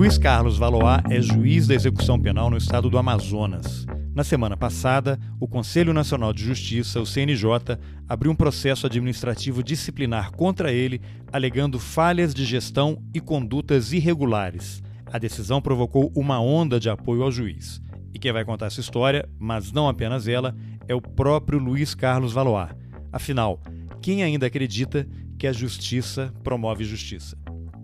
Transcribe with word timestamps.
Luiz 0.00 0.16
Carlos 0.16 0.56
Valois 0.56 1.02
é 1.10 1.20
juiz 1.20 1.66
da 1.66 1.74
execução 1.74 2.18
penal 2.18 2.48
no 2.48 2.56
estado 2.56 2.88
do 2.88 2.96
Amazonas. 2.96 3.84
Na 4.14 4.24
semana 4.24 4.56
passada, 4.56 5.20
o 5.38 5.46
Conselho 5.46 5.92
Nacional 5.92 6.32
de 6.32 6.42
Justiça, 6.42 6.98
o 7.02 7.04
CNJ, 7.04 7.78
abriu 8.08 8.32
um 8.32 8.34
processo 8.34 8.86
administrativo 8.86 9.62
disciplinar 9.62 10.32
contra 10.32 10.72
ele, 10.72 11.02
alegando 11.30 11.78
falhas 11.78 12.32
de 12.32 12.46
gestão 12.46 13.04
e 13.12 13.20
condutas 13.20 13.92
irregulares. 13.92 14.82
A 15.04 15.18
decisão 15.18 15.60
provocou 15.60 16.10
uma 16.16 16.40
onda 16.40 16.80
de 16.80 16.88
apoio 16.88 17.22
ao 17.22 17.30
juiz. 17.30 17.78
E 18.14 18.18
quem 18.18 18.32
vai 18.32 18.42
contar 18.42 18.68
essa 18.68 18.80
história, 18.80 19.28
mas 19.38 19.70
não 19.70 19.86
apenas 19.86 20.26
ela, 20.26 20.56
é 20.88 20.94
o 20.94 21.02
próprio 21.02 21.58
Luiz 21.58 21.94
Carlos 21.94 22.32
Valois. 22.32 22.70
Afinal, 23.12 23.60
quem 24.00 24.22
ainda 24.22 24.46
acredita 24.46 25.06
que 25.38 25.46
a 25.46 25.52
justiça 25.52 26.32
promove 26.42 26.84
justiça? 26.84 27.36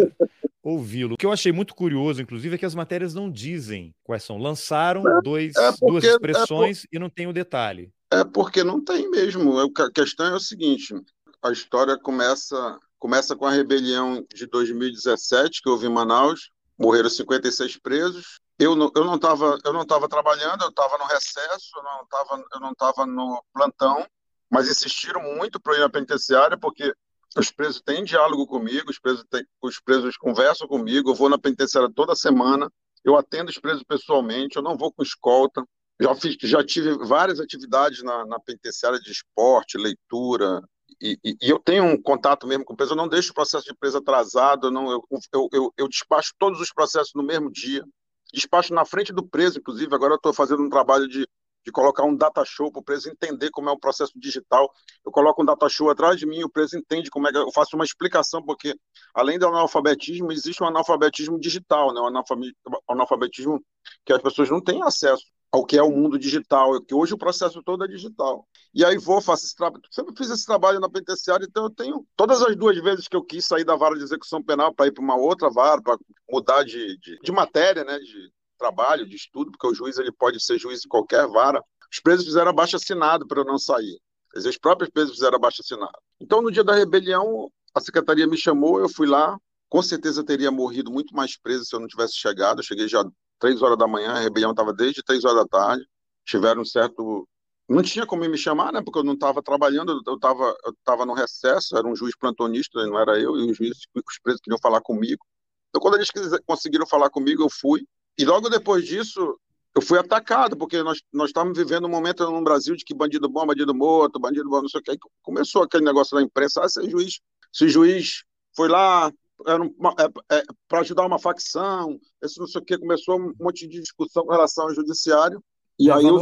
ouvi-lo. 0.62 1.14
O 1.14 1.16
que 1.16 1.26
eu 1.26 1.32
achei 1.32 1.50
muito 1.52 1.74
curioso, 1.74 2.22
inclusive, 2.22 2.54
é 2.54 2.58
que 2.58 2.66
as 2.66 2.74
matérias 2.74 3.12
não 3.12 3.30
dizem 3.30 3.94
quais 4.04 4.22
são. 4.22 4.38
Lançaram 4.38 5.06
é, 5.06 5.20
dois, 5.22 5.56
é 5.56 5.70
porque, 5.72 5.86
duas 5.86 6.04
expressões 6.04 6.78
é 6.78 6.80
por... 6.82 6.96
e 6.96 6.98
não 6.98 7.10
tem 7.10 7.26
o 7.26 7.32
detalhe. 7.32 7.92
É 8.10 8.24
porque 8.24 8.62
não 8.62 8.82
tem 8.82 9.10
mesmo. 9.10 9.58
A 9.58 9.90
questão 9.90 10.26
é 10.26 10.34
o 10.34 10.40
seguinte: 10.40 10.94
a 11.42 11.50
história 11.50 11.98
começa, 11.98 12.78
começa 12.98 13.34
com 13.34 13.46
a 13.46 13.50
rebelião 13.50 14.24
de 14.32 14.46
2017, 14.46 15.60
que 15.62 15.68
houve 15.68 15.86
em 15.86 15.92
Manaus. 15.92 16.50
Morreram 16.78 17.10
56 17.10 17.78
presos. 17.78 18.40
Eu 18.58 18.76
não 18.76 18.90
eu 18.94 19.04
não 19.04 19.16
estava 19.16 19.58
eu 19.64 19.72
não 19.72 19.84
tava 19.84 20.08
trabalhando, 20.08 20.62
eu 20.62 20.68
estava 20.68 20.98
no 20.98 21.04
recesso, 21.04 21.70
eu 21.76 21.82
não 21.82 22.02
estava 22.02 22.44
eu 22.52 22.60
não 22.60 22.74
tava 22.74 23.06
no 23.06 23.42
plantão, 23.52 24.06
mas 24.50 24.68
insistiram 24.68 25.22
muito 25.22 25.60
para 25.60 25.76
ir 25.76 25.80
na 25.80 25.88
penitenciária 25.88 26.56
porque 26.56 26.94
os 27.37 27.50
presos 27.50 27.81
têm 27.81 28.04
diálogo 28.04 28.47
comigo, 28.47 28.91
os 28.91 28.98
presos, 28.98 29.25
têm, 29.31 29.44
os 29.62 29.81
presos 29.81 30.16
conversam 30.16 30.66
comigo, 30.66 31.10
eu 31.10 31.15
vou 31.15 31.28
na 31.28 31.38
penitenciária 31.38 31.91
toda 31.94 32.15
semana, 32.15 32.70
eu 33.04 33.16
atendo 33.16 33.50
os 33.50 33.59
presos 33.59 33.82
pessoalmente, 33.82 34.56
eu 34.56 34.62
não 34.62 34.76
vou 34.76 34.93
com 34.93 35.03
escolta. 35.03 35.65
Já, 36.00 36.15
fiz, 36.15 36.37
já 36.42 36.65
tive 36.65 36.97
várias 37.06 37.41
atividades 37.41 38.03
na, 38.03 38.26
na 38.26 38.41
penitenciária 38.41 38.98
de 38.98 39.10
esporte, 39.10 39.78
leitura, 39.78 40.62
e, 41.00 41.19
e, 41.25 41.37
e, 41.42 41.50
eu 41.50 41.59
tenho 41.59 41.84
um 41.84 42.00
contato 42.00 42.47
mesmo 42.47 42.65
com 42.65 42.75
o 42.75 42.76
preso, 42.76 42.92
eu 42.92 42.97
não 42.97 43.09
deixo 43.09 43.32
o 43.32 43.34
processo 43.34 43.65
de 43.65 43.75
preso 43.75 43.98
atrasado, 43.98 44.69
eu, 44.69 44.71
não, 44.71 44.91
eu, 44.91 45.03
eu, 45.32 45.48
eu, 45.53 45.75
eu 45.76 45.88
despacho 45.88 46.32
todos 46.38 46.60
os 46.60 46.72
processos 46.72 47.12
no 47.15 47.22
mesmo 47.22 47.50
dia, 47.50 47.84
despacho 48.32 48.72
na 48.72 48.84
frente 48.84 49.12
do 49.12 49.26
preso, 49.26 49.59
inclusive, 49.59 49.94
agora 49.94 50.12
eu 50.12 50.16
estou 50.16 50.32
fazendo 50.32 50.62
um 50.62 50.69
trabalho 50.69 51.09
de 51.09 51.26
de 51.64 51.72
colocar 51.72 52.04
um 52.04 52.16
data 52.16 52.44
show 52.44 52.70
para 52.70 52.80
o 52.80 52.82
preso 52.82 53.08
entender 53.08 53.50
como 53.50 53.68
é 53.68 53.72
o 53.72 53.78
processo 53.78 54.12
digital. 54.16 54.72
Eu 55.04 55.12
coloco 55.12 55.42
um 55.42 55.44
data 55.44 55.68
show 55.68 55.90
atrás 55.90 56.18
de 56.18 56.26
mim, 56.26 56.42
o 56.42 56.48
preso 56.48 56.76
entende 56.76 57.10
como 57.10 57.28
é 57.28 57.32
que 57.32 57.38
eu 57.38 57.52
faço 57.52 57.76
uma 57.76 57.84
explicação, 57.84 58.42
porque 58.42 58.74
além 59.14 59.38
do 59.38 59.46
analfabetismo, 59.46 60.32
existe 60.32 60.62
um 60.62 60.66
analfabetismo 60.66 61.38
digital, 61.38 61.92
né? 61.92 62.00
um 62.00 62.92
analfabetismo 62.92 63.64
que 64.04 64.12
as 64.12 64.22
pessoas 64.22 64.50
não 64.50 64.60
têm 64.60 64.82
acesso 64.82 65.24
ao 65.52 65.66
que 65.66 65.76
é 65.76 65.82
o 65.82 65.90
mundo 65.90 66.18
digital, 66.18 66.80
que 66.80 66.94
hoje 66.94 67.12
o 67.12 67.18
processo 67.18 67.62
todo 67.62 67.84
é 67.84 67.86
digital. 67.86 68.48
E 68.74 68.82
aí 68.86 68.96
vou, 68.96 69.20
faço 69.20 69.44
esse 69.44 69.54
trabalho, 69.54 69.82
sempre 69.90 70.14
fiz 70.16 70.30
esse 70.30 70.46
trabalho 70.46 70.80
na 70.80 70.88
penitenciária, 70.88 71.44
então 71.44 71.64
eu 71.64 71.70
tenho, 71.70 72.06
todas 72.16 72.40
as 72.40 72.56
duas 72.56 72.74
vezes 72.82 73.06
que 73.06 73.14
eu 73.14 73.22
quis 73.22 73.44
sair 73.44 73.62
da 73.62 73.76
vara 73.76 73.94
de 73.94 74.02
execução 74.02 74.42
penal 74.42 74.74
para 74.74 74.86
ir 74.86 74.92
para 74.92 75.04
uma 75.04 75.14
outra 75.14 75.50
vara, 75.50 75.82
para 75.82 75.98
mudar 76.30 76.64
de, 76.64 76.96
de, 76.98 77.18
de 77.22 77.32
matéria, 77.32 77.84
né, 77.84 77.98
de, 77.98 78.32
trabalho, 78.62 79.08
de 79.08 79.16
estudo, 79.16 79.50
porque 79.50 79.66
o 79.66 79.74
juiz 79.74 79.98
ele 79.98 80.12
pode 80.12 80.42
ser 80.42 80.58
juiz 80.58 80.80
de 80.80 80.88
qualquer 80.88 81.26
vara. 81.26 81.62
Os 81.92 82.00
presos 82.00 82.24
fizeram 82.24 82.50
abaixo 82.50 82.76
assinado 82.76 83.26
para 83.26 83.40
eu 83.40 83.44
não 83.44 83.58
sair. 83.58 83.98
Os 84.34 84.58
próprios 84.58 84.90
presos 84.90 85.14
fizeram 85.14 85.36
abaixo 85.36 85.60
assinado. 85.60 85.98
Então, 86.20 86.40
no 86.40 86.50
dia 86.50 86.64
da 86.64 86.74
rebelião, 86.74 87.50
a 87.74 87.80
secretaria 87.80 88.26
me 88.26 88.36
chamou, 88.36 88.80
eu 88.80 88.88
fui 88.88 89.06
lá. 89.06 89.36
Com 89.68 89.82
certeza 89.82 90.24
teria 90.24 90.50
morrido 90.50 90.91
muito 90.91 91.14
mais 91.14 91.36
preso 91.36 91.64
se 91.64 91.74
eu 91.74 91.80
não 91.80 91.88
tivesse 91.88 92.14
chegado. 92.14 92.60
Eu 92.60 92.64
cheguei 92.64 92.88
já 92.88 93.04
três 93.38 93.60
horas 93.60 93.76
da 93.76 93.88
manhã, 93.88 94.12
a 94.12 94.20
rebelião 94.20 94.53
estava 94.53 94.72
desde 94.72 95.03
três 95.03 95.24
horas 95.24 95.38
da 95.38 95.48
tarde. 95.48 95.84
Tiveram 96.24 96.62
um 96.62 96.65
certo 96.65 97.26
não 97.68 97.82
tinha 97.82 98.06
como 98.06 98.28
me 98.28 98.36
chamar, 98.36 98.72
né? 98.72 98.82
Porque 98.82 98.98
eu 98.98 99.04
não 99.04 99.15
estava 99.15 99.42
trabalhando, 99.42 100.03
eu 100.06 100.15
estava 100.15 100.54
eu 100.65 100.74
tava 100.84 101.06
no 101.06 101.15
recesso, 101.15 101.76
era 101.76 101.86
um 101.86 101.97
juiz 101.97 102.15
plantonista, 102.16 102.84
não 102.86 102.98
era 102.98 103.18
eu, 103.18 103.36
e 103.36 103.50
os 103.50 103.56
juízes, 103.56 103.82
os 103.94 104.18
presos 104.22 104.41
queriam 104.41 104.58
falar 104.60 104.80
comigo. 104.82 105.24
Então, 105.70 105.80
quando 105.80 105.94
eles 105.94 106.10
conseguiram 106.44 106.86
falar 106.86 107.08
comigo, 107.08 107.42
eu 107.42 107.48
fui. 107.50 107.86
E 108.18 108.24
logo 108.24 108.48
depois 108.48 108.86
disso, 108.86 109.38
eu 109.74 109.80
fui 109.80 109.98
atacado, 109.98 110.56
porque 110.56 110.82
nós, 110.82 111.00
nós 111.12 111.30
estávamos 111.30 111.56
vivendo 111.56 111.86
um 111.86 111.91
momento 111.91 112.28
no 112.30 112.42
Brasil 112.42 112.76
de 112.76 112.84
que 112.84 112.94
bandido 112.94 113.28
bom, 113.28 113.47
bandido 113.47 113.74
morto, 113.74 114.20
bandido 114.20 114.48
bom, 114.48 114.62
não 114.62 114.68
sei 114.68 114.80
o 114.80 114.82
que. 114.82 114.91
Aí 114.91 114.98
começou 115.22 115.62
aquele 115.62 115.84
negócio 115.84 116.16
da 116.16 116.22
imprensa, 116.22 116.62
ah, 116.62 116.66
esse 116.66 116.91
juiz, 116.91 117.20
esse 117.54 117.68
juiz 117.68 118.24
foi 118.54 118.68
lá 118.68 119.10
é, 119.47 120.36
é, 120.36 120.42
para 120.68 120.80
ajudar 120.80 121.06
uma 121.06 121.18
facção, 121.18 121.98
esse 122.22 122.38
não 122.38 122.47
sei 122.47 122.60
o 122.60 122.64
que, 122.64 122.78
começou 122.78 123.18
um 123.18 123.32
monte 123.41 123.66
de 123.66 123.80
discussão 123.80 124.24
com 124.24 124.32
relação 124.32 124.65
ao 124.65 124.74
judiciário. 124.74 125.42
E 125.78 125.91
aí 125.91 126.04
eu 126.04 126.20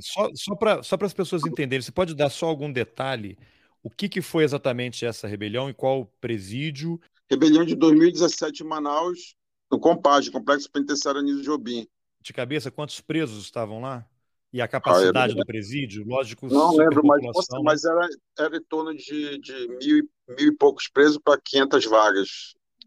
Só, 0.00 0.30
só 0.34 0.54
para 0.54 0.82
só 0.82 0.96
as 1.00 1.12
pessoas 1.12 1.44
entenderem, 1.44 1.82
você 1.82 1.92
pode 1.92 2.14
dar 2.14 2.30
só 2.30 2.46
algum 2.46 2.72
detalhe? 2.72 3.36
O 3.82 3.90
que, 3.90 4.08
que 4.08 4.22
foi 4.22 4.44
exatamente 4.44 5.04
essa 5.04 5.26
rebelião 5.26 5.68
e 5.68 5.74
qual 5.74 6.06
presídio? 6.20 7.00
Rebelião 7.28 7.64
de 7.64 7.74
2017 7.74 8.62
em 8.62 8.66
Manaus, 8.66 9.34
no 9.70 9.78
Compage, 9.78 10.30
Complexo 10.30 10.70
Penitenciário 10.70 11.20
Anísio 11.20 11.42
Jobim. 11.42 11.86
De 12.20 12.32
cabeça, 12.32 12.70
quantos 12.70 13.00
presos 13.00 13.44
estavam 13.44 13.80
lá? 13.80 14.06
E 14.52 14.60
a 14.62 14.68
capacidade 14.68 15.32
ah, 15.32 15.36
do 15.36 15.44
presídio? 15.44 16.04
Lógico, 16.06 16.46
Não 16.46 16.74
lembro, 16.74 17.04
mas, 17.04 17.22
mas 17.62 17.84
era, 17.84 18.08
era 18.38 18.56
em 18.56 18.62
torno 18.64 18.94
de, 18.94 19.38
de 19.38 19.68
mil, 19.68 20.08
mil 20.28 20.48
e 20.48 20.56
poucos 20.56 20.88
presos 20.88 21.18
para 21.22 21.40
500 21.40 21.84
vagas. 21.84 22.28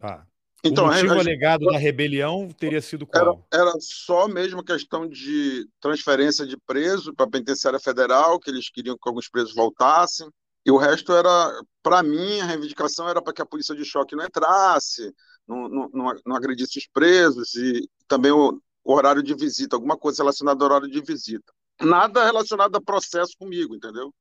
Ah. 0.02 0.26
Então, 0.64 0.86
o 0.86 0.88
motivo 0.88 1.14
a, 1.14 1.20
alegado 1.20 1.70
a, 1.70 1.74
da 1.74 1.78
rebelião 1.78 2.50
teria 2.50 2.82
sido 2.82 3.06
qual? 3.06 3.46
Era, 3.54 3.64
era 3.64 3.74
só 3.80 4.28
mesmo 4.28 4.64
questão 4.64 5.08
de 5.08 5.68
transferência 5.80 6.46
de 6.46 6.58
preso 6.58 7.14
para 7.14 7.26
a 7.26 7.30
penitenciária 7.30 7.80
federal, 7.80 8.40
que 8.40 8.50
eles 8.50 8.70
queriam 8.70 8.98
que 8.98 9.08
alguns 9.08 9.30
presos 9.30 9.56
voltassem. 9.56 10.28
E 10.66 10.72
o 10.72 10.78
resto 10.78 11.14
era, 11.14 11.62
para 11.82 12.04
mim, 12.04 12.42
a 12.42 12.46
reivindicação 12.46 13.08
era 13.08 13.22
para 13.22 13.34
que 13.34 13.42
a 13.42 13.46
polícia 13.46 13.76
de 13.76 13.86
choque 13.86 14.16
não 14.16 14.26
entrasse, 14.26 15.14
não, 15.50 15.90
não, 15.90 16.14
não, 16.26 16.36
agredisse 16.36 16.78
os 16.78 16.88
presos 16.88 17.56
e 17.56 17.90
também 18.08 18.32
o, 18.32 18.62
o 18.84 18.94
horário 18.94 19.24
de 19.24 19.34
visita, 19.34 19.76
alguma 19.76 19.98
coisa 19.98 20.22
relacionada 20.22 20.64
ao 20.64 20.70
horário 20.70 20.88
de 20.88 21.02
visita. 21.02 21.52
Nada 21.82 22.24
relacionado 22.24 22.76
a 22.76 22.82
processo 22.82 23.34
comigo, 23.38 23.76
entendeu? 23.76 24.14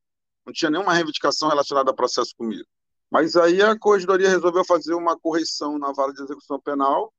Não 0.46 0.52
tinha 0.52 0.70
nenhuma 0.70 0.94
reivindicação 0.94 1.48
relacionada 1.48 1.90
a 1.90 1.94
processo 1.94 2.34
comigo. 2.36 2.66
Mas 3.10 3.36
aí 3.36 3.60
a 3.60 3.78
corregedoria 3.78 4.28
resolveu 4.28 4.64
fazer 4.64 4.94
uma 4.94 5.18
correção 5.18 5.78
na 5.78 5.92
vara 5.92 6.12
de 6.12 6.22
execução 6.22 6.58
penal, 6.60 7.12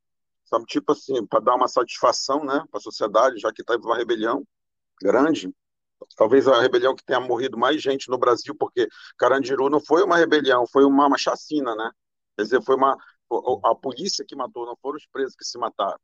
sabe, 0.46 0.66
tipo 0.66 0.92
assim, 0.92 1.26
para 1.26 1.40
dar 1.40 1.56
uma 1.56 1.68
satisfação, 1.68 2.44
né, 2.44 2.64
para 2.72 2.80
a 2.80 2.82
sociedade, 2.82 3.40
já 3.40 3.52
que 3.54 3.64
teve 3.64 3.84
uma 3.84 3.98
rebelião 3.98 4.44
grande. 5.02 5.54
Talvez 6.16 6.48
a 6.48 6.62
rebelião 6.62 6.96
que 6.96 7.04
tenha 7.04 7.20
morrido 7.20 7.58
mais 7.58 7.82
gente 7.82 8.10
no 8.10 8.18
Brasil, 8.18 8.56
porque 8.56 8.88
Carandiru 9.18 9.70
não 9.70 9.80
foi 9.80 10.02
uma 10.02 10.18
rebelião, 10.18 10.66
foi 10.66 10.84
uma, 10.84 11.08
uma 11.08 11.18
chacina, 11.18 11.76
né? 11.76 11.92
Quer 12.38 12.44
dizer, 12.44 12.64
foi 12.64 12.76
uma 12.76 12.98
a 13.64 13.76
polícia 13.76 14.26
que 14.26 14.36
matou, 14.36 14.66
não 14.66 14.76
foram 14.82 14.98
os 14.98 15.06
presos 15.06 15.36
que 15.36 15.46
se 15.46 15.58
mataram. 15.58 16.00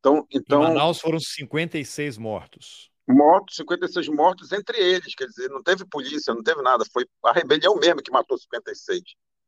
Então, 0.00 0.26
então 0.30 0.62
em 0.62 0.68
Manaus 0.68 1.00
foram 1.00 1.18
56 1.18 2.18
mortos. 2.18 2.90
Mortos, 3.08 3.56
56 3.56 4.08
mortos 4.08 4.52
entre 4.52 4.78
eles, 4.78 5.14
quer 5.14 5.26
dizer, 5.26 5.48
não 5.48 5.62
teve 5.62 5.84
polícia, 5.84 6.34
não 6.34 6.42
teve 6.42 6.60
nada, 6.60 6.84
foi 6.92 7.06
a 7.24 7.32
rebelião 7.32 7.76
mesmo 7.76 8.02
que 8.02 8.10
matou 8.10 8.36
56. 8.36 9.00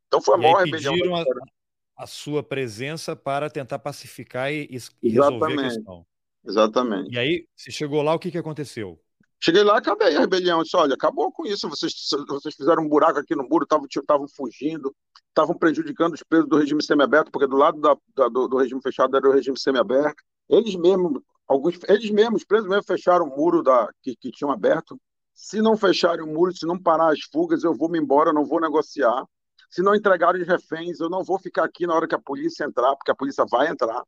Então 0.07 0.21
foi 0.21 0.35
a 0.35 0.39
e 0.39 0.41
maior 0.43 0.65
rebelião. 0.65 0.95
A, 1.17 2.05
a, 2.05 2.07
sua 2.07 2.43
presença 2.43 3.17
para 3.17 3.51
tentar 3.51 3.79
pacificar 3.81 4.53
e, 4.53 4.69
e 5.03 5.11
resolver 5.11 5.53
a 5.53 5.63
questão. 5.65 6.07
Exatamente. 6.47 7.15
E 7.15 7.19
aí, 7.19 7.47
você 7.55 7.71
chegou 7.71 8.01
lá, 8.03 8.15
o 8.15 8.19
que, 8.19 8.31
que 8.31 8.39
aconteceu? 8.39 8.99
Cheguei 9.41 9.63
lá, 9.63 9.79
acabei 9.79 10.17
a 10.17 10.21
rebelião. 10.21 10.59
Eu 10.59 10.65
disse, 10.65 10.77
olha, 10.77 10.95
acabou 10.95 11.31
com 11.31 11.47
isso. 11.47 11.69
Vocês, 11.69 11.93
vocês 12.29 12.55
fizeram 12.55 12.83
um 12.83 12.89
buraco 12.89 13.19
aqui 13.19 13.37
no 13.37 13.47
muro, 13.49 13.67
estavam 13.89 14.27
fugindo, 14.29 14.95
estavam 15.39 15.57
prejudicando 15.57 16.15
os 16.15 16.23
presos 16.23 16.49
do 16.49 16.59
regime 16.59 16.83
semiaberto, 16.83 17.31
porque 17.31 17.47
do 17.47 17.57
lado 17.57 17.81
da, 17.81 17.97
da, 18.17 18.29
do, 18.29 18.49
do, 18.49 18.57
regime 18.57 18.83
fechado 18.83 19.17
era 19.17 19.29
o 19.29 19.33
regime 19.33 19.59
semiaberto. 19.59 20.23
Eles 20.49 20.75
mesmos, 20.75 21.23
alguns, 21.47 21.79
eles 21.89 22.11
mesmos, 22.11 22.43
os 22.43 22.47
presos 22.47 22.69
mesmo, 22.69 22.83
fecharam 22.83 23.27
o 23.27 23.37
muro 23.37 23.63
da, 23.63 23.89
que, 24.03 24.17
que 24.17 24.33
tinham 24.33 24.51
aberto. 24.51 25.01
Se 25.33 25.63
não 25.63 25.77
fecharem 25.77 26.25
o 26.25 26.27
muro, 26.27 26.53
se 26.53 26.67
não 26.67 26.77
parar 26.77 27.13
as 27.13 27.21
fugas, 27.33 27.63
eu 27.63 27.73
vou 27.73 27.89
me 27.89 28.01
embora, 28.01 28.31
eu 28.31 28.35
não 28.35 28.45
vou 28.45 28.61
negociar. 28.61 29.25
Se 29.71 29.83
não 29.83 29.95
entregarem 29.95 30.43
os 30.43 30.49
reféns, 30.49 30.99
eu 30.99 31.09
não 31.09 31.23
vou 31.23 31.39
ficar 31.39 31.65
aqui 31.65 31.87
na 31.87 31.95
hora 31.95 32.09
que 32.09 32.15
a 32.15 32.21
polícia 32.21 32.65
entrar, 32.65 32.97
porque 32.97 33.13
a 33.13 33.15
polícia 33.15 33.45
vai 33.49 33.69
entrar. 33.69 34.03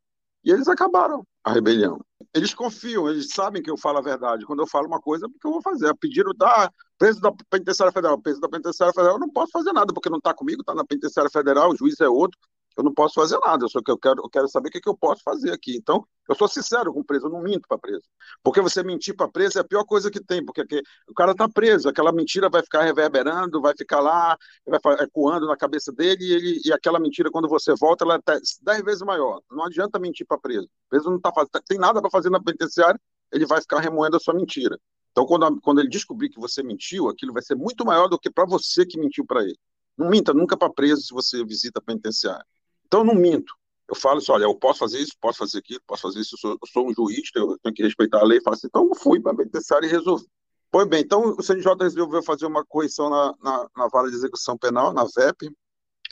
E 0.45 0.51
eles 0.51 0.69
acabaram 0.69 1.25
a 1.45 1.53
rebelião. 1.53 1.99
Eles 2.35 2.55
confiam, 2.55 3.09
eles 3.09 3.31
sabem 3.33 3.63
que 3.63 3.71
eu 3.71 3.77
falo 3.77 3.99
a 3.99 4.03
verdade. 4.03 4.47
Quando 4.47 4.61
eu 4.61 4.67
falo 4.67 4.87
uma 4.87 5.01
coisa, 5.01 5.27
é 5.27 5.29
porque 5.29 5.47
eu 5.47 5.53
vou 5.53 5.63
fazer. 5.63 5.95
Pediram 5.97 6.33
da 6.35 6.71
preso 6.99 7.21
da 7.21 7.33
penitenciária 7.51 7.93
federal, 7.93 8.21
preso 8.21 8.41
da 8.41 8.49
penitenciária 8.49 8.93
federal, 8.93 9.17
eu 9.17 9.21
não 9.21 9.31
posso 9.31 9.53
fazer 9.53 9.73
nada, 9.73 9.93
porque 9.93 10.11
não 10.11 10.19
está 10.19 10.35
comigo, 10.35 10.61
está 10.61 10.75
na 10.75 10.85
penitenciária 10.85 11.31
federal, 11.31 11.71
o 11.71 11.77
juiz 11.77 11.99
é 12.01 12.09
outro 12.09 12.39
eu 12.81 12.85
não 12.85 12.95
posso 12.95 13.15
fazer 13.15 13.39
nada, 13.39 13.65
eu 13.65 13.69
só 13.69 13.83
que 13.83 13.91
eu 13.91 13.99
quero, 13.99 14.23
eu 14.23 14.31
quero 14.31 14.49
saber 14.49 14.69
o 14.69 14.73
que, 14.73 14.81
que 14.81 14.89
eu 14.89 14.97
posso 14.97 15.23
fazer 15.23 15.53
aqui. 15.53 15.77
Então, 15.77 16.05
eu 16.29 16.35
sou 16.35 16.49
sincero 16.49 16.93
com 16.93 17.01
o 17.01 17.05
preso, 17.05 17.27
eu 17.27 17.31
não 17.31 17.43
minto 17.43 17.69
para 17.69 17.79
preso. 17.79 18.05
Porque 18.43 18.61
você 18.61 18.83
mentir 18.83 19.15
para 19.15 19.29
preso 19.29 19.59
é 19.59 19.61
a 19.61 19.65
pior 19.65 19.85
coisa 19.85 20.11
que 20.11 20.19
tem, 20.19 20.45
porque 20.45 20.63
o 21.09 21.15
cara 21.15 21.33
está 21.33 21.49
preso, 21.49 21.89
aquela 21.89 22.11
mentira 22.11 22.49
vai 22.49 22.63
ficar 22.63 22.83
reverberando, 22.83 23.61
vai 23.61 23.75
ficar 23.77 24.01
lá, 24.01 24.37
vai 24.67 24.81
ecoando 25.01 25.47
na 25.47 25.57
cabeça 25.57 25.93
dele, 25.93 26.25
e, 26.25 26.33
ele, 26.33 26.61
e 26.65 26.73
aquela 26.73 26.99
mentira, 26.99 27.31
quando 27.31 27.49
você 27.49 27.75
volta, 27.79 28.05
ela 28.05 28.15
é 28.17 28.39
dez 28.63 28.83
vezes 28.83 29.03
maior. 29.03 29.43
Não 29.51 29.65
adianta 29.65 29.99
mentir 29.99 30.27
para 30.27 30.39
preso. 30.39 30.67
O 30.67 30.89
preso 30.89 31.11
não 31.11 31.21
tá, 31.21 31.33
tem 31.69 31.79
nada 31.79 32.01
para 32.01 32.11
fazer 32.11 32.31
na 32.31 32.43
penitenciária, 32.43 32.99
ele 33.31 33.45
vai 33.45 33.61
ficar 33.61 33.81
remoendo 33.81 34.17
a 34.17 34.21
sua 34.21 34.35
mentira. 34.35 34.79
Então, 35.11 35.27
quando, 35.27 35.61
quando 35.61 35.81
ele 35.81 35.89
descobrir 35.89 36.31
que 36.31 36.41
você 36.41 36.63
mentiu, 36.63 37.09
aquilo 37.09 37.33
vai 37.33 37.43
ser 37.43 37.57
muito 37.57 37.85
maior 37.85 38.09
do 38.09 38.19
que 38.19 38.31
para 38.31 38.47
você 38.47 38.87
que 38.87 38.99
mentiu 38.99 39.27
para 39.27 39.43
ele. 39.43 39.59
Não 39.99 40.09
minta 40.09 40.33
nunca 40.33 40.57
para 40.57 40.73
preso 40.73 41.03
se 41.03 41.13
você 41.13 41.45
visita 41.45 41.79
a 41.79 41.83
penitenciária. 41.83 42.47
Então, 42.91 43.05
não 43.05 43.15
minto. 43.15 43.55
Eu 43.89 43.95
falo 43.95 44.19
assim, 44.19 44.33
olha, 44.33 44.45
eu 44.45 44.55
posso 44.57 44.81
fazer 44.81 44.99
isso, 44.99 45.13
posso 45.21 45.39
fazer 45.39 45.59
aquilo, 45.59 45.81
posso 45.87 46.03
fazer 46.03 46.19
isso, 46.19 46.35
eu 46.35 46.39
sou, 46.39 46.51
eu 46.61 46.69
sou 46.69 46.89
um 46.91 46.93
juiz, 46.93 47.31
eu 47.37 47.57
tenho 47.59 47.75
que 47.75 47.85
respeitar 47.85 48.19
a 48.19 48.25
lei. 48.25 48.41
Assim, 48.45 48.67
então, 48.67 48.89
eu 48.89 48.97
fui 48.97 49.21
para 49.21 49.31
a 49.31 49.37
penitenciária 49.37 49.87
e 49.87 49.91
resolvi. 49.91 50.27
Pois 50.73 50.89
bem, 50.89 51.01
então 51.01 51.37
o 51.37 51.43
CNJ 51.43 51.75
resolveu 51.81 52.23
fazer 52.23 52.47
uma 52.47 52.65
correção 52.65 53.09
na, 53.09 53.35
na, 53.43 53.69
na 53.77 53.89
vara 53.89 54.09
de 54.09 54.17
execução 54.17 54.59
penal, 54.59 54.93
na 54.93 55.05
VEP, 55.05 55.51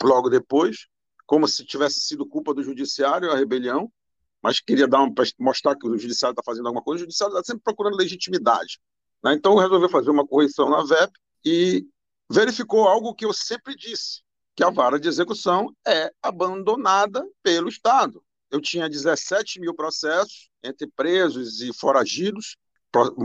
logo 0.01 0.29
depois, 0.29 0.87
como 1.25 1.47
se 1.47 1.65
tivesse 1.65 1.99
sido 1.99 2.25
culpa 2.25 2.53
do 2.53 2.63
judiciário 2.63 3.31
a 3.31 3.35
rebelião, 3.35 3.91
mas 4.41 4.61
queria 4.61 4.87
dar 4.87 5.01
uma, 5.01 5.13
mostrar 5.37 5.75
que 5.75 5.87
o 5.87 5.97
judiciário 5.97 6.33
está 6.33 6.43
fazendo 6.43 6.67
alguma 6.67 6.83
coisa, 6.83 7.01
o 7.01 7.05
judiciário 7.05 7.37
está 7.37 7.45
sempre 7.45 7.63
procurando 7.63 7.97
legitimidade. 7.97 8.79
Né? 9.23 9.33
Então 9.33 9.55
resolveu 9.55 9.89
fazer 9.89 10.09
uma 10.09 10.25
correção 10.25 10.69
na 10.69 10.83
VEP 10.83 11.11
e 11.45 11.85
verificou 12.29 12.87
algo 12.87 13.13
que 13.13 13.25
eu 13.25 13.33
sempre 13.33 13.75
disse, 13.75 14.21
que 14.59 14.63
a 14.65 14.69
vara 14.69 14.99
de 14.99 15.07
execução 15.07 15.73
é 15.87 16.11
abandonada 16.21 17.25
pelo 17.41 17.69
Estado. 17.69 18.21
Eu 18.51 18.59
tinha 18.59 18.89
17 18.89 19.57
mil 19.57 19.73
processos 19.73 20.49
entre 20.61 20.85
presos 20.85 21.61
e 21.61 21.71
foragidos, 21.71 22.57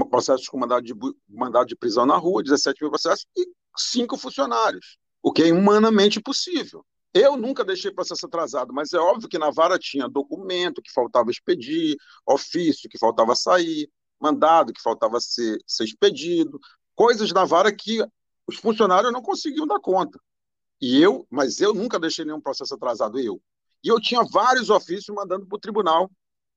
processos 0.09 0.47
com 0.47 0.61
mandado 0.61 0.85
de, 0.85 0.95
mandado 1.29 1.67
de 1.67 1.75
prisão 1.75 2.07
na 2.07 2.17
rua, 2.17 2.41
17 2.41 2.81
mil 2.81 2.89
processos, 2.89 3.27
e 3.37 3.49
cinco 3.77 4.17
funcionários, 4.17 4.97
o 5.21 5.33
que 5.33 5.43
é 5.43 5.53
humanamente 5.53 6.21
possível. 6.21 6.87
Eu 7.13 7.37
nunca 7.37 7.65
deixei 7.65 7.91
processo 7.91 8.27
atrasado, 8.27 8.73
mas 8.73 8.93
é 8.93 8.99
óbvio 8.99 9.29
que 9.29 9.37
na 9.37 9.51
vara 9.51 9.77
tinha 9.77 10.09
documento 10.09 10.81
que 10.81 10.93
faltava 10.93 11.33
expedir, 11.33 11.97
ofício 12.25 12.89
que 12.89 12.97
faltava 12.97 13.35
sair, 13.35 13.91
mandado 14.21 14.73
que 14.73 14.81
faltava 14.81 15.19
ser, 15.19 15.59
ser 15.67 15.83
expedido, 15.83 16.61
coisas 16.95 17.33
na 17.33 17.45
vara 17.45 17.75
que 17.75 18.07
os 18.47 18.55
funcionários 18.55 19.13
não 19.13 19.21
conseguiam 19.21 19.67
dar 19.67 19.81
conta. 19.81 20.17
E 20.81 21.01
eu, 21.01 21.27
mas 21.31 21.61
eu 21.61 21.73
nunca 21.73 21.99
deixei 21.99 22.25
nenhum 22.25 22.41
processo 22.41 22.75
atrasado, 22.75 23.19
eu. 23.19 23.41
E 23.83 23.89
eu 23.89 24.01
tinha 24.01 24.23
vários 24.25 24.71
ofícios 24.71 25.15
mandando 25.15 25.47
para 25.47 25.57
o 25.57 25.61
tribunal, 25.61 26.11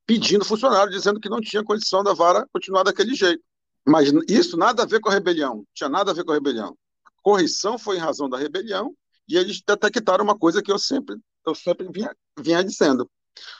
pedindo 0.05 0.45
funcionário, 0.45 0.91
dizendo 0.91 1.19
que 1.19 1.29
não 1.29 1.41
tinha 1.41 1.63
condição 1.63 2.03
da 2.03 2.13
vara 2.13 2.47
continuar 2.51 2.83
daquele 2.83 3.13
jeito. 3.13 3.43
Mas 3.85 4.11
isso 4.27 4.57
nada 4.57 4.83
a 4.83 4.85
ver 4.85 4.99
com 4.99 5.09
a 5.09 5.13
rebelião, 5.13 5.65
tinha 5.73 5.89
nada 5.89 6.11
a 6.11 6.13
ver 6.13 6.23
com 6.23 6.31
a 6.31 6.35
rebelião. 6.35 6.77
Correção 7.21 7.77
foi 7.77 7.97
em 7.97 7.99
razão 7.99 8.29
da 8.29 8.37
rebelião 8.37 8.95
e 9.27 9.37
eles 9.37 9.61
detectaram 9.65 10.23
uma 10.23 10.37
coisa 10.37 10.61
que 10.61 10.71
eu 10.71 10.79
sempre, 10.79 11.17
eu 11.45 11.53
sempre 11.53 11.89
vinha, 11.91 12.15
vinha 12.39 12.63
dizendo. 12.63 13.09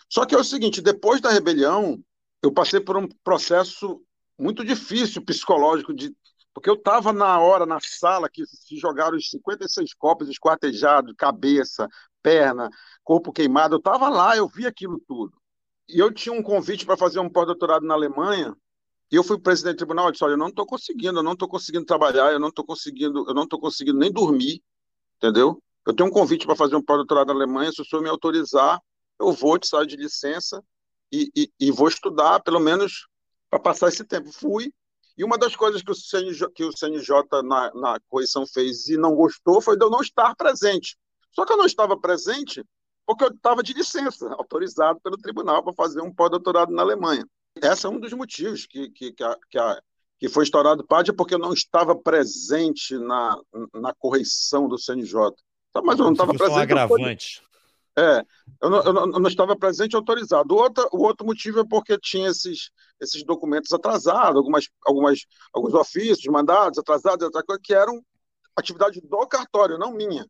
Só 0.10 0.26
que 0.26 0.34
é 0.34 0.38
o 0.38 0.44
seguinte, 0.44 0.82
depois 0.82 1.22
da 1.22 1.32
rebelião, 1.32 2.02
eu 2.42 2.52
passei 2.52 2.80
por 2.80 2.98
um 2.98 3.08
processo 3.24 4.02
muito 4.38 4.64
difícil 4.64 5.22
psicológico 5.24 5.94
de 5.94 6.16
porque 6.58 6.72
eu 6.72 6.74
estava 6.74 7.14
na 7.14 7.40
hora, 7.40 7.68
na 7.68 7.78
sala, 7.80 8.28
que 8.28 8.44
se 8.48 8.78
jogaram 8.78 9.16
os 9.16 9.30
56 9.30 9.94
copos 9.94 10.28
esquartejados, 10.28 11.14
cabeça, 11.16 11.88
perna, 12.20 12.68
corpo 13.04 13.32
queimado. 13.32 13.76
Eu 13.76 13.78
estava 13.78 14.10
lá, 14.10 14.36
eu 14.36 14.48
vi 14.48 14.66
aquilo 14.66 15.00
tudo. 15.08 15.40
E 15.88 16.00
eu 16.00 16.12
tinha 16.12 16.34
um 16.34 16.42
convite 16.42 16.84
para 16.84 16.98
fazer 16.98 17.20
um 17.20 17.30
pós-doutorado 17.30 17.86
na 17.86 17.94
Alemanha. 17.94 18.58
E 19.12 19.16
eu 19.16 19.24
fui 19.24 19.38
presidente 19.38 19.76
do 19.76 19.78
tribunal, 19.78 20.08
eu 20.08 20.12
disse, 20.12 20.24
olha, 20.24 20.32
eu 20.32 20.38
não 20.38 20.48
estou 20.48 20.66
conseguindo, 20.66 21.20
eu 21.20 21.24
não 21.24 21.34
estou 21.34 21.48
conseguindo 21.48 21.86
trabalhar, 21.86 22.32
eu 22.32 22.40
não 22.40 22.48
estou 22.48 22.66
conseguindo, 22.66 23.30
eu 23.30 23.36
não 23.36 23.44
estou 23.44 23.60
conseguindo 23.60 24.00
nem 24.00 24.12
dormir, 24.12 24.60
entendeu? 25.18 25.62
Eu 25.86 25.94
tenho 25.94 26.10
um 26.10 26.12
convite 26.12 26.48
para 26.48 26.56
fazer 26.56 26.76
um 26.76 26.82
pós-doutorado 26.82 27.28
na 27.28 27.34
Alemanha, 27.36 27.72
se 27.72 27.84
o 27.84 27.86
senhor 27.86 28.02
me 28.02 28.10
autorizar, 28.10 28.82
eu 29.20 29.32
vou 29.32 29.60
te 29.60 29.68
sair 29.68 29.86
de 29.86 29.96
licença 29.96 30.60
e, 31.12 31.30
e, 31.36 31.52
e 31.60 31.72
vou 31.72 31.88
estudar, 31.88 32.40
pelo 32.40 32.60
menos, 32.60 33.08
para 33.48 33.60
passar 33.60 33.90
esse 33.90 34.04
tempo. 34.04 34.32
Fui, 34.32 34.74
e 35.18 35.24
uma 35.24 35.38
das 35.38 35.56
coisas 35.56 35.82
que 35.82 35.92
o 35.92 35.96
CNJ, 35.96 36.50
que 36.54 36.64
o 36.64 36.76
CNJ 36.76 37.42
na, 37.44 37.74
na 37.74 38.00
correção 38.08 38.46
fez 38.46 38.88
e 38.88 38.98
não 38.98 39.16
gostou 39.16 39.62
foi 39.62 39.76
de 39.76 39.84
eu 39.84 39.90
não 39.90 40.02
estar 40.02 40.36
presente. 40.36 40.96
Só 41.32 41.46
que 41.46 41.54
eu 41.54 41.58
não 41.58 41.66
estava 41.66 41.98
presente 42.00 42.64
porque 43.06 43.24
eu 43.24 43.30
estava 43.30 43.64
de 43.64 43.74
licença, 43.74 44.28
autorizado 44.38 45.00
pelo 45.00 45.18
tribunal 45.18 45.64
para 45.64 45.74
fazer 45.74 46.02
um 46.02 46.14
pós-doutorado 46.14 46.72
na 46.72 46.82
Alemanha. 46.82 47.26
Esse 47.56 47.86
é 47.86 47.90
um 47.90 48.00
dos 48.00 48.14
motivos 48.14 48.68
que, 48.68 48.90
que, 48.92 49.14
que, 49.14 49.24
a, 49.24 49.38
que, 49.50 49.58
a, 49.58 49.82
que 50.20 50.30
foi 50.30 50.44
estourado 50.44 50.84
o 50.84 50.86
PAD, 50.86 51.10
é 51.10 51.14
porque 51.14 51.34
eu 51.34 51.40
não 51.40 51.54
estava 51.54 51.96
presente 51.96 52.98
na, 52.98 53.40
na 53.74 53.94
correção 53.96 54.68
do 54.68 54.78
CNJ. 54.78 55.32
Mas 55.84 55.98
eu 55.98 56.06
não 56.06 56.12
estava 56.12 56.34
presente. 56.34 56.58
Um 56.58 56.62
agravante. 56.62 57.42
É, 57.98 58.24
eu 58.62 58.70
não, 58.70 58.84
eu 58.84 58.94
não, 59.08 59.28
estava 59.28 59.56
presente 59.58 59.96
autorizado. 59.96 60.54
O 60.54 60.58
outro, 60.58 60.88
o 60.92 61.04
outro 61.04 61.26
motivo 61.26 61.62
é 61.62 61.66
porque 61.68 61.98
tinha 61.98 62.30
esses, 62.30 62.70
esses 63.02 63.24
documentos 63.24 63.72
atrasados, 63.74 64.38
algumas, 64.38 64.66
algumas, 64.86 65.20
alguns 65.52 65.74
ofícios, 65.74 66.32
mandados 66.32 66.78
atrasados, 66.78 67.28
que 67.64 67.74
eram 67.74 68.00
atividade 68.56 69.02
do 69.02 69.28
cartório, 69.28 69.80
não 69.80 69.94
minha. 69.94 70.28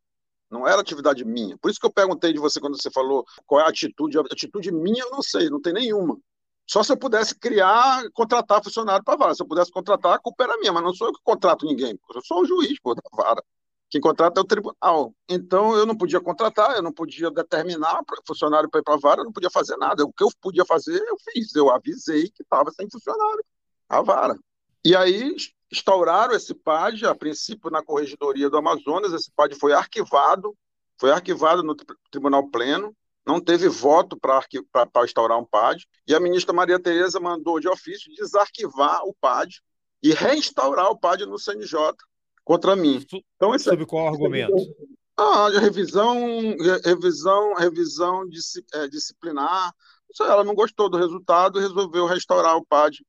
não 0.50 0.66
era 0.66 0.80
atividade 0.80 1.24
minha. 1.24 1.58
Por 1.58 1.70
isso 1.70 1.80
que 1.80 1.86
eu 1.86 1.92
perguntei 1.92 2.32
de 2.32 2.38
você 2.38 2.60
quando 2.60 2.80
você 2.80 2.90
falou 2.90 3.24
qual 3.46 3.60
é 3.60 3.64
a 3.64 3.68
atitude. 3.68 4.18
A 4.18 4.22
atitude 4.22 4.72
minha 4.72 5.04
eu 5.04 5.10
não 5.10 5.22
sei, 5.22 5.50
não 5.50 5.60
tem 5.60 5.72
nenhuma. 5.74 6.18
Só 6.66 6.82
se 6.82 6.92
eu 6.92 6.98
pudesse 6.98 7.34
criar, 7.38 8.04
contratar 8.12 8.62
funcionário 8.62 9.04
para 9.04 9.14
a 9.14 9.16
vara. 9.16 9.34
Se 9.34 9.42
eu 9.42 9.48
pudesse 9.48 9.70
contratar, 9.70 10.14
a 10.14 10.18
culpa 10.18 10.44
era 10.44 10.58
minha, 10.58 10.72
mas 10.72 10.82
não 10.82 10.94
sou 10.94 11.08
eu 11.08 11.12
que 11.14 11.20
contrato 11.22 11.66
ninguém. 11.66 11.98
Eu 12.14 12.22
sou 12.24 12.42
o 12.42 12.46
juiz 12.46 12.78
pô, 12.80 12.94
da 12.94 13.02
vara. 13.12 13.42
Quem 13.90 14.00
contrata 14.00 14.40
é 14.40 14.42
o 14.42 14.46
tribunal. 14.46 15.14
Então, 15.28 15.74
eu 15.74 15.86
não 15.86 15.96
podia 15.96 16.20
contratar, 16.20 16.76
eu 16.76 16.82
não 16.82 16.92
podia 16.92 17.30
determinar 17.30 18.02
funcionário 18.26 18.68
para 18.68 18.80
ir 18.80 18.84
para 18.84 18.94
a 18.94 18.98
vara, 18.98 19.20
eu 19.20 19.24
não 19.24 19.32
podia 19.32 19.50
fazer 19.50 19.76
nada. 19.76 20.04
O 20.04 20.12
que 20.12 20.22
eu 20.22 20.28
podia 20.42 20.64
fazer, 20.64 21.02
eu 21.06 21.16
fiz. 21.32 21.54
Eu 21.54 21.70
avisei 21.70 22.28
que 22.28 22.42
estava 22.42 22.70
sem 22.70 22.88
funcionário 22.90 23.44
a 23.88 24.02
vara. 24.02 24.38
E 24.84 24.94
aí, 24.94 25.34
instauraram 25.72 26.34
esse 26.34 26.54
PAD, 26.54 27.06
a 27.06 27.14
princípio 27.14 27.70
na 27.70 27.82
Corregedoria 27.82 28.50
do 28.50 28.58
Amazonas, 28.58 29.12
esse 29.12 29.30
PAD 29.34 29.54
foi 29.54 29.72
arquivado, 29.72 30.54
foi 30.98 31.10
arquivado 31.10 31.62
no 31.62 31.74
Tribunal 32.10 32.48
Pleno, 32.48 32.94
não 33.26 33.40
teve 33.40 33.68
voto 33.68 34.18
para 34.18 35.04
instaurar 35.04 35.38
um 35.38 35.44
PAD, 35.44 35.86
e 36.06 36.14
a 36.14 36.20
ministra 36.20 36.54
Maria 36.54 36.80
Tereza 36.80 37.20
mandou 37.20 37.60
de 37.60 37.68
ofício 37.68 38.12
desarquivar 38.14 39.02
o 39.04 39.14
PAD 39.20 39.60
e 40.02 40.12
reinstaurar 40.12 40.90
o 40.90 40.98
PAD 40.98 41.26
no 41.26 41.38
CNJ 41.38 41.94
contra 42.48 42.74
mim. 42.74 43.04
Então, 43.36 43.54
esse, 43.54 43.66
Sob 43.66 43.84
qual 43.84 44.08
argumento? 44.08 44.56
Ah, 45.14 45.50
revisão, 45.60 46.16
revisão, 46.82 47.54
revisão 47.56 48.24
é, 48.72 48.88
disciplinar. 48.88 49.74
Ela 50.18 50.42
não 50.42 50.54
gostou 50.54 50.88
do 50.88 50.96
resultado 50.96 51.58
e 51.58 51.62
resolveu 51.62 52.06
restaurar 52.06 52.56
o 52.56 52.64
PAD 52.64 53.04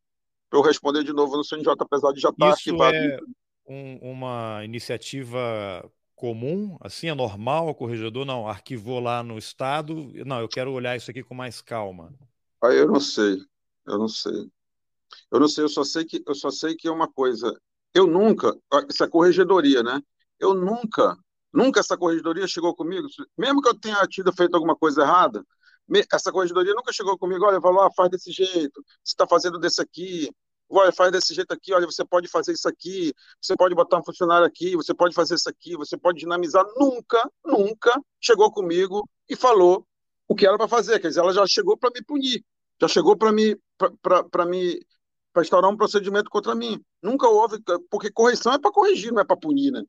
para 0.49 0.59
eu 0.59 0.63
responder 0.63 1.05
de 1.05 1.13
novo 1.13 1.37
no 1.37 1.45
CNJ, 1.45 1.73
apesar 1.79 2.11
de 2.11 2.19
já 2.19 2.29
estar 2.29 2.49
Isso 2.49 2.69
arquivado. 2.69 2.97
É 2.97 3.19
um, 3.65 4.11
uma 4.11 4.61
iniciativa 4.65 5.89
comum, 6.15 6.77
assim, 6.81 7.07
é 7.07 7.15
normal 7.15 7.69
o 7.69 7.75
corregedor? 7.75 8.25
Não, 8.25 8.45
arquivou 8.45 8.99
lá 8.99 9.23
no 9.23 9.37
Estado, 9.37 10.11
não, 10.25 10.41
eu 10.41 10.49
quero 10.49 10.73
olhar 10.73 10.97
isso 10.97 11.09
aqui 11.09 11.23
com 11.23 11.33
mais 11.33 11.61
calma. 11.61 12.13
Aí 12.61 12.77
eu 12.77 12.87
não 12.87 12.99
sei, 12.99 13.37
eu 13.87 13.97
não 13.97 14.09
sei. 14.09 14.51
Eu 15.31 15.39
não 15.39 15.47
sei, 15.47 15.63
eu 15.63 15.69
só 15.69 15.85
sei 15.85 16.03
que 16.03 16.21
eu 16.27 16.35
só 16.35 16.51
sei 16.51 16.75
que 16.75 16.89
é 16.89 16.91
uma 16.91 17.07
coisa. 17.07 17.57
Eu 17.93 18.07
nunca, 18.07 18.55
essa 18.89 19.07
corregedoria, 19.07 19.81
né? 19.83 20.01
Eu 20.39 20.53
nunca, 20.53 21.17
nunca 21.51 21.79
essa 21.79 21.97
corregedoria 21.97 22.47
chegou 22.47 22.75
comigo, 22.75 23.07
mesmo 23.37 23.61
que 23.61 23.69
eu 23.69 23.79
tenha 23.79 24.05
tido 24.07 24.31
feito 24.33 24.55
alguma 24.55 24.75
coisa 24.75 25.01
errada, 25.01 25.43
essa 26.13 26.31
corregedoria 26.31 26.73
nunca 26.73 26.93
chegou 26.93 27.17
comigo, 27.17 27.45
olha, 27.45 27.59
falou, 27.59 27.81
ah, 27.81 27.91
faz 27.95 28.09
desse 28.11 28.31
jeito, 28.31 28.83
você 29.03 29.13
está 29.13 29.27
fazendo 29.27 29.57
desse 29.57 29.81
aqui, 29.81 30.29
olha, 30.69 30.91
faz 30.91 31.11
desse 31.11 31.33
jeito 31.33 31.51
aqui, 31.51 31.73
olha, 31.73 31.85
você 31.85 32.05
pode 32.05 32.27
fazer 32.27 32.53
isso 32.53 32.67
aqui, 32.69 33.13
você 33.41 33.55
pode 33.55 33.73
botar 33.73 33.97
um 33.97 34.03
funcionário 34.03 34.45
aqui, 34.45 34.75
você 34.75 34.93
pode 34.93 35.15
fazer 35.15 35.35
isso 35.35 35.49
aqui, 35.49 35.75
você 35.75 35.97
pode 35.97 36.19
dinamizar. 36.19 36.63
Nunca, 36.77 37.29
nunca 37.43 37.99
chegou 38.21 38.51
comigo 38.51 39.07
e 39.27 39.35
falou 39.35 39.85
o 40.27 40.35
que 40.35 40.45
era 40.45 40.57
para 40.57 40.67
fazer. 40.67 40.99
Quer 40.99 41.07
dizer, 41.07 41.21
ela 41.21 41.33
já 41.33 41.45
chegou 41.47 41.75
para 41.77 41.89
me 41.93 42.03
punir, 42.03 42.45
já 42.79 42.87
chegou 42.87 43.17
para 43.17 43.31
me, 43.31 43.57
para 44.31 44.45
me, 44.45 44.79
para 45.31 45.41
instaurar 45.41 45.69
um 45.69 45.77
procedimento 45.77 46.29
contra 46.29 46.55
mim. 46.55 46.81
Nunca 47.01 47.27
houve, 47.27 47.57
porque 47.89 48.11
correção 48.11 48.53
é 48.53 48.59
para 48.59 48.71
corrigir, 48.71 49.11
não 49.11 49.21
é 49.21 49.25
para 49.25 49.37
punir, 49.37 49.71
né? 49.71 49.83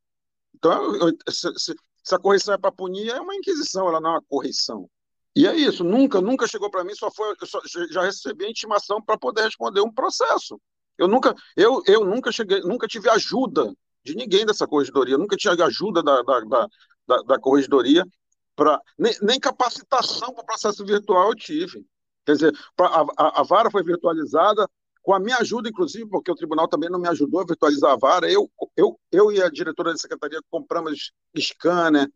Então, 0.55 0.93
se, 1.29 1.53
se, 1.57 1.75
se 2.03 2.15
a 2.15 2.19
correção 2.19 2.55
é 2.55 2.59
para 2.59 2.73
punir, 2.73 3.09
é 3.09 3.21
uma 3.21 3.35
inquisição, 3.35 3.89
ela 3.89 4.01
não 4.01 4.11
é 4.11 4.13
uma 4.15 4.25
correção. 4.29 4.89
E 5.35 5.47
é 5.47 5.55
isso, 5.55 5.85
nunca, 5.85 6.21
nunca 6.21 6.47
chegou 6.47 6.71
para 6.71 6.85
mim, 6.85 6.95
só 6.95 7.11
foi, 7.11 7.35
eu 7.41 7.47
só, 7.47 7.61
já 7.91 8.03
recebi 8.03 8.45
a 8.45 8.51
intimação 8.51 9.01
para 9.01 9.17
poder 9.17 9.43
responder 9.43 9.81
um 9.81 9.93
processo. 9.93 10.61
Eu 10.99 11.07
nunca, 11.07 11.35
eu, 11.57 11.83
eu 11.87 12.05
nunca 12.05 12.33
cheguei, 12.33 12.61
nunca 12.61 12.87
tive 12.87 13.09
ajuda 13.09 13.73
de 14.05 14.15
ninguém 14.15 14.45
dessa 14.45 14.67
corregedoria, 14.67 15.17
nunca 15.17 15.37
tive 15.37 15.63
ajuda 15.63 16.03
da, 16.03 16.23
da, 16.23 16.69
da, 17.07 17.23
da 17.23 17.39
corregedoria 17.39 18.05
para 18.57 18.81
nem, 18.99 19.17
nem, 19.23 19.41
capacitação 19.41 20.35
para 20.35 20.43
o 20.43 20.47
processo 20.47 20.85
virtual 20.85 21.29
eu 21.29 21.35
tive. 21.35 21.87
Quer 22.27 22.33
dizer, 22.33 22.59
a, 22.79 23.01
a, 23.17 23.41
a, 23.41 23.43
vara 23.43 23.71
foi 23.71 23.83
virtualizada 23.83 24.69
com 25.03 25.15
a 25.15 25.21
minha 25.21 25.39
ajuda, 25.39 25.69
inclusive, 25.69 26.07
porque 26.07 26.31
o 26.31 26.35
tribunal 26.35 26.69
também 26.69 26.91
não 26.91 26.99
me 26.99 27.09
ajudou 27.09 27.41
a 27.41 27.45
virtualizar 27.45 27.93
a 27.93 27.97
vara. 27.97 28.31
Eu, 28.31 28.51
eu, 28.77 28.99
eu 29.11 29.33
e 29.33 29.43
a 29.43 29.49
diretora 29.49 29.93
da 29.93 29.99
secretaria 29.99 30.41
compramos 30.51 31.13
scanner, 31.37 32.11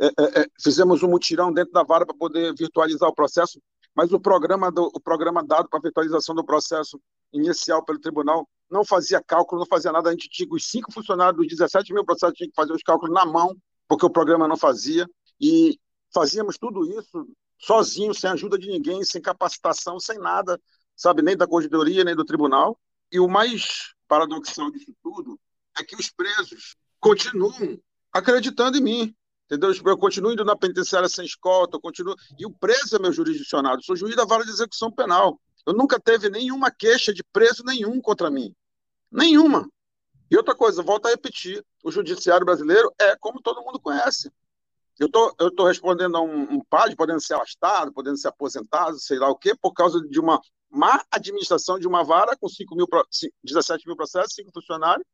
é, 0.00 0.06
é, 0.06 0.40
é, 0.40 0.46
fizemos 0.58 1.02
um 1.02 1.08
mutirão 1.08 1.52
dentro 1.52 1.72
da 1.72 1.82
vara 1.82 2.06
para 2.06 2.16
poder 2.16 2.54
virtualizar 2.54 3.08
o 3.08 3.14
processo, 3.14 3.60
mas 3.94 4.12
o 4.12 4.18
programa, 4.18 4.72
do, 4.72 4.90
o 4.94 5.00
programa 5.00 5.44
dado 5.44 5.68
para 5.68 5.80
virtualização 5.80 6.34
do 6.34 6.44
processo 6.44 6.98
inicial 7.32 7.84
pelo 7.84 8.00
tribunal 8.00 8.48
não 8.70 8.84
fazia 8.84 9.22
cálculo, 9.22 9.60
não 9.60 9.66
fazia 9.66 9.92
nada. 9.92 10.08
A 10.08 10.12
gente 10.12 10.30
tinha 10.30 10.48
os 10.50 10.70
cinco 10.70 10.90
funcionários 10.92 11.36
dos 11.36 11.48
17 11.48 11.92
mil 11.92 12.04
processos, 12.04 12.36
tinha 12.36 12.48
que 12.48 12.54
fazer 12.54 12.72
os 12.72 12.82
cálculos 12.82 13.12
na 13.12 13.26
mão, 13.26 13.54
porque 13.86 14.06
o 14.06 14.10
programa 14.10 14.48
não 14.48 14.56
fazia. 14.56 15.06
E 15.38 15.78
fazíamos 16.14 16.56
tudo 16.56 16.86
isso 16.98 17.26
sozinho, 17.58 18.14
sem 18.14 18.30
ajuda 18.30 18.58
de 18.58 18.68
ninguém, 18.68 19.04
sem 19.04 19.20
capacitação, 19.20 20.00
sem 20.00 20.18
nada, 20.18 20.58
sabe, 21.00 21.22
nem 21.22 21.34
da 21.34 21.46
corregedoria, 21.46 22.04
nem 22.04 22.14
do 22.14 22.26
tribunal. 22.26 22.78
E 23.10 23.18
o 23.18 23.26
mais 23.26 23.94
paradoxal 24.06 24.70
disso 24.70 24.92
tudo 25.02 25.40
é 25.78 25.82
que 25.82 25.96
os 25.96 26.10
presos 26.10 26.76
continuam 27.00 27.80
acreditando 28.12 28.76
em 28.76 28.82
mim. 28.82 29.16
Entendeu? 29.46 29.72
Eu 29.84 29.96
continuo 29.96 30.32
indo 30.32 30.44
na 30.44 30.54
penitenciária 30.54 31.08
sem 31.08 31.24
escolta, 31.24 31.76
eu 31.76 31.80
continuo. 31.80 32.14
E 32.38 32.44
o 32.44 32.50
preso 32.50 32.96
é 32.96 32.98
meu 32.98 33.12
jurisdicionado, 33.12 33.82
sou 33.82 33.96
juiz 33.96 34.14
da 34.14 34.26
vara 34.26 34.44
de 34.44 34.50
execução 34.50 34.92
penal. 34.92 35.40
Eu 35.66 35.72
nunca 35.72 35.98
teve 35.98 36.28
nenhuma 36.28 36.70
queixa 36.70 37.14
de 37.14 37.24
preso 37.32 37.64
nenhum 37.64 38.00
contra 38.00 38.30
mim. 38.30 38.54
Nenhuma. 39.10 39.68
E 40.30 40.36
outra 40.36 40.54
coisa, 40.54 40.82
volto 40.82 41.06
a 41.06 41.10
repetir: 41.10 41.64
o 41.82 41.90
judiciário 41.90 42.44
brasileiro 42.44 42.92
é 43.00 43.16
como 43.16 43.40
todo 43.40 43.64
mundo 43.64 43.80
conhece. 43.80 44.30
Eu 44.98 45.10
tô, 45.10 45.30
estou 45.30 45.50
tô 45.50 45.66
respondendo 45.66 46.16
a 46.16 46.20
um, 46.20 46.42
um 46.42 46.60
padre, 46.62 46.94
podendo 46.94 47.20
ser 47.20 47.34
afastado, 47.34 47.90
podendo 47.90 48.18
ser 48.18 48.28
aposentado, 48.28 48.98
sei 49.00 49.18
lá 49.18 49.30
o 49.30 49.36
quê, 49.36 49.54
por 49.60 49.72
causa 49.72 49.98
de 50.06 50.20
uma 50.20 50.38
má 50.70 51.04
administração 51.10 51.78
de 51.78 51.86
uma 51.86 52.04
vara 52.04 52.36
com 52.36 52.48
5 52.48 52.74
mil, 52.76 52.86
17 53.42 53.86
mil 53.86 53.96
processos, 53.96 54.34
5 54.34 54.50
funcionários, 54.52 55.04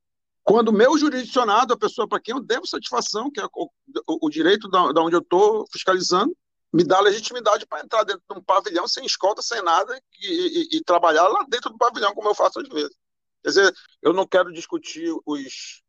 quando 0.47 0.69
o 0.69 0.73
meu 0.73 0.97
jurisdicionado, 0.97 1.75
a 1.75 1.77
pessoa 1.77 2.07
para 2.07 2.21
quem 2.21 2.33
eu 2.33 2.41
devo 2.41 2.69
satisfação, 2.69 3.29
que 3.31 3.41
é 3.41 3.45
o, 3.53 3.69
o, 4.07 4.31
direito 4.31 4.69
da, 4.69 4.93
da, 4.93 5.03
onde 5.03 5.17
eu 5.17 5.21
estou 5.21 5.67
fiscalizando, 5.73 6.37
me 6.73 6.85
dá 6.85 7.01
legitimidade 7.01 7.67
para 7.67 7.83
entrar 7.83 8.05
dentro 8.05 8.23
de 8.31 8.39
um 8.39 8.43
pavilhão 8.43 8.87
sem 8.87 9.05
escolta, 9.05 9.43
sem 9.43 9.61
nada, 9.63 10.01
e, 10.21 10.29
e, 10.29 10.77
e, 10.77 10.85
trabalhar 10.85 11.27
lá 11.27 11.45
dentro 11.49 11.71
do 11.71 11.77
pavilhão, 11.77 12.15
como 12.15 12.29
eu 12.29 12.35
faço 12.35 12.61
às 12.61 12.69
vezes. 12.69 12.95
Quer 13.43 13.49
dizer, 13.49 13.75
eu 14.01 14.13
não 14.13 14.25
quero 14.25 14.53
discutir 14.53 15.13
os, 15.27 15.83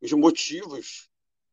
os 0.00 0.12
motivos 0.12 1.08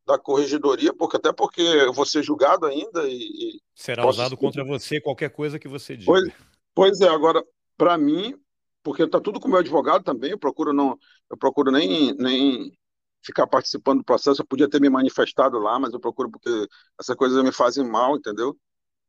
da 0.06 0.16
corregedoria, 0.16 0.94
porque 0.94 1.16
até 1.16 1.32
porque 1.32 1.60
eu 1.60 1.92
vou 1.92 2.06
ser 2.06 2.22
julgado 2.22 2.66
ainda 2.66 3.08
e. 3.08 3.60
Será 3.74 4.06
usado 4.06 4.36
contra 4.36 4.62
você 4.62 5.00
qualquer 5.00 5.30
coisa 5.30 5.58
que 5.58 5.66
você 5.66 5.96
diga. 5.96 6.12
Pois, 6.12 6.32
pois 6.72 7.00
é, 7.00 7.08
agora, 7.08 7.44
para 7.76 7.96
mim, 7.98 8.34
porque 8.82 9.02
está 9.02 9.20
tudo 9.20 9.40
com 9.40 9.48
o 9.48 9.50
meu 9.50 9.60
advogado 9.60 10.04
também, 10.04 10.32
eu 10.32 10.38
procuro 10.38 10.72
não, 10.72 10.98
eu 11.30 11.36
procuro 11.36 11.70
nem, 11.70 12.14
nem 12.14 12.72
ficar 13.24 13.46
participando 13.46 13.98
do 13.98 14.04
processo, 14.04 14.42
eu 14.42 14.46
podia 14.46 14.68
ter 14.68 14.80
me 14.80 14.90
manifestado 14.90 15.58
lá, 15.58 15.78
mas 15.78 15.92
eu 15.92 16.00
procuro 16.00 16.30
porque 16.30 16.68
essas 17.00 17.16
coisas 17.16 17.42
me 17.42 17.52
fazem 17.52 17.88
mal, 17.88 18.16
entendeu? 18.16 18.56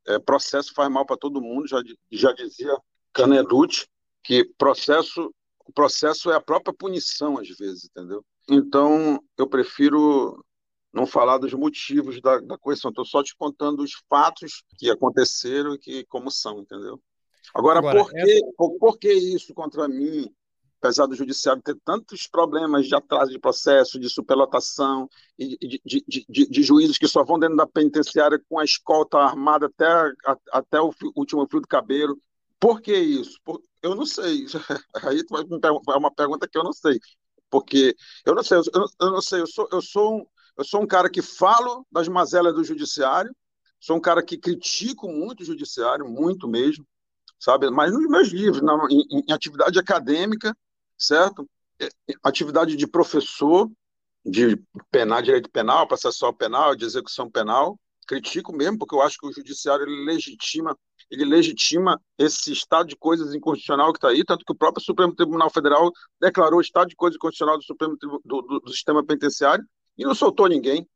É, 0.07 0.19
processo 0.19 0.73
faz 0.73 0.89
mal 0.89 1.05
para 1.05 1.17
todo 1.17 1.41
mundo, 1.41 1.67
já, 1.67 1.81
já 2.11 2.31
dizia 2.31 2.75
Caneducci, 3.11 3.87
que 4.23 4.45
processo, 4.57 5.33
o 5.65 5.73
processo 5.73 6.31
é 6.31 6.35
a 6.35 6.41
própria 6.41 6.73
punição, 6.73 7.37
às 7.37 7.47
vezes, 7.47 7.85
entendeu? 7.85 8.23
Então, 8.49 9.19
eu 9.37 9.47
prefiro 9.47 10.43
não 10.93 11.05
falar 11.05 11.37
dos 11.37 11.53
motivos 11.53 12.21
da, 12.21 12.39
da 12.39 12.57
correção, 12.57 12.89
estou 12.89 13.05
só 13.05 13.21
te 13.21 13.35
contando 13.35 13.83
os 13.83 13.91
fatos 14.07 14.63
que 14.77 14.89
aconteceram 14.89 15.73
e 15.73 15.77
que, 15.77 16.05
como 16.05 16.31
são, 16.31 16.59
entendeu? 16.59 17.01
Agora, 17.55 17.79
Agora 17.79 18.03
por, 18.03 18.11
que, 18.11 18.19
essa... 18.19 18.51
por, 18.57 18.77
por 18.77 18.99
que 18.99 19.13
isso 19.13 19.53
contra 19.53 19.87
mim? 19.87 20.29
apesar 20.85 21.07
do 21.07 21.15
judiciário 21.15 21.63
ter 21.63 21.75
tantos 21.83 22.27
problemas 22.27 22.87
de 22.87 22.93
atraso 22.93 23.31
de 23.31 23.39
processo, 23.39 23.99
de 23.99 24.07
superlotação, 24.07 25.09
e 25.37 25.57
de, 25.57 25.81
de, 25.83 26.25
de, 26.29 26.47
de, 26.47 26.63
juízes 26.63 26.97
que 26.97 27.07
só 27.07 27.23
vão 27.23 27.39
dentro 27.39 27.55
da 27.55 27.65
penitenciária 27.65 28.39
com 28.47 28.59
a 28.59 28.63
escolta 28.63 29.17
armada 29.17 29.65
até, 29.65 29.85
a, 29.85 30.37
até 30.51 30.79
o 30.79 30.93
último 31.15 31.47
fio 31.47 31.59
do 31.59 31.67
cabelo. 31.67 32.19
Por 32.59 32.81
que 32.81 32.95
isso? 32.95 33.39
Por, 33.43 33.63
eu 33.81 33.95
não 33.95 34.05
sei. 34.05 34.45
Aí 35.03 35.23
é 35.23 35.97
uma 35.97 36.13
pergunta 36.13 36.47
que 36.47 36.57
eu 36.57 36.63
não 36.63 36.73
sei. 36.73 36.99
Porque 37.49 37.95
eu 38.25 38.35
não 38.35 38.43
sei, 38.43 38.57
eu, 38.57 38.85
eu 39.01 39.11
não 39.11 39.21
sei, 39.21 39.41
eu 39.41 39.47
sou, 39.47 39.67
eu, 39.71 39.81
sou 39.81 40.17
um, 40.17 40.25
eu 40.57 40.63
sou 40.63 40.81
um 40.81 40.87
cara 40.87 41.09
que 41.09 41.21
falo 41.21 41.85
das 41.91 42.07
mazelas 42.07 42.53
do 42.53 42.63
judiciário, 42.63 43.35
sou 43.79 43.95
um 43.95 44.01
cara 44.01 44.23
que 44.23 44.37
critico 44.37 45.07
muito 45.07 45.41
o 45.41 45.45
judiciário, 45.45 46.07
muito 46.07 46.47
mesmo, 46.47 46.85
sabe? 47.39 47.69
Mas 47.69 47.93
nos 47.93 48.07
meus 48.07 48.29
livros, 48.29 48.61
na, 48.61 48.75
em, 48.89 49.23
em 49.27 49.33
atividade 49.33 49.77
acadêmica, 49.79 50.55
certo? 50.97 51.47
É, 51.79 51.85
é, 51.85 52.13
atividade 52.23 52.75
de 52.75 52.87
professor, 52.87 53.69
de 54.25 54.59
penal, 54.89 55.21
direito 55.21 55.49
penal, 55.49 55.87
processual 55.87 56.33
penal, 56.33 56.75
de 56.75 56.85
execução 56.85 57.29
penal, 57.29 57.79
critico 58.07 58.53
mesmo, 58.53 58.77
porque 58.77 58.95
eu 58.95 59.01
acho 59.01 59.17
que 59.17 59.27
o 59.27 59.33
judiciário 59.33 59.83
ele 59.83 60.05
legitima, 60.05 60.77
ele 61.09 61.25
legitima 61.25 61.99
esse 62.17 62.51
estado 62.51 62.87
de 62.87 62.95
coisas 62.95 63.33
inconstitucional 63.33 63.91
que 63.91 63.97
está 63.97 64.09
aí, 64.09 64.23
tanto 64.23 64.45
que 64.45 64.51
o 64.51 64.57
próprio 64.57 64.83
Supremo 64.83 65.13
Tribunal 65.13 65.49
Federal 65.49 65.91
declarou 66.19 66.61
estado 66.61 66.87
de 66.87 66.95
coisas 66.95 67.15
inconstitucional 67.15 67.57
do 67.57 67.63
Supremo 67.63 67.97
do, 67.97 68.21
do, 68.23 68.59
do 68.59 68.71
sistema 68.71 69.03
penitenciário 69.05 69.63
e 69.97 70.03
não 70.03 70.15
soltou 70.15 70.47
ninguém. 70.47 70.87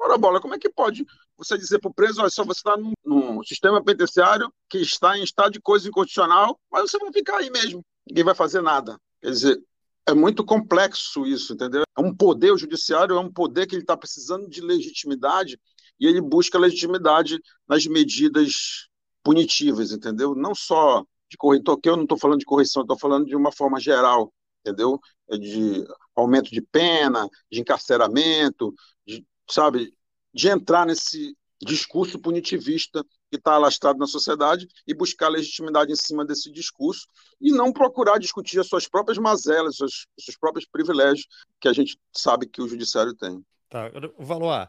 Ora, 0.00 0.18
bola, 0.18 0.40
como 0.40 0.54
é 0.54 0.58
que 0.58 0.68
pode 0.68 1.06
você 1.36 1.56
dizer 1.56 1.78
para 1.78 1.90
o 1.90 1.94
preso, 1.94 2.20
olha, 2.20 2.30
só 2.30 2.44
você 2.44 2.58
está 2.58 2.76
num, 2.76 2.92
num, 3.04 3.42
sistema 3.42 3.82
penitenciário 3.82 4.52
que 4.68 4.78
está 4.78 5.18
em 5.18 5.22
estado 5.22 5.52
de 5.52 5.60
coisa 5.60 5.88
inconstitucional, 5.88 6.58
mas 6.70 6.90
você 6.90 6.98
vai 6.98 7.12
ficar 7.12 7.38
aí 7.38 7.50
mesmo, 7.50 7.84
ninguém 8.06 8.24
vai 8.24 8.34
fazer 8.34 8.60
nada. 8.60 8.98
Quer 9.20 9.30
dizer, 9.30 9.62
é 10.06 10.14
muito 10.14 10.44
complexo 10.44 11.26
isso, 11.26 11.54
entendeu? 11.54 11.82
É 11.96 12.00
um 12.00 12.14
poder, 12.14 12.52
o 12.52 12.58
judiciário 12.58 13.16
é 13.16 13.20
um 13.20 13.32
poder 13.32 13.66
que 13.66 13.74
ele 13.74 13.82
está 13.82 13.96
precisando 13.96 14.48
de 14.48 14.60
legitimidade 14.60 15.58
e 15.98 16.06
ele 16.06 16.20
busca 16.20 16.58
legitimidade 16.58 17.38
nas 17.68 17.86
medidas 17.86 18.88
punitivas, 19.22 19.92
entendeu? 19.92 20.34
Não 20.34 20.54
só 20.54 21.04
de 21.30 21.36
corretor, 21.36 21.78
que 21.80 21.88
eu 21.88 21.96
não 21.96 22.02
estou 22.04 22.18
falando 22.18 22.40
de 22.40 22.44
correção, 22.44 22.82
estou 22.82 22.98
falando 22.98 23.26
de 23.26 23.34
uma 23.34 23.50
forma 23.50 23.80
geral, 23.80 24.32
entendeu? 24.60 25.00
É 25.28 25.38
de 25.38 25.84
aumento 26.14 26.50
de 26.50 26.60
pena, 26.60 27.28
de 27.50 27.60
encarceramento, 27.60 28.74
de, 29.06 29.24
sabe, 29.50 29.92
de 30.32 30.48
entrar 30.48 30.86
nesse 30.86 31.36
discurso 31.62 32.18
punitivista 32.18 33.04
que 33.30 33.36
está 33.36 33.52
alastrado 33.54 33.98
na 33.98 34.06
sociedade 34.06 34.66
e 34.86 34.94
buscar 34.94 35.28
legitimidade 35.28 35.92
em 35.92 35.96
cima 35.96 36.24
desse 36.24 36.50
discurso 36.52 37.06
e 37.40 37.50
não 37.50 37.72
procurar 37.72 38.18
discutir 38.18 38.60
as 38.60 38.68
suas 38.68 38.86
próprias 38.86 39.18
mazelas, 39.18 39.80
os 39.80 40.06
seus 40.18 40.36
próprios 40.36 40.66
privilégios 40.66 41.26
que 41.60 41.68
a 41.68 41.72
gente 41.72 41.98
sabe 42.12 42.46
que 42.46 42.60
o 42.60 42.68
judiciário 42.68 43.14
tem. 43.14 43.44
Tá, 43.68 43.90
Valois, 44.18 44.68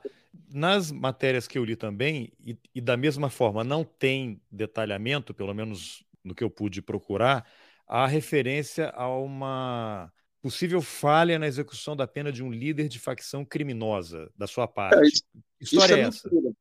nas 0.49 0.91
matérias 0.91 1.47
que 1.47 1.57
eu 1.57 1.65
li 1.65 1.75
também, 1.75 2.31
e, 2.39 2.57
e 2.73 2.81
da 2.81 2.97
mesma 2.97 3.29
forma 3.29 3.63
não 3.63 3.83
tem 3.83 4.41
detalhamento, 4.49 5.33
pelo 5.33 5.53
menos 5.53 6.03
no 6.23 6.33
que 6.33 6.43
eu 6.43 6.49
pude 6.49 6.81
procurar, 6.81 7.45
a 7.87 8.07
referência 8.07 8.89
a 8.95 9.07
uma 9.07 10.11
possível 10.45 10.79
falha 10.79 11.39
na 11.39 11.47
execução 11.47 11.95
da 11.95 12.05
pena 12.05 12.31
de 12.31 12.43
um 12.43 12.51
líder 12.51 12.87
de 12.87 12.99
facção 12.99 13.43
criminosa 13.43 14.29
da 14.37 14.45
sua 14.45 14.67
parte. 14.67 14.95
É, 14.99 15.07
isso, 15.07 15.23
história 15.59 15.93
isso 15.93 15.95
é, 15.95 16.01
é 16.01 16.07
essa? 16.07 16.29
Mentira. 16.29 16.53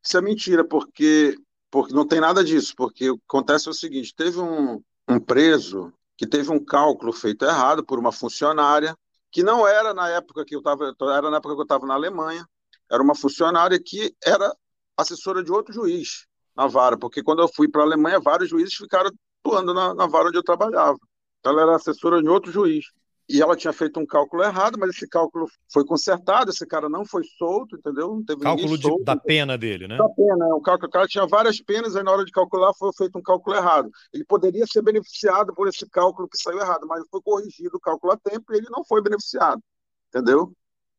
Isso 0.00 0.16
é 0.16 0.20
mentira, 0.20 0.64
porque, 0.64 1.36
porque 1.68 1.92
não 1.92 2.06
tem 2.06 2.20
nada 2.20 2.44
disso, 2.44 2.72
porque 2.76 3.10
o 3.10 3.18
que 3.18 3.24
acontece 3.26 3.66
é 3.66 3.72
o 3.72 3.74
seguinte, 3.74 4.14
teve 4.14 4.38
um, 4.38 4.80
um 5.08 5.18
preso 5.18 5.92
que 6.16 6.24
teve 6.24 6.52
um 6.52 6.64
cálculo 6.64 7.12
feito 7.12 7.44
errado 7.44 7.84
por 7.84 7.98
uma 7.98 8.12
funcionária, 8.12 8.96
que 9.28 9.42
não 9.42 9.66
era 9.66 9.92
na 9.92 10.08
época 10.08 10.44
que 10.44 10.54
eu 10.54 10.60
estava, 10.60 10.94
era 11.12 11.28
na 11.28 11.38
época 11.38 11.54
que 11.56 11.60
eu 11.62 11.64
estava 11.64 11.84
na 11.84 11.94
Alemanha, 11.94 12.46
era 12.88 13.02
uma 13.02 13.16
funcionária 13.16 13.76
que 13.84 14.14
era 14.24 14.54
assessora 14.96 15.42
de 15.42 15.50
outro 15.50 15.74
juiz 15.74 16.28
na 16.56 16.68
vara, 16.68 16.96
porque 16.96 17.24
quando 17.24 17.42
eu 17.42 17.48
fui 17.52 17.68
para 17.68 17.80
a 17.80 17.86
Alemanha, 17.86 18.20
vários 18.20 18.50
juízes 18.50 18.74
ficaram 18.74 19.10
atuando 19.44 19.74
na, 19.74 19.94
na 19.94 20.06
vara 20.06 20.28
onde 20.28 20.38
eu 20.38 20.44
trabalhava. 20.44 20.96
Então, 21.40 21.50
ela 21.50 21.62
era 21.62 21.74
assessora 21.74 22.22
de 22.22 22.28
outro 22.28 22.52
juiz 22.52 22.84
e 23.28 23.40
ela 23.40 23.56
tinha 23.56 23.72
feito 23.72 24.00
um 24.00 24.06
cálculo 24.06 24.42
errado, 24.42 24.78
mas 24.78 24.90
esse 24.90 25.08
cálculo 25.08 25.46
foi 25.72 25.84
consertado, 25.84 26.50
esse 26.50 26.66
cara 26.66 26.88
não 26.88 27.04
foi 27.04 27.22
solto, 27.38 27.76
entendeu? 27.76 28.08
Não 28.08 28.24
teve 28.24 28.42
cálculo 28.42 28.76
de, 28.76 28.82
solto, 28.82 29.04
da 29.04 29.16
pena 29.16 29.56
dele, 29.56 29.86
né? 29.86 29.96
Da 29.96 30.08
pena, 30.08 30.54
o, 30.54 30.60
cálculo, 30.60 30.88
o 30.88 30.90
cara 30.90 31.06
tinha 31.06 31.26
várias 31.26 31.60
penas, 31.60 31.94
aí 31.94 32.02
na 32.02 32.10
hora 32.10 32.24
de 32.24 32.32
calcular 32.32 32.74
foi 32.74 32.90
feito 32.92 33.18
um 33.18 33.22
cálculo 33.22 33.56
errado. 33.56 33.90
Ele 34.12 34.24
poderia 34.24 34.66
ser 34.66 34.82
beneficiado 34.82 35.54
por 35.54 35.68
esse 35.68 35.88
cálculo 35.88 36.28
que 36.28 36.36
saiu 36.36 36.58
errado, 36.60 36.86
mas 36.86 37.04
foi 37.10 37.22
corrigido 37.22 37.76
o 37.76 37.80
cálculo 37.80 38.12
a 38.12 38.16
tempo 38.16 38.52
e 38.52 38.58
ele 38.58 38.68
não 38.70 38.84
foi 38.84 39.00
beneficiado, 39.00 39.62
entendeu? 40.08 40.52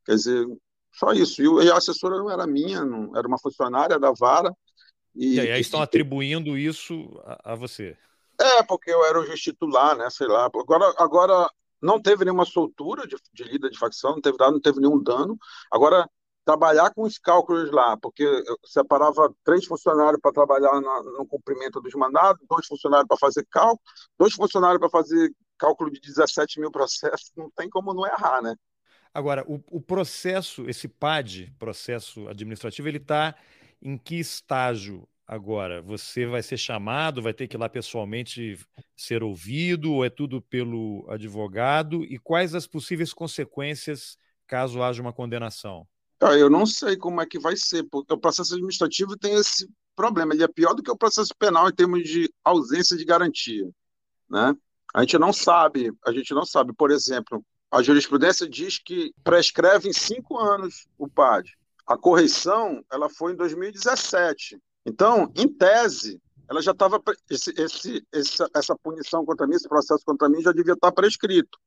Quer 0.06 0.16
dizer, 0.16 0.48
só 0.94 1.12
isso. 1.12 1.42
E 1.62 1.70
a 1.70 1.78
assessora 1.78 2.18
não 2.18 2.32
era 2.32 2.48
minha, 2.48 2.86
não, 2.86 3.16
era 3.18 3.28
uma 3.28 3.40
funcionária 3.40 4.00
da 4.00 4.12
vara. 4.12 4.52
E, 5.16 5.36
e 5.36 5.40
aí 5.40 5.62
estão 5.62 5.82
e, 5.82 5.84
atribuindo 5.84 6.58
isso 6.58 7.22
a, 7.26 7.54
a 7.54 7.56
você? 7.56 7.98
É, 8.40 8.64
porque 8.64 8.92
eu 8.92 9.06
era 9.06 9.20
o 9.20 9.36
titular, 9.36 9.96
né? 9.96 10.10
Sei 10.10 10.28
lá. 10.28 10.46
Agora, 10.46 10.94
agora 10.98 11.50
não 11.84 12.02
teve 12.02 12.24
nenhuma 12.24 12.46
soltura 12.46 13.06
de, 13.06 13.18
de 13.34 13.44
líder 13.44 13.70
de 13.70 13.78
facção, 13.78 14.12
não 14.12 14.22
teve, 14.22 14.38
não 14.40 14.60
teve 14.62 14.80
nenhum 14.80 15.02
dano. 15.04 15.38
Agora, 15.70 16.10
trabalhar 16.46 16.94
com 16.94 17.04
os 17.04 17.18
cálculos 17.18 17.72
lá, 17.72 17.98
porque 17.98 18.26
separava 18.66 19.34
três 19.44 19.66
funcionários 19.66 20.20
para 20.22 20.32
trabalhar 20.32 20.80
na, 20.80 21.04
no 21.04 21.28
cumprimento 21.28 21.82
dos 21.82 21.94
mandados, 21.94 22.42
dois 22.50 22.66
funcionários 22.66 23.08
para 23.08 23.18
fazer 23.18 23.46
cálculo, 23.52 23.82
dois 24.18 24.34
funcionários 24.34 24.80
para 24.80 24.90
fazer 24.90 25.32
cálculo 25.58 25.92
de 25.92 26.00
17 26.00 26.60
mil 26.60 26.72
processos, 26.72 27.32
não 27.36 27.50
tem 27.52 27.70
como 27.70 27.94
não 27.94 28.06
errar, 28.06 28.42
né? 28.42 28.56
Agora, 29.14 29.46
o, 29.48 29.62
o 29.70 29.80
processo, 29.80 30.68
esse 30.68 30.88
PAD, 30.88 31.54
processo 31.60 32.28
administrativo, 32.28 32.88
ele 32.88 32.98
está 32.98 33.36
em 33.82 33.98
que 33.98 34.16
estágio 34.16 35.08
Agora, 35.28 35.82
você 35.82 36.26
vai 36.26 36.44
ser 36.44 36.58
chamado, 36.58 37.22
vai 37.22 37.34
ter 37.34 37.48
que 37.48 37.56
ir 37.56 37.60
lá 37.60 37.70
pessoalmente 37.70 38.60
ser 38.96 39.24
ouvido, 39.24 39.94
ou 39.94 40.06
é 40.06 40.10
tudo 40.10 40.42
pelo 40.42 41.06
advogado? 41.10 42.04
E 42.04 42.20
quais 42.20 42.54
as 42.54 42.68
possíveis 42.68 43.14
consequências 43.14 44.18
caso 44.46 44.84
haja 44.84 45.02
uma 45.02 45.14
condenação? 45.14 45.88
Ah, 46.22 46.36
eu 46.36 46.50
não 46.50 46.66
sei 46.66 46.98
como 46.98 47.22
é 47.22 47.26
que 47.26 47.40
vai 47.40 47.56
ser, 47.56 47.84
porque 47.84 48.14
o 48.14 48.18
processo 48.18 48.54
administrativo 48.54 49.18
tem 49.18 49.34
esse 49.36 49.68
problema. 49.96 50.34
Ele 50.34 50.44
é 50.44 50.48
pior 50.48 50.74
do 50.74 50.84
que 50.84 50.92
o 50.92 50.98
processo 50.98 51.34
penal 51.38 51.70
em 51.70 51.74
termos 51.74 52.04
de 52.04 52.32
ausência 52.44 52.98
de 52.98 53.06
garantia. 53.06 53.70
Né? 54.30 54.56
A 54.94 55.02
gente 55.02 55.18
não 55.18 55.34
sabe, 55.34 55.92
a 56.06 56.12
gente 56.12 56.34
não 56.34 56.46
sabe, 56.46 56.74
por 56.74 56.92
exemplo, 56.92 57.44
a 57.72 57.82
jurisprudência 57.82 58.48
diz 58.48 58.78
que 58.78 59.14
prescreve 59.24 59.90
em 59.90 59.94
cinco 59.94 60.38
anos 60.38 60.88
o 60.98 61.08
PAD. 61.08 61.52
A 61.88 61.98
correção 61.98 62.84
ela 62.92 63.10
foi 63.10 63.34
em 63.34 63.36
2017. 63.36 64.58
Então, 64.86 65.32
em 65.36 65.48
tese, 65.48 66.22
ela 66.50 66.62
já 66.62 66.72
estava 66.72 67.02
esse, 67.30 67.54
esse, 67.58 68.06
essa, 68.12 68.50
essa 68.56 68.76
punição 68.76 69.26
contra 69.26 69.48
mim, 69.48 69.56
esse 69.56 69.68
processo 69.68 70.04
contra 70.06 70.30
mim 70.30 70.42
já 70.42 70.52
devia 70.52 70.74
estar 70.74 70.92
prescrito. 70.92 71.58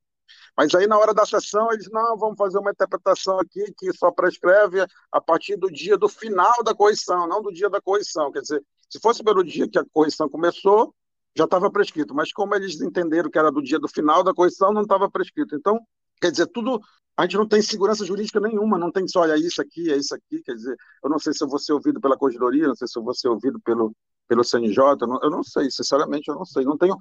Mas 0.56 0.74
aí, 0.74 0.86
na 0.86 0.98
hora 0.98 1.12
da 1.12 1.26
sessão, 1.26 1.70
eles, 1.72 1.88
não, 1.90 2.16
vamos 2.16 2.36
fazer 2.36 2.58
uma 2.58 2.70
interpretação 2.70 3.38
aqui 3.38 3.72
que 3.76 3.92
só 3.92 4.10
prescreve 4.10 4.86
a 5.12 5.20
partir 5.20 5.56
do 5.56 5.70
dia 5.70 5.96
do 5.96 6.08
final 6.08 6.54
da 6.64 6.74
correção, 6.74 7.28
não 7.28 7.42
do 7.42 7.52
dia 7.52 7.68
da 7.68 7.80
correção. 7.80 8.32
Quer 8.32 8.40
dizer, 8.40 8.64
se 8.88 8.98
fosse 9.00 9.22
pelo 9.22 9.44
dia 9.44 9.68
que 9.68 9.78
a 9.78 9.84
correção 9.92 10.28
começou, 10.28 10.94
já 11.36 11.44
estava 11.44 11.70
prescrito. 11.70 12.14
Mas 12.14 12.32
como 12.32 12.54
eles 12.54 12.80
entenderam 12.80 13.30
que 13.30 13.38
era 13.38 13.52
do 13.52 13.62
dia 13.62 13.78
do 13.78 13.88
final 13.88 14.24
da 14.24 14.32
correção, 14.32 14.72
não 14.72 14.82
estava 14.82 15.10
prescrito. 15.10 15.54
Então, 15.54 15.78
quer 16.20 16.30
dizer, 16.30 16.46
tudo 16.46 16.80
a 17.16 17.22
gente 17.22 17.36
não 17.36 17.48
tem 17.48 17.62
segurança 17.62 18.04
jurídica 18.04 18.38
nenhuma, 18.38 18.78
não 18.78 18.92
tem 18.92 19.08
só, 19.08 19.20
olha, 19.20 19.36
isso 19.36 19.62
aqui, 19.62 19.90
é 19.90 19.96
isso 19.96 20.14
aqui, 20.14 20.42
quer 20.42 20.54
dizer, 20.54 20.76
eu 21.02 21.08
não 21.08 21.18
sei 21.18 21.32
se 21.32 21.42
eu 21.42 21.48
vou 21.48 21.58
ser 21.58 21.72
ouvido 21.72 22.00
pela 22.00 22.16
Corregedoria, 22.16 22.68
não 22.68 22.74
sei 22.74 22.86
se 22.86 22.98
eu 22.98 23.02
vou 23.02 23.14
ser 23.14 23.28
ouvido 23.28 23.58
pelo, 23.60 23.94
pelo 24.28 24.44
CNJ, 24.44 24.78
eu 25.00 25.06
não, 25.06 25.20
eu 25.22 25.30
não 25.30 25.42
sei, 25.42 25.70
sinceramente 25.70 26.28
eu 26.28 26.34
não 26.34 26.44
sei, 26.44 26.64
não 26.64 26.76
tenho, 26.76 26.94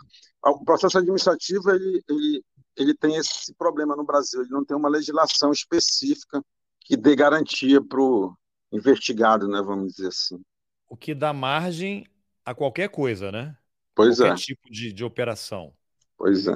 o 0.44 0.64
processo 0.64 0.98
administrativo, 0.98 1.70
ele, 1.70 2.02
ele, 2.10 2.44
ele 2.78 2.94
tem 2.96 3.18
esse 3.18 3.54
problema 3.56 3.96
no 3.96 4.06
Brasil, 4.06 4.42
ele 4.42 4.52
não 4.52 4.64
tem 4.64 4.78
uma 4.78 4.90
legislação 4.90 5.52
específica 5.52 6.42
que 6.80 6.96
dê 6.96 7.16
garantia 7.16 7.82
para 7.84 8.00
o 8.00 8.34
investigado, 8.72 9.48
né, 9.50 9.62
vamos 9.62 9.96
dizer 9.96 10.08
assim. 10.08 10.42
O 10.88 10.96
que 10.96 11.14
dá 11.14 11.34
margem 11.34 12.06
a 12.46 12.54
qualquer 12.54 12.90
coisa, 12.90 13.32
né? 13.32 13.58
Pois 13.94 14.18
qualquer 14.18 14.34
é. 14.34 14.36
tipo 14.36 14.70
de, 14.72 14.94
de 14.94 15.04
operação. 15.04 15.74
Pois 16.18 16.48
é. 16.48 16.56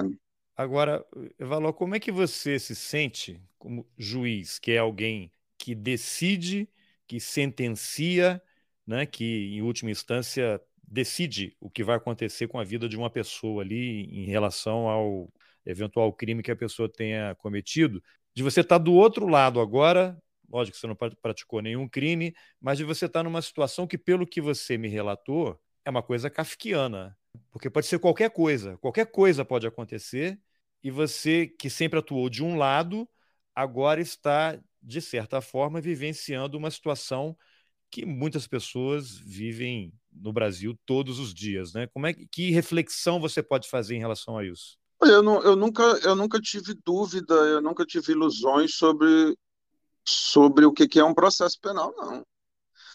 Agora, 0.60 1.02
Valor, 1.38 1.72
como 1.72 1.94
é 1.94 1.98
que 1.98 2.12
você 2.12 2.58
se 2.58 2.76
sente 2.76 3.42
como 3.58 3.88
juiz, 3.96 4.58
que 4.58 4.72
é 4.72 4.76
alguém 4.76 5.32
que 5.56 5.74
decide, 5.74 6.68
que 7.06 7.18
sentencia, 7.18 8.42
né, 8.86 9.06
que 9.06 9.54
em 9.54 9.62
última 9.62 9.90
instância 9.90 10.60
decide 10.86 11.56
o 11.58 11.70
que 11.70 11.82
vai 11.82 11.96
acontecer 11.96 12.46
com 12.46 12.58
a 12.60 12.64
vida 12.64 12.90
de 12.90 12.98
uma 12.98 13.08
pessoa 13.08 13.62
ali 13.62 14.04
em 14.12 14.26
relação 14.26 14.86
ao 14.86 15.32
eventual 15.64 16.12
crime 16.12 16.42
que 16.42 16.50
a 16.50 16.56
pessoa 16.56 16.90
tenha 16.90 17.34
cometido, 17.36 18.02
de 18.34 18.42
você 18.42 18.60
estar 18.60 18.78
tá 18.78 18.84
do 18.84 18.92
outro 18.92 19.26
lado 19.26 19.60
agora, 19.60 20.14
lógico 20.46 20.74
que 20.74 20.80
você 20.82 20.86
não 20.86 20.96
praticou 21.22 21.62
nenhum 21.62 21.88
crime, 21.88 22.34
mas 22.60 22.76
de 22.76 22.84
você 22.84 23.06
estar 23.06 23.20
tá 23.20 23.24
numa 23.24 23.40
situação 23.40 23.86
que, 23.86 23.96
pelo 23.96 24.26
que 24.26 24.42
você 24.42 24.76
me 24.76 24.88
relatou, 24.88 25.58
é 25.86 25.88
uma 25.88 26.02
coisa 26.02 26.28
kafkiana. 26.28 27.16
Porque 27.50 27.70
pode 27.70 27.86
ser 27.86 27.98
qualquer 27.98 28.28
coisa, 28.28 28.76
qualquer 28.76 29.06
coisa 29.06 29.42
pode 29.42 29.66
acontecer 29.66 30.38
e 30.82 30.90
você, 30.90 31.46
que 31.46 31.68
sempre 31.68 31.98
atuou 31.98 32.28
de 32.28 32.42
um 32.42 32.56
lado, 32.56 33.08
agora 33.54 34.00
está, 34.00 34.58
de 34.82 35.00
certa 35.00 35.40
forma, 35.40 35.80
vivenciando 35.80 36.56
uma 36.56 36.70
situação 36.70 37.36
que 37.90 38.06
muitas 38.06 38.46
pessoas 38.46 39.16
vivem 39.16 39.92
no 40.12 40.32
Brasil 40.32 40.78
todos 40.86 41.18
os 41.18 41.34
dias, 41.34 41.72
né? 41.72 41.86
Como 41.88 42.06
é 42.06 42.14
que, 42.14 42.26
que 42.26 42.50
reflexão 42.50 43.20
você 43.20 43.42
pode 43.42 43.68
fazer 43.68 43.96
em 43.96 44.00
relação 44.00 44.38
a 44.38 44.44
isso? 44.44 44.78
Eu, 45.02 45.22
não, 45.22 45.42
eu, 45.42 45.56
nunca, 45.56 45.82
eu 46.04 46.14
nunca 46.14 46.40
tive 46.40 46.74
dúvida, 46.84 47.34
eu 47.34 47.60
nunca 47.60 47.84
tive 47.86 48.12
ilusões 48.12 48.74
sobre, 48.74 49.36
sobre 50.04 50.64
o 50.64 50.72
que, 50.72 50.86
que 50.86 51.00
é 51.00 51.04
um 51.04 51.14
processo 51.14 51.58
penal, 51.60 51.92
não. 51.96 52.24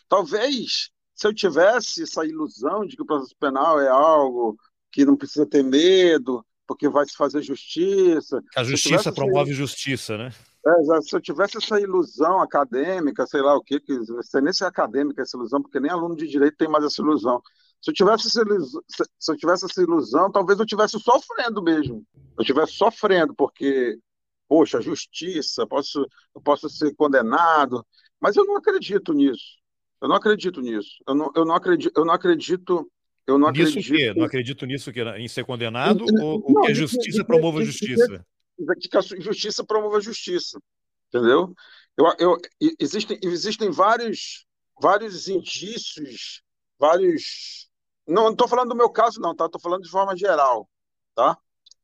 Talvez, 0.08 0.92
se 1.14 1.28
eu 1.28 1.34
tivesse 1.34 2.04
essa 2.04 2.26
ilusão 2.26 2.86
de 2.86 2.96
que 2.96 3.02
o 3.02 3.06
processo 3.06 3.36
penal 3.40 3.80
é 3.82 3.90
algo 3.90 4.56
que 4.92 5.04
não 5.04 5.16
precisa 5.18 5.46
ter 5.46 5.64
medo, 5.64 6.46
porque 6.68 6.90
vai 6.90 7.06
se 7.06 7.16
fazer 7.16 7.42
justiça. 7.42 8.42
A 8.56 8.64
justiça 8.64 9.12
promove 9.12 9.52
essa... 9.52 9.60
justiça, 9.60 10.18
né? 10.18 10.32
É, 10.68 11.02
se 11.02 11.16
eu 11.16 11.22
tivesse 11.22 11.58
essa 11.58 11.80
ilusão 11.80 12.42
acadêmica, 12.42 13.28
sei 13.28 13.42
lá 13.42 13.56
o 13.56 13.62
quê, 13.62 13.80
que 13.80 13.94
não 13.94 14.24
sei 14.24 14.42
nem 14.42 14.52
se 14.52 14.64
é 14.64 14.68
acadêmica 14.68 15.22
essa 15.22 15.38
ilusão, 15.38 15.62
porque 15.62 15.80
nem 15.80 15.92
aluno 15.92 16.16
de 16.16 16.28
direito 16.28 16.58
tem 16.58 16.68
mais 16.68 16.84
essa 16.84 17.02
ilusão. 17.02 17.40
Se 17.80 17.92
eu 17.92 17.94
tivesse 17.94 18.28
essa 18.28 18.42
ilusão, 18.42 18.82
se 18.88 19.32
eu 19.32 19.38
tivesse 19.38 19.66
essa 19.66 19.82
ilusão, 19.82 20.32
talvez 20.32 20.58
eu 20.58 20.66
estivesse 20.66 21.00
sofrendo 21.00 21.62
mesmo. 21.62 22.04
Eu 22.36 22.42
estivesse 22.42 22.74
sofrendo, 22.74 23.36
porque, 23.36 24.00
poxa, 24.48 24.82
justiça, 24.82 25.68
posso, 25.68 26.04
eu 26.34 26.42
posso 26.42 26.68
ser 26.68 26.96
condenado. 26.96 27.86
Mas 28.20 28.36
eu 28.36 28.44
não 28.44 28.58
acredito 28.58 29.14
nisso. 29.14 29.60
Eu 30.02 30.10
não 30.10 30.16
acredito 30.16 30.62
nisso. 30.62 30.96
Eu 31.08 31.14
não, 31.14 31.32
eu 31.36 31.46
não 31.46 31.54
acredito. 31.54 31.94
Eu 31.96 32.06
não 32.06 32.14
acredito. 32.14 32.90
Eu 33.28 33.40
não 33.40 33.52
nisso 33.52 33.80
acredito. 33.80 33.96
Quê? 33.96 34.14
Não 34.14 34.26
acredito 34.26 34.66
nisso 34.66 34.92
que 34.92 35.02
em 35.02 35.28
ser 35.28 35.46
condenado 35.46 36.06
não, 36.08 36.26
ou, 36.26 36.46
não, 36.48 36.62
que 36.62 36.72
a 36.72 36.76
justiça 36.76 37.20
de, 37.20 37.26
promova 37.26 37.60
a 37.60 37.64
justiça? 37.64 38.26
De 38.58 38.90
que 38.90 38.98
a 38.98 39.02
justiça 39.02 39.64
promova 39.64 39.98
a 39.98 40.02
justiça, 40.02 40.60
entendeu? 41.08 41.54
Eu, 41.98 42.06
eu, 42.20 42.38
existem, 42.80 43.18
existem 43.24 43.72
vários, 43.72 44.46
vários 44.80 45.28
indícios, 45.28 46.44
vários. 46.78 47.68
Não 48.08 48.32
estou 48.32 48.48
falando 48.48 48.70
do 48.70 48.76
meu 48.76 48.90
caso, 48.90 49.20
não, 49.20 49.36
tá? 49.36 49.46
Estou 49.46 49.62
falando 49.62 49.84
de 49.84 49.90
forma 49.90 50.16
geral, 50.16 50.70
tá? 51.16 51.38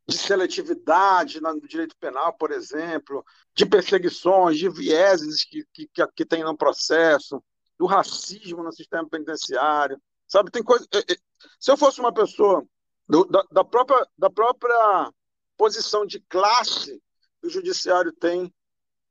De 0.08 0.18
seletividade 0.18 1.42
no 1.42 1.60
direito 1.68 1.96
penal, 2.00 2.34
por 2.34 2.52
exemplo, 2.52 3.26
de 3.56 3.66
perseguições, 3.66 4.60
de 4.60 4.70
vieses 4.70 5.44
que, 5.44 5.66
que, 5.74 5.88
que 6.16 6.26
tem 6.26 6.44
no 6.44 6.56
processo, 6.56 7.42
do 7.80 7.88
racismo 7.88 8.62
no 8.62 8.72
sistema 8.72 9.08
penitenciário, 9.10 10.00
sabe? 10.32 10.50
Tem 10.50 10.64
coisa. 10.64 10.88
É, 10.94 11.00
é, 11.00 11.16
se 11.60 11.70
eu 11.70 11.78
fosse 11.78 12.00
uma 12.00 12.14
pessoa 12.14 12.66
do, 13.08 13.26
da, 13.26 13.44
da, 13.52 13.64
própria, 13.64 14.08
da 14.18 14.30
própria 14.30 15.12
posição 15.58 16.06
de 16.06 16.20
classe 16.22 17.02
que 17.42 17.48
o 17.48 17.50
judiciário 17.50 18.14
tem 18.14 18.52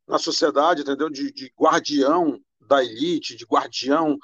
na 0.08 0.18
sociedade, 0.18 0.80
entendeu? 0.80 1.10
De, 1.10 1.30
de 1.30 1.52
guardião 1.58 2.40
da 2.60 2.82
elite, 2.82 3.36
de 3.36 3.44
guardião 3.44 4.18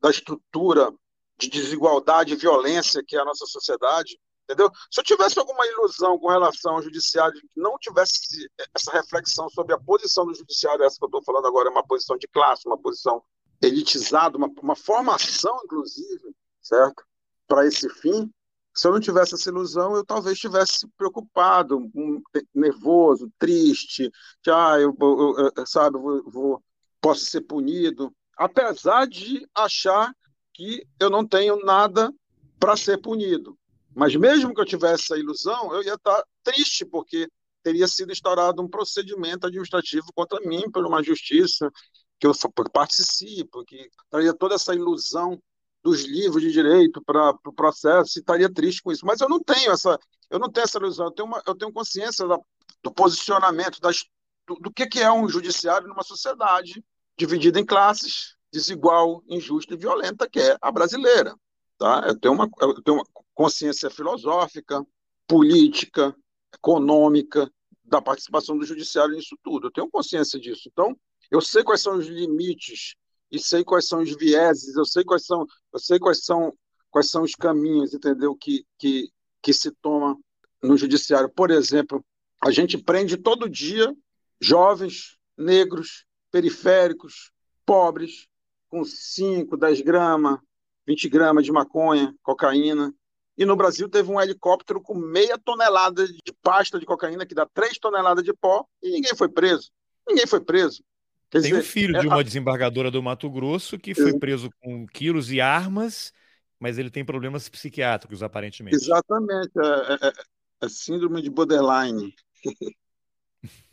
da 0.00 0.10
estrutura 0.10 0.92
de 1.38 1.48
desigualdade 1.48 2.34
e 2.34 2.36
violência 2.36 3.02
que 3.06 3.16
é 3.16 3.20
a 3.20 3.24
nossa 3.24 3.46
sociedade, 3.46 4.18
entendeu? 4.44 4.70
Se 4.90 5.00
eu 5.00 5.04
tivesse 5.04 5.38
alguma 5.38 5.66
ilusão 5.66 6.18
com 6.18 6.28
relação 6.28 6.74
ao 6.74 6.82
judiciário, 6.82 7.40
que 7.40 7.48
não 7.56 7.78
tivesse 7.78 8.50
essa 8.74 8.92
reflexão 8.92 9.48
sobre 9.48 9.74
a 9.74 9.78
posição 9.78 10.26
do 10.26 10.34
judiciário, 10.34 10.84
essa 10.84 10.98
que 10.98 11.04
eu 11.04 11.08
estou 11.08 11.22
falando 11.22 11.46
agora 11.46 11.68
é 11.68 11.72
uma 11.72 11.86
posição 11.86 12.18
de 12.18 12.28
classe, 12.28 12.66
uma 12.66 12.76
posição 12.76 13.22
elitizada, 13.62 14.36
uma, 14.36 14.50
uma 14.62 14.76
formação, 14.76 15.58
inclusive, 15.64 16.34
certo? 16.62 17.04
Para 17.46 17.66
esse 17.66 17.88
fim, 17.88 18.30
se 18.74 18.86
eu 18.86 18.92
não 18.92 19.00
tivesse 19.00 19.34
essa 19.34 19.50
ilusão, 19.50 19.96
eu 19.96 20.04
talvez 20.04 20.34
estivesse 20.34 20.86
preocupado, 20.96 21.90
nervoso, 22.54 23.30
triste, 23.38 24.10
já 24.44 24.74
ah, 24.74 24.80
eu, 24.80 24.96
eu, 25.00 25.50
eu 25.56 25.66
sabe, 25.66 25.98
vou, 25.98 26.22
vou, 26.30 26.62
posso 27.00 27.24
ser 27.24 27.40
punido, 27.42 28.14
apesar 28.36 29.06
de 29.06 29.46
achar 29.54 30.14
que 30.54 30.86
eu 30.98 31.10
não 31.10 31.26
tenho 31.26 31.56
nada 31.64 32.12
para 32.58 32.76
ser 32.76 32.98
punido. 32.98 33.58
Mas 33.94 34.14
mesmo 34.14 34.54
que 34.54 34.60
eu 34.60 34.66
tivesse 34.66 35.04
essa 35.04 35.18
ilusão, 35.18 35.74
eu 35.74 35.82
ia 35.82 35.94
estar 35.94 36.22
triste 36.42 36.84
porque 36.84 37.28
teria 37.62 37.88
sido 37.88 38.12
instaurado 38.12 38.62
um 38.62 38.68
procedimento 38.68 39.46
administrativo 39.46 40.06
contra 40.14 40.40
mim 40.40 40.70
por 40.70 40.86
uma 40.86 41.02
justiça 41.02 41.70
que 42.18 42.26
eu 42.26 42.32
participo, 42.72 43.64
que 43.64 43.90
traria 44.10 44.34
toda 44.34 44.54
essa 44.54 44.74
ilusão 44.74 45.40
dos 45.82 46.04
livros 46.04 46.42
de 46.42 46.52
direito 46.52 47.02
para 47.02 47.30
o 47.30 47.38
pro 47.38 47.52
processo 47.52 48.18
e 48.18 48.20
estaria 48.20 48.52
triste 48.52 48.82
com 48.82 48.92
isso. 48.92 49.06
Mas 49.06 49.20
eu 49.20 49.28
não 49.28 49.40
tenho 49.40 49.72
essa, 49.72 49.98
eu 50.28 50.38
não 50.38 50.50
tenho 50.50 50.64
essa 50.64 50.78
ilusão, 50.78 51.06
eu 51.06 51.12
tenho, 51.12 51.26
uma, 51.26 51.42
eu 51.46 51.54
tenho 51.54 51.72
consciência 51.72 52.26
da, 52.26 52.38
do 52.82 52.92
posicionamento, 52.92 53.80
das, 53.80 54.04
do, 54.46 54.54
do 54.56 54.72
que, 54.72 54.86
que 54.86 55.00
é 55.00 55.10
um 55.10 55.28
judiciário 55.28 55.88
numa 55.88 56.02
sociedade 56.02 56.84
dividida 57.16 57.58
em 57.58 57.64
classes, 57.64 58.34
desigual, 58.52 59.22
injusta 59.28 59.74
e 59.74 59.76
violenta, 59.76 60.28
que 60.28 60.40
é 60.40 60.56
a 60.60 60.70
brasileira. 60.70 61.34
Tá? 61.78 62.04
Eu, 62.06 62.18
tenho 62.18 62.34
uma, 62.34 62.48
eu 62.60 62.82
tenho 62.82 62.98
uma 62.98 63.06
consciência 63.34 63.88
filosófica, 63.88 64.84
política, 65.26 66.14
econômica, 66.52 67.50
da 67.84 68.00
participação 68.00 68.56
do 68.56 68.64
judiciário 68.64 69.14
nisso 69.14 69.36
tudo. 69.42 69.66
Eu 69.66 69.72
tenho 69.72 69.90
consciência 69.90 70.38
disso. 70.38 70.68
Então, 70.70 70.96
eu 71.30 71.40
sei 71.40 71.62
quais 71.62 71.80
são 71.80 71.96
os 71.96 72.06
limites 72.06 72.94
e 73.30 73.38
sei 73.38 73.64
quais 73.64 73.86
são 73.86 74.02
os 74.02 74.14
vieses, 74.16 74.74
eu 74.76 74.84
sei 74.84 75.04
quais 75.04 75.24
são, 75.24 75.46
eu 75.72 75.78
sei 75.78 75.98
quais 75.98 76.24
são, 76.24 76.52
quais 76.90 77.10
são 77.10 77.22
os 77.22 77.34
caminhos, 77.34 77.94
entendeu? 77.94 78.34
Que, 78.34 78.64
que, 78.78 79.10
que 79.42 79.52
se 79.52 79.70
toma 79.70 80.18
no 80.62 80.76
judiciário. 80.76 81.28
Por 81.28 81.50
exemplo, 81.50 82.04
a 82.42 82.50
gente 82.50 82.76
prende 82.76 83.16
todo 83.16 83.48
dia 83.48 83.94
jovens 84.40 85.18
negros, 85.36 86.04
periféricos, 86.30 87.32
pobres, 87.64 88.26
com 88.68 88.84
5, 88.84 89.56
10 89.56 89.80
gramas, 89.82 90.38
20 90.86 91.08
gramas 91.08 91.44
de 91.44 91.52
maconha, 91.52 92.14
cocaína. 92.22 92.94
E 93.36 93.44
no 93.44 93.56
Brasil 93.56 93.88
teve 93.88 94.10
um 94.10 94.20
helicóptero 94.20 94.80
com 94.80 94.94
meia 94.94 95.38
tonelada 95.38 96.06
de 96.06 96.32
pasta 96.42 96.78
de 96.78 96.86
cocaína, 96.86 97.26
que 97.26 97.34
dá 97.34 97.46
3 97.46 97.78
toneladas 97.78 98.24
de 98.24 98.32
pó, 98.32 98.66
e 98.82 98.90
ninguém 98.90 99.14
foi 99.14 99.28
preso. 99.28 99.70
Ninguém 100.06 100.26
foi 100.26 100.40
preso. 100.40 100.82
Tem 101.30 101.54
o 101.54 101.58
um 101.58 101.62
filho 101.62 101.98
de 102.00 102.06
é 102.06 102.10
uma 102.10 102.24
desembargadora 102.24 102.90
do 102.90 103.02
Mato 103.02 103.30
Grosso 103.30 103.78
que 103.78 103.94
foi 103.94 104.18
preso 104.18 104.50
com 104.60 104.84
quilos 104.86 105.30
e 105.30 105.40
armas, 105.40 106.12
mas 106.58 106.76
ele 106.76 106.90
tem 106.90 107.04
problemas 107.04 107.48
psiquiátricos, 107.48 108.22
aparentemente. 108.22 108.76
Exatamente. 108.76 109.52
É, 109.56 109.92
é, 109.92 110.08
é, 110.08 110.12
é 110.62 110.68
síndrome 110.68 111.22
de 111.22 111.30
borderline. 111.30 112.12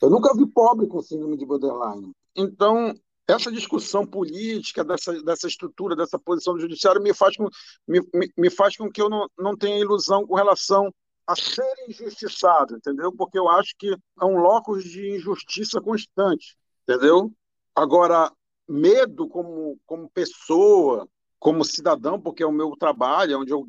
Eu 0.01 0.09
nunca 0.09 0.33
vi 0.35 0.45
pobre 0.45 0.87
com 0.87 1.01
síndrome 1.01 1.35
de 1.35 1.45
borderline. 1.45 2.13
Então, 2.35 2.93
essa 3.27 3.51
discussão 3.51 4.05
política, 4.05 4.85
dessa, 4.85 5.21
dessa 5.23 5.47
estrutura, 5.47 5.95
dessa 5.95 6.17
posição 6.17 6.53
do 6.53 6.61
judiciário, 6.61 7.01
me 7.01 7.13
faz 7.13 7.35
com, 7.35 7.49
me, 7.85 7.99
me 8.37 8.49
faz 8.49 8.77
com 8.77 8.89
que 8.89 9.01
eu 9.01 9.09
não, 9.09 9.27
não 9.37 9.57
tenha 9.57 9.77
ilusão 9.77 10.25
com 10.25 10.35
relação 10.35 10.93
a 11.25 11.35
ser 11.35 11.69
injustiçado, 11.89 12.77
entendeu? 12.77 13.11
Porque 13.11 13.37
eu 13.37 13.49
acho 13.49 13.75
que 13.77 13.91
é 13.91 14.25
um 14.25 14.37
locus 14.37 14.85
de 14.85 15.17
injustiça 15.17 15.81
constante, 15.81 16.55
entendeu? 16.87 17.33
Agora, 17.77 18.31
medo 18.67 19.29
como, 19.29 19.79
como 19.85 20.09
pessoa, 20.09 21.07
como 21.37 21.63
cidadão, 21.63 22.19
porque 22.19 22.41
é 22.41 22.45
o 22.47 22.51
meu 22.51 22.75
trabalho, 22.75 23.39
onde 23.39 23.53
eu, 23.53 23.67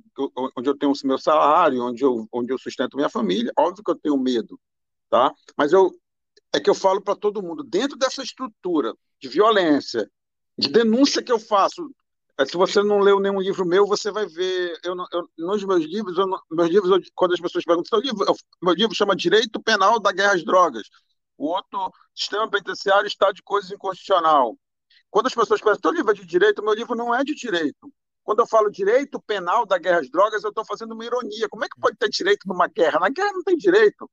onde 0.57 0.67
eu 0.67 0.79
tenho 0.79 0.93
o 0.93 1.07
meu 1.07 1.19
salário, 1.19 1.85
onde 1.85 2.03
eu, 2.03 2.27
onde 2.33 2.51
eu 2.51 2.57
sustento 2.57 2.97
minha 2.97 3.11
família, 3.11 3.53
óbvio 3.55 3.85
que 3.85 3.91
eu 3.91 3.99
tenho 3.99 4.17
medo, 4.17 4.59
tá? 5.11 5.31
Mas 5.55 5.75
eu, 5.75 5.95
é 6.55 6.59
que 6.59 6.71
eu 6.71 6.75
falo 6.75 7.03
para 7.03 7.15
todo 7.17 7.43
mundo, 7.43 7.63
dentro 7.63 7.99
dessa 7.99 8.23
estrutura 8.23 8.95
de 9.21 9.29
violência, 9.29 10.11
de 10.57 10.71
denúncia 10.71 11.23
que 11.23 11.31
eu 11.31 11.39
faço, 11.39 11.91
é, 12.39 12.47
se 12.47 12.57
você 12.57 12.83
não 12.83 13.01
leu 13.01 13.21
nenhum 13.21 13.43
livro 13.43 13.67
meu, 13.67 13.87
você 13.87 14.11
vai 14.11 14.25
ver, 14.25 14.81
eu, 14.83 14.97
eu 15.13 15.29
nos 15.37 15.63
meus 15.65 15.85
livros, 15.85 16.17
eu, 16.17 16.27
meus 16.51 16.71
livros, 16.71 17.11
quando 17.15 17.35
as 17.35 17.41
pessoas 17.41 17.63
perguntam, 17.63 17.91
seu 17.91 18.01
livro, 18.01 18.25
eu, 18.27 18.35
meu 18.63 18.73
livro 18.73 18.95
chama 18.95 19.15
Direito 19.15 19.63
Penal 19.63 20.01
da 20.01 20.13
Guerra 20.13 20.33
às 20.33 20.43
Drogas, 20.43 20.89
o 21.39 21.47
outro, 21.47 21.91
sistema 22.15 22.51
penitenciário, 22.51 23.07
estado 23.07 23.35
de 23.35 23.43
coisas 23.43 23.71
inconstitucional. 23.71 24.59
Quando 25.09 25.29
as 25.29 25.35
pessoas 25.35 25.61
pensam, 25.61 25.81
teu 25.81 25.93
livro 25.93 26.11
é 26.11 26.15
de 26.15 26.27
direito, 26.27 26.63
meu 26.63 26.75
livro 26.75 26.95
não 26.95 27.15
é 27.15 27.23
de 27.25 27.35
direito. 27.35 27.91
Quando 28.23 28.41
eu 28.41 28.47
falo 28.47 28.71
direito 28.71 29.23
penal 29.23 29.65
da 29.65 29.79
guerra 29.79 30.01
às 30.01 30.11
drogas, 30.11 30.45
eu 30.45 30.51
estou 30.51 30.65
fazendo 30.65 30.93
uma 30.93 31.05
ironia. 31.05 31.49
Como 31.49 31.65
é 31.65 31.69
que 31.69 31.81
pode 31.81 31.97
ter 31.97 32.11
direito 32.11 32.47
numa 32.47 32.67
guerra? 32.67 33.01
Na 33.01 33.09
guerra 33.09 33.33
não 33.33 33.43
tem 33.43 33.57
direito. 33.57 34.11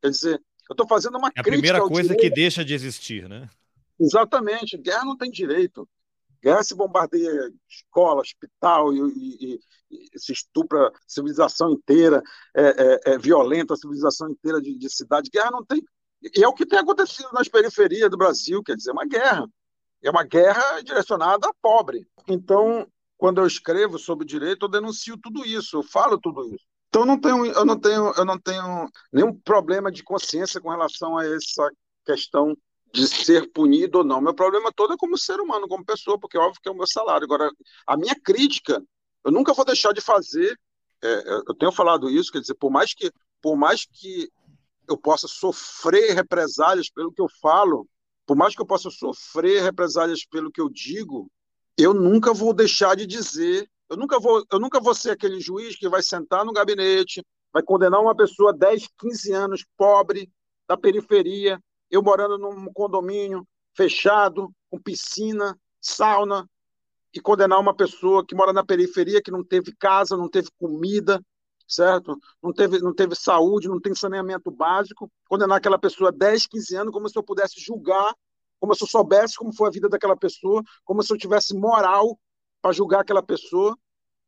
Quer 0.00 0.10
dizer, 0.10 0.42
eu 0.68 0.74
estou 0.74 0.86
fazendo 0.86 1.18
uma 1.18 1.32
é 1.34 1.40
a 1.40 1.42
primeira 1.42 1.80
coisa 1.80 2.10
direito. 2.10 2.20
que 2.20 2.30
deixa 2.30 2.64
de 2.64 2.74
existir, 2.74 3.28
né? 3.28 3.50
Exatamente. 3.98 4.78
Guerra 4.78 5.04
não 5.04 5.16
tem 5.16 5.30
direito. 5.30 5.88
Guerra 6.40 6.62
se 6.62 6.76
bombardeia 6.76 7.52
escola, 7.68 8.20
hospital 8.20 8.94
e, 8.94 9.00
e, 9.00 9.60
e 9.90 10.18
se 10.18 10.32
estupra 10.32 10.86
a 10.86 10.92
civilização 11.06 11.72
inteira, 11.72 12.22
é, 12.54 12.62
é, 12.62 13.00
é, 13.12 13.18
violenta 13.18 13.74
a 13.74 13.76
civilização 13.76 14.30
inteira 14.30 14.60
de, 14.60 14.78
de 14.78 14.88
cidade. 14.88 15.28
Guerra 15.28 15.50
não 15.50 15.64
tem 15.64 15.82
e 16.22 16.42
é 16.42 16.48
o 16.48 16.52
que 16.52 16.66
tem 16.66 16.78
acontecido 16.78 17.28
nas 17.32 17.48
periferias 17.48 18.10
do 18.10 18.16
Brasil, 18.16 18.62
quer 18.62 18.76
dizer, 18.76 18.92
uma 18.92 19.06
guerra. 19.06 19.46
É 20.02 20.10
uma 20.10 20.24
guerra 20.24 20.80
direcionada 20.82 21.48
a 21.48 21.54
pobre. 21.60 22.06
Então, 22.26 22.86
quando 23.16 23.40
eu 23.40 23.46
escrevo 23.46 23.98
sobre 23.98 24.26
direito, 24.26 24.64
eu 24.64 24.70
denuncio 24.70 25.18
tudo 25.18 25.44
isso, 25.44 25.76
eu 25.76 25.82
falo 25.82 26.18
tudo 26.18 26.54
isso. 26.54 26.64
Então, 26.88 27.04
não 27.04 27.20
tenho, 27.20 27.46
eu 27.46 27.64
não 27.64 27.78
tenho, 27.78 28.12
eu 28.16 28.24
não 28.24 28.38
tenho 28.38 28.88
nenhum 29.12 29.32
problema 29.32 29.92
de 29.92 30.02
consciência 30.02 30.60
com 30.60 30.70
relação 30.70 31.16
a 31.16 31.24
essa 31.24 31.70
questão 32.04 32.56
de 32.92 33.06
ser 33.06 33.50
punido 33.52 33.98
ou 33.98 34.04
não. 34.04 34.20
Meu 34.20 34.34
problema 34.34 34.72
todo 34.72 34.94
é 34.94 34.96
como 34.96 35.16
ser 35.16 35.38
humano, 35.40 35.68
como 35.68 35.84
pessoa, 35.84 36.18
porque 36.18 36.36
é 36.36 36.40
óbvio 36.40 36.60
que 36.60 36.68
é 36.68 36.72
o 36.72 36.76
meu 36.76 36.86
salário. 36.86 37.24
Agora, 37.24 37.50
a 37.86 37.96
minha 37.96 38.14
crítica, 38.20 38.82
eu 39.24 39.30
nunca 39.30 39.52
vou 39.52 39.64
deixar 39.64 39.92
de 39.92 40.00
fazer. 40.00 40.58
É, 41.02 41.38
eu 41.48 41.54
tenho 41.54 41.72
falado 41.72 42.10
isso, 42.10 42.32
quer 42.32 42.40
dizer, 42.40 42.54
por 42.54 42.70
mais 42.70 42.92
que, 42.92 43.10
por 43.40 43.56
mais 43.56 43.86
que 43.86 44.28
eu 44.92 44.98
possa 44.98 45.28
sofrer 45.28 46.14
represálias 46.14 46.90
pelo 46.90 47.12
que 47.12 47.20
eu 47.20 47.28
falo, 47.40 47.86
por 48.26 48.36
mais 48.36 48.54
que 48.54 48.62
eu 48.62 48.66
possa 48.66 48.90
sofrer 48.90 49.62
represálias 49.62 50.24
pelo 50.24 50.50
que 50.50 50.60
eu 50.60 50.68
digo, 50.68 51.30
eu 51.76 51.94
nunca 51.94 52.32
vou 52.32 52.52
deixar 52.52 52.94
de 52.94 53.06
dizer, 53.06 53.68
eu 53.88 53.96
nunca 53.96 54.20
vou, 54.20 54.44
eu 54.50 54.58
nunca 54.60 54.80
vou 54.80 54.94
ser 54.94 55.10
aquele 55.10 55.40
juiz 55.40 55.76
que 55.76 55.88
vai 55.88 56.02
sentar 56.02 56.44
no 56.44 56.52
gabinete, 56.52 57.24
vai 57.52 57.62
condenar 57.62 58.00
uma 58.00 58.14
pessoa 58.14 58.52
10, 58.52 58.88
15 58.98 59.32
anos 59.32 59.64
pobre 59.76 60.30
da 60.68 60.76
periferia, 60.76 61.60
eu 61.90 62.02
morando 62.02 62.38
num 62.38 62.72
condomínio 62.72 63.46
fechado, 63.74 64.52
com 64.70 64.78
piscina, 64.78 65.58
sauna, 65.80 66.48
e 67.12 67.20
condenar 67.20 67.58
uma 67.58 67.74
pessoa 67.74 68.24
que 68.24 68.34
mora 68.34 68.52
na 68.52 68.64
periferia, 68.64 69.20
que 69.20 69.30
não 69.30 69.42
teve 69.42 69.74
casa, 69.74 70.16
não 70.16 70.28
teve 70.28 70.48
comida, 70.58 71.20
certo? 71.70 72.18
Não 72.42 72.52
teve, 72.52 72.80
não 72.80 72.92
teve 72.92 73.14
saúde, 73.14 73.68
não 73.68 73.80
tem 73.80 73.94
saneamento 73.94 74.50
básico, 74.50 75.10
condenar 75.28 75.58
aquela 75.58 75.78
pessoa 75.78 76.10
a 76.10 76.12
10, 76.12 76.46
15 76.46 76.76
anos 76.76 76.92
como 76.92 77.08
se 77.08 77.16
eu 77.16 77.22
pudesse 77.22 77.60
julgar 77.60 78.14
como 78.60 78.74
se 78.74 78.84
eu 78.84 78.88
soubesse 78.88 79.36
como 79.36 79.54
foi 79.54 79.68
a 79.68 79.70
vida 79.70 79.88
daquela 79.88 80.16
pessoa, 80.16 80.62
como 80.84 81.02
se 81.02 81.12
eu 81.12 81.16
tivesse 81.16 81.56
moral 81.56 82.20
para 82.60 82.72
julgar 82.72 83.00
aquela 83.00 83.22
pessoa, 83.22 83.76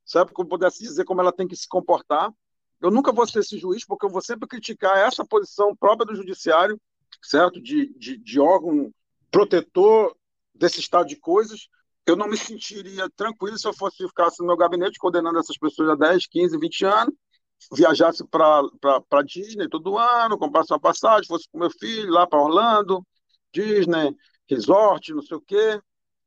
sabe? 0.07 0.33
Como 0.33 0.49
pudesse 0.49 0.83
dizer 0.83 1.05
como 1.05 1.21
ela 1.21 1.33
tem 1.33 1.47
que 1.47 1.55
se 1.55 1.69
comportar. 1.69 2.33
Eu 2.81 2.91
nunca 2.91 3.13
vou 3.13 3.27
ser 3.27 3.41
esse 3.41 3.59
juiz, 3.59 3.85
porque 3.85 4.07
eu 4.07 4.11
vou 4.11 4.23
sempre 4.23 4.49
criticar 4.49 4.97
essa 4.97 5.25
posição 5.25 5.77
própria 5.77 6.07
do 6.07 6.17
judiciário, 6.17 6.81
certo? 7.23 7.61
De, 7.61 7.93
de, 7.99 8.17
de 8.17 8.41
órgão 8.41 8.91
protetor 9.31 10.17
desse 10.55 10.81
estado 10.81 11.07
de 11.07 11.17
coisas. 11.17 11.69
Eu 12.07 12.17
não 12.17 12.27
me 12.27 12.37
sentiria 12.37 13.09
tranquilo 13.11 13.59
se 13.59 13.69
eu 13.69 13.75
fosse 13.75 13.99
ficar 14.09 14.29
no 14.41 14.47
meu 14.47 14.57
gabinete 14.57 14.99
condenando 14.99 15.39
essas 15.39 15.59
pessoas 15.59 15.91
há 15.91 15.95
10, 15.95 16.27
15, 16.27 16.59
20 16.59 16.85
anos, 16.87 17.15
viajasse 17.71 18.25
para 18.27 19.23
Disney 19.25 19.69
todo 19.69 19.99
ano, 19.99 20.39
comprasse 20.39 20.73
uma 20.73 20.81
passagem, 20.81 21.27
fosse 21.27 21.49
com 21.51 21.59
meu 21.59 21.71
filho 21.71 22.11
lá 22.11 22.27
para 22.27 22.41
Orlando, 22.41 23.07
Disney, 23.53 24.17
resort, 24.49 25.13
não 25.13 25.23
sei 25.23 25.37
o 25.37 25.41
quê, 25.41 25.81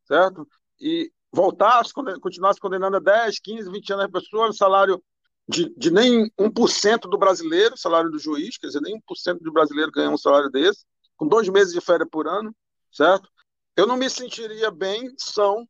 certo? 0.08 0.48
E 0.80 1.12
voltasse, 1.32 1.94
continuasse 1.94 2.60
condenando 2.60 2.98
a 2.98 3.00
10, 3.00 3.40
15, 3.40 3.70
20 3.70 3.94
anos 3.94 4.06
a 4.06 4.10
pessoa, 4.10 4.54
salário 4.54 5.02
de, 5.48 5.70
de 5.78 5.92
nem 5.92 6.30
1% 6.40 7.10
do 7.10 7.18
brasileiro, 7.18 7.78
salário 7.78 8.10
do 8.10 8.18
juiz, 8.18 8.58
quer 8.58 8.68
dizer, 8.68 8.82
nem 8.82 8.98
1% 8.98 9.40
do 9.42 9.52
brasileiro 9.52 9.92
ganha 9.92 10.10
um 10.10 10.18
salário 10.18 10.50
desse, 10.50 10.86
com 11.18 11.28
dois 11.28 11.48
meses 11.50 11.74
de 11.74 11.82
férias 11.82 12.10
por 12.10 12.28
ano, 12.28 12.56
certo? 12.92 13.30
Eu 13.76 13.86
não 13.86 13.98
me 13.98 14.10
sentiria 14.10 14.72
bem, 14.72 15.14
são, 15.18 15.68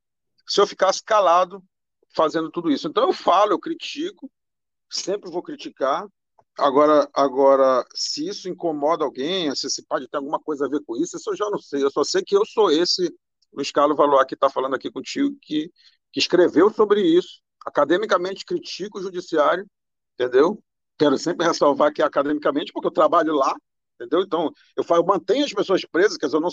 se 0.48 0.62
eu 0.62 0.68
ficasse 0.68 1.04
calado 1.04 1.62
fazendo 2.16 2.50
tudo 2.50 2.72
isso. 2.72 2.88
Então 2.88 3.08
eu 3.08 3.14
falo, 3.14 3.52
eu 3.52 3.60
critico, 3.60 4.32
sempre 4.96 5.30
vou 5.30 5.44
criticar. 5.44 6.08
Agora, 6.58 7.10
agora, 7.14 7.86
se 7.94 8.28
isso 8.28 8.48
incomoda 8.48 9.04
alguém, 9.04 9.54
se, 9.56 9.70
se 9.70 9.86
pode 9.86 10.08
ter 10.08 10.18
alguma 10.18 10.40
coisa 10.40 10.66
a 10.66 10.70
ver 10.70 10.82
com 10.86 10.96
isso, 10.96 11.18
isso 11.18 11.30
eu 11.30 11.36
já 11.36 11.50
não 11.50 11.60
sei. 11.60 11.84
Eu 11.84 11.92
só 11.92 12.04
sei 12.04 12.24
que 12.24 12.36
eu 12.36 12.46
sou 12.46 12.72
esse 12.72 13.14
Luiz 13.54 13.72
Carlos 13.72 13.98
Valois 13.98 14.26
que 14.26 14.36
está 14.36 14.50
falando 14.50 14.76
aqui 14.76 14.90
contigo, 14.92 15.36
que, 15.42 15.72
que 16.12 16.20
escreveu 16.20 16.70
sobre 16.70 17.02
isso. 17.02 17.42
Academicamente 17.66 18.46
critico 18.46 19.00
o 19.00 19.02
judiciário, 19.02 19.66
entendeu? 20.14 20.62
Quero 20.98 21.18
sempre 21.18 21.46
ressalvar 21.46 21.92
que 21.94 22.02
é 22.02 22.06
academicamente, 22.06 22.72
porque 22.72 22.88
eu 22.88 22.92
trabalho 22.92 23.34
lá, 23.34 23.54
entendeu? 23.96 24.22
Então, 24.22 24.52
eu, 24.78 24.84
falo, 24.84 25.02
eu 25.02 25.06
mantenho 25.06 25.44
as 25.44 25.54
pessoas 25.54 25.84
presas, 25.84 26.18
quer 26.18 26.28
dizer, 26.28 26.38
eu 26.38 26.42
não, 26.42 26.50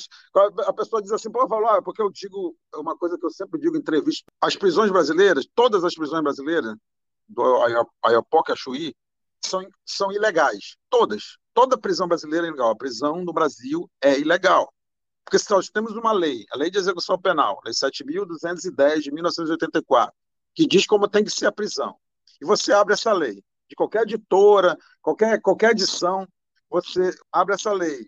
a 0.66 0.72
pessoa 0.72 1.02
diz 1.02 1.12
assim, 1.12 1.30
pô, 1.30 1.46
Valois, 1.46 1.82
porque 1.84 2.02
eu 2.02 2.10
digo, 2.10 2.56
é 2.74 2.78
uma 2.78 2.96
coisa 2.96 3.16
que 3.18 3.24
eu 3.24 3.30
sempre 3.30 3.60
digo 3.60 3.76
em 3.76 3.80
entrevista, 3.80 4.24
as 4.40 4.56
prisões 4.56 4.90
brasileiras, 4.90 5.46
todas 5.54 5.84
as 5.84 5.94
prisões 5.94 6.22
brasileiras, 6.22 6.74
do 7.32 7.88
Ayapoca 8.04 8.54
Chuí, 8.56 8.94
são, 9.44 9.66
são 9.84 10.12
ilegais. 10.12 10.76
Todas. 10.88 11.36
Toda 11.54 11.78
prisão 11.78 12.08
brasileira 12.08 12.46
é 12.46 12.48
ilegal. 12.48 12.70
A 12.70 12.76
prisão 12.76 13.24
no 13.24 13.32
Brasil 13.32 13.90
é 14.00 14.18
ilegal. 14.18 14.72
Porque 15.24 15.38
se 15.38 15.50
nós 15.50 15.68
temos 15.68 15.92
uma 15.92 16.12
lei, 16.12 16.44
a 16.52 16.56
Lei 16.56 16.70
de 16.70 16.78
Execução 16.78 17.18
Penal, 17.18 17.60
Lei 17.64 17.72
7.210 17.72 19.00
de 19.00 19.12
1984, 19.12 20.12
que 20.54 20.66
diz 20.66 20.86
como 20.86 21.08
tem 21.08 21.24
que 21.24 21.30
ser 21.30 21.46
a 21.46 21.52
prisão, 21.52 21.96
e 22.40 22.44
você 22.44 22.72
abre 22.72 22.94
essa 22.94 23.12
lei, 23.12 23.42
de 23.68 23.76
qualquer 23.76 24.02
editora, 24.02 24.76
qualquer, 25.00 25.40
qualquer 25.40 25.70
edição, 25.70 26.26
você 26.68 27.14
abre 27.32 27.54
essa 27.54 27.72
lei. 27.72 28.06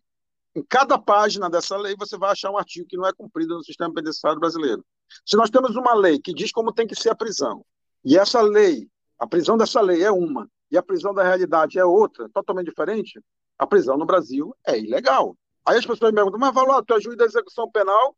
Em 0.54 0.62
cada 0.62 0.98
página 0.98 1.48
dessa 1.48 1.76
lei, 1.76 1.94
você 1.96 2.18
vai 2.18 2.32
achar 2.32 2.50
um 2.50 2.58
artigo 2.58 2.86
que 2.86 2.96
não 2.96 3.06
é 3.06 3.12
cumprido 3.12 3.54
no 3.54 3.64
sistema 3.64 3.92
penitenciário 3.94 4.38
brasileiro. 4.38 4.84
Se 5.24 5.36
nós 5.36 5.50
temos 5.50 5.76
uma 5.76 5.94
lei 5.94 6.18
que 6.18 6.34
diz 6.34 6.52
como 6.52 6.72
tem 6.72 6.86
que 6.86 6.94
ser 6.94 7.10
a 7.10 7.14
prisão, 7.14 7.64
e 8.04 8.18
essa 8.18 8.40
lei 8.42 8.88
a 9.18 9.26
prisão 9.26 9.56
dessa 9.56 9.80
lei 9.80 10.02
é 10.02 10.10
uma 10.10 10.48
e 10.70 10.76
a 10.76 10.82
prisão 10.82 11.14
da 11.14 11.22
realidade 11.22 11.78
é 11.78 11.84
outra, 11.84 12.28
totalmente 12.30 12.66
diferente. 12.66 13.20
A 13.58 13.66
prisão 13.66 13.96
no 13.96 14.06
Brasil 14.06 14.54
é 14.66 14.78
ilegal. 14.78 15.36
Aí 15.66 15.78
as 15.78 15.86
pessoas 15.86 16.10
me 16.10 16.16
perguntam, 16.16 16.40
mas 16.40 16.54
Valor, 16.54 16.84
tu 16.84 16.94
é 16.94 17.00
juiz 17.00 17.16
da 17.16 17.24
execução 17.24 17.70
penal, 17.70 18.16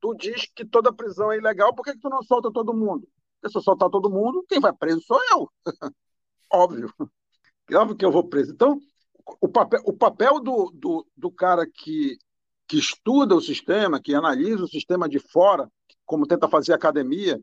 tu 0.00 0.14
diz 0.14 0.46
que 0.54 0.64
toda 0.64 0.92
prisão 0.92 1.32
é 1.32 1.38
ilegal, 1.38 1.74
por 1.74 1.82
que, 1.82 1.92
que 1.92 2.00
tu 2.00 2.08
não 2.08 2.22
solta 2.22 2.50
todo 2.52 2.72
mundo? 2.72 3.06
Porque 3.40 3.52
se 3.52 3.58
eu 3.58 3.62
soltar 3.62 3.90
todo 3.90 4.10
mundo, 4.10 4.44
quem 4.48 4.60
vai 4.60 4.72
preso 4.72 5.00
sou 5.02 5.20
eu. 5.32 5.50
Óbvio. 6.52 6.92
Óbvio 7.74 7.96
que 7.96 8.04
eu 8.04 8.12
vou 8.12 8.28
preso. 8.28 8.52
Então, 8.52 8.80
o 9.40 9.48
papel, 9.48 9.80
o 9.84 9.92
papel 9.92 10.40
do, 10.40 10.70
do, 10.72 11.06
do 11.16 11.30
cara 11.30 11.66
que, 11.66 12.16
que 12.68 12.78
estuda 12.78 13.34
o 13.34 13.40
sistema, 13.40 14.00
que 14.00 14.14
analisa 14.14 14.64
o 14.64 14.68
sistema 14.68 15.08
de 15.08 15.18
fora, 15.18 15.68
como 16.04 16.26
tenta 16.26 16.48
fazer 16.48 16.72
academia, 16.72 17.38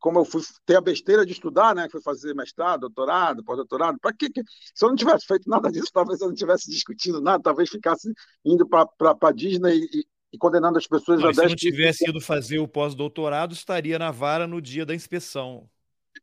como 0.00 0.18
eu 0.18 0.24
fui 0.24 0.42
ter 0.64 0.76
a 0.76 0.80
besteira 0.80 1.24
de 1.24 1.32
estudar, 1.32 1.74
né, 1.74 1.88
fui 1.90 2.00
fazer 2.00 2.34
mestrado, 2.34 2.80
doutorado, 2.80 3.44
pós-doutorado, 3.44 3.98
para 4.00 4.12
que, 4.12 4.26
se 4.74 4.84
eu 4.84 4.88
não 4.88 4.96
tivesse 4.96 5.26
feito 5.26 5.48
nada 5.48 5.70
disso, 5.70 5.90
talvez 5.92 6.20
eu 6.20 6.28
não 6.28 6.34
tivesse 6.34 6.70
discutindo 6.70 7.20
nada, 7.20 7.42
talvez 7.42 7.68
ficasse 7.68 8.12
indo 8.44 8.66
para 8.68 8.88
a 9.20 9.32
Disney 9.32 9.78
e, 9.92 10.04
e, 10.32 10.38
condenando 10.38 10.78
as 10.78 10.86
pessoas 10.86 11.20
não, 11.20 11.28
a 11.28 11.32
10 11.32 11.36
Se 11.36 11.48
não 11.48 11.56
tivesse 11.56 12.08
ido 12.08 12.20
fazer 12.20 12.58
o 12.58 12.68
pós-doutorado, 12.68 13.54
estaria 13.54 13.98
na 13.98 14.10
vara 14.10 14.46
no 14.46 14.60
dia 14.60 14.84
da 14.84 14.94
inspeção. 14.94 15.68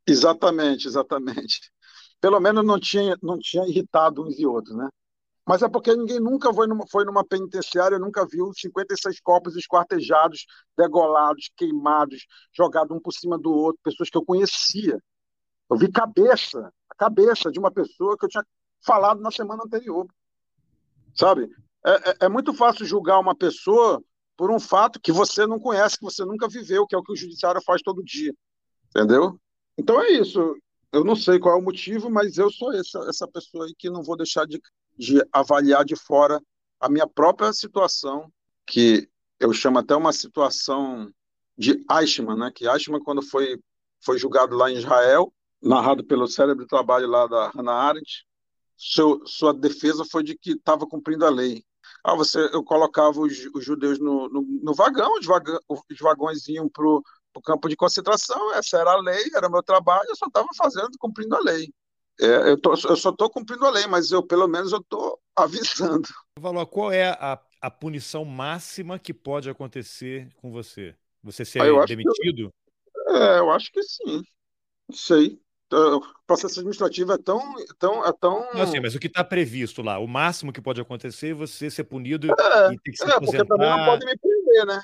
Exatamente, 0.07 0.87
exatamente. 0.87 1.71
Pelo 2.19 2.39
menos 2.39 2.65
não 2.65 2.79
tinha, 2.79 3.17
não 3.21 3.37
tinha 3.37 3.67
irritado 3.67 4.23
uns 4.23 4.39
e 4.39 4.45
outros, 4.45 4.75
né? 4.75 4.87
Mas 5.45 5.61
é 5.61 5.67
porque 5.67 5.93
ninguém 5.95 6.19
nunca 6.19 6.53
foi 6.53 6.67
numa, 6.67 6.85
foi 6.87 7.03
numa 7.03 7.25
penitenciária, 7.25 7.99
nunca 7.99 8.25
viu 8.25 8.51
56 8.53 9.19
corpos 9.19 9.55
esquartejados, 9.57 10.45
degolados, 10.77 11.51
queimados, 11.57 12.25
jogados 12.55 12.95
um 12.95 12.99
por 12.99 13.11
cima 13.11 13.37
do 13.37 13.51
outro, 13.51 13.81
pessoas 13.83 14.09
que 14.09 14.17
eu 14.17 14.25
conhecia. 14.25 14.97
Eu 15.69 15.77
vi 15.77 15.91
cabeça, 15.91 16.71
a 16.89 16.95
cabeça 16.95 17.51
de 17.51 17.59
uma 17.59 17.71
pessoa 17.71 18.17
que 18.17 18.25
eu 18.25 18.29
tinha 18.29 18.45
falado 18.85 19.21
na 19.21 19.31
semana 19.31 19.63
anterior. 19.65 20.07
Sabe? 21.13 21.49
É, 21.85 22.11
é, 22.11 22.15
é 22.21 22.29
muito 22.29 22.53
fácil 22.53 22.85
julgar 22.85 23.19
uma 23.19 23.35
pessoa 23.35 24.01
por 24.37 24.49
um 24.49 24.59
fato 24.59 24.99
que 24.99 25.11
você 25.11 25.45
não 25.45 25.59
conhece, 25.59 25.97
que 25.97 26.05
você 26.05 26.23
nunca 26.23 26.47
viveu, 26.47 26.87
que 26.87 26.95
é 26.95 26.97
o 26.97 27.03
que 27.03 27.11
o 27.11 27.15
judiciário 27.15 27.61
faz 27.65 27.81
todo 27.81 28.03
dia. 28.03 28.33
Entendeu? 28.89 29.37
Então 29.77 30.01
é 30.01 30.11
isso. 30.11 30.55
Eu 30.91 31.03
não 31.03 31.15
sei 31.15 31.39
qual 31.39 31.55
é 31.55 31.59
o 31.59 31.63
motivo, 31.63 32.09
mas 32.09 32.37
eu 32.37 32.51
sou 32.51 32.71
essa, 32.71 32.99
essa 33.09 33.27
pessoa 33.27 33.65
aí 33.65 33.73
que 33.77 33.89
não 33.89 34.03
vou 34.03 34.15
deixar 34.15 34.45
de 34.45 34.61
de 34.97 35.25
avaliar 35.31 35.83
de 35.83 35.95
fora 35.95 36.41
a 36.79 36.89
minha 36.89 37.07
própria 37.07 37.51
situação, 37.53 38.31
que 38.65 39.09
eu 39.39 39.53
chamo 39.53 39.79
até 39.79 39.95
uma 39.95 40.11
situação 40.11 41.11
de 41.57 41.83
Eichmann, 41.89 42.37
né? 42.37 42.51
que 42.53 42.67
Eichmann, 42.67 43.01
quando 43.01 43.21
foi, 43.21 43.59
foi 44.03 44.17
julgado 44.17 44.55
lá 44.55 44.71
em 44.71 44.77
Israel, 44.77 45.33
narrado 45.61 46.03
pelo 46.03 46.27
cérebro 46.27 46.67
trabalho 46.67 47.07
lá 47.07 47.27
da 47.27 47.49
Hannah 47.49 47.73
Arendt, 47.73 48.25
seu, 48.77 49.25
sua 49.25 49.53
defesa 49.53 50.03
foi 50.09 50.23
de 50.23 50.37
que 50.37 50.51
estava 50.51 50.85
cumprindo 50.85 51.25
a 51.25 51.29
lei. 51.29 51.63
Ah, 52.03 52.15
você, 52.15 52.49
eu 52.51 52.63
colocava 52.63 53.19
os, 53.21 53.31
os 53.53 53.63
judeus 53.63 53.99
no, 53.99 54.27
no, 54.29 54.41
no, 54.41 54.73
vagão, 54.73 55.13
os, 55.13 55.25
os 55.69 55.99
vagões 55.99 56.47
iam 56.49 56.67
para 56.67 56.85
o 56.85 57.41
campo 57.43 57.69
de 57.69 57.77
concentração, 57.77 58.53
essa 58.53 58.77
era 58.77 58.91
a 58.91 59.01
lei, 59.01 59.23
era 59.33 59.49
meu 59.49 59.63
trabalho, 59.63 60.09
eu 60.09 60.15
só 60.15 60.25
estava 60.25 60.47
fazendo, 60.57 60.97
cumprindo 60.99 61.35
a 61.35 61.39
lei. 61.39 61.73
É, 62.19 62.51
eu, 62.51 62.59
tô, 62.59 62.71
eu, 62.71 62.95
só 62.95 63.09
estou 63.09 63.29
cumprindo 63.29 63.65
a 63.65 63.71
lei, 63.71 63.87
mas 63.87 64.11
eu 64.11 64.21
pelo 64.21 64.47
menos 64.47 64.71
eu 64.71 64.79
estou 64.79 65.19
avisando. 65.35 66.07
Valor, 66.39 66.65
qual 66.67 66.91
é 66.91 67.09
a, 67.09 67.39
a 67.61 67.71
punição 67.71 68.23
máxima 68.23 68.99
que 68.99 69.13
pode 69.13 69.49
acontecer 69.49 70.29
com 70.37 70.51
você? 70.51 70.95
Você 71.23 71.43
ser 71.45 71.61
ah, 71.61 71.85
demitido? 71.85 72.53
Eu, 73.07 73.15
é, 73.15 73.39
eu 73.39 73.51
acho 73.51 73.71
que 73.71 73.81
sim. 73.81 74.23
Sei. 74.91 75.39
Então, 75.67 75.97
o 75.97 76.25
processo 76.27 76.59
administrativo 76.59 77.13
é 77.13 77.17
tão. 77.17 77.41
tão, 77.79 78.05
é 78.05 78.13
tão... 78.13 78.53
Não, 78.53 78.61
assim, 78.61 78.79
mas 78.79 78.93
o 78.93 78.99
que 78.99 79.07
está 79.07 79.23
previsto 79.23 79.81
lá, 79.81 79.97
o 79.97 80.07
máximo 80.07 80.53
que 80.53 80.61
pode 80.61 80.79
acontecer 80.79 81.29
é 81.29 81.33
você 81.33 81.69
ser 81.71 81.85
punido 81.85 82.27
é, 82.27 82.73
e 82.73 82.79
ter 82.79 82.91
que 82.91 82.97
se 82.97 83.03
é, 83.03 83.15
aposentar. 83.15 83.45
Porque 83.45 83.47
também 83.47 83.69
não 83.69 83.85
pode 83.85 84.05
me 84.05 84.17
prender, 84.17 84.65
né? 84.67 84.83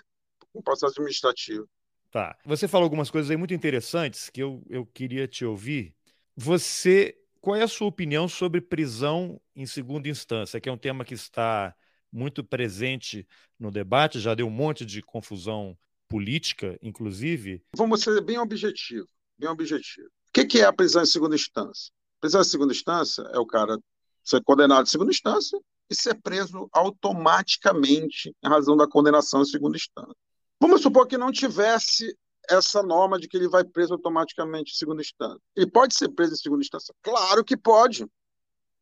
O 0.53 0.63
processo 0.63 0.93
administrativo. 0.93 1.67
Tá. 2.09 2.35
Você 2.43 2.67
falou 2.67 2.85
algumas 2.85 3.11
coisas 3.11 3.29
aí 3.29 3.37
muito 3.37 3.53
interessantes 3.53 4.31
que 4.31 4.41
eu, 4.41 4.63
eu 4.67 4.83
queria 4.85 5.27
te 5.27 5.45
ouvir. 5.45 5.93
Você 6.41 7.17
qual 7.41 7.57
é 7.57 7.63
a 7.63 7.67
sua 7.67 7.87
opinião 7.87 8.29
sobre 8.29 8.61
prisão 8.61 9.41
em 9.53 9.65
segunda 9.65 10.07
instância, 10.07 10.59
que 10.61 10.69
é 10.69 10.71
um 10.71 10.77
tema 10.77 11.03
que 11.03 11.13
está 11.13 11.75
muito 12.09 12.45
presente 12.45 13.27
no 13.59 13.69
debate, 13.69 14.21
já 14.21 14.33
deu 14.33 14.47
um 14.47 14.51
monte 14.51 14.85
de 14.85 15.01
confusão 15.01 15.77
política, 16.07 16.79
inclusive? 16.81 17.61
Vamos 17.75 18.01
ser 18.01 18.21
bem 18.21 18.37
objetivo, 18.37 19.05
bem 19.37 19.49
objetivo. 19.49 20.07
O 20.07 20.31
que 20.31 20.59
é 20.59 20.63
a 20.63 20.71
prisão 20.71 21.03
em 21.03 21.05
segunda 21.05 21.35
instância? 21.35 21.91
prisão 22.21 22.39
em 22.39 22.45
segunda 22.45 22.71
instância 22.71 23.21
é 23.33 23.37
o 23.37 23.45
cara 23.45 23.77
ser 24.23 24.41
condenado 24.41 24.83
em 24.83 24.89
segunda 24.89 25.11
instância 25.11 25.59
e 25.89 25.95
ser 25.95 26.21
preso 26.21 26.69
automaticamente 26.71 28.33
em 28.41 28.47
razão 28.47 28.77
da 28.77 28.87
condenação 28.87 29.41
em 29.41 29.45
segunda 29.45 29.75
instância. 29.75 30.15
Vamos 30.61 30.81
supor 30.81 31.05
que 31.05 31.17
não 31.17 31.33
tivesse 31.33 32.17
essa 32.49 32.81
norma 32.81 33.19
de 33.19 33.27
que 33.27 33.37
ele 33.37 33.47
vai 33.47 33.63
preso 33.63 33.93
automaticamente 33.93 34.71
em 34.71 34.75
segunda 34.75 35.01
instância. 35.01 35.39
Ele 35.55 35.69
pode 35.69 35.95
ser 35.95 36.09
preso 36.09 36.33
em 36.33 36.37
segunda 36.37 36.61
instância? 36.61 36.93
Claro 37.01 37.43
que 37.43 37.55
pode. 37.55 38.05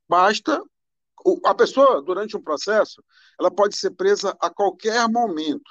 Basta. 0.08 0.62
A 1.44 1.54
pessoa, 1.54 2.02
durante 2.02 2.38
um 2.38 2.42
processo, 2.42 3.04
ela 3.40 3.52
pode 3.52 3.76
ser 3.76 3.92
presa 3.92 4.36
a 4.40 4.50
qualquer 4.50 5.08
momento. 5.10 5.70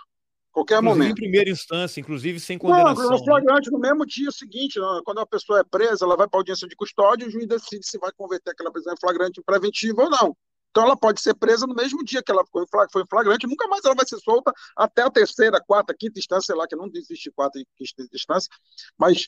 Qualquer 0.52 0.78
inclusive 0.78 0.98
momento. 0.98 1.12
em 1.12 1.20
primeira 1.20 1.50
instância, 1.50 2.00
inclusive 2.00 2.40
sem 2.40 2.58
condenação. 2.58 3.10
Não, 3.10 3.24
flagrante, 3.24 3.70
né? 3.70 3.76
no 3.76 3.78
mesmo 3.78 4.06
dia 4.06 4.30
seguinte, 4.30 4.80
né? 4.80 5.00
quando 5.04 5.20
a 5.20 5.26
pessoa 5.26 5.60
é 5.60 5.64
presa, 5.64 6.04
ela 6.04 6.16
vai 6.16 6.26
para 6.26 6.38
a 6.38 6.40
audiência 6.40 6.66
de 6.66 6.74
custódia 6.74 7.24
e 7.24 7.28
o 7.28 7.30
juiz 7.30 7.46
decide 7.46 7.86
se 7.86 7.98
vai 7.98 8.10
converter 8.12 8.50
aquela 8.50 8.72
prisão 8.72 8.94
em 8.94 9.00
flagrante 9.00 9.42
preventiva 9.42 10.04
ou 10.04 10.10
não. 10.10 10.36
Então 10.76 10.84
ela 10.84 10.96
pode 10.96 11.22
ser 11.22 11.32
presa 11.32 11.66
no 11.66 11.74
mesmo 11.74 12.04
dia 12.04 12.22
que 12.22 12.30
ela 12.30 12.44
foi, 12.52 12.66
foi 12.92 13.02
flagrante, 13.08 13.46
nunca 13.46 13.66
mais 13.66 13.82
ela 13.82 13.94
vai 13.94 14.06
ser 14.06 14.18
solta 14.18 14.52
até 14.76 15.00
a 15.00 15.10
terceira, 15.10 15.58
quarta, 15.58 15.96
quinta 15.98 16.18
instância, 16.18 16.52
sei 16.52 16.54
lá, 16.54 16.68
que 16.68 16.76
não 16.76 16.90
existe 16.92 17.30
quarta 17.30 17.58
e 17.58 17.64
instância, 18.12 18.50
mas, 18.98 19.26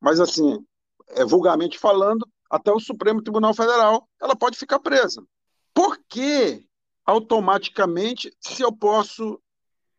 mas 0.00 0.18
assim, 0.18 0.58
é, 1.10 1.24
vulgarmente 1.24 1.78
falando, 1.78 2.26
até 2.50 2.72
o 2.72 2.80
Supremo 2.80 3.22
Tribunal 3.22 3.54
Federal, 3.54 4.08
ela 4.20 4.34
pode 4.34 4.58
ficar 4.58 4.80
presa. 4.80 5.22
Por 5.72 5.96
que 6.08 6.66
automaticamente, 7.06 8.36
se 8.40 8.62
eu 8.62 8.72
posso 8.72 9.40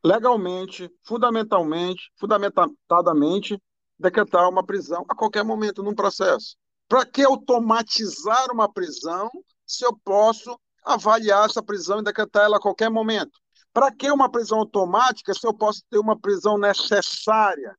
legalmente, 0.03 0.91
fundamentalmente, 1.03 2.11
fundamentadamente, 2.19 3.57
decretar 3.97 4.49
uma 4.49 4.65
prisão 4.65 5.05
a 5.07 5.15
qualquer 5.15 5.45
momento 5.45 5.81
num 5.81 5.95
processo? 5.95 6.57
Para 6.89 7.05
que 7.05 7.23
automatizar 7.23 8.51
uma 8.51 8.69
prisão 8.69 9.31
se 9.65 9.85
eu 9.85 9.97
posso 10.03 10.59
avaliar 10.83 11.45
essa 11.45 11.61
prisão 11.61 11.99
e 11.99 12.03
decretar 12.03 12.45
ela 12.45 12.57
a 12.57 12.61
qualquer 12.61 12.89
momento? 12.89 13.39
Para 13.73 13.91
que 13.91 14.11
uma 14.11 14.29
prisão 14.29 14.59
automática 14.59 15.33
se 15.33 15.45
eu 15.45 15.53
posso 15.53 15.83
ter 15.89 15.99
uma 15.99 16.19
prisão 16.19 16.57
necessária? 16.57 17.75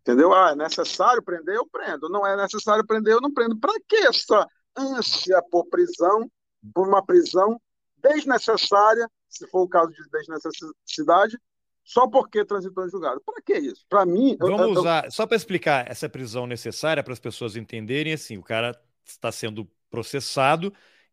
Entendeu? 0.00 0.32
Ah, 0.32 0.50
é 0.50 0.54
necessário 0.54 1.22
prender, 1.22 1.54
eu 1.54 1.66
prendo. 1.66 2.08
Não 2.08 2.26
é 2.26 2.36
necessário 2.36 2.86
prender, 2.86 3.14
eu 3.14 3.20
não 3.20 3.32
prendo. 3.32 3.58
Para 3.58 3.74
que 3.86 3.96
essa 3.96 4.46
ânsia 4.76 5.42
por 5.50 5.66
prisão, 5.66 6.30
por 6.74 6.88
uma 6.88 7.04
prisão 7.04 7.60
desnecessária, 7.96 9.08
se 9.28 9.46
for 9.48 9.62
o 9.62 9.68
caso 9.68 9.92
de 9.92 10.02
desnecessidade, 10.10 11.38
só 11.84 12.06
porque 12.06 12.44
transitou 12.44 12.86
em 12.86 12.90
julgado. 12.90 13.20
Para 13.24 13.40
que 13.42 13.58
isso? 13.58 13.84
Para 13.88 14.04
mim. 14.04 14.36
Vamos 14.38 14.60
eu, 14.60 14.66
eu, 14.66 14.80
usar, 14.80 15.10
só 15.10 15.26
para 15.26 15.36
explicar 15.36 15.90
essa 15.90 16.08
prisão 16.08 16.46
necessária 16.46 17.02
para 17.02 17.12
as 17.12 17.18
pessoas 17.18 17.56
entenderem, 17.56 18.12
assim, 18.12 18.36
o 18.36 18.42
cara 18.42 18.78
está 19.04 19.32
sendo 19.32 19.66
processado 19.90 20.72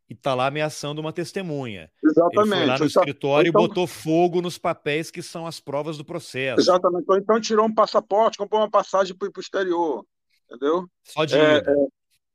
e 0.10 0.14
está 0.14 0.36
lá 0.36 0.48
ameaçando 0.48 1.02
uma 1.02 1.12
testemunha. 1.12 1.92
Exatamente. 2.04 2.40
Ele 2.40 2.50
foi 2.50 2.60
lá 2.60 2.66
no 2.66 2.74
então, 2.76 2.88
escritório 2.88 3.50
então, 3.50 3.64
e 3.64 3.68
botou 3.68 3.88
fogo 3.88 4.42
nos 4.42 4.58
papéis 4.58 5.10
que 5.10 5.22
são 5.22 5.48
as 5.48 5.60
provas 5.60 5.98
do 5.98 6.06
processo. 6.06 6.62
Exatamente. 6.62 7.06
Ou 7.08 7.18
então 7.18 7.42
tirou 7.42 7.66
um 7.66 7.74
passaporte, 7.74 8.38
comprou 8.38 8.62
uma 8.62 8.70
passagem 8.70 9.16
para 9.16 9.28
o 9.28 9.40
exterior. 9.40 10.06
Entendeu? 10.46 10.88
Só 11.04 11.26
de 11.26 11.36
é, 11.36 11.58
ida. 11.58 11.72
É, 11.72 11.88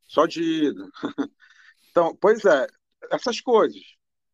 só 0.06 0.26
de 0.26 0.42
ida. 0.42 0.88
então, 1.90 2.16
pois 2.20 2.44
é, 2.44 2.66
essas 3.10 3.40
coisas. 3.40 3.80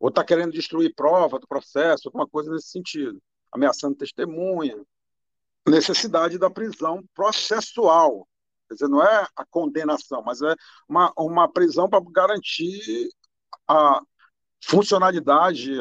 Ou 0.00 0.08
está 0.08 0.24
querendo 0.24 0.52
destruir 0.52 0.94
prova 0.94 1.38
do 1.38 1.46
processo, 1.46 2.08
alguma 2.08 2.26
coisa 2.26 2.50
nesse 2.50 2.68
sentido 2.68 3.20
ameaçando 3.56 3.96
testemunha, 3.96 4.76
necessidade 5.66 6.38
da 6.38 6.50
prisão 6.50 7.02
processual. 7.14 8.28
Quer 8.68 8.74
dizer, 8.74 8.88
não 8.88 9.02
é 9.02 9.26
a 9.36 9.44
condenação, 9.46 10.22
mas 10.22 10.42
é 10.42 10.54
uma, 10.88 11.12
uma 11.16 11.50
prisão 11.50 11.88
para 11.88 12.04
garantir 12.12 13.10
a 13.68 14.00
funcionalidade, 14.64 15.72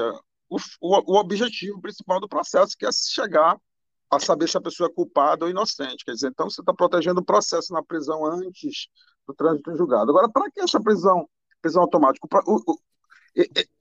o, 0.49 0.57
o, 0.81 1.17
objetivo 1.17 1.81
principal 1.81 2.19
do 2.19 2.27
processo, 2.27 2.75
que 2.77 2.85
é 2.85 2.89
chegar 2.91 3.59
a 4.09 4.19
saber 4.19 4.47
se 4.47 4.57
a 4.57 4.61
pessoa 4.61 4.89
é 4.89 4.93
culpada 4.93 5.45
ou 5.45 5.51
inocente. 5.51 6.05
Quer 6.05 6.13
dizer, 6.13 6.29
então 6.29 6.49
você 6.49 6.61
está 6.61 6.73
protegendo 6.73 7.21
o 7.21 7.25
processo 7.25 7.73
na 7.73 7.83
prisão 7.83 8.25
antes 8.25 8.87
do 9.27 9.33
trânsito 9.33 9.71
em 9.71 9.77
julgado. 9.77 10.11
Agora, 10.11 10.29
para 10.29 10.49
que 10.51 10.61
essa 10.61 10.79
prisão, 10.79 11.27
prisão 11.61 11.81
automática? 11.81 12.27
O, 12.45 12.61
o, 12.71 12.79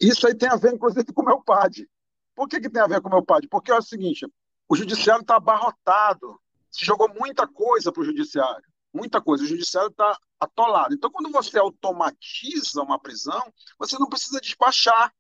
isso 0.01 0.27
aí 0.27 0.35
tem 0.35 0.49
a 0.49 0.57
ver, 0.57 0.75
inclusive, 0.75 1.13
com 1.13 1.23
o 1.23 1.27
meu 1.27 1.43
padre. 1.43 1.89
Por 2.35 2.49
que, 2.49 2.61
que 2.61 2.71
tem 2.71 2.83
a 2.83 2.87
ver 2.87 3.01
com 3.01 3.09
o 3.09 3.13
meu 3.13 3.25
pai? 3.25 3.41
Porque 3.49 3.71
é 3.71 3.79
o 3.79 3.83
seguinte: 3.83 4.27
o 4.69 4.75
judiciário 4.75 5.23
está 5.23 5.37
abarrotado. 5.37 6.41
Se 6.71 6.85
jogou 6.85 7.09
muita 7.15 7.47
coisa 7.47 7.93
para 7.93 8.03
o 8.03 8.05
judiciário. 8.05 8.65
Muita 8.93 9.21
coisa. 9.21 9.45
O 9.45 9.47
judiciário 9.47 9.91
está 9.91 10.19
atolado. 10.45 10.95
Então, 10.95 11.11
quando 11.11 11.31
você 11.31 11.59
automatiza 11.59 12.83
uma 12.83 12.99
prisão, 12.99 13.43
você 13.79 13.99
não 13.99 14.09
precisa 14.09 14.41
despachar. 14.41 15.13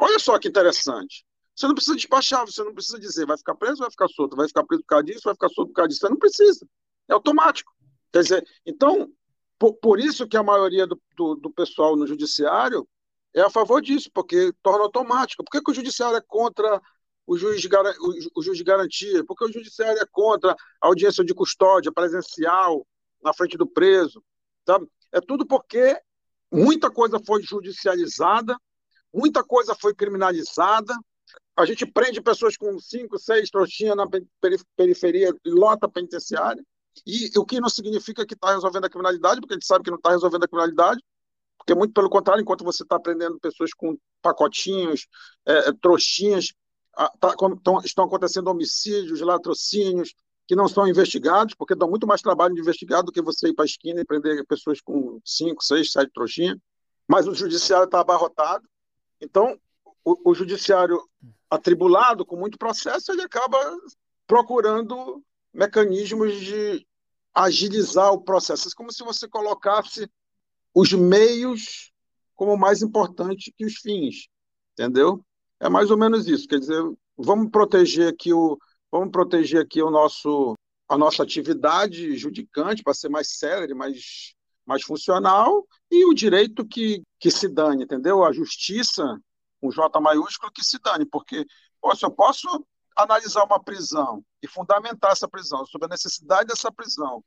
Olha 0.00 0.18
só 0.18 0.38
que 0.38 0.48
interessante. 0.48 1.24
Você 1.54 1.66
não 1.66 1.74
precisa 1.74 1.96
despachar, 1.96 2.46
você 2.46 2.62
não 2.64 2.74
precisa 2.74 2.98
dizer 2.98 3.26
vai 3.26 3.36
ficar 3.36 3.54
preso, 3.54 3.78
vai 3.78 3.90
ficar 3.90 4.08
solto, 4.08 4.36
vai 4.36 4.48
ficar 4.48 4.64
preso 4.64 4.82
por 4.82 4.88
causa 4.88 5.04
disso, 5.04 5.20
vai 5.24 5.34
ficar 5.34 5.48
solto 5.50 5.68
por 5.68 5.74
causa 5.74 5.88
disso. 5.88 6.00
Você 6.00 6.08
não 6.08 6.18
precisa. 6.18 6.66
É 7.08 7.12
automático. 7.12 7.72
Quer 8.12 8.22
dizer, 8.22 8.48
então, 8.66 9.10
por, 9.58 9.74
por 9.74 10.00
isso 10.00 10.26
que 10.26 10.36
a 10.36 10.42
maioria 10.42 10.86
do, 10.86 11.00
do, 11.16 11.34
do 11.36 11.50
pessoal 11.50 11.94
no 11.94 12.06
judiciário 12.06 12.86
é 13.34 13.40
a 13.40 13.50
favor 13.50 13.80
disso, 13.80 14.10
porque 14.12 14.52
torna 14.62 14.84
automático. 14.84 15.44
Por 15.44 15.50
que, 15.50 15.62
que 15.62 15.70
o 15.70 15.74
judiciário 15.74 16.16
é 16.16 16.22
contra 16.26 16.80
o 17.26 17.36
juiz, 17.36 17.62
o, 17.64 18.40
o 18.40 18.42
juiz 18.42 18.58
de 18.58 18.64
garantia? 18.64 19.24
Por 19.24 19.36
que 19.36 19.44
o 19.44 19.52
judiciário 19.52 20.00
é 20.00 20.06
contra 20.10 20.52
a 20.52 20.86
audiência 20.86 21.24
de 21.24 21.34
custódia 21.34 21.92
presencial 21.92 22.86
na 23.22 23.32
frente 23.32 23.56
do 23.56 23.66
preso? 23.66 24.22
Sabe? 24.66 24.88
É 25.10 25.20
tudo 25.20 25.46
porque 25.46 26.00
muita 26.50 26.90
coisa 26.90 27.18
foi 27.24 27.42
judicializada, 27.42 28.56
muita 29.12 29.42
coisa 29.42 29.74
foi 29.74 29.94
criminalizada. 29.94 30.94
A 31.56 31.64
gente 31.64 31.84
prende 31.84 32.20
pessoas 32.22 32.56
com 32.56 32.78
cinco, 32.78 33.18
seis 33.18 33.50
trouxinhas 33.50 33.96
na 33.96 34.06
periferia, 34.76 35.34
lota 35.44 35.88
penitenciária. 35.88 36.62
E 37.06 37.30
o 37.38 37.44
que 37.44 37.60
não 37.60 37.68
significa 37.68 38.26
que 38.26 38.34
está 38.34 38.52
resolvendo 38.52 38.84
a 38.84 38.90
criminalidade, 38.90 39.40
porque 39.40 39.54
a 39.54 39.56
gente 39.56 39.66
sabe 39.66 39.84
que 39.84 39.90
não 39.90 39.96
está 39.96 40.10
resolvendo 40.10 40.44
a 40.44 40.48
criminalidade, 40.48 41.02
porque, 41.58 41.74
muito 41.74 41.94
pelo 41.94 42.10
contrário, 42.10 42.42
enquanto 42.42 42.64
você 42.64 42.82
está 42.82 42.96
aprendendo 42.96 43.38
pessoas 43.38 43.72
com 43.72 43.96
pacotinhos, 44.20 45.06
é, 45.46 45.72
trouxinhas, 45.80 46.52
tá, 47.20 47.34
tão, 47.62 47.80
estão 47.84 48.04
acontecendo 48.04 48.48
homicídios, 48.48 49.20
latrocínios, 49.20 50.12
que 50.46 50.56
não 50.56 50.68
são 50.68 50.86
investigados, 50.86 51.54
porque 51.54 51.74
dão 51.74 51.88
muito 51.88 52.06
mais 52.06 52.20
trabalho 52.20 52.54
de 52.54 52.60
investigado 52.60 53.06
do 53.06 53.12
que 53.12 53.22
você 53.22 53.48
ir 53.48 53.54
para 53.54 53.64
a 53.64 53.66
esquina 53.66 54.00
e 54.00 54.04
prender 54.04 54.44
pessoas 54.46 54.80
com 54.80 55.20
cinco, 55.24 55.62
seis, 55.62 55.92
sete 55.92 56.10
trouxinhas. 56.12 56.58
Mas 57.06 57.26
o 57.26 57.34
judiciário 57.34 57.84
está 57.84 58.00
abarrotado. 58.00 58.68
Então, 59.20 59.58
o, 60.04 60.30
o 60.30 60.34
judiciário 60.34 61.00
atribulado, 61.48 62.24
com 62.24 62.36
muito 62.36 62.58
processo, 62.58 63.12
ele 63.12 63.22
acaba 63.22 63.58
procurando 64.26 65.22
mecanismos 65.52 66.34
de 66.40 66.86
agilizar 67.34 68.12
o 68.12 68.22
processo. 68.22 68.68
É 68.68 68.72
como 68.76 68.92
se 68.92 69.04
você 69.04 69.28
colocasse 69.28 70.10
os 70.74 70.92
meios 70.92 71.92
como 72.34 72.56
mais 72.56 72.82
importante 72.82 73.52
que 73.56 73.64
os 73.64 73.74
fins, 73.74 74.28
entendeu? 74.72 75.24
É 75.60 75.68
mais 75.68 75.90
ou 75.90 75.96
menos 75.96 76.26
isso. 76.26 76.48
Quer 76.48 76.58
dizer, 76.58 76.82
vamos 77.16 77.50
proteger 77.50 78.08
aqui 78.08 78.32
o, 78.32 78.58
vamos 78.92 79.10
proteger 79.10 79.62
aqui 79.62 79.82
o 79.82 79.90
nosso, 79.90 80.54
a 80.88 80.98
nossa 80.98 81.22
atividade 81.22 82.16
judicante 82.16 82.82
para 82.82 82.92
ser 82.92 83.08
mais 83.08 83.38
célere, 83.38 83.74
mais, 83.74 84.34
mais 84.66 84.82
funcional 84.82 85.66
e 85.90 86.04
o 86.04 86.14
direito 86.14 86.66
que, 86.66 87.02
que 87.18 87.30
se 87.30 87.48
dane, 87.48 87.84
entendeu? 87.84 88.22
A 88.22 88.32
justiça, 88.32 89.18
um 89.62 89.72
J 89.72 89.98
maiúsculo, 89.98 90.52
que 90.52 90.62
se 90.62 90.78
dane, 90.78 91.06
porque 91.06 91.46
pô, 91.80 91.96
se 91.96 92.04
eu 92.04 92.10
posso 92.10 92.46
analisar 92.96 93.44
uma 93.44 93.62
prisão 93.62 94.22
e 94.42 94.46
fundamentar 94.46 95.12
essa 95.12 95.26
prisão 95.26 95.64
sobre 95.64 95.86
a 95.86 95.88
necessidade 95.88 96.48
dessa 96.48 96.70
prisão 96.70 97.24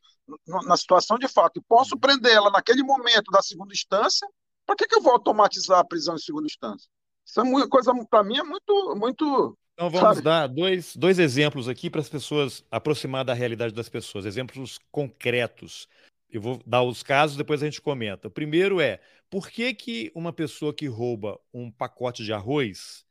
na 0.65 0.77
situação 0.77 1.17
de 1.17 1.27
fato 1.27 1.57
e 1.57 1.63
posso 1.67 1.97
prendê-la 1.97 2.51
naquele 2.51 2.83
momento 2.83 3.31
da 3.31 3.41
segunda 3.41 3.73
instância, 3.73 4.27
para 4.65 4.75
que, 4.75 4.87
que 4.87 4.95
eu 4.95 5.01
vou 5.01 5.13
automatizar 5.13 5.79
a 5.79 5.85
prisão 5.85 6.15
em 6.15 6.19
segunda 6.19 6.45
instância? 6.45 6.87
Isso 7.25 7.39
é 7.39 7.43
uma 7.43 7.67
coisa, 7.67 7.91
para 8.09 8.23
mim, 8.23 8.37
é 8.37 8.43
muito, 8.43 8.95
muito. 8.95 9.57
Então 9.75 9.89
vamos 9.89 10.07
sabe? 10.07 10.21
dar 10.21 10.47
dois, 10.47 10.95
dois 10.95 11.19
exemplos 11.19 11.67
aqui 11.67 11.89
para 11.89 11.99
as 11.99 12.07
pessoas 12.07 12.63
aproximar 12.71 13.25
da 13.25 13.33
realidade 13.33 13.73
das 13.73 13.89
pessoas, 13.89 14.25
exemplos 14.25 14.79
concretos. 14.89 15.87
Eu 16.31 16.41
vou 16.41 16.61
dar 16.65 16.81
os 16.81 17.03
casos, 17.03 17.35
depois 17.35 17.61
a 17.61 17.65
gente 17.65 17.81
comenta. 17.81 18.29
O 18.29 18.31
primeiro 18.31 18.79
é 18.79 19.01
por 19.29 19.49
que, 19.49 19.73
que 19.73 20.11
uma 20.15 20.31
pessoa 20.31 20.73
que 20.73 20.87
rouba 20.87 21.37
um 21.53 21.69
pacote 21.69 22.23
de 22.23 22.31
arroz 22.31 23.05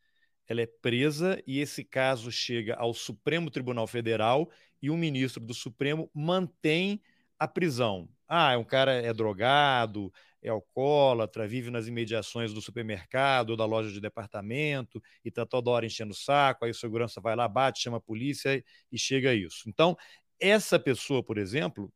ela 0.49 0.63
é 0.63 0.67
presa 0.67 1.43
e 1.47 1.61
esse 1.61 1.85
caso 1.85 2.31
chega 2.31 2.75
ao 2.75 2.95
Supremo 2.95 3.51
Tribunal 3.51 3.87
Federal 3.87 4.51
e 4.81 4.91
o 4.91 4.97
ministro 4.97 5.45
do 5.45 5.55
Supremo 5.55 6.11
mantém 6.15 7.01
a 7.39 7.49
prisão. 7.49 8.09
Ah, 8.29 8.57
um 8.57 8.65
cara 8.65 8.93
é 8.93 9.13
drogado, 9.13 10.13
é 10.45 10.51
alcoólatra, 10.51 11.49
vive 11.49 11.71
nas 11.71 11.87
imediações 11.87 12.53
do 12.53 12.61
supermercado 12.61 13.51
ou 13.51 13.57
da 13.57 13.65
loja 13.65 13.91
de 13.91 13.99
departamento 13.99 15.03
e 15.25 15.31
está 15.31 15.47
toda 15.47 15.71
hora 15.71 15.87
enchendo 15.87 16.13
o 16.13 16.17
saco, 16.17 16.65
aí 16.65 16.71
o 16.71 16.75
segurança 16.75 17.19
vai 17.21 17.35
lá, 17.35 17.49
bate, 17.49 17.81
chama 17.81 17.97
a 17.97 18.01
polícia 18.01 18.63
e 18.93 18.99
chega 18.99 19.31
a 19.31 19.35
isso. 19.35 19.67
Então, 19.67 19.97
essa 20.39 20.79
pessoa, 20.79 21.23
por 21.23 21.39
exemplo, 21.39 21.91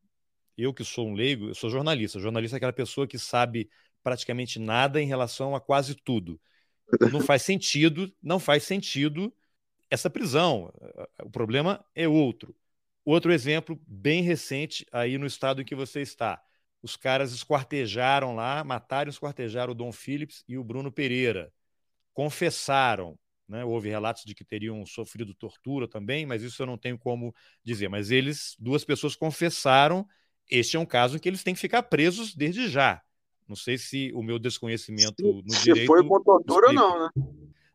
eu 0.56 0.72
que 0.72 0.82
sou 0.82 1.06
um 1.06 1.12
leigo, 1.12 1.48
eu 1.48 1.54
sou 1.54 1.68
jornalista. 1.68 2.18
Jornalista 2.18 2.56
é 2.56 2.58
aquela 2.58 2.72
pessoa 2.72 3.06
que 3.06 3.18
sabe 3.18 3.68
praticamente 4.02 4.58
nada 4.58 5.00
em 5.00 5.06
relação 5.06 5.54
a 5.54 5.60
quase 5.60 5.94
tudo. 5.94 6.40
Não 7.12 7.20
faz 7.20 7.42
sentido, 7.42 8.10
não 8.22 8.40
faz 8.40 8.64
sentido 8.64 9.32
essa 9.90 10.08
prisão. 10.08 10.72
O 11.22 11.30
problema 11.30 11.84
é 11.94 12.08
outro. 12.08 12.56
Outro 13.04 13.30
exemplo 13.30 13.78
bem 13.86 14.22
recente 14.22 14.86
aí 14.90 15.18
no 15.18 15.26
estado 15.26 15.60
em 15.60 15.64
que 15.64 15.74
você 15.74 16.00
está. 16.00 16.42
Os 16.82 16.96
caras 16.96 17.32
esquartejaram 17.32 18.34
lá, 18.34 18.62
mataram 18.62 19.08
e 19.08 19.12
esquartejaram 19.12 19.72
o 19.72 19.74
Dom 19.74 19.92
Phillips 19.92 20.44
e 20.48 20.56
o 20.56 20.64
Bruno 20.64 20.92
Pereira. 20.92 21.52
Confessaram, 22.12 23.18
né? 23.48 23.64
houve 23.64 23.88
relatos 23.88 24.24
de 24.24 24.34
que 24.34 24.44
teriam 24.44 24.84
sofrido 24.86 25.34
tortura 25.34 25.88
também, 25.88 26.24
mas 26.24 26.42
isso 26.42 26.62
eu 26.62 26.66
não 26.66 26.78
tenho 26.78 26.98
como 26.98 27.34
dizer. 27.64 27.88
Mas 27.88 28.10
eles, 28.10 28.54
duas 28.58 28.84
pessoas 28.84 29.16
confessaram. 29.16 30.06
Este 30.50 30.76
é 30.76 30.80
um 30.80 30.86
caso 30.86 31.16
em 31.16 31.20
que 31.20 31.28
eles 31.28 31.42
têm 31.42 31.54
que 31.54 31.60
ficar 31.60 31.82
presos 31.82 32.34
desde 32.34 32.68
já. 32.68 33.02
Não 33.48 33.56
sei 33.56 33.78
se 33.78 34.12
o 34.14 34.22
meu 34.22 34.38
desconhecimento 34.38 35.42
no 35.44 35.54
se 35.54 35.64
direito. 35.64 35.80
Se 35.80 35.86
foi 35.86 36.06
com 36.06 36.22
tortura, 36.22 36.72
não, 36.72 37.04
né? 37.04 37.10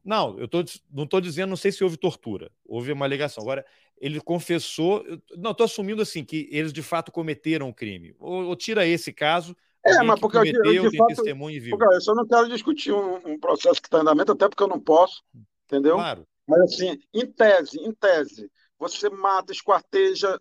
Não, 0.04 0.38
eu 0.38 0.48
tô, 0.48 0.64
não 0.92 1.06
estou 1.06 1.22
dizendo, 1.22 1.50
não 1.50 1.56
sei 1.56 1.72
se 1.72 1.84
houve 1.84 1.96
tortura, 1.98 2.52
houve 2.66 2.92
uma 2.92 3.06
alegação. 3.06 3.42
Agora, 3.44 3.66
ele 3.98 4.20
confessou. 4.20 5.04
Não, 5.38 5.52
estou 5.52 5.64
assumindo 5.66 6.02
assim 6.02 6.26
que 6.26 6.50
eles 6.52 6.74
de 6.74 6.82
fato 6.82 7.12
cometeram 7.12 7.70
o 7.70 7.74
crime. 7.74 8.14
Ou, 8.20 8.46
ou 8.46 8.56
tira 8.56 8.86
esse 8.86 9.14
caso. 9.14 9.56
É, 9.86 10.02
mas 10.02 10.20
porque 10.20 10.38
cometeu, 10.38 10.74
eu, 10.74 10.84
de 10.84 10.90
tem 10.92 10.98
fato, 10.98 11.08
testemunho 11.10 11.58
e 11.58 11.70
eu 11.70 12.02
só 12.02 12.16
não 12.16 12.26
quero 12.26 12.48
discutir 12.48 12.94
um, 12.94 13.16
um 13.26 13.38
processo 13.38 13.82
que 13.82 13.88
está 13.88 13.98
em 13.98 14.02
andamento, 14.02 14.32
até 14.32 14.48
porque 14.48 14.64
eu 14.64 14.68
não 14.68 14.80
posso, 14.80 15.22
entendeu? 15.66 15.96
Claro. 15.96 16.26
Mas 16.48 16.62
assim, 16.74 16.98
em 17.14 17.26
tese, 17.26 17.80
em 17.80 17.92
tese, 17.94 18.50
você 18.80 19.10
mata, 19.10 19.52
esquarteja. 19.52 20.40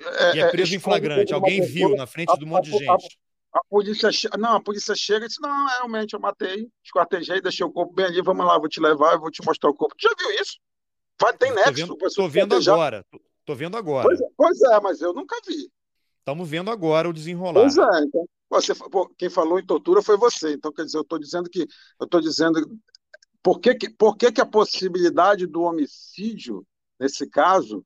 É, 0.00 0.36
e 0.36 0.40
é 0.40 0.50
preso 0.50 0.74
em 0.74 0.78
flagrante. 0.78 1.32
Alguém 1.32 1.60
viu 1.60 1.96
na 1.96 2.06
frente 2.06 2.36
de 2.36 2.44
um 2.44 2.48
monte 2.48 2.70
de 2.70 2.78
gente. 2.78 3.18
A, 3.52 3.60
polícia, 3.68 4.10
não, 4.38 4.56
a 4.56 4.62
polícia 4.62 4.94
chega 4.94 5.24
e 5.24 5.28
diz: 5.28 5.38
Não, 5.40 5.66
realmente, 5.66 6.14
eu 6.14 6.20
matei, 6.20 6.68
esquartejei, 6.84 7.40
deixei 7.40 7.66
o 7.66 7.72
corpo 7.72 7.92
bem 7.92 8.06
ali, 8.06 8.22
vamos 8.22 8.46
lá, 8.46 8.58
vou 8.58 8.68
te 8.68 8.80
levar, 8.80 9.14
eu 9.14 9.20
vou 9.20 9.30
te 9.30 9.44
mostrar 9.44 9.70
o 9.70 9.74
corpo. 9.74 9.94
Tu 9.98 10.08
já 10.08 10.14
viu 10.16 10.40
isso? 10.40 10.58
Vai, 11.20 11.36
tem 11.36 11.52
nexo. 11.52 11.96
Estou 12.02 12.28
vendo, 12.28 12.56
vendo 12.56 12.70
agora. 12.70 13.04
Estou 13.40 13.56
vendo 13.56 13.76
agora. 13.76 14.06
Pois 14.06 14.20
é, 14.20 14.26
pois 14.36 14.62
é, 14.62 14.80
mas 14.80 15.00
eu 15.00 15.12
nunca 15.12 15.36
vi. 15.46 15.70
Estamos 16.18 16.48
vendo 16.48 16.70
agora 16.70 17.08
o 17.08 17.12
desenrolar. 17.12 17.60
Pois 17.60 17.76
é, 17.76 18.04
então. 18.04 18.26
Você, 18.50 18.72
quem 19.16 19.30
falou 19.30 19.60
em 19.60 19.66
tortura 19.66 20.02
foi 20.02 20.16
você. 20.16 20.52
Então, 20.54 20.72
quer 20.72 20.84
dizer, 20.84 20.98
eu 20.98 21.02
estou 21.02 21.18
dizendo 21.18 21.48
que. 21.48 21.66
Eu 21.98 22.04
estou 22.04 22.20
dizendo. 22.20 22.60
Por, 23.42 23.58
que, 23.58 23.74
que, 23.74 23.90
por 23.90 24.16
que, 24.16 24.30
que 24.30 24.40
a 24.40 24.46
possibilidade 24.46 25.46
do 25.46 25.62
homicídio, 25.62 26.66
nesse 26.98 27.28
caso, 27.28 27.84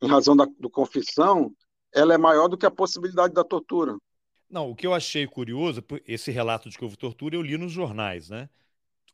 em 0.00 0.08
razão 0.08 0.36
da 0.36 0.46
do 0.58 0.70
confissão, 0.70 1.52
ela 1.92 2.14
é 2.14 2.18
maior 2.18 2.48
do 2.48 2.56
que 2.56 2.66
a 2.66 2.70
possibilidade 2.70 3.34
da 3.34 3.42
tortura? 3.42 3.96
Não, 4.52 4.70
o 4.70 4.76
que 4.76 4.86
eu 4.86 4.92
achei 4.92 5.26
curioso, 5.26 5.82
esse 6.06 6.30
relato 6.30 6.68
de 6.68 6.76
que 6.76 6.84
houve 6.84 6.94
tortura, 6.94 7.34
eu 7.34 7.40
li 7.40 7.56
nos 7.56 7.72
jornais, 7.72 8.28
né? 8.28 8.50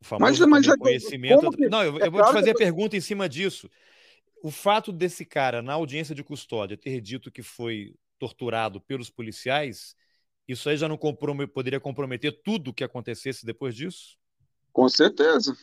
O 0.01 0.05
famoso 0.05 0.49
mas, 0.49 0.67
mas 0.67 0.77
conhecimento. 0.77 1.49
Que, 1.53 1.69
não, 1.69 1.85
eu, 1.85 2.01
é 2.01 2.09
eu 2.09 2.11
vou 2.11 2.21
claro 2.21 2.35
te 2.35 2.41
fazer 2.41 2.55
que... 2.55 2.63
a 2.63 2.67
pergunta 2.67 2.97
em 2.97 3.01
cima 3.01 3.29
disso. 3.29 3.71
O 4.43 4.51
fato 4.51 4.91
desse 4.91 5.25
cara, 5.25 5.63
na 5.63 5.75
audiência 5.75 6.13
de 6.13 6.25
custódia, 6.25 6.77
ter 6.77 7.01
dito 7.01 7.31
que 7.31 7.41
foi 7.41 7.95
torturado 8.19 8.81
pelos 8.81 9.11
policiais, 9.11 9.95
isso 10.49 10.69
aí 10.69 10.77
já 10.77 10.89
não 10.89 10.97
comprom 10.97 11.47
poderia 11.47 11.79
comprometer 11.79 12.43
tudo 12.43 12.71
o 12.71 12.75
que 12.75 12.83
acontecesse 12.83 13.47
depois 13.47 13.77
disso? 13.77 14.19
Com 14.73 14.89
certeza. 14.89 15.57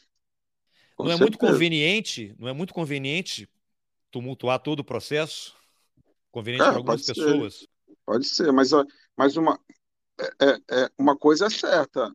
Com 0.96 1.04
não 1.04 1.12
certeza. 1.12 1.16
é 1.16 1.20
muito 1.20 1.38
conveniente, 1.38 2.34
não 2.40 2.48
é 2.48 2.54
muito 2.54 2.74
conveniente 2.74 3.50
tumultuar 4.10 4.60
todo 4.60 4.80
o 4.80 4.86
processo? 4.86 5.54
Conveniente 6.32 6.64
é, 6.64 6.68
para 6.68 6.78
algumas 6.78 7.06
pessoas? 7.06 7.56
Ser. 7.56 7.68
Pode 8.06 8.26
ser, 8.26 8.52
mas, 8.52 8.70
mas 9.18 9.36
uma, 9.36 9.60
é, 10.20 10.46
é, 10.46 10.62
é, 10.72 10.90
uma 10.98 11.18
coisa 11.18 11.48
é 11.48 11.50
certa, 11.50 12.14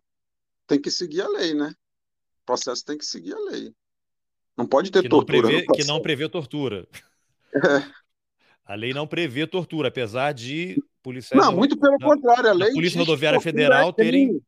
tem 0.66 0.80
que 0.80 0.90
seguir 0.90 1.22
a 1.22 1.28
lei, 1.28 1.54
né? 1.54 1.74
O 2.42 2.46
processo 2.46 2.84
tem 2.84 2.96
que 2.96 3.04
seguir 3.04 3.34
a 3.34 3.38
lei. 3.38 3.74
Não 4.56 4.66
pode 4.66 4.90
ter 4.90 5.02
que 5.02 5.08
tortura. 5.08 5.42
Não 5.42 5.48
prevê, 5.48 5.66
que 5.66 5.84
não 5.84 6.02
prevê 6.02 6.28
tortura. 6.28 6.88
É. 7.54 8.00
A 8.64 8.74
lei 8.74 8.92
não 8.92 9.06
prevê 9.06 9.46
tortura, 9.46 9.88
apesar 9.88 10.32
de 10.32 10.82
policiais. 11.02 11.44
Não, 11.44 11.52
muito 11.52 11.78
pelo 11.78 11.98
da, 11.98 12.06
contrário, 12.06 12.50
a 12.50 12.52
lei. 12.52 12.72
Polícia 12.72 12.98
Rodoviária 12.98 13.40
Federal 13.40 13.92
terem. 13.92 14.40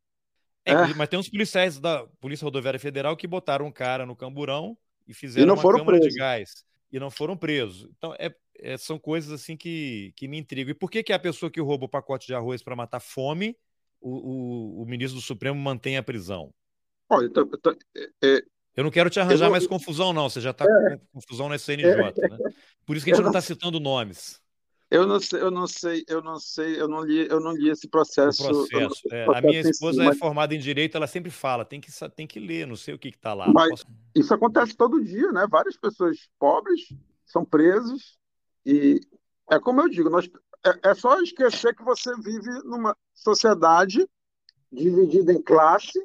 É, 0.65 0.73
é. 0.73 0.95
Mas 0.95 1.09
tem 1.09 1.19
uns 1.19 1.29
policiais 1.29 1.81
da 1.81 2.07
Polícia 2.21 2.45
Rodoviária 2.45 2.79
Federal 2.79 3.17
que 3.17 3.27
botaram 3.27 3.67
um 3.67 3.73
cara 3.73 4.07
no 4.07 4.15
camburão 4.15 4.77
e 5.09 5.13
fizeram 5.13 5.45
e 5.45 5.47
não 5.47 5.55
uma 5.55 5.63
foram 5.63 5.79
câmara 5.81 5.99
presos. 5.99 6.15
de 6.15 6.19
gás 6.19 6.65
e 6.93 7.01
não 7.01 7.11
foram 7.11 7.37
presos. 7.37 7.89
Então, 7.97 8.15
é, 8.19 8.33
é, 8.59 8.77
são 8.77 8.99
coisas 8.99 9.33
assim 9.33 9.57
que, 9.57 10.13
que 10.17 10.29
me 10.29 10.39
intrigam. 10.39 10.71
E 10.71 10.75
por 10.75 10.91
que, 10.91 11.03
que 11.03 11.13
a 11.13 11.19
pessoa 11.19 11.51
que 11.51 11.61
rouba 11.61 11.87
o 11.87 11.89
pacote 11.89 12.27
de 12.27 12.35
arroz 12.35 12.63
para 12.63 12.77
matar 12.77 13.01
fome, 13.01 13.57
o, 14.01 14.11
o, 14.11 14.83
o, 14.83 14.87
ministro 14.87 15.21
do 15.21 15.25
Supremo 15.25 15.59
mantém 15.59 15.97
a 15.97 16.03
prisão? 16.03 16.53
Olha, 17.09 17.29
tô, 17.31 17.47
tô, 17.47 17.77
é, 18.23 18.43
eu 18.77 18.85
não 18.85 18.91
quero 18.91 19.11
te 19.11 19.21
arranjar 19.21 19.51
mais 19.51 19.67
confusão, 19.67 20.13
não. 20.13 20.29
Você 20.29 20.41
já 20.41 20.51
está 20.51 20.65
é. 20.65 20.97
com 20.97 21.21
confusão 21.21 21.49
na 21.49 21.59
CNJ, 21.59 21.91
é. 21.91 22.29
né? 22.29 22.39
Por 22.87 22.97
isso 22.97 23.05
que 23.05 23.13
a 23.13 23.15
gente 23.15 23.23
não 23.23 23.31
está 23.31 23.41
citando 23.41 23.79
nomes. 23.79 24.41
Eu 24.91 25.07
não 25.07 25.19
sei, 25.19 25.41
eu 25.41 25.51
não 25.51 25.67
sei, 25.67 26.05
eu 26.07 26.23
não 26.23 26.39
sei, 26.39 26.79
eu 26.79 26.87
não 26.87 27.01
li, 27.01 27.27
eu 27.27 27.41
não 27.41 27.53
li 27.53 27.71
esse 27.71 27.89
processo. 27.89 28.45
Processo. 28.45 29.03
É, 29.11 29.25
a 29.25 29.41
minha 29.41 29.61
esposa 29.61 29.97
si, 29.97 30.03
é 30.03 30.09
mas... 30.09 30.19
formada 30.19 30.55
em 30.55 30.59
direito, 30.59 30.99
ela 30.99 31.07
sempre 31.07 31.31
fala, 31.31 31.65
tem 31.65 31.81
que, 31.81 31.91
tem 32.15 32.27
que 32.27 32.39
ler, 32.39 32.67
não 32.67 32.77
sei 32.77 32.93
o 32.93 32.99
que 32.99 33.09
está 33.09 33.33
lá. 33.33 33.51
Mas 33.51 33.71
posso... 33.71 33.87
Isso 34.15 34.35
acontece 34.35 34.77
todo 34.77 35.03
dia, 35.03 35.33
né? 35.33 35.47
Várias 35.51 35.79
pessoas 35.79 36.29
pobres 36.39 36.95
são 37.25 37.43
presas 37.43 38.19
e 38.65 39.01
é 39.51 39.59
como 39.59 39.81
eu 39.81 39.89
digo, 39.89 40.09
nós, 40.09 40.29
é, 40.65 40.91
é 40.91 40.95
só 40.95 41.21
esquecer 41.21 41.75
que 41.75 41.83
você 41.83 42.15
vive 42.17 42.51
numa 42.65 42.97
sociedade 43.15 44.09
dividida 44.71 45.33
em 45.33 45.43
classe, 45.43 45.99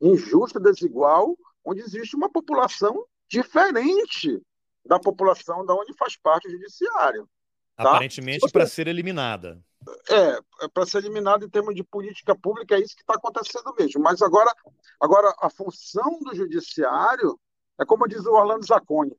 injusta, 0.00 0.58
desigual, 0.58 1.36
onde 1.64 1.80
existe 1.80 2.16
uma 2.16 2.30
população 2.30 3.04
diferente 3.28 4.42
da 4.84 4.98
população 4.98 5.64
da 5.64 5.74
onde 5.74 5.94
faz 5.96 6.16
parte 6.16 6.48
o 6.48 6.50
judiciário. 6.50 7.28
Tá? 7.76 7.90
Aparentemente 7.90 8.50
para 8.50 8.66
ser 8.66 8.88
eliminada. 8.88 9.62
É, 10.10 10.64
é 10.64 10.68
para 10.72 10.86
ser 10.86 10.98
eliminada 10.98 11.44
em 11.44 11.48
termos 11.48 11.74
de 11.74 11.84
política 11.84 12.34
pública, 12.34 12.74
é 12.74 12.80
isso 12.80 12.96
que 12.96 13.02
está 13.02 13.14
acontecendo 13.14 13.72
mesmo. 13.78 14.02
Mas 14.02 14.20
agora, 14.22 14.52
agora, 15.00 15.32
a 15.40 15.48
função 15.48 16.18
do 16.20 16.34
judiciário 16.34 17.38
é 17.78 17.84
como 17.84 18.08
diz 18.08 18.24
o 18.26 18.32
Orlando 18.32 18.66
Zacconi. 18.66 19.16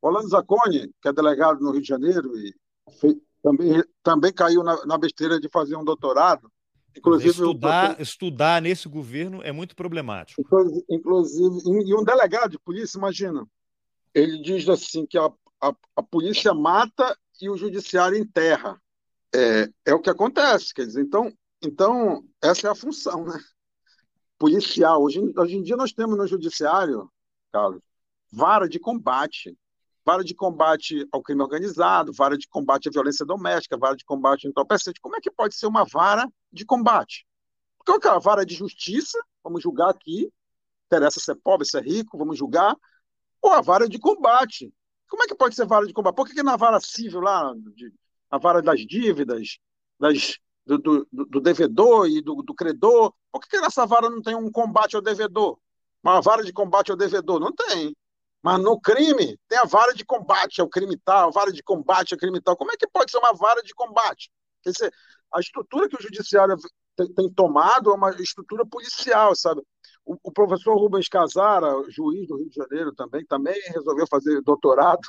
O 0.00 0.08
Orlando 0.08 0.28
Zacconi, 0.28 0.90
que 1.00 1.08
é 1.08 1.12
delegado 1.12 1.60
no 1.60 1.70
Rio 1.70 1.82
de 1.82 1.88
Janeiro 1.88 2.36
e 2.36 2.54
fez, 3.00 3.16
também, 3.42 3.82
também 4.02 4.32
caiu 4.32 4.62
na, 4.62 4.84
na 4.86 4.98
besteira 4.98 5.38
de 5.38 5.48
fazer 5.48 5.76
um 5.76 5.84
doutorado, 5.84 6.50
Inclusive, 6.96 7.30
estudar, 7.30 8.00
estudar 8.00 8.62
nesse 8.62 8.88
governo 8.88 9.42
é 9.42 9.52
muito 9.52 9.76
problemático. 9.76 10.42
Inclusive, 10.88 11.62
e 11.84 11.94
um 11.94 12.02
delegado 12.02 12.52
de 12.52 12.58
polícia, 12.58 12.96
imagina, 12.96 13.46
ele 14.14 14.40
diz 14.40 14.66
assim 14.68 15.04
que 15.06 15.18
a, 15.18 15.30
a, 15.60 15.74
a 15.96 16.02
polícia 16.02 16.54
mata 16.54 17.16
e 17.40 17.50
o 17.50 17.56
judiciário 17.56 18.16
enterra. 18.16 18.80
É, 19.34 19.68
é 19.84 19.94
o 19.94 20.00
que 20.00 20.08
acontece, 20.08 20.72
quer 20.72 20.86
dizer, 20.86 21.02
então, 21.02 21.30
então 21.60 22.24
essa 22.42 22.68
é 22.68 22.70
a 22.70 22.74
função, 22.74 23.24
né? 23.24 23.38
Policial. 24.38 25.02
Hoje, 25.02 25.20
hoje 25.36 25.56
em 25.56 25.62
dia 25.62 25.76
nós 25.76 25.92
temos 25.92 26.16
no 26.16 26.26
judiciário, 26.26 27.10
Carlos, 27.52 27.82
vara 28.32 28.66
de 28.68 28.78
combate 28.78 29.54
vara 30.06 30.22
de 30.22 30.36
combate 30.36 31.04
ao 31.10 31.20
crime 31.20 31.42
organizado, 31.42 32.12
vara 32.12 32.38
de 32.38 32.46
combate 32.46 32.88
à 32.88 32.92
violência 32.92 33.26
doméstica, 33.26 33.76
vara 33.76 33.96
de 33.96 34.04
combate 34.04 34.46
ao 34.46 34.50
entorpecente. 34.50 35.00
Como 35.00 35.16
é 35.16 35.20
que 35.20 35.32
pode 35.32 35.56
ser 35.56 35.66
uma 35.66 35.84
vara 35.84 36.30
de 36.52 36.64
combate? 36.64 37.26
Porque 37.76 38.06
é 38.06 38.12
uma 38.12 38.20
vara 38.20 38.46
de 38.46 38.54
justiça, 38.54 39.18
vamos 39.42 39.64
julgar 39.64 39.90
aqui, 39.90 40.30
interessa 40.86 41.18
se 41.18 41.32
é 41.32 41.34
pobre, 41.34 41.66
se 41.66 41.76
é 41.76 41.80
rico, 41.80 42.16
vamos 42.16 42.38
julgar, 42.38 42.76
ou 43.42 43.52
a 43.52 43.60
vara 43.60 43.88
de 43.88 43.98
combate. 43.98 44.72
Como 45.08 45.24
é 45.24 45.26
que 45.26 45.34
pode 45.34 45.56
ser 45.56 45.66
vara 45.66 45.84
de 45.84 45.92
combate? 45.92 46.14
Por 46.14 46.28
que, 46.28 46.34
que 46.34 46.42
na 46.42 46.56
vara 46.56 46.78
civil 46.78 47.20
lá, 47.20 47.52
de, 47.74 47.92
a 48.30 48.38
vara 48.38 48.62
das 48.62 48.86
dívidas, 48.86 49.58
das, 49.98 50.38
do, 50.64 50.78
do, 50.78 51.08
do, 51.10 51.40
devedor 51.40 52.08
e 52.08 52.22
do, 52.22 52.42
do 52.42 52.54
credor, 52.54 53.12
por 53.32 53.40
que, 53.40 53.48
que 53.48 53.60
nessa 53.60 53.84
vara 53.84 54.08
não 54.08 54.22
tem 54.22 54.36
um 54.36 54.52
combate 54.52 54.94
ao 54.94 55.02
devedor? 55.02 55.58
Uma 56.00 56.20
vara 56.20 56.44
de 56.44 56.52
combate 56.52 56.92
ao 56.92 56.96
devedor? 56.96 57.40
Não 57.40 57.52
tem. 57.52 57.92
Mas 58.46 58.62
no 58.62 58.80
crime, 58.80 59.36
tem 59.48 59.58
a 59.58 59.64
vara 59.64 59.92
de 59.92 60.04
combate 60.04 60.60
ao 60.60 60.68
crime 60.68 60.96
tal, 61.04 61.30
a 61.30 61.32
vara 61.32 61.50
de 61.50 61.64
combate 61.64 62.14
ao 62.14 62.18
crime 62.20 62.40
tal. 62.40 62.56
Como 62.56 62.70
é 62.70 62.76
que 62.76 62.86
pode 62.86 63.10
ser 63.10 63.18
uma 63.18 63.32
vara 63.32 63.60
de 63.60 63.74
combate? 63.74 64.30
Quer 64.62 64.70
dizer, 64.70 64.94
a 65.34 65.40
estrutura 65.40 65.88
que 65.88 65.96
o 65.96 66.00
judiciário 66.00 66.56
tem, 66.94 67.12
tem 67.12 67.28
tomado 67.32 67.90
é 67.90 67.94
uma 67.94 68.10
estrutura 68.10 68.64
policial, 68.64 69.34
sabe? 69.34 69.62
O, 70.04 70.16
o, 70.22 70.30
professor 70.30 70.78
Rubens 70.78 71.08
Casara, 71.08 71.72
juiz 71.88 72.28
do 72.28 72.36
Rio 72.36 72.48
de 72.48 72.54
Janeiro 72.54 72.94
também, 72.94 73.26
também 73.26 73.60
resolveu 73.74 74.06
fazer 74.06 74.40
doutorado. 74.42 75.08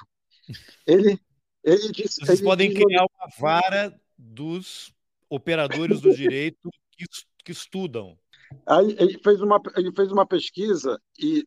Ele, 0.88 1.20
ele 1.64 1.92
disse. 1.92 2.26
Vocês 2.26 2.40
ele 2.40 2.48
podem 2.48 2.74
criar 2.74 3.04
uma 3.04 3.28
vara 3.38 4.02
dos 4.18 4.92
operadores 5.30 6.02
do 6.02 6.12
direito 6.12 6.72
que, 6.92 7.06
que 7.46 7.52
estudam. 7.52 8.18
Aí 8.66 8.96
ele 8.98 9.20
fez 9.20 9.42
uma, 9.42 9.62
ele 9.76 9.92
fez 9.92 10.12
uma 10.12 10.26
pesquisa 10.26 11.00
e 11.20 11.46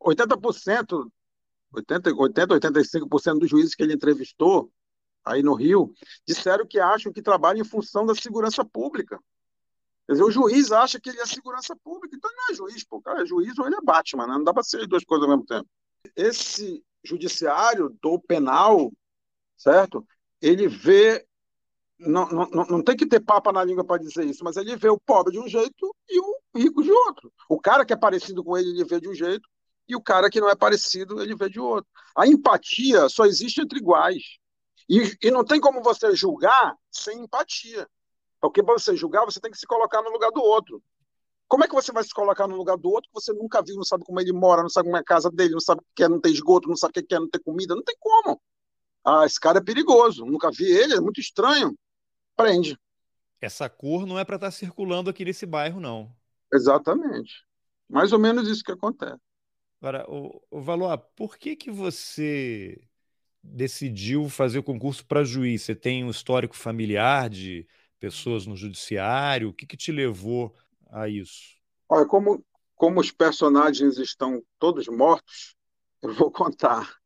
80% 0.00 1.10
80, 1.72 2.14
80 2.14 2.54
85% 2.54 3.38
dos 3.38 3.50
juízes 3.50 3.74
que 3.74 3.82
ele 3.82 3.94
entrevistou 3.94 4.70
aí 5.24 5.42
no 5.42 5.54
Rio 5.54 5.92
disseram 6.26 6.66
que 6.66 6.78
acham 6.78 7.12
que 7.12 7.20
trabalham 7.20 7.60
em 7.60 7.68
função 7.68 8.06
da 8.06 8.14
segurança 8.14 8.64
pública. 8.64 9.18
Quer 10.06 10.12
dizer, 10.12 10.24
o 10.24 10.30
juiz 10.30 10.70
acha 10.70 11.00
que 11.00 11.10
ele 11.10 11.20
é 11.20 11.26
segurança 11.26 11.74
pública, 11.82 12.16
então 12.16 12.30
não 12.32 12.50
é 12.50 12.54
juiz, 12.54 12.84
pô, 12.84 13.02
cara 13.02 13.22
é 13.22 13.26
juiz 13.26 13.58
ou 13.58 13.66
ele 13.66 13.74
é 13.74 13.80
Batman, 13.82 14.26
né? 14.28 14.34
não 14.34 14.44
dá 14.44 14.54
para 14.54 14.62
ser 14.62 14.86
duas 14.86 15.04
coisas 15.04 15.24
ao 15.24 15.30
mesmo 15.30 15.44
tempo. 15.44 15.68
Esse 16.14 16.82
judiciário 17.04 17.96
do 18.00 18.20
penal, 18.20 18.92
certo? 19.56 20.06
Ele 20.40 20.68
vê, 20.68 21.26
não, 21.98 22.28
não, 22.28 22.46
não 22.48 22.82
tem 22.82 22.96
que 22.96 23.06
ter 23.06 23.18
papa 23.18 23.52
na 23.52 23.64
língua 23.64 23.84
para 23.84 24.00
dizer 24.00 24.24
isso, 24.24 24.44
mas 24.44 24.56
ele 24.56 24.76
vê 24.76 24.88
o 24.88 25.00
pobre 25.00 25.32
de 25.32 25.40
um 25.40 25.48
jeito 25.48 25.94
e 26.08 26.20
o 26.20 26.38
rico 26.54 26.84
de 26.84 26.92
outro. 26.92 27.32
O 27.48 27.60
cara 27.60 27.84
que 27.84 27.92
é 27.92 27.96
parecido 27.96 28.44
com 28.44 28.56
ele, 28.56 28.70
ele 28.70 28.84
vê 28.84 29.00
de 29.00 29.08
um 29.08 29.14
jeito, 29.14 29.48
e 29.88 29.94
o 29.94 30.02
cara 30.02 30.28
que 30.30 30.40
não 30.40 30.48
é 30.48 30.54
parecido, 30.54 31.22
ele 31.22 31.34
vê 31.34 31.48
de 31.48 31.60
outro. 31.60 31.90
A 32.16 32.26
empatia 32.26 33.08
só 33.08 33.24
existe 33.24 33.60
entre 33.60 33.78
iguais. 33.78 34.22
E, 34.88 35.16
e 35.22 35.30
não 35.30 35.44
tem 35.44 35.60
como 35.60 35.82
você 35.82 36.14
julgar 36.14 36.76
sem 36.90 37.20
empatia. 37.20 37.88
Porque 38.40 38.62
para 38.62 38.74
você 38.74 38.96
julgar, 38.96 39.24
você 39.24 39.40
tem 39.40 39.50
que 39.50 39.58
se 39.58 39.66
colocar 39.66 40.02
no 40.02 40.10
lugar 40.10 40.30
do 40.30 40.42
outro. 40.42 40.82
Como 41.48 41.64
é 41.64 41.68
que 41.68 41.74
você 41.74 41.92
vai 41.92 42.02
se 42.02 42.12
colocar 42.12 42.48
no 42.48 42.56
lugar 42.56 42.76
do 42.76 42.90
outro 42.90 43.08
que 43.08 43.20
você 43.20 43.32
nunca 43.32 43.62
viu, 43.62 43.76
não 43.76 43.84
sabe 43.84 44.04
como 44.04 44.20
ele 44.20 44.32
mora, 44.32 44.62
não 44.62 44.68
sabe 44.68 44.86
como 44.86 44.96
é 44.96 45.00
a 45.00 45.04
casa 45.04 45.30
dele, 45.30 45.52
não 45.52 45.60
sabe 45.60 45.80
o 45.80 45.84
que 45.94 46.02
é 46.02 46.08
não 46.08 46.20
ter 46.20 46.30
esgoto, 46.30 46.68
não 46.68 46.76
sabe 46.76 46.98
o 46.98 47.06
que 47.06 47.14
é 47.14 47.20
não 47.20 47.28
ter 47.28 47.38
comida? 47.38 47.74
Não 47.74 47.84
tem 47.84 47.96
como. 47.98 48.40
Ah, 49.04 49.24
esse 49.24 49.38
cara 49.38 49.58
é 49.58 49.62
perigoso, 49.62 50.24
nunca 50.24 50.50
vi 50.50 50.64
ele, 50.64 50.94
é 50.94 51.00
muito 51.00 51.20
estranho. 51.20 51.76
Prende. 52.36 52.76
Essa 53.40 53.68
cor 53.68 54.06
não 54.06 54.18
é 54.18 54.24
para 54.24 54.36
estar 54.36 54.48
tá 54.48 54.50
circulando 54.50 55.08
aqui 55.08 55.24
nesse 55.24 55.46
bairro, 55.46 55.80
não. 55.80 56.12
Exatamente. 56.52 57.44
Mais 57.88 58.12
ou 58.12 58.18
menos 58.18 58.48
isso 58.48 58.64
que 58.64 58.72
acontece. 58.72 59.20
Agora, 59.86 60.04
o, 60.08 60.42
o 60.50 60.98
por 61.14 61.38
que 61.38 61.54
que 61.54 61.70
você 61.70 62.76
decidiu 63.40 64.28
fazer 64.28 64.58
o 64.58 64.62
concurso 64.64 65.06
para 65.06 65.22
juiz? 65.22 65.62
Você 65.62 65.76
tem 65.76 66.02
um 66.02 66.10
histórico 66.10 66.56
familiar 66.56 67.30
de 67.30 67.64
pessoas 68.00 68.48
no 68.48 68.56
judiciário? 68.56 69.48
O 69.48 69.52
que, 69.52 69.64
que 69.64 69.76
te 69.76 69.92
levou 69.92 70.52
a 70.90 71.08
isso? 71.08 71.56
Olha, 71.88 72.04
como, 72.04 72.44
como 72.74 72.98
os 72.98 73.12
personagens 73.12 73.96
estão 73.98 74.42
todos 74.58 74.88
mortos, 74.88 75.54
eu 76.02 76.12
vou 76.14 76.32
contar. 76.32 76.96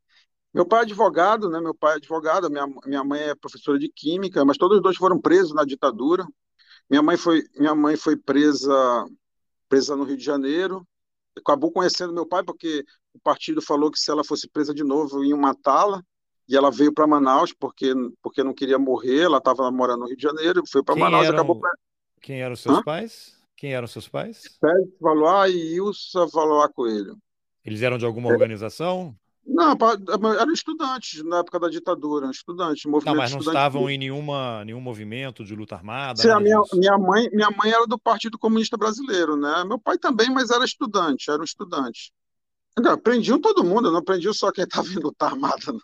Meu 0.54 0.64
pai 0.64 0.80
é 0.80 0.82
advogado, 0.84 1.50
né? 1.50 1.60
Meu 1.60 1.74
pai 1.74 1.92
é 1.92 1.96
advogado, 1.96 2.48
minha, 2.48 2.66
minha 2.86 3.04
mãe 3.04 3.20
é 3.20 3.34
professora 3.34 3.78
de 3.78 3.90
química, 3.90 4.42
mas 4.42 4.56
todos 4.56 4.78
os 4.78 4.82
dois 4.82 4.96
foram 4.96 5.20
presos 5.20 5.52
na 5.52 5.66
ditadura. 5.66 6.26
Minha 6.88 7.02
mãe 7.02 7.18
foi, 7.18 7.42
minha 7.58 7.74
mãe 7.74 7.94
foi 7.94 8.16
presa, 8.16 9.06
presa 9.68 9.94
no 9.94 10.04
Rio 10.04 10.16
de 10.16 10.24
Janeiro. 10.24 10.86
Acabou 11.40 11.70
conhecendo 11.72 12.12
meu 12.12 12.26
pai 12.26 12.42
porque 12.42 12.84
o 13.14 13.20
partido 13.20 13.60
falou 13.60 13.90
que 13.90 13.98
se 13.98 14.10
ela 14.10 14.24
fosse 14.24 14.48
presa 14.48 14.74
de 14.74 14.84
novo 14.84 15.24
iam 15.24 15.38
matá-la. 15.38 16.02
E 16.48 16.56
ela 16.56 16.70
veio 16.70 16.92
para 16.92 17.06
Manaus 17.06 17.52
porque 17.52 17.92
porque 18.22 18.42
não 18.42 18.52
queria 18.52 18.78
morrer. 18.78 19.22
Ela 19.22 19.38
estava 19.38 19.70
morando 19.70 20.00
no 20.00 20.06
Rio 20.06 20.16
de 20.16 20.22
Janeiro, 20.22 20.62
foi 20.66 20.82
para 20.82 20.96
Manaus, 20.96 21.26
eram, 21.26 21.38
acabou. 21.38 21.60
Quem 22.20 22.40
eram 22.40 22.56
seus 22.56 22.78
Hã? 22.78 22.82
pais? 22.82 23.38
Quem 23.56 23.74
eram 23.74 23.86
seus 23.86 24.08
pais? 24.08 24.58
Pérez 24.60 24.88
Valois 25.00 25.54
e 25.54 25.74
Ilsa 25.76 26.26
Valois 26.26 26.72
Coelho. 26.74 27.18
Eles 27.64 27.82
eram 27.82 27.98
de 27.98 28.06
alguma 28.06 28.30
é. 28.30 28.32
organização? 28.32 29.14
Não, 29.46 29.76
eram 30.38 30.52
estudantes 30.52 31.24
na 31.24 31.38
época 31.38 31.58
da 31.58 31.68
ditadura, 31.68 32.30
estudantes, 32.30 32.84
movimento 32.84 33.14
Não, 33.14 33.22
mas 33.22 33.32
não 33.32 33.40
estavam 33.40 33.90
em 33.90 33.98
nenhuma, 33.98 34.64
nenhum 34.64 34.80
movimento 34.80 35.44
de 35.44 35.54
luta 35.54 35.74
armada? 35.74 36.20
Sim, 36.20 36.28
minha, 36.40 36.62
minha, 36.74 36.98
mãe, 36.98 37.28
minha 37.32 37.50
mãe 37.50 37.70
era 37.70 37.86
do 37.86 37.98
Partido 37.98 38.38
Comunista 38.38 38.76
Brasileiro, 38.76 39.36
né? 39.36 39.64
Meu 39.64 39.78
pai 39.78 39.98
também, 39.98 40.30
mas 40.30 40.50
era 40.50 40.64
estudante, 40.64 41.30
era 41.30 41.40
um 41.40 41.44
estudante. 41.44 42.12
Aprendiam 42.86 43.40
todo 43.40 43.64
mundo, 43.64 43.90
não 43.90 43.98
aprendiam 43.98 44.32
só 44.32 44.52
quem 44.52 44.64
estava 44.64 44.88
em 44.88 44.96
luta 44.96 45.26
armada. 45.26 45.72
Não. 45.72 45.80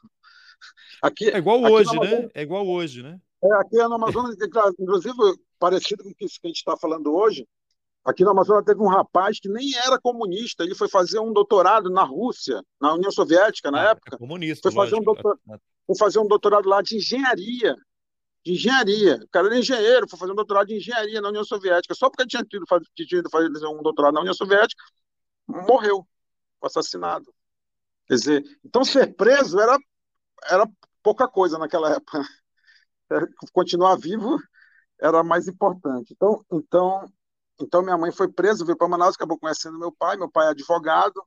Aqui, 1.02 1.30
é 1.30 1.38
igual 1.38 1.60
hoje, 1.62 1.98
né? 1.98 2.28
É 2.34 2.42
igual 2.42 2.66
hoje, 2.66 3.02
né? 3.02 3.18
É, 3.42 3.54
aqui 3.56 3.76
no 3.76 3.94
Amazonas, 3.94 4.36
inclusive, 4.78 5.14
parecido 5.58 6.02
com 6.02 6.10
o 6.10 6.14
que 6.14 6.24
a 6.24 6.46
gente 6.46 6.56
está 6.56 6.76
falando 6.76 7.14
hoje, 7.14 7.46
Aqui 8.06 8.22
no 8.22 8.30
Amazonas 8.30 8.64
teve 8.64 8.80
um 8.80 8.86
rapaz 8.86 9.40
que 9.40 9.48
nem 9.48 9.74
era 9.74 9.98
comunista, 9.98 10.62
ele 10.62 10.76
foi 10.76 10.88
fazer 10.88 11.18
um 11.18 11.32
doutorado 11.32 11.90
na 11.90 12.04
Rússia, 12.04 12.62
na 12.80 12.94
União 12.94 13.10
Soviética, 13.10 13.68
na 13.68 13.80
ah, 13.80 13.90
época. 13.90 14.14
É 14.14 14.18
comunista, 14.18 14.70
foi 14.70 14.84
fazer, 14.84 14.94
um 14.94 15.02
doutor... 15.02 15.36
foi 15.44 15.96
fazer 15.98 16.20
um 16.20 16.28
doutorado 16.28 16.68
lá 16.68 16.80
de 16.80 16.98
engenharia. 16.98 17.74
De 18.44 18.52
engenharia. 18.52 19.16
O 19.16 19.28
cara 19.28 19.48
era 19.48 19.58
engenheiro, 19.58 20.08
foi 20.08 20.16
fazer 20.20 20.30
um 20.30 20.36
doutorado 20.36 20.68
de 20.68 20.76
engenharia 20.76 21.20
na 21.20 21.30
União 21.30 21.42
Soviética. 21.42 21.96
Só 21.96 22.08
porque 22.08 22.24
tinha 22.28 22.44
tido, 22.44 22.64
tinha 22.94 23.08
tido 23.08 23.28
fazer 23.28 23.48
um 23.66 23.82
doutorado 23.82 24.14
na 24.14 24.20
União 24.20 24.34
Soviética, 24.34 24.84
morreu, 25.48 26.06
assassinado. 26.62 27.26
Quer 28.06 28.14
dizer, 28.14 28.44
então 28.64 28.84
ser 28.84 29.16
preso 29.16 29.58
era, 29.58 29.76
era 30.44 30.64
pouca 31.02 31.26
coisa 31.26 31.58
naquela 31.58 31.92
época. 31.92 32.22
Continuar 33.52 33.96
vivo 33.96 34.38
era 35.00 35.24
mais 35.24 35.48
importante. 35.48 36.12
Então, 36.12 36.44
então 36.52 37.12
então, 37.60 37.82
minha 37.82 37.96
mãe 37.96 38.12
foi 38.12 38.28
presa, 38.28 38.64
veio 38.64 38.76
para 38.76 38.88
Manaus, 38.88 39.14
acabou 39.14 39.38
conhecendo 39.38 39.78
meu 39.78 39.90
pai. 39.90 40.16
Meu 40.16 40.30
pai 40.30 40.48
é 40.48 40.50
advogado. 40.50 41.22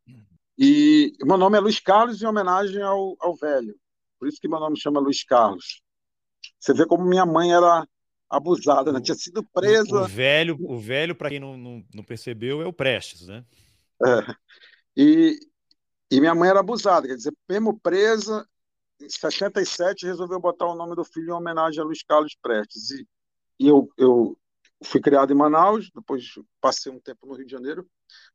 E 0.58 1.14
meu 1.24 1.38
nome 1.38 1.58
é 1.58 1.62
Luiz 1.62 1.80
Carlos, 1.80 2.22
em 2.22 2.28
homenagem 2.28 2.82
ao, 2.82 3.16
ao 3.20 3.36
velho. 3.36 3.76
Por 4.20 4.28
isso 4.28 4.40
que 4.40 4.48
meu 4.48 4.60
nome 4.60 4.80
chama 4.80 5.00
Luiz 5.00 5.24
Carlos. 5.24 5.82
Você 6.60 6.74
vê 6.74 6.86
como 6.86 7.06
minha 7.06 7.26
mãe 7.26 7.54
era 7.54 7.88
abusada, 8.30 8.92
né? 8.92 9.02
Tinha 9.02 9.16
sido 9.16 9.44
presa. 9.44 10.04
O 10.04 10.08
velho, 10.08 10.58
o 10.60 10.78
velho 10.78 11.16
para 11.16 11.30
quem 11.30 11.40
não, 11.40 11.58
não, 11.58 11.84
não, 11.94 12.04
percebeu, 12.04 12.62
é 12.62 12.68
o 12.68 12.74
Prestes, 12.74 13.28
né? 13.28 13.44
É. 14.06 14.36
E, 14.96 15.40
e 16.12 16.20
minha 16.20 16.36
mãe 16.36 16.50
era 16.50 16.60
abusada, 16.60 17.08
quer 17.08 17.16
dizer, 17.16 17.34
mesmo 17.48 17.80
presa, 17.80 18.46
em 19.02 19.10
77 19.10 20.06
resolveu 20.06 20.40
botar 20.40 20.68
o 20.68 20.76
nome 20.76 20.96
do 20.96 21.06
filho 21.06 21.30
em 21.30 21.34
homenagem 21.34 21.80
a 21.80 21.86
Luiz 21.86 22.04
Carlos 22.04 22.36
Prestes. 22.42 22.92
E, 22.92 23.08
e 23.60 23.68
eu, 23.68 23.90
eu 23.98 24.38
fui 24.84 25.02
criado 25.02 25.32
em 25.34 25.36
Manaus, 25.36 25.90
depois 25.94 26.24
passei 26.62 26.92
um 26.92 27.00
tempo 27.00 27.28
no 27.28 27.34
Rio 27.34 27.46
de 27.46 27.52
Janeiro, 27.52 27.88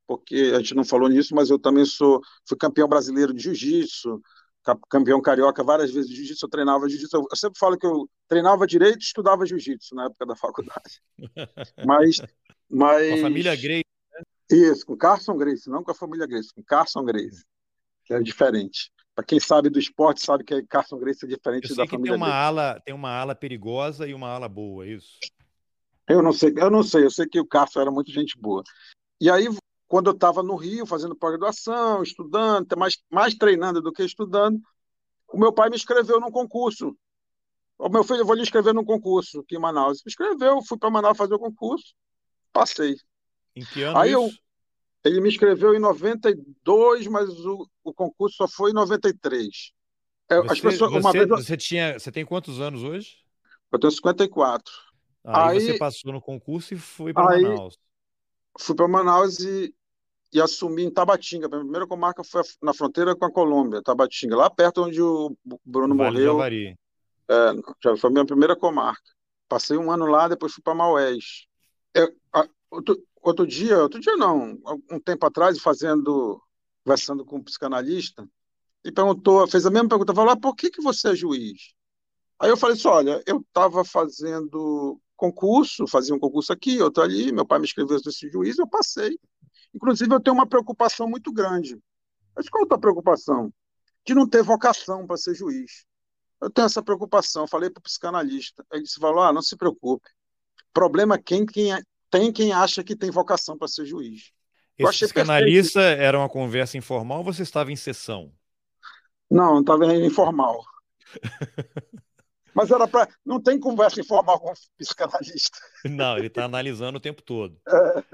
porque 0.07 0.53
a 0.55 0.59
gente 0.59 0.74
não 0.74 0.84
falou 0.84 1.09
nisso, 1.09 1.34
mas 1.34 1.51
eu 1.51 1.59
também 1.59 1.84
sou 1.84 2.20
fui 2.47 2.57
campeão 2.57 2.88
brasileiro 2.88 3.32
de 3.32 3.42
jiu-jitsu, 3.42 4.20
campeão 4.88 5.20
carioca 5.20 5.62
várias 5.62 5.90
vezes 5.90 6.09
de 6.09 6.16
jiu-jitsu, 6.16 6.47
eu 6.47 6.51
treinava 6.51 6.88
jiu-jitsu. 6.88 7.16
Eu 7.16 7.36
sempre 7.36 7.59
falo 7.59 7.78
que 7.78 7.86
eu 7.86 8.09
treinava 8.28 8.66
direito 8.66 9.01
e 9.01 9.05
estudava 9.05 9.47
jiu-jitsu 9.47 9.95
na 9.95 10.07
época 10.07 10.26
da 10.26 10.36
faculdade. 10.36 11.01
Mas 11.84 12.20
mas 12.74 13.09
com 13.09 13.14
a 13.14 13.22
família 13.22 13.55
Grace, 13.55 13.84
né? 14.12 14.22
Isso, 14.51 14.86
com 14.86 14.97
Carson 14.97 15.36
Grace, 15.36 15.68
não 15.68 15.84
com 15.84 15.90
a 15.90 15.95
família 15.95 16.26
Grace, 16.26 16.53
com 16.53 16.62
Carson 16.62 17.05
Grace, 17.05 17.45
que 18.05 18.12
é 18.14 18.20
diferente. 18.20 18.90
Para 19.14 19.24
quem 19.24 19.38
sabe 19.38 19.70
do 19.70 19.78
esporte, 19.78 20.24
sabe 20.24 20.42
que 20.42 20.62
Carson 20.64 20.99
Grace 20.99 21.24
é 21.24 21.28
diferente 21.28 21.68
da 21.68 21.86
família 21.86 22.12
tem 22.12 22.16
uma 22.16 22.26
Grace. 22.26 22.38
ala, 22.40 22.80
tem 22.84 22.95
uma 22.95 23.11
ala 23.11 23.34
perigosa 23.34 24.09
e 24.09 24.14
uma 24.14 24.28
ala 24.28 24.49
boa, 24.49 24.84
é 24.84 24.90
isso? 24.90 25.18
Eu 26.09 26.22
não 26.22 26.32
sei, 26.32 26.52
eu 26.57 26.70
não 26.70 26.82
sei, 26.82 27.05
eu 27.05 27.11
sei 27.11 27.26
que 27.26 27.40
o 27.40 27.46
Cássio 27.46 27.80
era 27.80 27.90
muito 27.90 28.11
gente 28.11 28.38
boa. 28.38 28.62
E 29.20 29.30
aí, 29.30 29.46
quando 29.86 30.09
eu 30.09 30.14
estava 30.14 30.42
no 30.42 30.57
Rio, 30.57 30.86
fazendo 30.86 31.16
pós-graduação, 31.16 32.02
estudando, 32.02 32.76
mais, 32.76 32.98
mais 33.11 33.34
treinando 33.34 33.80
do 33.80 33.92
que 33.92 34.02
estudando, 34.02 34.61
o 35.32 35.38
meu 35.38 35.52
pai 35.52 35.70
me 35.70 35.76
inscreveu 35.76 36.20
num 36.20 36.30
concurso. 36.30 36.96
O 37.78 37.88
meu 37.88 38.05
filho, 38.05 38.20
eu 38.20 38.26
vou 38.26 38.34
lhe 38.34 38.42
inscrever 38.42 38.74
num 38.74 38.84
concurso 38.84 39.40
aqui 39.40 39.57
em 39.57 39.61
Manaus. 39.61 40.02
Me 40.05 40.11
inscreveu, 40.11 40.62
fui 40.62 40.78
para 40.78 40.90
Manaus 40.90 41.16
fazer 41.16 41.34
o 41.34 41.38
concurso, 41.38 41.94
passei. 42.52 42.96
Em 43.57 43.64
que 43.64 43.82
ano 43.82 43.98
aí 43.98 44.11
isso? 44.12 44.20
Eu, 44.20 45.11
ele 45.11 45.20
me 45.20 45.28
inscreveu 45.28 45.74
em 45.74 45.78
92, 45.78 47.07
mas 47.09 47.28
o, 47.30 47.68
o 47.82 47.92
concurso 47.92 48.36
só 48.36 48.48
foi 48.48 48.70
em 48.70 48.74
93. 48.74 49.72
É, 50.30 50.36
você, 50.36 50.52
As 50.52 50.61
pessoas, 50.61 50.92
você, 50.92 51.12
vez 51.12 51.28
eu... 51.28 51.36
você, 51.36 51.57
tinha, 51.57 51.98
você 51.98 52.11
tem 52.11 52.24
quantos 52.24 52.61
anos 52.61 52.82
hoje? 52.82 53.18
Eu 53.70 53.78
tenho 53.78 53.90
54. 53.90 54.72
Aí, 55.25 55.59
aí 55.59 55.61
você 55.61 55.79
passou 55.79 56.12
no 56.12 56.20
concurso 56.20 56.75
e 56.75 56.77
foi 56.77 57.12
para 57.12 57.41
Manaus. 57.41 57.79
Fui 58.59 58.75
para 58.75 58.87
Manaus 58.87 59.41
e, 59.41 59.75
e 60.33 60.41
assumi 60.41 60.85
em 60.85 60.91
Tabatinga. 60.91 61.47
A 61.47 61.51
primeira 61.51 61.87
comarca 61.87 62.22
foi 62.22 62.43
na 62.62 62.75
fronteira 62.75 63.16
com 63.16 63.25
a 63.25 63.33
Colômbia, 63.33 63.83
Tabatinga, 63.83 64.37
lá 64.37 64.51
perto 64.51 64.85
onde 64.85 65.01
o 65.01 65.35
Bruno 65.64 65.97
vale 65.97 66.11
morreu. 66.11 66.33
Javari. 66.33 66.79
É, 67.29 67.53
já 67.83 67.97
foi 67.97 68.11
a 68.11 68.12
minha 68.12 68.27
primeira 68.27 68.55
comarca. 68.55 69.11
Passei 69.49 69.77
um 69.77 69.91
ano 69.91 70.07
lá, 70.07 70.29
depois 70.29 70.53
fui 70.53 70.62
para 70.62 70.75
Maués. 70.75 71.47
Eu, 71.95 72.14
a, 72.33 72.47
outro, 72.70 73.03
outro, 73.22 73.47
dia, 73.47 73.79
outro 73.79 74.01
dia 74.01 74.16
não, 74.16 74.59
um 74.91 75.01
tempo 75.01 75.25
atrás, 75.25 75.59
fazendo, 75.59 76.43
conversando 76.85 77.25
com 77.25 77.37
um 77.37 77.43
psicanalista, 77.43 78.29
e 78.85 78.93
perguntou, 78.93 79.49
fez 79.49 79.64
a 79.64 79.70
mesma 79.70 79.89
pergunta, 79.89 80.14
falou, 80.14 80.33
ah, 80.33 80.37
por 80.37 80.55
que, 80.55 80.70
que 80.70 80.83
você 80.83 81.12
é 81.12 81.16
juiz? 81.16 81.72
Aí 82.39 82.51
eu 82.51 82.57
falei 82.57 82.77
assim, 82.77 82.89
olha, 82.89 83.22
eu 83.27 83.39
estava 83.39 83.85
fazendo 83.85 85.01
concurso, 85.16 85.86
fazia 85.86 86.14
um 86.14 86.18
concurso 86.18 86.52
aqui, 86.52 86.80
outro 86.80 87.02
ali, 87.02 87.32
meu 87.32 87.46
pai 87.46 87.58
me 87.58 87.64
escreveu 87.64 87.96
esse 87.96 88.30
juiz, 88.30 88.58
eu 88.58 88.66
passei. 88.66 89.18
Inclusive, 89.74 90.14
eu 90.14 90.20
tenho 90.20 90.34
uma 90.34 90.46
preocupação 90.46 91.08
muito 91.08 91.32
grande. 91.32 91.78
Mas 92.36 92.48
qual 92.48 92.62
é 92.62 92.66
a 92.66 92.68
tua 92.68 92.78
preocupação? 92.78 93.52
De 94.06 94.14
não 94.14 94.28
ter 94.28 94.42
vocação 94.42 95.06
para 95.06 95.16
ser 95.16 95.34
juiz. 95.34 95.84
Eu 96.40 96.50
tenho 96.50 96.66
essa 96.66 96.82
preocupação, 96.82 97.46
falei 97.46 97.70
para 97.70 97.80
o 97.80 97.82
psicanalista. 97.82 98.64
Ele 98.72 98.82
disse, 98.82 99.00
falou, 99.00 99.22
ah, 99.22 99.32
não 99.32 99.42
se 99.42 99.56
preocupe. 99.56 100.08
Problema 100.72 101.14
é 101.14 101.18
quem, 101.18 101.46
quem 101.46 101.72
é, 101.72 101.80
tem 102.10 102.32
quem 102.32 102.52
acha 102.52 102.84
que 102.84 102.94
tem 102.94 103.10
vocação 103.10 103.56
para 103.56 103.68
ser 103.68 103.86
juiz. 103.86 104.32
Esse 104.76 105.06
psicanalista 105.06 105.80
perfeito. 105.80 106.02
era 106.02 106.18
uma 106.18 106.28
conversa 106.28 106.76
informal 106.76 107.18
ou 107.18 107.24
você 107.24 107.42
estava 107.42 107.72
em 107.72 107.76
sessão? 107.76 108.32
Não, 109.30 109.60
estava 109.60 109.92
informal. 109.94 110.64
Mas 112.55 112.70
era 112.70 112.86
para. 112.86 113.09
Não 113.24 113.40
tem 113.40 113.59
conversa 113.59 114.00
informal 114.00 114.38
com 114.38 114.50
o 114.50 114.55
psicanalista. 114.78 115.59
Não, 115.84 116.16
ele 116.16 116.28
está 116.28 116.44
analisando 116.44 116.98
o 116.98 117.00
tempo 117.00 117.20
todo. 117.20 117.59
É. 117.68 118.05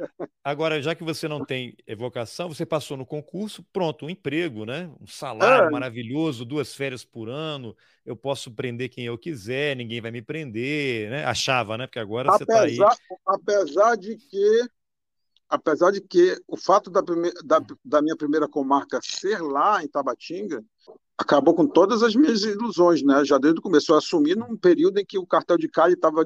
Agora, 0.42 0.80
já 0.80 0.94
que 0.94 1.04
você 1.04 1.28
não 1.28 1.44
tem 1.44 1.76
evocação, 1.86 2.48
você 2.48 2.64
passou 2.64 2.96
no 2.96 3.04
concurso, 3.04 3.62
pronto, 3.72 4.06
um 4.06 4.10
emprego, 4.10 4.64
né? 4.64 4.90
Um 5.00 5.06
salário 5.06 5.68
é. 5.68 5.70
maravilhoso, 5.70 6.44
duas 6.44 6.74
férias 6.74 7.04
por 7.04 7.28
ano, 7.28 7.76
eu 8.04 8.16
posso 8.16 8.50
prender 8.50 8.88
quem 8.88 9.04
eu 9.04 9.18
quiser, 9.18 9.76
ninguém 9.76 10.00
vai 10.00 10.10
me 10.10 10.22
prender, 10.22 11.10
né? 11.10 11.24
Achava, 11.24 11.76
né? 11.76 11.86
Porque 11.86 11.98
agora 11.98 12.30
apesar, 12.30 12.68
você 12.68 12.74
está 12.74 12.86
aí. 12.86 12.96
Apesar 13.26 13.96
de 13.96 14.16
que. 14.16 14.68
Apesar 15.50 15.90
de 15.90 16.00
que 16.00 16.40
o 16.46 16.56
fato 16.56 16.88
da, 16.88 17.00
da, 17.00 17.60
da 17.84 18.00
minha 18.00 18.16
primeira 18.16 18.48
comarca 18.48 19.00
ser 19.02 19.42
lá 19.42 19.82
em 19.82 19.88
Tabatinga, 19.88 20.64
acabou 21.18 21.54
com 21.54 21.66
todas 21.66 22.02
as 22.02 22.14
minhas 22.14 22.42
ilusões, 22.44 23.02
né? 23.02 23.24
Já 23.24 23.36
desde 23.36 23.58
o 23.58 23.62
começo. 23.62 23.92
Eu 23.92 23.98
assumi 23.98 24.34
num 24.34 24.56
período 24.56 24.98
em 24.98 25.04
que 25.04 25.18
o 25.18 25.26
cartel 25.26 25.58
de 25.58 25.68
Cali 25.68 25.94
estava 25.94 26.24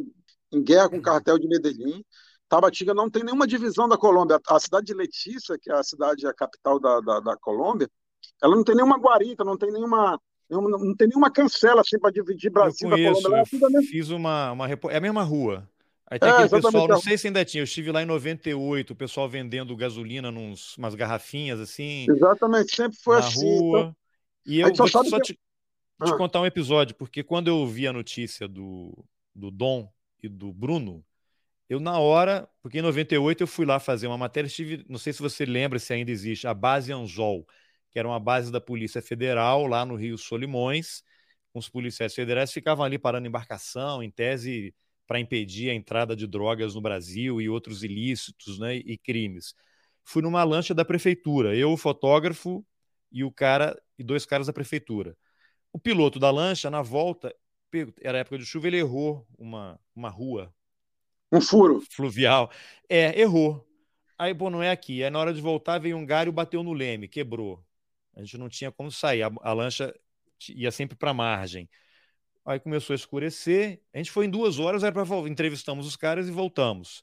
em 0.52 0.62
guerra 0.62 0.90
com 0.90 0.98
o 0.98 1.02
cartel 1.02 1.38
de 1.38 1.48
Medellín. 1.48 2.04
Tabatinga 2.48 2.92
não 2.92 3.08
tem 3.08 3.24
nenhuma 3.24 3.46
divisão 3.46 3.88
da 3.88 3.96
Colômbia. 3.96 4.38
A 4.46 4.60
cidade 4.60 4.86
de 4.86 4.94
Letícia, 4.94 5.58
que 5.60 5.70
é 5.70 5.74
a 5.74 5.82
cidade, 5.82 6.26
a 6.26 6.34
capital 6.34 6.78
da, 6.78 7.00
da, 7.00 7.20
da 7.20 7.36
Colômbia, 7.38 7.90
ela 8.42 8.54
não 8.54 8.62
tem 8.62 8.74
nenhuma 8.74 8.98
guarita, 8.98 9.42
não 9.42 9.56
tem 9.56 9.72
nenhuma 9.72 10.20
não, 10.48 10.60
não 10.62 10.94
tem 10.94 11.08
nenhuma 11.08 11.30
cancela 11.30 11.80
assim 11.80 11.98
para 11.98 12.10
dividir 12.10 12.50
Brasil 12.50 12.88
eu 12.88 12.96
conheço, 12.96 13.22
da 13.22 13.28
Colômbia. 13.28 13.78
Eu 13.78 13.82
fiz 13.82 14.10
uma, 14.10 14.52
uma. 14.52 14.68
É 14.68 14.96
a 14.96 15.00
mesma 15.00 15.22
rua. 15.22 15.68
Aí 16.07 16.18
tem 16.18 16.28
é, 16.28 16.32
aquele 16.32 16.48
pessoal, 16.48 16.88
não 16.88 17.00
sei 17.00 17.16
se 17.16 17.26
ainda 17.26 17.44
tinha, 17.44 17.61
eu 17.61 17.64
estive 17.64 17.90
lá 17.90 18.02
em 18.02 18.07
98, 18.07 18.90
o 18.92 18.96
pessoal 18.96 19.28
vendendo 19.28 19.74
gasolina 19.76 20.30
nos 20.30 20.76
umas 20.76 20.94
garrafinhas 20.94 21.59
assim. 21.61 22.07
Exatamente, 22.09 22.76
sempre 22.76 22.98
foi 22.98 23.18
na 23.18 23.26
assim. 23.26 23.59
Rua. 23.59 23.78
Então... 23.80 23.96
E 24.46 24.61
eu 24.61 24.74
vou 24.74 24.86
só, 24.86 25.02
que... 25.02 25.20
te, 25.22 25.38
ah. 25.98 26.05
te, 26.05 26.16
contar 26.16 26.40
um 26.40 26.46
episódio, 26.46 26.94
porque 26.94 27.22
quando 27.22 27.48
eu 27.48 27.66
vi 27.66 27.86
a 27.86 27.92
notícia 27.92 28.46
do, 28.46 28.92
do 29.34 29.50
Dom 29.50 29.90
e 30.22 30.28
do 30.28 30.52
Bruno, 30.52 31.02
eu 31.68 31.80
na 31.80 31.98
hora, 31.98 32.46
porque 32.62 32.78
em 32.78 32.82
98 32.82 33.42
eu 33.42 33.46
fui 33.46 33.64
lá 33.64 33.80
fazer 33.80 34.07
uma 34.07 34.18
matéria, 34.18 34.46
estive, 34.46 34.84
não 34.86 34.98
sei 34.98 35.14
se 35.14 35.22
você 35.22 35.46
lembra 35.46 35.78
se 35.78 35.94
ainda 35.94 36.11
existe, 36.11 36.46
a 36.46 36.52
base 36.52 36.92
Anzol 36.92 37.46
que 37.94 37.98
era 38.00 38.09
uma 38.09 38.18
base 38.18 38.50
da 38.50 38.61
Polícia 38.61 39.00
Federal 39.00 39.68
lá 39.68 39.86
no 39.86 39.94
Rio 39.94 40.18
Solimões. 40.18 41.05
Os 41.55 41.68
policiais 41.68 42.12
federais 42.12 42.52
ficavam 42.52 42.84
ali 42.84 42.98
parando 42.98 43.28
embarcação, 43.28 44.02
em 44.02 44.11
tese 44.11 44.74
para 45.07 45.20
impedir 45.20 45.70
a 45.70 45.74
entrada 45.74 46.16
de 46.16 46.26
drogas 46.26 46.74
no 46.74 46.80
Brasil 46.80 47.40
e 47.40 47.48
outros 47.48 47.82
ilícitos 47.82 48.59
né, 48.59 48.76
e 48.76 48.96
crimes. 48.96 49.55
Fui 50.02 50.22
numa 50.22 50.44
lancha 50.44 50.74
da 50.74 50.84
prefeitura, 50.84 51.55
eu, 51.57 51.72
o 51.72 51.76
fotógrafo 51.76 52.64
e 53.11 53.24
o 53.24 53.30
cara 53.30 53.80
e 53.98 54.02
dois 54.02 54.26
caras 54.26 54.46
da 54.46 54.52
prefeitura. 54.52 55.16
O 55.72 55.78
piloto 55.78 56.18
da 56.18 56.30
lancha, 56.30 56.70
na 56.70 56.82
volta, 56.82 57.34
era 58.00 58.18
época 58.18 58.38
de 58.38 58.46
chuva, 58.46 58.68
ele 58.68 58.78
errou 58.78 59.26
uma, 59.38 59.80
uma 59.94 60.09
rua. 60.09 60.55
Um 61.32 61.40
furo. 61.40 61.82
Fluvial. 61.90 62.50
É, 62.88 63.18
errou. 63.20 63.66
Aí, 64.16 64.34
pô, 64.34 64.48
não 64.50 64.62
é 64.62 64.70
aqui. 64.70 65.02
Aí, 65.02 65.11
na 65.11 65.18
hora 65.18 65.34
de 65.34 65.40
voltar, 65.40 65.78
veio 65.78 65.96
um 65.96 66.07
galho, 66.07 66.32
bateu 66.32 66.62
no 66.62 66.72
leme, 66.72 67.09
quebrou. 67.09 67.64
A 68.14 68.20
gente 68.20 68.38
não 68.38 68.48
tinha 68.48 68.70
como 68.70 68.90
sair, 68.90 69.22
a, 69.22 69.32
a 69.42 69.52
lancha 69.52 69.92
ia 70.48 70.70
sempre 70.70 70.96
para 70.96 71.11
a 71.11 71.14
margem. 71.14 71.68
Aí 72.45 72.61
começou 72.61 72.92
a 72.92 72.97
escurecer, 72.97 73.80
a 73.92 73.99
gente 73.99 74.11
foi 74.11 74.26
em 74.26 74.30
duas 74.30 74.59
horas, 74.59 74.82
era 74.82 74.92
para 74.92 75.28
entrevistamos 75.28 75.86
os 75.86 75.97
caras 75.97 76.28
e 76.28 76.30
voltamos. 76.30 77.03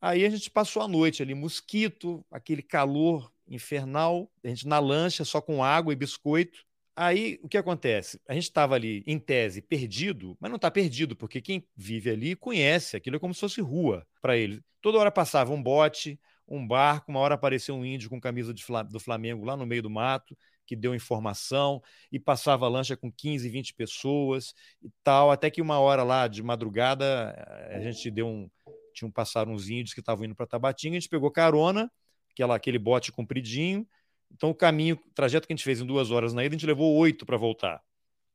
Aí 0.00 0.24
a 0.24 0.30
gente 0.30 0.50
passou 0.50 0.82
a 0.82 0.88
noite 0.88 1.22
ali, 1.22 1.34
mosquito, 1.34 2.24
aquele 2.30 2.62
calor 2.62 3.32
infernal, 3.48 4.30
a 4.44 4.48
gente 4.48 4.66
na 4.66 4.78
lancha 4.78 5.24
só 5.24 5.40
com 5.40 5.62
água 5.64 5.92
e 5.92 5.96
biscoito. 5.96 6.64
Aí 6.94 7.38
o 7.42 7.48
que 7.48 7.56
acontece? 7.56 8.20
A 8.28 8.34
gente 8.34 8.44
estava 8.44 8.74
ali, 8.74 9.02
em 9.06 9.18
tese, 9.18 9.62
perdido, 9.62 10.36
mas 10.40 10.50
não 10.50 10.56
está 10.56 10.70
perdido, 10.70 11.16
porque 11.16 11.40
quem 11.40 11.66
vive 11.74 12.10
ali 12.10 12.36
conhece, 12.36 12.96
aquilo 12.96 13.16
é 13.16 13.18
como 13.18 13.32
se 13.32 13.40
fosse 13.40 13.60
rua 13.60 14.06
para 14.20 14.36
ele. 14.36 14.62
Toda 14.82 14.98
hora 14.98 15.10
passava 15.10 15.52
um 15.52 15.62
bote, 15.62 16.20
um 16.46 16.66
barco, 16.66 17.10
uma 17.10 17.20
hora 17.20 17.34
apareceu 17.34 17.74
um 17.74 17.84
índio 17.84 18.10
com 18.10 18.20
camisa 18.20 18.52
do 18.52 19.00
Flamengo 19.00 19.44
lá 19.44 19.56
no 19.56 19.64
meio 19.64 19.82
do 19.82 19.90
mato, 19.90 20.36
que 20.70 20.76
deu 20.76 20.94
informação, 20.94 21.82
e 22.12 22.20
passava 22.20 22.68
lancha 22.68 22.96
com 22.96 23.10
15, 23.10 23.48
20 23.48 23.74
pessoas 23.74 24.54
e 24.80 24.88
tal, 25.02 25.32
até 25.32 25.50
que 25.50 25.60
uma 25.60 25.80
hora 25.80 26.04
lá 26.04 26.28
de 26.28 26.44
madrugada 26.44 27.34
eh, 27.36 27.76
a 27.76 27.80
gente 27.80 28.08
deu 28.08 28.28
um. 28.28 28.48
Tinham 28.94 29.10
passado 29.10 29.50
uns 29.50 29.68
índios 29.68 29.92
que 29.92 29.98
estavam 29.98 30.24
indo 30.24 30.34
para 30.34 30.46
Tabatinga, 30.46 30.96
a 30.96 31.00
gente 31.00 31.08
pegou 31.08 31.28
carona, 31.28 31.90
aquela, 32.30 32.54
aquele 32.54 32.78
bote 32.78 33.10
compridinho. 33.10 33.84
Então, 34.30 34.50
o 34.50 34.54
caminho, 34.54 34.94
o 34.94 35.12
trajeto 35.12 35.48
que 35.48 35.52
a 35.52 35.56
gente 35.56 35.64
fez 35.64 35.80
em 35.80 35.86
duas 35.86 36.12
horas 36.12 36.32
na 36.32 36.44
ida, 36.44 36.54
a 36.54 36.58
gente 36.58 36.66
levou 36.66 36.94
oito 36.98 37.26
para 37.26 37.36
voltar. 37.36 37.82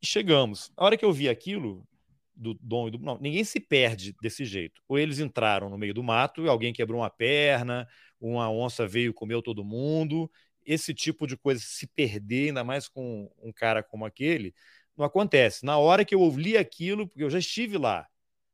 E 0.01 0.05
chegamos. 0.05 0.73
A 0.75 0.83
hora 0.83 0.97
que 0.97 1.05
eu 1.05 1.13
vi 1.13 1.29
aquilo, 1.29 1.87
do 2.35 2.53
Dom 2.55 2.89
e 2.89 2.91
do. 2.91 2.99
Não, 2.99 3.17
ninguém 3.17 3.45
se 3.45 3.61
perde 3.61 4.13
desse 4.21 4.43
jeito. 4.43 4.81
Ou 4.89 4.99
eles 4.99 5.19
entraram 5.19 5.69
no 5.69 5.77
meio 5.77 5.93
do 5.93 6.03
mato 6.03 6.49
alguém 6.49 6.73
quebrou 6.73 6.99
uma 6.99 7.09
perna, 7.09 7.87
uma 8.19 8.51
onça 8.51 8.85
veio 8.85 9.13
comeu 9.13 9.41
todo 9.41 9.63
mundo. 9.63 10.29
Esse 10.65 10.93
tipo 10.93 11.27
de 11.27 11.37
coisa 11.37 11.61
se 11.63 11.87
perder, 11.87 12.47
ainda 12.47 12.63
mais 12.63 12.87
com 12.87 13.31
um 13.41 13.51
cara 13.51 13.83
como 13.83 14.05
aquele, 14.05 14.53
não 14.97 15.05
acontece. 15.05 15.65
Na 15.65 15.77
hora 15.77 16.05
que 16.05 16.15
eu 16.15 16.21
ouvi 16.21 16.57
aquilo, 16.57 17.07
porque 17.07 17.23
eu 17.23 17.29
já 17.29 17.39
estive 17.39 17.77
lá. 17.77 18.07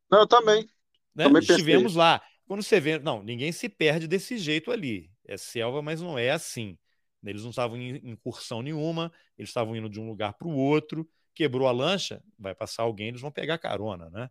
Não, 0.09 0.19
eu 0.19 0.27
também. 0.27 0.67
Né? 1.15 1.25
também 1.25 1.41
Estivemos 1.41 1.95
lá. 1.95 2.21
Quando 2.45 2.63
você 2.63 2.79
vê, 2.79 2.99
não, 2.99 3.23
ninguém 3.23 3.51
se 3.51 3.69
perde 3.69 4.07
desse 4.07 4.37
jeito 4.37 4.71
ali. 4.71 5.09
É 5.25 5.37
selva, 5.37 5.81
mas 5.81 6.01
não 6.01 6.17
é 6.17 6.31
assim. 6.31 6.77
Eles 7.23 7.43
não 7.43 7.51
estavam 7.51 7.77
em 7.77 8.09
incursão 8.09 8.61
nenhuma, 8.61 9.11
eles 9.37 9.49
estavam 9.49 9.75
indo 9.75 9.87
de 9.87 9.99
um 9.99 10.07
lugar 10.07 10.33
para 10.33 10.47
o 10.47 10.55
outro. 10.55 11.07
Quebrou 11.33 11.67
a 11.67 11.71
lancha, 11.71 12.21
vai 12.37 12.53
passar 12.53 12.83
alguém, 12.83 13.09
eles 13.09 13.21
vão 13.21 13.31
pegar 13.31 13.57
carona, 13.57 14.09
né? 14.09 14.29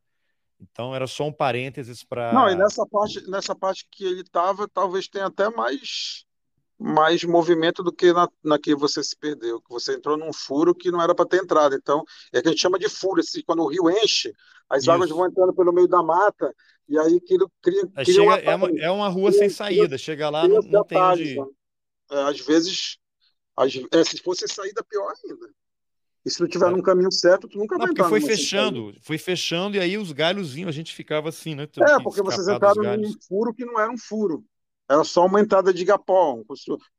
Então 0.60 0.94
era 0.94 1.06
só 1.06 1.26
um 1.26 1.32
parênteses 1.32 2.04
para. 2.04 2.32
Não, 2.32 2.50
e 2.50 2.54
nessa 2.54 2.86
parte, 2.86 3.30
nessa 3.30 3.54
parte 3.54 3.86
que 3.90 4.04
ele 4.04 4.20
estava, 4.20 4.68
talvez 4.68 5.08
tenha 5.08 5.26
até 5.26 5.48
mais 5.48 6.26
mais 6.80 7.22
movimento 7.24 7.82
do 7.82 7.92
que 7.92 8.10
na, 8.10 8.26
na 8.42 8.58
que 8.58 8.74
você 8.74 9.04
se 9.04 9.14
perdeu, 9.14 9.60
que 9.60 9.68
você 9.68 9.94
entrou 9.94 10.16
num 10.16 10.32
furo 10.32 10.74
que 10.74 10.90
não 10.90 11.02
era 11.02 11.14
para 11.14 11.26
ter 11.26 11.42
entrado. 11.42 11.74
Então, 11.74 12.02
é 12.32 12.40
que 12.40 12.48
a 12.48 12.50
gente 12.50 12.60
chama 12.60 12.78
de 12.78 12.88
furo, 12.88 13.20
esse, 13.20 13.42
quando 13.42 13.62
o 13.62 13.68
rio 13.68 13.90
enche, 13.90 14.32
as 14.68 14.82
Isso. 14.82 14.90
águas 14.90 15.10
vão 15.10 15.26
entrando 15.26 15.52
pelo 15.52 15.72
meio 15.72 15.86
da 15.86 16.02
mata, 16.02 16.54
e 16.88 16.98
aí 16.98 17.16
aquilo 17.16 17.52
cria. 17.60 17.86
cria 17.86 18.04
chega, 18.06 18.22
uma, 18.22 18.36
é, 18.38 18.54
uma, 18.54 18.68
é 18.80 18.90
uma 18.90 19.08
rua 19.08 19.28
cria, 19.28 19.40
sem 19.40 19.50
saída, 19.50 19.98
chega 19.98 20.30
lá, 20.30 20.48
não, 20.48 20.60
não 20.62 20.84
tem 20.84 20.98
onde. 20.98 21.38
É, 22.10 22.22
às 22.22 22.40
vezes, 22.40 22.96
às, 23.54 23.72
é, 23.92 24.04
se 24.04 24.18
fosse 24.22 24.48
saída, 24.48 24.82
pior 24.82 25.12
ainda. 25.24 25.50
E 26.24 26.30
se 26.30 26.40
não 26.40 26.48
tiver 26.48 26.68
é. 26.68 26.70
no 26.70 26.82
caminho 26.82 27.12
certo, 27.12 27.46
tu 27.46 27.58
nunca 27.58 27.76
não, 27.76 27.86
vai. 27.86 27.94
Porque 27.94 28.08
foi 28.08 28.20
fechando, 28.20 28.94
foi 29.02 29.18
fechando 29.18 29.76
e 29.76 29.80
aí 29.80 29.98
os 29.98 30.12
galhos 30.12 30.54
vinham, 30.54 30.68
a 30.68 30.72
gente 30.72 30.94
ficava 30.94 31.28
assim, 31.28 31.54
né? 31.54 31.64
É, 31.78 32.02
porque 32.02 32.22
vocês 32.22 32.48
entraram 32.48 32.96
num 32.96 33.12
furo 33.26 33.52
que 33.54 33.64
não 33.64 33.78
era 33.78 33.90
um 33.90 33.98
furo. 33.98 34.44
Era 34.90 35.04
só 35.04 35.24
uma 35.24 35.40
entrada 35.40 35.72
de 35.72 35.82
igapó. 35.82 36.42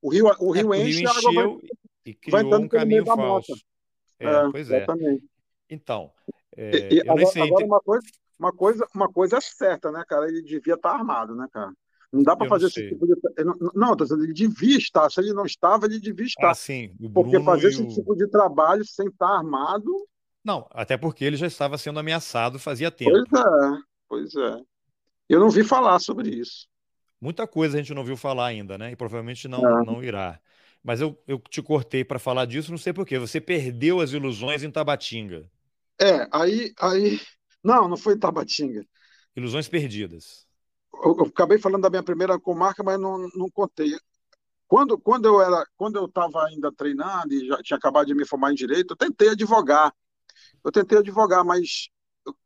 O 0.02 0.10
rio, 0.10 0.32
o 0.40 0.52
rio 0.52 0.74
é, 0.74 0.82
enche 0.82 1.06
o 1.06 1.12
rio 1.12 1.20
encheu 1.20 1.32
vai, 1.32 1.62
e 2.06 2.14
criou 2.14 2.56
um 2.56 2.68
caminho 2.70 3.06
falso. 3.06 3.54
É, 4.18 4.26
é, 4.28 4.50
pois 4.50 4.72
é. 4.72 4.78
Exatamente. 4.78 5.26
Então, 5.70 6.10
é, 6.56 6.94
e, 6.94 7.02
agora, 7.02 7.24
agora 7.44 7.66
uma, 7.66 7.82
coisa, 7.82 8.08
uma, 8.40 8.54
coisa, 8.54 8.88
uma 8.96 9.12
coisa 9.12 9.38
é 9.38 9.42
certa, 9.42 9.92
né, 9.92 10.06
cara? 10.08 10.30
Ele 10.30 10.42
devia 10.42 10.76
estar 10.76 10.92
armado, 10.92 11.36
né, 11.36 11.48
cara? 11.52 11.74
Não 12.14 12.24
dá 12.24 12.34
para 12.34 12.48
fazer 12.48 12.68
esse 12.68 12.90
tipo 12.90 13.06
de. 13.06 13.14
Não, 13.44 13.72
não 13.74 13.96
tô 13.96 14.06
dizendo, 14.06 14.24
ele 14.24 14.34
devia 14.34 14.78
estar. 14.78 15.10
Se 15.10 15.20
ele 15.20 15.34
não 15.34 15.46
estava, 15.46 15.86
ele 15.86 16.00
devia 16.00 16.26
estar. 16.26 16.52
Ah, 16.52 16.54
sim. 16.54 16.96
porque 17.14 17.42
fazer 17.42 17.70
esse 17.70 17.82
o... 17.82 17.88
tipo 17.90 18.16
de 18.16 18.28
trabalho 18.28 18.86
sem 18.86 19.08
estar 19.08 19.28
armado. 19.28 19.92
Não, 20.44 20.66
até 20.72 20.96
porque 20.98 21.26
ele 21.26 21.36
já 21.36 21.48
estava 21.48 21.78
sendo 21.78 22.00
ameaçado 22.00 22.58
fazia 22.58 22.90
tempo. 22.90 23.12
Pois 23.12 23.46
é, 23.46 23.82
pois 24.08 24.36
é. 24.36 24.62
Eu 25.28 25.42
não 25.42 25.50
vi 25.50 25.64
falar 25.64 26.00
sobre 26.00 26.30
isso. 26.30 26.71
Muita 27.22 27.48
coisa 27.48 27.78
a 27.78 27.82
gente 27.82 27.94
não 27.94 28.04
viu 28.04 28.18
falar 28.18 28.48
ainda, 28.48 28.78
né? 28.78 28.92
E 28.92 28.96
provavelmente 28.96 29.48
não, 29.48 29.60
é. 29.60 29.86
não 29.86 30.04
irá. 30.04 30.40
Mas 30.84 31.00
eu, 31.00 31.16
eu 31.28 31.38
te 31.38 31.62
cortei 31.62 32.04
para 32.04 32.18
falar 32.18 32.46
disso, 32.46 32.72
não 32.72 32.78
sei 32.78 32.92
porquê. 32.92 33.20
Você 33.20 33.40
perdeu 33.40 34.02
as 34.02 34.12
ilusões 34.12 34.64
em 34.64 34.72
Tabatinga. 34.72 35.50
É, 36.00 36.28
aí. 36.32 36.74
aí... 36.80 37.22
Não, 37.64 37.88
não 37.88 37.96
foi 37.96 38.16
em 38.16 38.20
Tabatinga. 38.20 38.84
Ilusões 39.36 39.70
perdidas 39.70 40.48
eu, 41.04 41.24
acabei 41.24 41.58
falando 41.58 41.84
da 41.84 41.90
minha 41.90 42.04
primeira 42.04 42.40
comarca, 42.40 42.84
mas 42.84 43.00
não, 43.00 43.30
não 43.36 43.50
contei. 43.50 43.98
Quando, 44.68 44.98
quando 44.98 45.26
eu 45.26 45.42
era, 45.42 45.66
quando 45.76 45.98
eu 45.98 46.06
estava 46.06 46.46
ainda 46.46 46.72
treinando 46.72 47.34
e 47.34 47.48
já 47.48 47.62
tinha 47.62 47.78
acabado 47.78 48.08
de 48.08 48.16
me 48.16 48.26
formar 48.26 48.52
em 48.52 48.56
direito, 48.56 48.92
eu 48.94 48.98
tentei 48.98 49.30
advogar. 49.30 49.94
Eu 50.64 50.72
tentei 50.72 51.00
advogar, 51.00 51.44
mas 51.44 51.90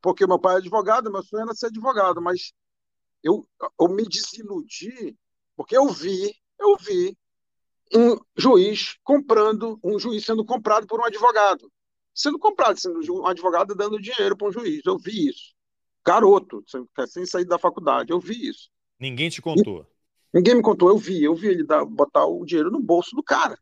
porque 0.02 0.26
meu 0.26 0.40
pai 0.40 0.56
é 0.56 0.58
advogado, 0.58 1.12
meu 1.12 1.22
sonho 1.24 1.44
era 1.44 1.54
ser 1.54 1.68
advogado, 1.68 2.22
mas 2.22 2.54
eu, 3.26 3.46
eu 3.80 3.90
me 3.90 4.08
desiludi 4.08 5.18
porque 5.56 5.78
eu 5.78 5.88
vi, 5.90 6.34
eu 6.60 6.78
vi 6.78 7.18
um 7.94 8.18
juiz 8.36 8.98
comprando, 9.04 9.80
um 9.84 9.98
juiz 10.00 10.26
sendo 10.26 10.46
comprado 10.46 10.88
por 10.88 11.00
um 11.00 11.06
advogado, 11.06 11.72
sendo 12.14 12.40
comprado, 12.40 12.80
sendo 12.80 13.00
um 13.14 13.26
advogado 13.26 13.76
dando 13.76 14.02
dinheiro 14.02 14.38
para 14.38 14.48
um 14.48 14.52
juiz. 14.52 14.82
Eu 14.86 14.98
vi 14.98 15.30
isso 15.30 15.56
garoto, 16.06 16.64
sem 17.08 17.26
sair 17.26 17.46
da 17.46 17.58
faculdade. 17.58 18.12
Eu 18.12 18.20
vi 18.20 18.48
isso. 18.48 18.70
Ninguém 19.00 19.30
te 19.30 19.42
contou? 19.42 19.82
E, 19.82 20.38
ninguém 20.38 20.56
me 20.56 20.62
contou, 20.62 20.90
eu 20.90 20.98
vi. 20.98 21.24
Eu 21.24 21.34
vi 21.34 21.48
ele 21.48 21.66
dar, 21.66 21.84
botar 21.84 22.26
o 22.26 22.46
dinheiro 22.46 22.70
no 22.70 22.80
bolso 22.80 23.16
do 23.16 23.24
cara. 23.24 23.58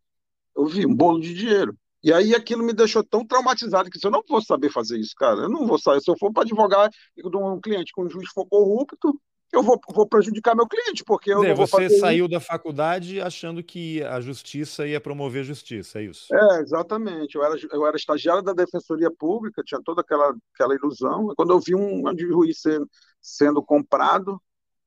Eu 0.56 0.66
vi 0.66 0.86
um 0.86 0.94
bolo 0.94 1.22
de 1.22 1.34
dinheiro. 1.34 1.76
E 2.04 2.12
aí 2.12 2.36
aquilo 2.36 2.64
me 2.64 2.74
deixou 2.74 3.02
tão 3.02 3.26
traumatizado 3.26 3.90
que 3.90 4.06
eu 4.06 4.12
não 4.12 4.22
vou 4.28 4.42
saber 4.42 4.70
fazer 4.70 5.00
isso, 5.00 5.16
cara. 5.16 5.44
Eu 5.44 5.50
não 5.50 5.66
vou 5.66 5.80
saber. 5.80 6.02
Se 6.02 6.12
eu 6.12 6.18
for 6.18 6.34
para 6.34 6.44
advogar 6.44 6.90
de 6.90 7.38
um 7.38 7.62
cliente 7.62 7.94
com 7.94 8.04
um 8.04 8.10
juiz 8.10 8.30
for 8.30 8.46
corrupto, 8.46 9.18
eu 9.54 9.62
vou, 9.62 9.80
vou 9.90 10.08
prejudicar 10.08 10.56
meu 10.56 10.68
cliente, 10.68 11.04
porque 11.04 11.32
eu 11.32 11.42
Zé, 11.42 11.54
Você 11.54 11.90
saiu 12.00 12.26
isso. 12.26 12.32
da 12.32 12.40
faculdade 12.40 13.22
achando 13.22 13.64
que 13.64 14.04
a 14.04 14.20
justiça 14.20 14.88
ia 14.88 15.00
promover 15.00 15.44
justiça, 15.44 16.00
é 16.00 16.06
isso? 16.06 16.34
É, 16.34 16.62
exatamente. 16.62 17.36
Eu 17.36 17.44
era, 17.44 17.56
eu 17.72 17.86
era 17.86 17.96
estagiário 17.96 18.42
da 18.42 18.54
Defensoria 18.54 19.12
Pública, 19.12 19.64
tinha 19.64 19.80
toda 19.84 20.02
aquela, 20.02 20.36
aquela 20.54 20.76
ilusão. 20.76 21.34
Quando 21.36 21.52
eu 21.52 21.60
vi 21.60 21.76
um 21.76 22.04
juiz 22.18 22.62
sendo, 22.62 22.90
sendo 23.22 23.62
comprado, 23.62 24.42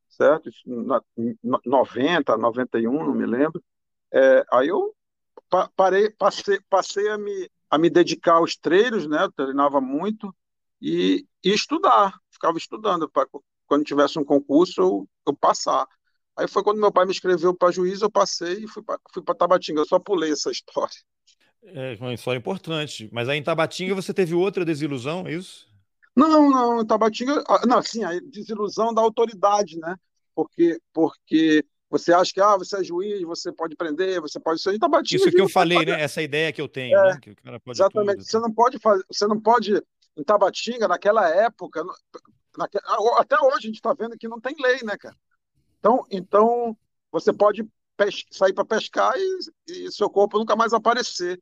certo? 0.09 0.51
Na, 0.67 1.01
90, 1.65 2.37
91, 2.37 2.93
não 2.93 3.15
me 3.15 3.27
lembro. 3.27 3.63
É, 4.13 4.45
aí 4.51 4.69
eu 4.69 4.93
parei, 5.77 6.11
passei, 6.11 6.59
passei 6.69 7.09
a 7.09 7.17
me, 7.17 7.51
a 7.71 7.79
me 7.79 7.89
dedicar 7.89 8.35
aos 8.35 8.57
treinos, 8.57 9.07
né? 9.07 9.25
Eu 9.25 9.33
treinava 9.33 9.81
muito 9.81 10.35
e, 10.81 11.25
e 11.45 11.51
estudar, 11.53 12.19
ficava 12.31 12.59
estudando 12.59 13.09
para 13.09 13.29
quando 13.67 13.85
tivesse 13.85 14.19
um 14.19 14.25
concurso, 14.25 14.81
eu, 14.81 15.09
eu 15.27 15.35
passar. 15.35 15.87
Aí 16.37 16.47
foi 16.47 16.63
quando 16.63 16.81
meu 16.81 16.93
pai 16.93 17.07
me 17.07 17.13
escreveu 17.13 17.55
para 17.55 17.73
juiz, 17.73 18.03
eu 18.03 18.11
passei 18.11 18.65
e 18.65 18.69
fui 18.69 18.83
para 18.83 19.35
Tabatinga. 19.35 19.81
Eu 19.81 19.87
só 19.87 19.99
pulei 19.99 20.33
essa 20.33 20.51
história. 20.53 20.97
É 21.63 21.97
uma 22.01 22.15
história 22.15 22.39
importante. 22.39 23.09
Mas 23.13 23.29
aí 23.29 23.39
em 23.39 23.43
Tabatinga 23.43 23.95
você 23.95 24.13
teve 24.13 24.35
outra 24.35 24.65
desilusão, 24.65 25.27
é 25.27 25.33
isso? 25.33 25.67
Não, 26.15 26.51
não, 26.51 26.81
em 26.81 26.87
Tabatinga. 26.87 27.43
Ah, 27.49 27.67
não, 27.67 27.83
sim, 27.83 28.05
a 28.05 28.19
desilusão 28.21 28.95
da 28.95 29.03
autoridade, 29.03 29.79
né? 29.79 29.97
Porque, 30.35 30.79
porque 30.93 31.65
você 31.91 32.13
acha 32.13 32.33
que 32.33 32.41
ah, 32.41 32.57
você 32.57 32.81
é 32.81 32.85
juiz, 32.85 33.23
você 33.23 33.53
pode 33.53 33.77
prender, 33.77 34.21
você 34.21 34.39
pode 34.39 34.61
ser. 34.61 34.75
Em 34.75 34.79
Tabatinga. 34.79 35.23
Isso 35.23 35.31
que 35.31 35.41
eu 35.41 35.49
falei, 35.49 35.85
né? 35.85 36.01
Essa 36.01 36.23
ideia 36.23 36.53
que 36.53 36.61
eu 36.61 36.69
tenho, 36.69 36.99
é, 36.99 37.15
né? 37.15 37.19
Que 37.21 37.35
exatamente. 37.69 38.19
Tudo. 38.19 38.27
Você 38.27 38.39
não 38.39 38.53
pode 38.53 38.79
fazer, 38.79 39.05
você 39.11 39.27
não 39.27 39.41
pode. 39.41 39.83
Em 40.17 40.25
Tabatinga, 40.25 40.89
naquela 40.89 41.29
época, 41.29 41.85
até 42.65 43.37
hoje 43.41 43.57
a 43.57 43.61
gente 43.61 43.77
está 43.77 43.93
vendo 43.93 44.17
que 44.17 44.29
não 44.29 44.41
tem 44.41 44.55
lei, 44.59 44.79
né, 44.83 44.97
cara? 44.97 45.17
Então, 45.79 46.07
então 46.11 46.77
você 47.13 47.33
pode 47.33 47.67
sair 48.31 48.53
para 48.53 48.65
pescar 48.65 49.15
e, 49.17 49.39
e, 49.69 49.93
seu 49.93 50.11
corpo 50.11 50.39
nunca 50.39 50.57
mais 50.57 50.73
aparecer. 50.73 51.41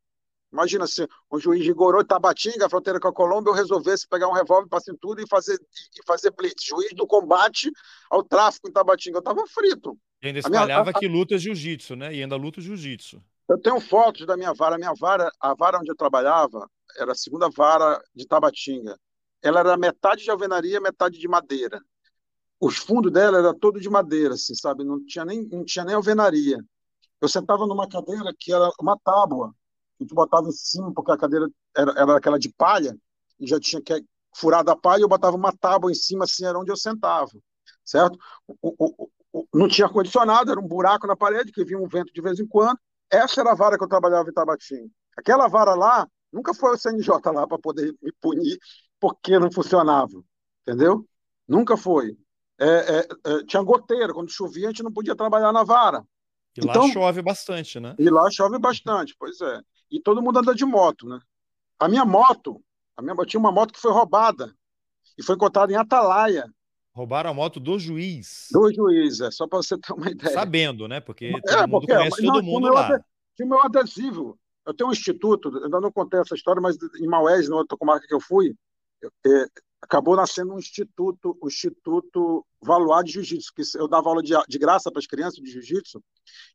Imagina 0.53 0.87
se 0.87 1.09
um 1.33 1.41
juiz 1.41 1.65
de 1.65 1.73
Gorô, 1.73 2.05
Tabatinga, 2.05 2.69
fronteira 2.69 3.01
com 3.01 3.09
a 3.09 3.13
Colômbia, 3.13 3.51
eu 3.51 3.55
resolvesse 3.55 4.07
pegar 4.07 4.29
um 4.29 4.33
revólver 4.33 4.69
para 4.69 4.81
cintura 4.81 5.21
e 5.21 5.27
fazer, 5.27 5.59
e 5.59 6.07
fazer 6.07 6.31
blitz. 6.31 6.65
Juiz 6.65 6.93
do 6.95 7.09
combate 7.09 7.73
ao 8.09 8.23
tráfico 8.23 8.69
em 8.69 8.73
Tabatinga. 8.73 9.17
Eu 9.17 9.21
estava 9.21 9.45
frito. 9.49 9.99
E 10.23 10.29
ainda 10.29 10.39
espalhava 10.39 10.85
minha... 10.85 11.01
que 11.01 11.09
luta 11.09 11.37
jiu-jitsu, 11.37 11.97
né? 11.97 12.15
E 12.15 12.23
ainda 12.23 12.37
luta 12.37 12.61
jiu-jitsu. 12.61 13.21
Eu 13.49 13.59
tenho 13.61 13.81
fotos 13.81 14.25
da 14.27 14.37
minha 14.37 14.55
vara. 14.55 14.77
A 14.77 14.79
minha 14.79 14.95
vara, 14.95 15.29
a 15.41 15.55
vara 15.55 15.79
onde 15.79 15.91
eu 15.91 15.97
trabalhava, 15.97 16.71
era 16.97 17.13
a 17.13 17.17
segunda 17.17 17.49
vara 17.51 18.01
de 18.15 18.25
Tabatinga. 18.25 18.97
Ela 19.45 19.61
era 19.61 19.77
metade 19.77 20.25
de 20.25 20.31
alvenaria, 20.31 20.81
metade 20.81 21.19
de 21.19 21.29
madeira 21.29 21.81
os 22.61 22.77
fundos 22.77 23.13
dela 23.13 23.39
era 23.39 23.55
todo 23.55 23.81
de 23.81 23.91
madeira, 23.91 24.35
assim, 24.35 24.55
sabe? 24.55 24.85
Não 24.85 25.05
tinha 25.05 25.25
nem 25.25 25.47
não 25.47 25.65
tinha 25.65 25.85
nem 25.85 25.95
alvenaria. 25.95 26.59
Eu 27.21 27.29
sentava 27.29 27.67
numa 27.67 27.89
cadeira 27.89 28.33
que 28.39 28.53
era 28.53 28.71
uma 28.81 28.99
tábua, 28.99 29.55
que 29.99 30.07
tu 30.07 30.15
botava 30.15 30.49
em 30.49 30.53
cima 30.53 30.93
porque 30.95 31.13
a 31.13 31.19
cadeira 31.19 31.49
era, 31.77 31.93
era 31.93 32.17
aquela 32.17 32.39
de 32.39 32.51
palha 32.53 32.97
e 33.39 33.47
já 33.47 33.59
tinha 33.61 33.83
que 33.83 34.05
furado 34.37 34.71
a 34.71 34.77
palha, 34.77 35.03
eu 35.03 35.09
botava 35.09 35.37
uma 35.37 35.53
tábua 35.57 35.93
em 35.93 35.95
cima, 35.95 36.25
assim, 36.25 36.45
era 36.45 36.59
onde 36.59 36.71
eu 36.73 36.77
sentava, 36.77 37.31
certo? 37.85 38.19
O, 38.49 38.75
o, 38.79 39.11
o, 39.33 39.47
não 39.55 39.69
tinha 39.69 39.87
ar 39.87 39.93
condicionado, 39.93 40.51
era 40.51 40.59
um 40.59 40.67
buraco 40.67 41.07
na 41.07 41.17
parede 41.17 41.53
que 41.53 41.65
vinha 41.65 41.79
um 41.79 41.87
vento 41.87 42.13
de 42.13 42.21
vez 42.21 42.41
em 42.41 42.47
quando. 42.47 42.79
Essa 43.11 43.43
era 43.43 43.53
a 43.53 43.55
vara 43.55 43.79
que 43.79 43.85
eu 43.85 43.89
trabalhava 43.89 44.29
em 44.29 44.33
Tabatinga. 44.33 44.91
Aquela 45.17 45.47
vara 45.49 45.75
lá, 45.75 46.09
nunca 46.33 46.53
foi 46.53 46.75
o 46.75 46.79
CNJ 46.79 47.11
lá 47.33 47.47
para 47.47 47.59
poder 47.59 47.95
me 48.03 48.13
punir 48.21 48.59
porque 49.05 49.39
não 49.39 49.53
funcionava, 49.53 50.25
entendeu? 50.67 51.07
Nunca 51.47 51.77
foi 51.77 52.17
é, 52.59 52.67
é, 52.67 53.09
é, 53.27 53.45
tinha 53.45 53.63
goteira, 53.63 54.15
quando 54.15 54.31
chovia 54.31 54.69
a 54.69 54.71
gente 54.71 54.83
não 54.83 54.91
podia 54.91 55.15
trabalhar 55.15 55.53
na 55.53 55.63
vara. 55.63 56.03
E 56.57 56.61
então, 56.61 56.87
lá 56.87 56.93
chove 56.93 57.21
bastante, 57.21 57.79
né? 57.79 57.95
E 57.99 58.09
lá 58.09 58.31
chove 58.31 58.59
bastante, 58.59 59.15
pois 59.19 59.39
é. 59.43 59.61
E 59.91 60.01
todo 60.01 60.23
mundo 60.23 60.39
anda 60.39 60.55
de 60.55 60.65
moto, 60.65 61.07
né? 61.07 61.19
A 61.79 61.87
minha 61.87 62.05
moto, 62.07 62.63
a 62.97 63.03
minha, 63.03 63.15
eu 63.19 63.27
tinha 63.27 63.41
uma 63.41 63.53
moto 63.53 63.75
que 63.75 63.81
foi 63.81 63.93
roubada 63.93 64.55
e 65.19 65.23
foi 65.23 65.35
encontrada 65.35 65.71
em 65.71 65.77
Atalaia. 65.77 66.49
Roubaram 66.95 67.31
a 67.31 67.35
moto 67.35 67.61
do 67.61 67.79
juiz. 67.79 68.47
Do 68.51 68.73
juiz, 68.73 69.21
é, 69.21 69.31
só 69.31 69.47
para 69.47 69.59
você 69.59 69.77
ter 69.77 69.93
uma 69.93 70.09
ideia. 70.11 70.33
Sabendo, 70.33 70.89
né? 70.89 71.01
Porque 71.01 71.27
é, 71.27 71.41
todo 71.41 71.61
mundo 71.69 71.71
porque, 71.81 71.95
conhece 71.95 72.23
não, 72.23 72.35
todo 72.35 72.45
mundo 72.45 72.69
lá. 72.73 72.89
Tinha 73.37 73.47
o 73.47 73.49
meu 73.51 73.61
adesivo. 73.63 74.39
Eu 74.65 74.73
tenho 74.73 74.89
um 74.89 74.93
instituto, 74.93 75.51
ainda 75.63 75.81
não 75.81 75.93
contei 75.93 76.21
essa 76.21 76.35
história, 76.35 76.63
mas 76.63 76.79
em 76.99 77.07
Maués, 77.07 77.51
na 77.51 77.57
outra 77.57 77.77
comarca 77.77 78.07
que 78.07 78.15
eu 78.15 78.21
fui, 78.21 78.55
acabou 79.83 80.17
nascendo 80.17 80.55
um 80.55 80.59
instituto, 80.59 81.37
o 81.41 81.49
Instituto 81.49 82.45
Valoar 82.61 83.03
de 83.03 83.13
Jiu-Jitsu, 83.13 83.53
que 83.55 83.63
eu 83.77 83.87
dava 83.87 84.09
aula 84.09 84.23
de, 84.23 84.33
de 84.49 84.59
graça 84.59 84.91
para 84.91 84.99
as 84.99 85.07
crianças 85.07 85.39
de 85.39 85.51
jiu-jitsu. 85.51 86.03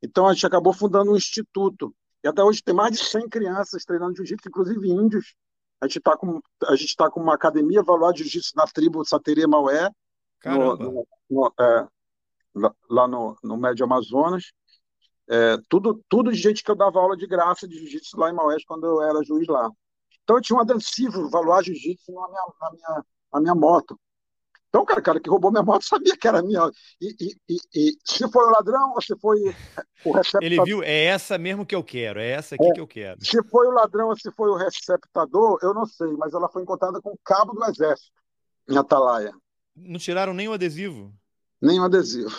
Então 0.02 0.28
a 0.28 0.34
gente 0.34 0.46
acabou 0.46 0.74
fundando 0.74 1.12
um 1.12 1.16
instituto. 1.16 1.96
E 2.24 2.28
até 2.28 2.44
hoje 2.44 2.64
tem 2.64 2.74
mais 2.74 2.98
de 2.98 3.06
100 3.06 3.30
crianças 3.30 3.86
treinando 3.86 4.16
jiu-jitsu, 4.16 4.50
inclusive 4.50 4.90
índios. 4.90 5.36
A 5.80 5.88
gente 5.88 6.00
está 6.00 6.18
com, 6.18 6.42
a 6.66 6.76
gente 6.76 6.96
tá 6.96 7.10
com 7.10 7.22
uma 7.22 7.36
academia 7.36 7.84
Valoar 7.84 8.12
de 8.12 8.24
Jiu-Jitsu 8.24 8.52
na 8.56 8.66
tribo 8.66 9.06
Saterê 9.06 9.48
Maué, 9.48 9.90
no, 10.46 10.76
no, 10.76 11.08
no, 11.30 11.54
é, 11.60 11.88
lá 12.90 13.08
no, 13.08 13.38
no 13.44 13.58
Médio 13.58 13.86
Amazonas. 13.86 14.52
É, 15.30 15.58
tudo, 15.70 16.04
tudo 16.10 16.32
de 16.32 16.38
gente 16.38 16.64
que 16.64 16.72
eu 16.72 16.76
dava 16.76 17.00
aula 17.00 17.16
de 17.16 17.28
graça 17.28 17.68
de 17.68 17.78
jiu-jitsu 17.78 18.20
lá 18.20 18.32
em 18.32 18.34
Maués 18.34 18.66
quando 18.66 18.88
eu 18.88 19.02
era 19.02 19.24
juiz 19.24 19.48
lá. 19.48 19.70
Então 20.30 20.38
eu 20.38 20.41
tinha 20.43 20.57
um 20.57 20.61
adesivo 20.61 21.27
Valoar 21.27 21.63
Jiu-Jitsu 21.63 22.11
na 22.11 22.27
minha, 22.27 22.41
na 22.61 22.71
minha 22.71 23.05
a 23.32 23.39
minha 23.41 23.55
moto. 23.55 23.99
Então, 24.67 24.86
cara, 24.86 25.01
cara 25.01 25.19
que 25.19 25.27
roubou 25.27 25.49
minha 25.49 25.63
moto 25.63 25.82
sabia 25.89 26.15
que 26.15 26.27
era 26.27 26.43
minha. 26.43 26.69
E, 27.01 27.15
e, 27.19 27.36
e, 27.49 27.57
e 27.73 27.97
se 28.05 28.30
foi 28.32 28.45
o 28.45 28.51
ladrão 28.51 28.93
ou 28.93 29.01
se 29.01 29.17
foi 29.19 29.39
o 30.05 30.11
receptador. 30.11 30.43
Ele 30.43 30.63
viu, 30.63 30.84
é 30.84 31.05
essa 31.05 31.36
mesmo 31.39 31.65
que 31.65 31.73
eu 31.73 31.84
quero, 31.84 32.19
é 32.19 32.27
essa 32.30 32.53
aqui 32.53 32.67
é, 32.67 32.73
que 32.73 32.80
eu 32.80 32.86
quero. 32.86 33.25
Se 33.25 33.41
foi 33.49 33.65
o 33.69 33.71
ladrão 33.71 34.09
ou 34.09 34.15
se 34.15 34.32
foi 34.32 34.51
o 34.51 34.55
receptador, 34.55 35.57
eu 35.63 35.73
não 35.73 35.88
sei, 35.88 36.11
mas 36.13 36.32
ela 36.32 36.47
foi 36.47 36.61
encontrada 36.61 37.01
com 37.01 37.09
o 37.09 37.19
cabo 37.23 37.53
do 37.53 37.65
exército 37.65 38.11
em 38.69 38.77
Atalaia. 38.77 39.34
Não 39.75 39.97
tiraram 39.97 40.36
nem 40.36 40.47
o 40.47 40.53
adesivo? 40.53 41.11
Nem 41.59 41.80
o 41.80 41.86
adesivo. 41.86 42.36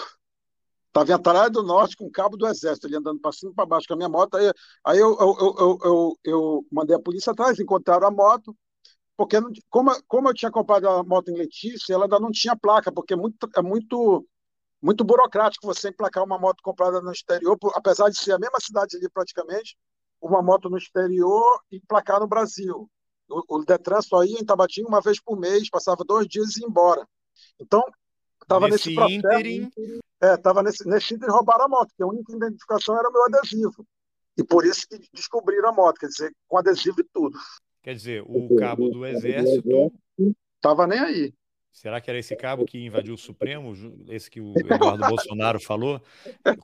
Estava 0.91 1.11
em 1.11 1.15
Atalaia 1.15 1.49
do 1.49 1.63
Norte 1.63 1.97
com 1.97 2.07
o 2.07 2.11
cabo 2.11 2.37
do 2.37 2.49
exército, 2.49 2.89
ele 2.89 2.97
andando 2.97 3.21
para 3.21 3.31
cima 3.31 3.53
e 3.53 3.55
para 3.55 3.65
baixo 3.65 3.87
com 3.87 3.95
a 3.95 3.97
minha 3.97 4.09
moto. 4.09 4.37
Aí, 4.37 4.53
aí 4.85 4.99
eu, 4.99 5.17
eu, 5.21 5.37
eu, 5.39 5.79
eu, 5.85 6.19
eu 6.25 6.67
mandei 6.71 6.97
a 6.97 7.01
polícia 7.01 7.31
atrás, 7.31 7.61
encontraram 7.61 8.09
a 8.09 8.11
moto, 8.11 8.57
porque 9.17 9.37
como, 9.69 9.93
como 10.09 10.29
eu 10.29 10.35
tinha 10.35 10.51
comprado 10.51 10.89
a 10.89 11.05
moto 11.05 11.31
em 11.31 11.37
Letícia, 11.37 11.95
ela 11.95 12.07
ainda 12.07 12.19
não 12.19 12.33
tinha 12.33 12.57
placa, 12.57 12.91
porque 12.91 13.15
é 13.15 13.17
muito, 13.17 13.49
é 13.55 13.63
muito, 13.63 14.27
muito 14.83 15.05
burocrático 15.05 15.65
você 15.65 15.91
emplacar 15.91 16.25
uma 16.25 16.39
moto 16.41 16.61
comprada 16.61 17.01
no 17.01 17.13
exterior, 17.13 17.57
apesar 17.75 18.09
de 18.09 18.19
ser 18.19 18.33
a 18.33 18.39
mesma 18.39 18.59
cidade 18.61 18.97
ali 18.97 19.09
praticamente, 19.09 19.77
uma 20.21 20.43
moto 20.43 20.69
no 20.69 20.77
exterior 20.77 21.61
e 21.71 21.77
emplacar 21.77 22.19
no 22.19 22.27
Brasil. 22.27 22.91
O, 23.29 23.59
o 23.59 23.65
Detran 23.65 24.03
só 24.03 24.25
ia 24.25 24.41
em 24.41 24.45
Tabatinga 24.45 24.89
uma 24.89 25.01
vez 25.01 25.23
por 25.23 25.39
mês, 25.39 25.71
passava 25.71 26.03
dois 26.05 26.27
dias 26.27 26.57
e 26.57 26.63
ia 26.63 26.67
embora. 26.67 27.07
Então, 27.61 27.81
estava 28.43 28.67
nesse, 28.67 28.89
nesse 28.89 28.97
processo. 28.97 29.19
Ínterim... 29.19 29.71
É, 30.23 30.35
estava 30.35 30.63
nesse, 30.63 30.87
nesse 30.87 31.15
ínterim 31.15 31.33
roubaram 31.33 31.65
a 31.65 31.69
moto, 31.69 31.89
porque 31.89 32.03
a 32.03 32.07
única 32.07 32.35
identificação 32.35 32.99
era 32.99 33.09
o 33.09 33.13
meu 33.13 33.25
adesivo. 33.25 33.87
E 34.37 34.45
por 34.45 34.65
isso 34.65 34.87
que 34.89 34.99
descobriram 35.13 35.71
a 35.71 35.73
moto, 35.73 35.99
quer 35.99 36.09
dizer, 36.09 36.33
com 36.47 36.59
adesivo 36.59 37.01
e 37.01 37.05
tudo. 37.05 37.39
Quer 37.83 37.95
dizer, 37.95 38.23
o 38.27 38.55
cabo 38.57 38.91
do 38.91 39.07
exército. 39.07 39.93
Tava 40.61 40.87
nem 40.87 40.99
aí. 40.99 41.35
Será 41.73 42.01
que 42.01 42.11
era 42.11 42.19
esse 42.19 42.37
cabo 42.37 42.65
que 42.65 42.85
invadiu 42.85 43.15
o 43.15 43.19
Supremo? 43.19 43.73
Esse 44.09 44.31
que 44.31 44.41
o 44.41 44.53
Eduardo 44.59 45.07
Bolsonaro 45.09 45.61
falou? 45.61 46.03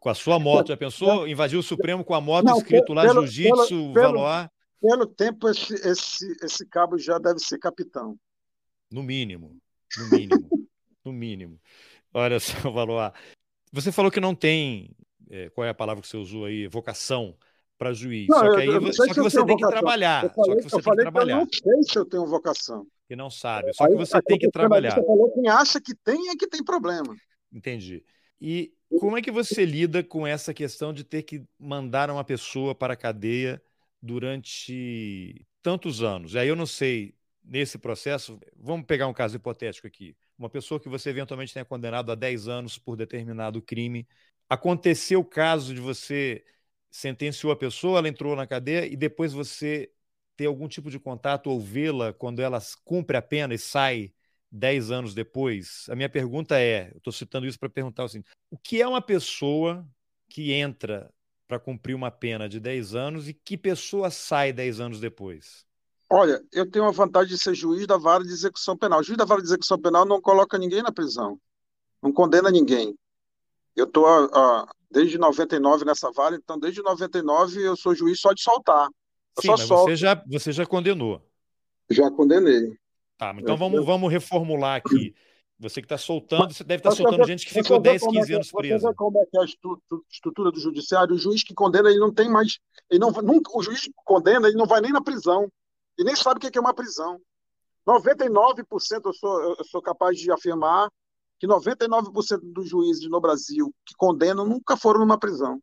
Com 0.00 0.08
a 0.10 0.14
sua 0.14 0.38
moto, 0.38 0.68
já 0.68 0.76
pensou? 0.76 1.26
Invadiu 1.26 1.60
o 1.60 1.62
Supremo 1.62 2.04
com 2.04 2.14
a 2.14 2.20
moto 2.20 2.44
Não, 2.44 2.58
escrito 2.58 2.92
lá 2.92 3.08
Jiu-Jitsu, 3.08 3.92
Valoar? 3.92 4.50
Pelo 4.80 5.06
tempo, 5.06 5.48
esse, 5.48 5.74
esse, 5.74 6.36
esse 6.42 6.66
cabo 6.66 6.98
já 6.98 7.18
deve 7.18 7.38
ser 7.38 7.58
capitão. 7.58 8.16
No 8.90 9.02
mínimo. 9.02 9.56
No 9.96 10.10
mínimo. 10.10 10.48
no 11.04 11.12
mínimo. 11.12 11.60
Olha 12.12 12.38
só, 12.38 12.52
Valoar. 12.70 13.14
Você 13.76 13.92
falou 13.92 14.10
que 14.10 14.20
não 14.20 14.34
tem. 14.34 14.90
É, 15.28 15.50
qual 15.50 15.66
é 15.66 15.68
a 15.68 15.74
palavra 15.74 16.00
que 16.00 16.08
você 16.08 16.16
usou 16.16 16.46
aí? 16.46 16.66
Vocação 16.66 17.36
para 17.76 17.92
juiz. 17.92 18.26
Não, 18.26 18.38
só 18.38 18.54
que, 18.54 18.60
aí, 18.62 18.68
eu, 18.68 18.92
só 18.92 19.06
que 19.06 19.20
você 19.20 19.36
tem 19.36 19.46
vocação. 19.46 19.56
que 19.56 19.66
trabalhar. 19.68 20.20
Falei, 20.20 20.34
só 20.34 20.56
que 20.56 20.62
você 20.62 20.82
tem 20.82 20.94
que 20.94 21.02
trabalhar. 21.02 21.32
eu 21.34 21.40
não 21.40 21.52
sei 21.52 21.82
se 21.82 21.98
eu 21.98 22.04
tenho 22.06 22.26
vocação. 22.26 22.86
Que 23.06 23.14
não 23.14 23.28
sabe. 23.28 23.74
Só 23.74 23.84
aí, 23.84 23.90
que 23.90 23.96
você 23.98 24.22
tem 24.22 24.38
que 24.38 24.50
trabalhar. 24.50 24.94
Você 24.94 25.04
falou 25.04 25.30
quem 25.30 25.46
acha 25.48 25.78
que 25.78 25.94
tem 25.94 26.30
é 26.30 26.36
que 26.36 26.48
tem 26.48 26.64
problema. 26.64 27.14
Entendi. 27.52 28.02
E 28.40 28.72
como 28.98 29.18
é 29.18 29.20
que 29.20 29.30
você 29.30 29.66
lida 29.66 30.02
com 30.02 30.26
essa 30.26 30.54
questão 30.54 30.90
de 30.90 31.04
ter 31.04 31.22
que 31.24 31.44
mandar 31.58 32.10
uma 32.10 32.24
pessoa 32.24 32.74
para 32.74 32.94
a 32.94 32.96
cadeia 32.96 33.60
durante 34.00 35.46
tantos 35.62 36.02
anos? 36.02 36.32
E 36.32 36.38
aí 36.38 36.48
eu 36.48 36.56
não 36.56 36.66
sei, 36.66 37.14
nesse 37.44 37.76
processo, 37.76 38.40
vamos 38.56 38.86
pegar 38.86 39.06
um 39.06 39.12
caso 39.12 39.36
hipotético 39.36 39.86
aqui. 39.86 40.16
Uma 40.38 40.50
pessoa 40.50 40.78
que 40.80 40.88
você 40.88 41.10
eventualmente 41.10 41.52
tenha 41.52 41.64
condenado 41.64 42.12
a 42.12 42.14
10 42.14 42.48
anos 42.48 42.78
por 42.78 42.96
determinado 42.96 43.62
crime. 43.62 44.06
Aconteceu 44.48 45.20
o 45.20 45.24
caso 45.24 45.74
de 45.74 45.80
você 45.80 46.44
sentenciou 46.90 47.52
a 47.52 47.56
pessoa, 47.56 47.98
ela 47.98 48.08
entrou 48.08 48.36
na 48.36 48.46
cadeia 48.46 48.86
e 48.86 48.96
depois 48.96 49.32
você 49.32 49.90
ter 50.36 50.46
algum 50.46 50.68
tipo 50.68 50.90
de 50.90 50.98
contato 50.98 51.48
ou 51.48 51.60
vê-la 51.60 52.12
quando 52.12 52.40
ela 52.40 52.58
cumpre 52.84 53.16
a 53.16 53.22
pena 53.22 53.54
e 53.54 53.58
sai 53.58 54.12
dez 54.50 54.90
anos 54.90 55.14
depois? 55.14 55.86
A 55.88 55.96
minha 55.96 56.08
pergunta 56.08 56.58
é: 56.60 56.90
eu 56.92 56.98
estou 56.98 57.12
citando 57.12 57.46
isso 57.46 57.58
para 57.58 57.68
perguntar 57.68 58.04
assim, 58.04 58.22
o 58.50 58.58
que 58.58 58.80
é 58.80 58.86
uma 58.86 59.02
pessoa 59.02 59.86
que 60.28 60.52
entra 60.52 61.12
para 61.48 61.58
cumprir 61.58 61.94
uma 61.94 62.10
pena 62.10 62.48
de 62.48 62.58
10 62.58 62.94
anos 62.94 63.28
e 63.28 63.34
que 63.34 63.56
pessoa 63.56 64.10
sai 64.10 64.52
10 64.52 64.80
anos 64.80 65.00
depois? 65.00 65.66
Olha, 66.08 66.40
eu 66.52 66.70
tenho 66.70 66.84
a 66.84 66.90
vantagem 66.90 67.34
de 67.34 67.38
ser 67.42 67.54
juiz 67.54 67.86
da 67.86 67.96
vara 67.96 68.22
de 68.22 68.30
execução 68.30 68.76
penal. 68.76 69.00
O 69.00 69.02
juiz 69.02 69.18
da 69.18 69.24
vara 69.24 69.40
de 69.40 69.48
execução 69.48 69.78
penal 69.78 70.04
não 70.04 70.20
coloca 70.20 70.56
ninguém 70.56 70.82
na 70.82 70.92
prisão, 70.92 71.38
não 72.02 72.12
condena 72.12 72.50
ninguém. 72.50 72.96
Eu 73.74 73.86
estou 73.86 74.06
desde 74.90 75.18
99 75.18 75.84
nessa 75.84 76.10
vara, 76.12 76.36
então 76.36 76.58
desde 76.58 76.82
99 76.82 77.60
eu 77.60 77.76
sou 77.76 77.94
juiz 77.94 78.20
só 78.20 78.32
de 78.32 78.40
soltar. 78.40 78.88
Eu 79.36 79.42
Sim, 79.42 79.48
mas 79.48 79.68
você 79.68 79.96
já, 79.96 80.22
você 80.26 80.52
já 80.52 80.64
condenou. 80.64 81.20
Já 81.90 82.10
condenei. 82.10 82.76
Tá, 83.18 83.34
então 83.38 83.56
vamos, 83.56 83.84
vamos 83.84 84.10
reformular 84.10 84.76
aqui. 84.76 85.14
Você 85.58 85.80
que 85.80 85.86
está 85.86 85.96
soltando, 85.96 86.52
você 86.52 86.62
deve 86.62 86.80
estar 86.80 86.90
tá 86.90 86.96
soltando 86.96 87.26
gente 87.26 87.46
que 87.46 87.52
ficou 87.52 87.80
10, 87.80 88.02
15 88.06 88.32
é, 88.32 88.34
anos 88.34 88.52
presa. 88.52 88.78
Você 88.78 88.88
vê 88.88 88.94
como 88.94 89.18
é 89.18 89.24
que 89.24 89.38
é 89.38 89.40
a 89.40 89.44
estrutura 90.10 90.52
do 90.52 90.60
judiciário, 90.60 91.14
o 91.14 91.18
juiz 91.18 91.42
que 91.42 91.54
condena, 91.54 91.88
ele 91.88 91.98
não 91.98 92.12
tem 92.12 92.28
mais. 92.28 92.58
Ele 92.90 93.00
não, 93.00 93.10
nunca, 93.10 93.50
o 93.56 93.62
juiz 93.62 93.80
que 93.80 93.92
condena, 94.04 94.48
ele 94.48 94.56
não 94.56 94.66
vai 94.66 94.82
nem 94.82 94.92
na 94.92 95.02
prisão. 95.02 95.50
E 95.98 96.04
nem 96.04 96.14
sabe 96.14 96.38
o 96.38 96.50
que 96.50 96.56
é 96.56 96.60
uma 96.60 96.74
prisão. 96.74 97.20
99% 97.86 98.66
eu 99.04 99.14
sou, 99.14 99.54
eu 99.58 99.64
sou 99.64 99.80
capaz 99.80 100.18
de 100.18 100.30
afirmar 100.30 100.90
que 101.38 101.46
99% 101.46 102.40
dos 102.42 102.68
juízes 102.68 103.08
no 103.08 103.20
Brasil 103.20 103.72
que 103.84 103.94
condenam 103.96 104.44
nunca 104.44 104.76
foram 104.76 105.00
numa 105.00 105.18
prisão. 105.18 105.60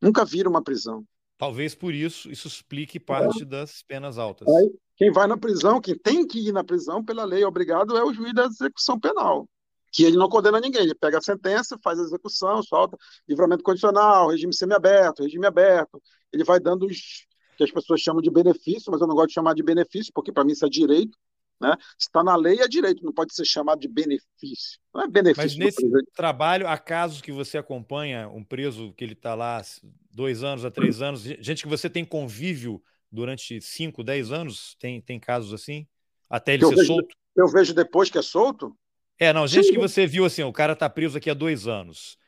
Nunca 0.00 0.24
viram 0.24 0.50
uma 0.50 0.62
prisão. 0.62 1.04
Talvez 1.38 1.74
por 1.74 1.94
isso 1.94 2.30
isso 2.30 2.46
explique 2.46 3.00
parte 3.00 3.42
é. 3.42 3.46
das 3.46 3.82
penas 3.82 4.18
altas. 4.18 4.46
Aí, 4.48 4.72
quem 4.96 5.10
vai 5.10 5.26
na 5.26 5.36
prisão, 5.36 5.80
quem 5.80 5.98
tem 5.98 6.26
que 6.26 6.38
ir 6.38 6.52
na 6.52 6.62
prisão 6.62 7.04
pela 7.04 7.24
lei 7.24 7.44
obrigado 7.44 7.96
é 7.96 8.04
o 8.04 8.12
juiz 8.12 8.32
da 8.34 8.44
execução 8.44 9.00
penal, 9.00 9.48
que 9.90 10.04
ele 10.04 10.16
não 10.16 10.28
condena 10.28 10.60
ninguém, 10.60 10.82
ele 10.82 10.94
pega 10.94 11.18
a 11.18 11.22
sentença, 11.22 11.78
faz 11.82 11.98
a 11.98 12.02
execução, 12.02 12.62
solta 12.62 12.96
livramento 13.28 13.64
condicional, 13.64 14.28
regime 14.28 14.54
semiaberto, 14.54 15.22
regime 15.22 15.46
aberto, 15.46 16.00
ele 16.32 16.44
vai 16.44 16.60
dando 16.60 16.86
os 16.86 17.26
que 17.56 17.64
as 17.64 17.70
pessoas 17.70 18.00
chamam 18.00 18.22
de 18.22 18.30
benefício, 18.30 18.90
mas 18.90 19.00
eu 19.00 19.06
não 19.06 19.14
gosto 19.14 19.28
de 19.28 19.34
chamar 19.34 19.54
de 19.54 19.62
benefício, 19.62 20.12
porque 20.14 20.32
para 20.32 20.44
mim 20.44 20.52
isso 20.52 20.64
é 20.64 20.68
direito, 20.68 21.16
né? 21.60 21.76
Está 21.98 22.24
na 22.24 22.34
lei 22.34 22.60
é 22.60 22.68
direito, 22.68 23.04
não 23.04 23.12
pode 23.12 23.34
ser 23.34 23.44
chamado 23.44 23.80
de 23.80 23.88
benefício. 23.88 24.80
Não 24.92 25.02
é 25.02 25.08
benefício. 25.08 25.42
Mas 25.42 25.56
nesse 25.56 26.04
trabalho, 26.14 26.66
há 26.66 26.76
casos 26.76 27.20
que 27.20 27.30
você 27.30 27.56
acompanha 27.56 28.28
um 28.28 28.42
preso 28.42 28.92
que 28.94 29.04
ele 29.04 29.12
está 29.12 29.34
lá 29.34 29.62
dois 30.10 30.42
anos 30.42 30.64
a 30.64 30.70
três 30.70 31.00
anos, 31.00 31.22
gente 31.22 31.62
que 31.62 31.68
você 31.68 31.88
tem 31.88 32.04
convívio 32.04 32.82
durante 33.10 33.60
5, 33.60 34.02
10 34.02 34.32
anos? 34.32 34.74
Tem, 34.80 35.00
tem 35.00 35.20
casos 35.20 35.52
assim? 35.52 35.86
Até 36.28 36.54
ele 36.54 36.66
ser 36.66 36.74
vejo, 36.74 36.86
solto? 36.86 37.16
Eu 37.36 37.48
vejo 37.48 37.74
depois 37.74 38.10
que 38.10 38.18
é 38.18 38.22
solto? 38.22 38.76
É, 39.18 39.32
não, 39.32 39.46
gente 39.46 39.66
Sim. 39.66 39.74
que 39.74 39.78
você 39.78 40.06
viu 40.06 40.24
assim, 40.24 40.42
o 40.42 40.52
cara 40.52 40.74
tá 40.74 40.88
preso 40.88 41.18
aqui 41.18 41.30
há 41.30 41.34
dois 41.34 41.68
anos. 41.68 42.18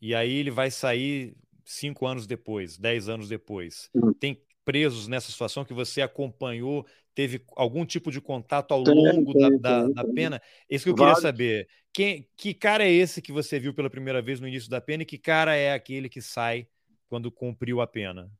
E 0.00 0.14
aí 0.14 0.32
ele 0.32 0.50
vai 0.50 0.70
sair 0.70 1.36
cinco 1.64 2.06
anos 2.06 2.26
depois, 2.26 2.78
dez 2.78 3.08
anos 3.08 3.28
depois. 3.28 3.88
Hum. 3.94 4.12
Tem 4.12 4.42
presos 4.64 5.06
nessa 5.06 5.30
situação 5.30 5.64
que 5.64 5.74
você 5.74 6.00
acompanhou, 6.02 6.86
teve 7.14 7.44
algum 7.56 7.84
tipo 7.84 8.10
de 8.10 8.20
contato 8.20 8.72
ao 8.72 8.84
tem, 8.84 8.94
longo 8.94 9.32
tem, 9.32 9.42
da, 9.42 9.48
tem, 9.48 9.60
da, 9.60 10.02
da, 10.02 10.12
pena? 10.12 10.42
Isso 10.68 10.84
que 10.84 10.90
eu 10.90 10.94
queria 10.94 11.14
saber. 11.16 11.68
Quem, 11.92 12.28
que 12.36 12.54
cara 12.54 12.84
é 12.84 12.90
esse 12.90 13.22
que 13.22 13.32
você 13.32 13.58
viu 13.58 13.74
pela 13.74 13.90
primeira 13.90 14.20
vez 14.20 14.40
no 14.40 14.48
início 14.48 14.68
da 14.68 14.80
pena 14.80 15.02
e 15.02 15.06
que 15.06 15.18
cara 15.18 15.54
é 15.54 15.72
aquele 15.72 16.08
que 16.08 16.20
sai 16.20 16.66
quando 17.08 17.30
cumpriu 17.30 17.80
a 17.80 17.86
pena? 17.86 18.30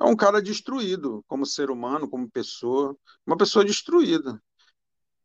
é 0.00 0.04
um 0.04 0.16
cara 0.16 0.40
destruído 0.40 1.22
como 1.28 1.44
ser 1.44 1.70
humano, 1.70 2.08
como 2.08 2.30
pessoa, 2.30 2.96
uma 3.26 3.36
pessoa 3.36 3.64
destruída. 3.64 4.42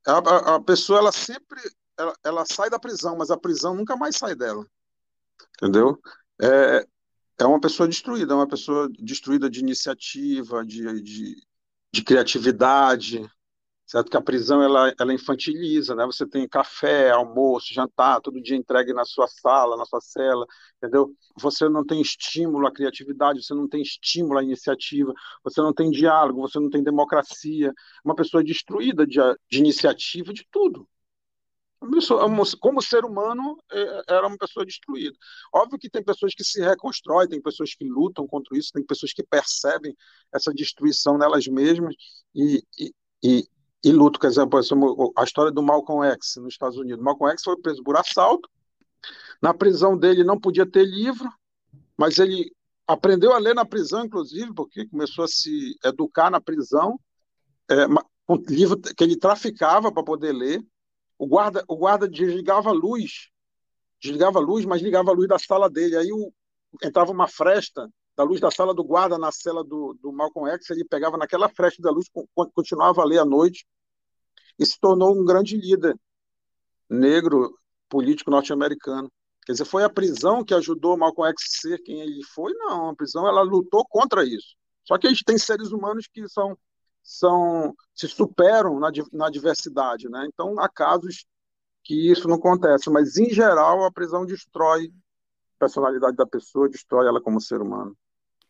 A, 0.05 0.17
a, 0.17 0.55
a 0.55 0.61
pessoa 0.61 0.99
ela 0.99 1.11
sempre 1.11 1.61
ela, 1.97 2.13
ela, 2.25 2.45
sai 2.45 2.69
da 2.69 2.77
prisão, 2.77 3.15
mas 3.15 3.31
a 3.31 3.37
prisão 3.37 3.73
nunca 3.73 3.95
mais 3.95 4.17
sai 4.17 4.35
dela, 4.35 4.65
entendeu? 5.57 5.97
É, 6.41 6.85
é 7.39 7.45
uma 7.45 7.59
pessoa 7.59 7.87
destruída, 7.87 8.33
é 8.33 8.35
uma 8.35 8.47
pessoa 8.47 8.89
destruída 8.99 9.49
de 9.49 9.59
iniciativa, 9.59 10.65
de, 10.65 11.01
de, 11.01 11.35
de 11.93 12.03
criatividade, 12.03 13.29
certo? 13.85 14.09
Que 14.09 14.17
a 14.17 14.21
prisão 14.21 14.61
ela, 14.61 14.93
ela 14.99 15.13
infantiliza, 15.13 15.95
né? 15.95 16.05
Você 16.05 16.25
tem 16.27 16.47
café, 16.47 17.11
almoço, 17.11 17.73
jantar, 17.73 18.21
todo 18.21 18.41
dia 18.41 18.55
entregue 18.57 18.93
na 18.93 19.05
sua 19.05 19.27
sala, 19.27 19.77
na 19.77 19.85
sua 19.85 20.01
cela, 20.01 20.45
entendeu? 20.77 21.13
Você 21.39 21.69
não 21.69 21.85
tem 21.85 22.01
estímulo 22.01 22.67
à 22.67 22.71
criatividade, 22.73 23.43
você 23.43 23.53
não 23.53 23.67
tem 23.67 23.81
estímulo 23.81 24.39
à 24.39 24.43
iniciativa, 24.43 25.13
você 25.43 25.61
não 25.61 25.73
tem 25.73 25.91
diálogo, 25.91 26.41
você 26.41 26.59
não 26.59 26.69
tem 26.69 26.83
democracia. 26.83 27.73
Uma 28.03 28.15
pessoa 28.15 28.43
destruída 28.43 29.05
de, 29.05 29.19
de 29.49 29.59
iniciativa, 29.59 30.33
de 30.33 30.47
tudo. 30.51 30.87
Como 32.59 32.81
ser 32.81 33.05
humano, 33.05 33.57
é, 33.71 34.01
era 34.07 34.27
uma 34.27 34.37
pessoa 34.37 34.65
destruída. 34.65 35.15
Óbvio 35.53 35.79
que 35.79 35.89
tem 35.89 36.03
pessoas 36.03 36.33
que 36.33 36.43
se 36.43 36.61
reconstroem, 36.61 37.27
tem 37.27 37.41
pessoas 37.41 37.73
que 37.73 37.85
lutam 37.85 38.27
contra 38.27 38.57
isso, 38.57 38.71
tem 38.73 38.85
pessoas 38.85 39.13
que 39.13 39.23
percebem 39.23 39.95
essa 40.33 40.53
destruição 40.53 41.17
nelas 41.17 41.47
mesmas 41.47 41.95
e, 42.33 42.63
e, 42.79 42.93
e, 43.23 43.47
e 43.83 44.19
quer 44.19 44.29
dizer, 44.29 44.47
a 45.15 45.23
história 45.23 45.51
do 45.51 45.61
Malcolm 45.61 46.05
X 46.11 46.35
nos 46.37 46.53
Estados 46.53 46.77
Unidos. 46.77 47.03
Malcolm 47.03 47.31
X 47.31 47.43
foi 47.43 47.57
preso 47.57 47.83
por 47.83 47.97
assalto. 47.97 48.49
Na 49.41 49.53
prisão 49.53 49.97
dele 49.97 50.23
não 50.23 50.39
podia 50.39 50.65
ter 50.65 50.85
livro, 50.85 51.29
mas 51.97 52.17
ele 52.17 52.51
aprendeu 52.87 53.33
a 53.33 53.37
ler 53.37 53.53
na 53.53 53.65
prisão, 53.65 54.05
inclusive, 54.05 54.53
porque 54.53 54.87
começou 54.87 55.25
a 55.25 55.27
se 55.27 55.77
educar 55.83 56.29
na 56.29 56.41
prisão, 56.41 56.99
é, 57.69 57.85
com 58.25 58.35
livro 58.47 58.79
que 58.79 59.03
ele 59.03 59.17
traficava 59.17 59.91
para 59.91 60.03
poder 60.03 60.33
ler. 60.33 60.65
O 61.17 61.27
guarda, 61.27 61.63
o 61.67 61.75
guarda 61.75 62.07
desligava 62.07 62.69
a 62.69 62.73
luz, 62.73 63.29
desligava 64.01 64.39
a 64.39 64.41
luz, 64.41 64.65
mas 64.65 64.81
ligava 64.81 65.11
a 65.11 65.13
luz 65.13 65.27
da 65.27 65.39
sala 65.39 65.69
dele. 65.69 65.95
Aí 65.95 66.11
o, 66.11 66.31
entrava 66.83 67.11
uma 67.11 67.27
fresta 67.27 67.89
da 68.15 68.23
luz 68.23 68.39
da 68.39 68.49
sala 68.49 68.73
do 68.73 68.83
guarda 68.83 69.17
na 69.17 69.31
cela 69.31 69.63
do, 69.63 69.97
do 70.01 70.11
Malcolm 70.11 70.49
X, 70.51 70.69
ele 70.69 70.85
pegava 70.85 71.17
naquela 71.17 71.49
fresta 71.49 71.81
da 71.81 71.91
luz, 71.91 72.07
continuava 72.53 73.01
a 73.01 73.05
ler 73.05 73.19
à 73.19 73.25
noite, 73.25 73.65
e 74.57 74.65
se 74.65 74.79
tornou 74.79 75.13
um 75.13 75.25
grande 75.25 75.57
líder 75.57 75.99
negro 76.89 77.57
político 77.89 78.31
norte-americano. 78.31 79.11
Quer 79.45 79.51
dizer, 79.51 79.65
foi 79.65 79.83
a 79.83 79.89
prisão 79.89 80.43
que 80.43 80.53
ajudou 80.53 80.97
Malcolm 80.97 81.29
X 81.31 81.43
a 81.43 81.61
ser 81.61 81.79
quem 81.79 81.99
ele 82.01 82.23
foi? 82.33 82.53
Não, 82.53 82.89
a 82.89 82.95
prisão 82.95 83.27
ela 83.27 83.41
lutou 83.41 83.85
contra 83.85 84.23
isso. 84.23 84.55
Só 84.83 84.97
que 84.97 85.07
a 85.07 85.09
gente 85.09 85.23
tem 85.25 85.37
seres 85.37 85.71
humanos 85.71 86.07
que 86.11 86.27
são, 86.29 86.57
são 87.05 87.75
se 87.93 88.07
superam 88.07 88.79
na, 88.79 88.89
na 89.13 89.29
diversidade, 89.29 90.09
né? 90.09 90.27
Então 90.27 90.59
há 90.59 90.67
casos 90.67 91.25
que 91.83 92.11
isso 92.11 92.27
não 92.27 92.35
acontece, 92.35 92.89
mas 92.89 93.15
em 93.15 93.29
geral 93.29 93.85
a 93.85 93.91
prisão 93.91 94.25
destrói 94.25 94.91
a 95.55 95.59
personalidade 95.59 96.17
da 96.17 96.25
pessoa, 96.25 96.67
destrói 96.67 97.07
ela 97.07 97.21
como 97.21 97.39
ser 97.39 97.61
humano. 97.61 97.95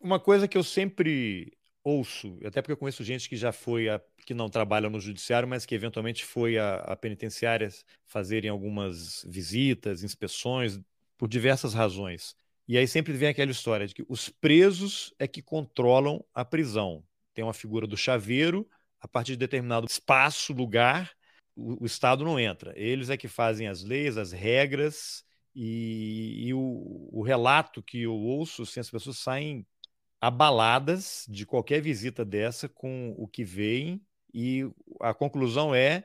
Uma 0.00 0.18
coisa 0.18 0.48
que 0.48 0.56
eu 0.56 0.64
sempre 0.64 1.52
ouço, 1.84 2.38
até 2.44 2.62
porque 2.62 2.72
eu 2.72 2.76
conheço 2.76 3.04
gente 3.04 3.28
que 3.28 3.36
já 3.36 3.52
foi, 3.52 3.88
a, 3.88 4.00
que 4.24 4.34
não 4.34 4.48
trabalha 4.48 4.88
no 4.88 4.98
judiciário, 4.98 5.46
mas 5.46 5.66
que 5.66 5.74
eventualmente 5.74 6.24
foi 6.24 6.58
a, 6.58 6.76
a 6.78 6.96
penitenciárias 6.96 7.84
fazerem 8.06 8.50
algumas 8.50 9.24
visitas, 9.28 10.02
inspeções, 10.02 10.80
por 11.16 11.28
diversas 11.28 11.74
razões. 11.74 12.34
E 12.66 12.76
aí 12.76 12.88
sempre 12.88 13.12
vem 13.12 13.28
aquela 13.28 13.52
história 13.52 13.86
de 13.86 13.94
que 13.94 14.04
os 14.08 14.28
presos 14.28 15.14
é 15.18 15.28
que 15.28 15.40
controlam 15.40 16.24
a 16.34 16.44
prisão. 16.44 17.04
Tem 17.36 17.44
uma 17.44 17.52
figura 17.52 17.86
do 17.86 17.98
chaveiro, 17.98 18.66
a 18.98 19.06
partir 19.06 19.32
de 19.32 19.36
determinado 19.36 19.86
espaço, 19.86 20.54
lugar, 20.54 21.12
o, 21.54 21.82
o 21.82 21.86
Estado 21.86 22.24
não 22.24 22.40
entra. 22.40 22.72
Eles 22.74 23.10
é 23.10 23.16
que 23.18 23.28
fazem 23.28 23.68
as 23.68 23.82
leis, 23.82 24.16
as 24.16 24.32
regras, 24.32 25.22
e, 25.54 26.46
e 26.46 26.54
o, 26.54 27.10
o, 27.12 27.22
relato 27.22 27.82
que 27.82 28.00
eu 28.00 28.14
ouço, 28.14 28.62
assim, 28.62 28.80
as 28.80 28.88
pessoas 28.88 29.18
saem 29.18 29.66
abaladas 30.18 31.26
de 31.28 31.44
qualquer 31.44 31.82
visita 31.82 32.24
dessa 32.24 32.70
com 32.70 33.14
o 33.18 33.28
que 33.28 33.44
veem, 33.44 34.00
e 34.32 34.66
a 34.98 35.12
conclusão 35.12 35.74
é 35.74 36.04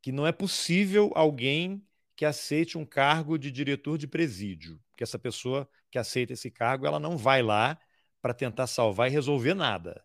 que 0.00 0.10
não 0.10 0.26
é 0.26 0.32
possível 0.32 1.12
alguém 1.14 1.84
que 2.16 2.24
aceite 2.24 2.78
um 2.78 2.86
cargo 2.86 3.38
de 3.38 3.50
diretor 3.50 3.98
de 3.98 4.08
presídio, 4.08 4.80
que 4.96 5.02
essa 5.02 5.18
pessoa 5.18 5.68
que 5.90 5.98
aceita 5.98 6.32
esse 6.32 6.50
cargo, 6.50 6.86
ela 6.86 6.98
não 6.98 7.18
vai 7.18 7.42
lá 7.42 7.78
para 8.22 8.32
tentar 8.32 8.66
salvar 8.66 9.08
e 9.08 9.12
resolver 9.12 9.52
nada. 9.52 10.02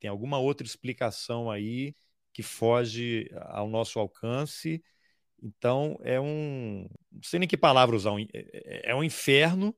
Tem 0.00 0.08
alguma 0.08 0.38
outra 0.38 0.66
explicação 0.66 1.50
aí 1.50 1.94
que 2.32 2.42
foge 2.42 3.28
ao 3.34 3.68
nosso 3.68 3.98
alcance. 3.98 4.82
Então, 5.42 5.98
é 6.02 6.20
um. 6.20 6.88
Não 7.10 7.22
sei 7.22 7.38
nem 7.40 7.48
que 7.48 7.56
palavra 7.56 7.96
usar. 7.96 8.12
É, 8.20 8.26
é, 8.32 8.90
é 8.90 8.94
um 8.94 9.04
inferno, 9.04 9.74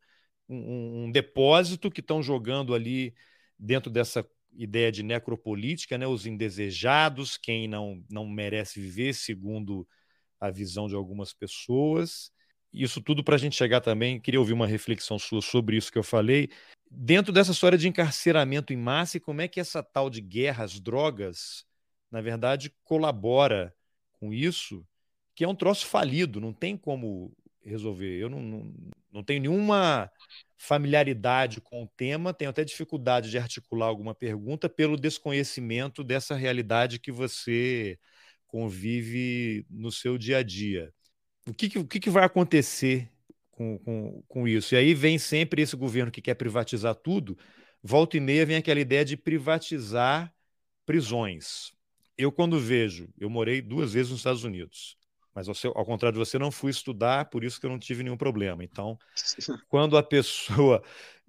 um, 0.49 1.05
um 1.05 1.13
depósito 1.13 1.91
que 1.91 2.01
estão 2.01 2.23
jogando 2.23 2.75
ali 2.75 3.15
dentro 3.59 3.91
dessa 3.91 4.27
ideia 4.53 4.91
de 4.91 5.03
necropolítica, 5.03 5.97
né, 5.97 6.07
os 6.07 6.27
indesejados, 6.27 7.37
quem 7.37 7.69
não, 7.69 8.03
não 8.11 8.27
merece 8.27 8.81
viver, 8.81 9.15
segundo 9.15 9.87
a 10.41 10.51
visão 10.51 10.89
de 10.89 10.95
algumas 10.95 11.33
pessoas. 11.33 12.33
Isso 12.73 13.01
tudo 13.01 13.23
para 13.23 13.35
a 13.35 13.39
gente 13.39 13.57
chegar 13.57 13.81
também, 13.81 14.21
queria 14.21 14.41
ouvir 14.41 14.53
uma 14.53 14.67
reflexão 14.67 15.19
sua 15.19 15.43
sobre 15.43 15.77
isso 15.77 15.91
que 15.91 15.99
eu 15.99 16.03
falei. 16.03 16.49
Dentro 16.91 17.33
dessa 17.33 17.53
história 17.53 17.79
de 17.79 17.89
encarceramento 17.89 18.73
em 18.73 18.77
massa, 18.77 19.17
e 19.17 19.21
como 19.21 19.41
é 19.41 19.49
que 19.49 19.61
essa 19.61 19.83
tal 19.83 20.11
de 20.11 20.21
guerra 20.21 20.65
às 20.65 20.81
drogas, 20.81 21.65
na 22.11 22.21
verdade, 22.21 22.75
colabora 22.83 23.75
com 24.19 24.33
isso, 24.33 24.85
que 25.35 25.45
é 25.45 25.49
um 25.49 25.55
troço 25.55 25.87
falido, 25.87 26.41
não 26.41 26.53
tem 26.53 26.77
como 26.77 27.33
resolver. 27.63 28.19
Eu 28.19 28.29
não, 28.29 28.43
não, 28.43 28.75
não 29.13 29.23
tenho 29.23 29.41
nenhuma 29.41 30.11
familiaridade 30.57 31.61
com 31.61 31.83
o 31.83 31.89
tema, 31.97 32.35
tenho 32.35 32.51
até 32.51 32.65
dificuldade 32.65 33.31
de 33.31 33.39
articular 33.39 33.87
alguma 33.87 34.15
pergunta 34.15 34.69
pelo 34.69 34.97
desconhecimento 34.97 36.05
dessa 36.05 36.35
realidade 36.35 36.99
que 36.99 37.13
você 37.13 37.99
convive 38.47 39.65
no 39.71 39.91
seu 39.91 40.19
dia 40.19 40.39
a 40.39 40.43
dia. 40.43 40.93
O 41.47 41.55
que, 41.55 41.79
o 41.79 41.87
que, 41.87 42.11
vai 42.11 42.25
acontecer 42.25 43.11
com, 43.61 43.79
com, 43.79 44.23
com 44.27 44.49
isso? 44.49 44.75
E 44.75 44.79
aí 44.79 44.95
vem 44.95 45.19
sempre 45.19 45.61
esse 45.61 45.77
governo 45.77 46.11
que 46.11 46.23
quer 46.23 46.35
privatizar 46.35 46.95
tudo, 46.95 47.37
volta 47.83 48.17
e 48.17 48.21
meia 48.21 48.47
vem 48.47 48.57
aquela 48.57 48.81
ideia 48.81 49.05
de 49.05 49.19
privatizar 49.19 50.33
prisões. 50.87 51.71
Eu, 52.17 52.33
quando 52.33 52.59
vejo, 52.59 53.13
eu 53.19 53.29
morei 53.29 53.61
duas 53.61 53.93
vezes 53.93 54.11
nos 54.11 54.21
Estados 54.21 54.45
Unidos, 54.45 54.97
Mas 55.35 55.47
ao, 55.47 55.55
seu, 55.55 55.73
ao, 55.77 55.85
contrário 55.85 56.19
de 56.19 56.27
você, 56.27 56.39
não 56.39 56.51
fui 56.51 56.71
estudar, 56.71 57.27
por 57.27 57.45
isso 57.45 57.61
que 57.61 57.67
eu 57.67 57.71
não 57.71 57.79
tive 57.79 58.03
nenhum 58.03 58.17
problema. 58.17 58.65
Então, 58.65 58.99
quando 59.69 59.99
a 59.99 60.03
pessoa. 60.03 60.83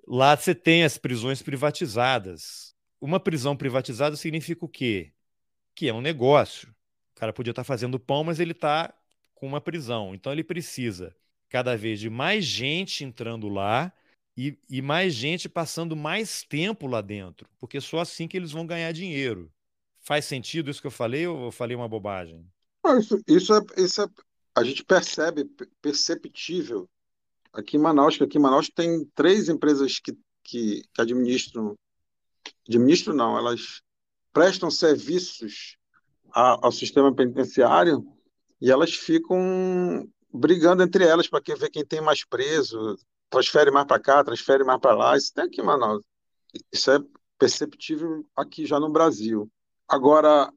Lá 0.07 0.35
você 0.35 0.55
tem 0.55 0.83
as 0.83 0.97
prisões 0.97 1.41
privatizadas. 1.41 2.73
Uma 2.99 3.19
prisão 3.19 3.55
privatizada 3.57 4.15
significa 4.15 4.65
o 4.65 4.69
quê? 4.69 5.13
Que 5.75 5.89
é 5.89 5.93
um 5.93 6.01
negócio. 6.01 6.69
O 7.15 7.19
cara 7.19 7.33
podia 7.33 7.51
estar 7.51 7.63
fazendo 7.63 7.99
pão, 7.99 8.23
mas 8.23 8.39
ele 8.39 8.53
está 8.53 8.93
com 9.35 9.45
uma 9.45 9.61
prisão. 9.61 10.15
Então 10.15 10.31
ele 10.31 10.43
precisa 10.43 11.15
cada 11.51 11.75
vez 11.75 11.99
de 11.99 12.09
mais 12.09 12.45
gente 12.45 13.03
entrando 13.03 13.49
lá 13.49 13.91
e, 14.37 14.57
e, 14.69 14.81
mais 14.81 15.13
gente 15.13 15.49
passando 15.49 15.97
mais 15.97 16.43
tempo 16.43 16.87
lá 16.87 17.01
dentro, 17.01 17.47
porque 17.59 17.81
só 17.81 17.99
assim 17.99 18.25
que 18.25 18.37
eles 18.37 18.53
vão 18.53 18.65
ganhar 18.65 18.93
dinheiro. 18.93 19.51
Faz 19.99 20.23
sentido 20.23 20.71
isso 20.71 20.79
que 20.79 20.87
eu 20.87 20.91
falei 20.91 21.27
ou 21.27 21.45
eu 21.45 21.51
falei 21.51 21.75
uma 21.75 21.89
bobagem? 21.89 22.49
Isso, 22.97 23.21
isso, 23.27 23.53
é, 23.53 23.59
isso 23.77 24.01
é, 24.01 24.07
a 24.55 24.63
gente 24.63 24.83
percebe, 24.85 25.43
perceptível. 25.81 26.89
Aqui 27.51 27.75
em 27.75 27.81
Manaus, 27.81 28.15
que 28.15 28.23
aqui 28.23 28.37
em 28.37 28.41
Manaus 28.41 28.69
tem 28.69 29.05
três 29.13 29.49
empresas 29.49 29.99
que, 29.99 30.13
que, 30.41 30.83
que 30.93 31.01
administram, 31.01 31.77
administram 32.65 33.13
não, 33.13 33.37
elas 33.37 33.81
prestam 34.31 34.71
serviços 34.71 35.75
a, 36.33 36.65
ao 36.65 36.71
sistema 36.71 37.13
penitenciário 37.13 38.07
e 38.61 38.71
elas 38.71 38.93
ficam 38.93 40.09
brigando 40.33 40.83
entre 40.83 41.05
elas 41.05 41.27
para 41.27 41.41
ver 41.57 41.69
quem 41.69 41.85
tem 41.85 42.01
mais 42.01 42.25
preso, 42.25 42.97
transfere 43.29 43.71
mais 43.71 43.85
para 43.85 43.99
cá, 43.99 44.23
transfere 44.23 44.63
mais 44.63 44.79
para 44.79 44.95
lá. 44.95 45.17
Isso 45.17 45.33
tem 45.33 45.45
aqui 45.45 45.61
em 45.61 45.65
Manaus. 45.65 46.03
Isso 46.71 46.91
é 46.91 46.99
perceptível 47.39 48.25
aqui 48.35 48.65
já 48.65 48.79
no 48.79 48.91
Brasil. 48.91 49.49
Agora, 49.87 50.51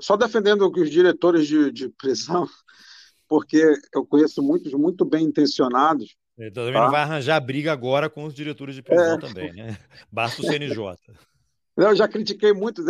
só 0.00 0.16
defendendo 0.16 0.70
os 0.70 0.90
diretores 0.90 1.46
de, 1.46 1.72
de 1.72 1.88
prisão, 1.88 2.46
porque 3.28 3.74
eu 3.94 4.06
conheço 4.06 4.42
muitos 4.42 4.72
muito 4.72 5.04
bem 5.04 5.24
intencionados. 5.24 6.16
Ele 6.38 6.50
também 6.50 6.72
tá? 6.72 6.84
não 6.84 6.90
vai 6.90 7.02
arranjar 7.02 7.40
briga 7.40 7.72
agora 7.72 8.08
com 8.08 8.24
os 8.24 8.32
diretores 8.32 8.74
de 8.74 8.82
prisão 8.82 9.14
é. 9.14 9.18
também, 9.18 9.52
né? 9.52 9.76
Basta 10.10 10.40
o 10.40 10.44
CNJ. 10.44 10.78
Eu 11.76 11.94
já 11.94 12.08
critiquei 12.08 12.52
muitos 12.52 12.84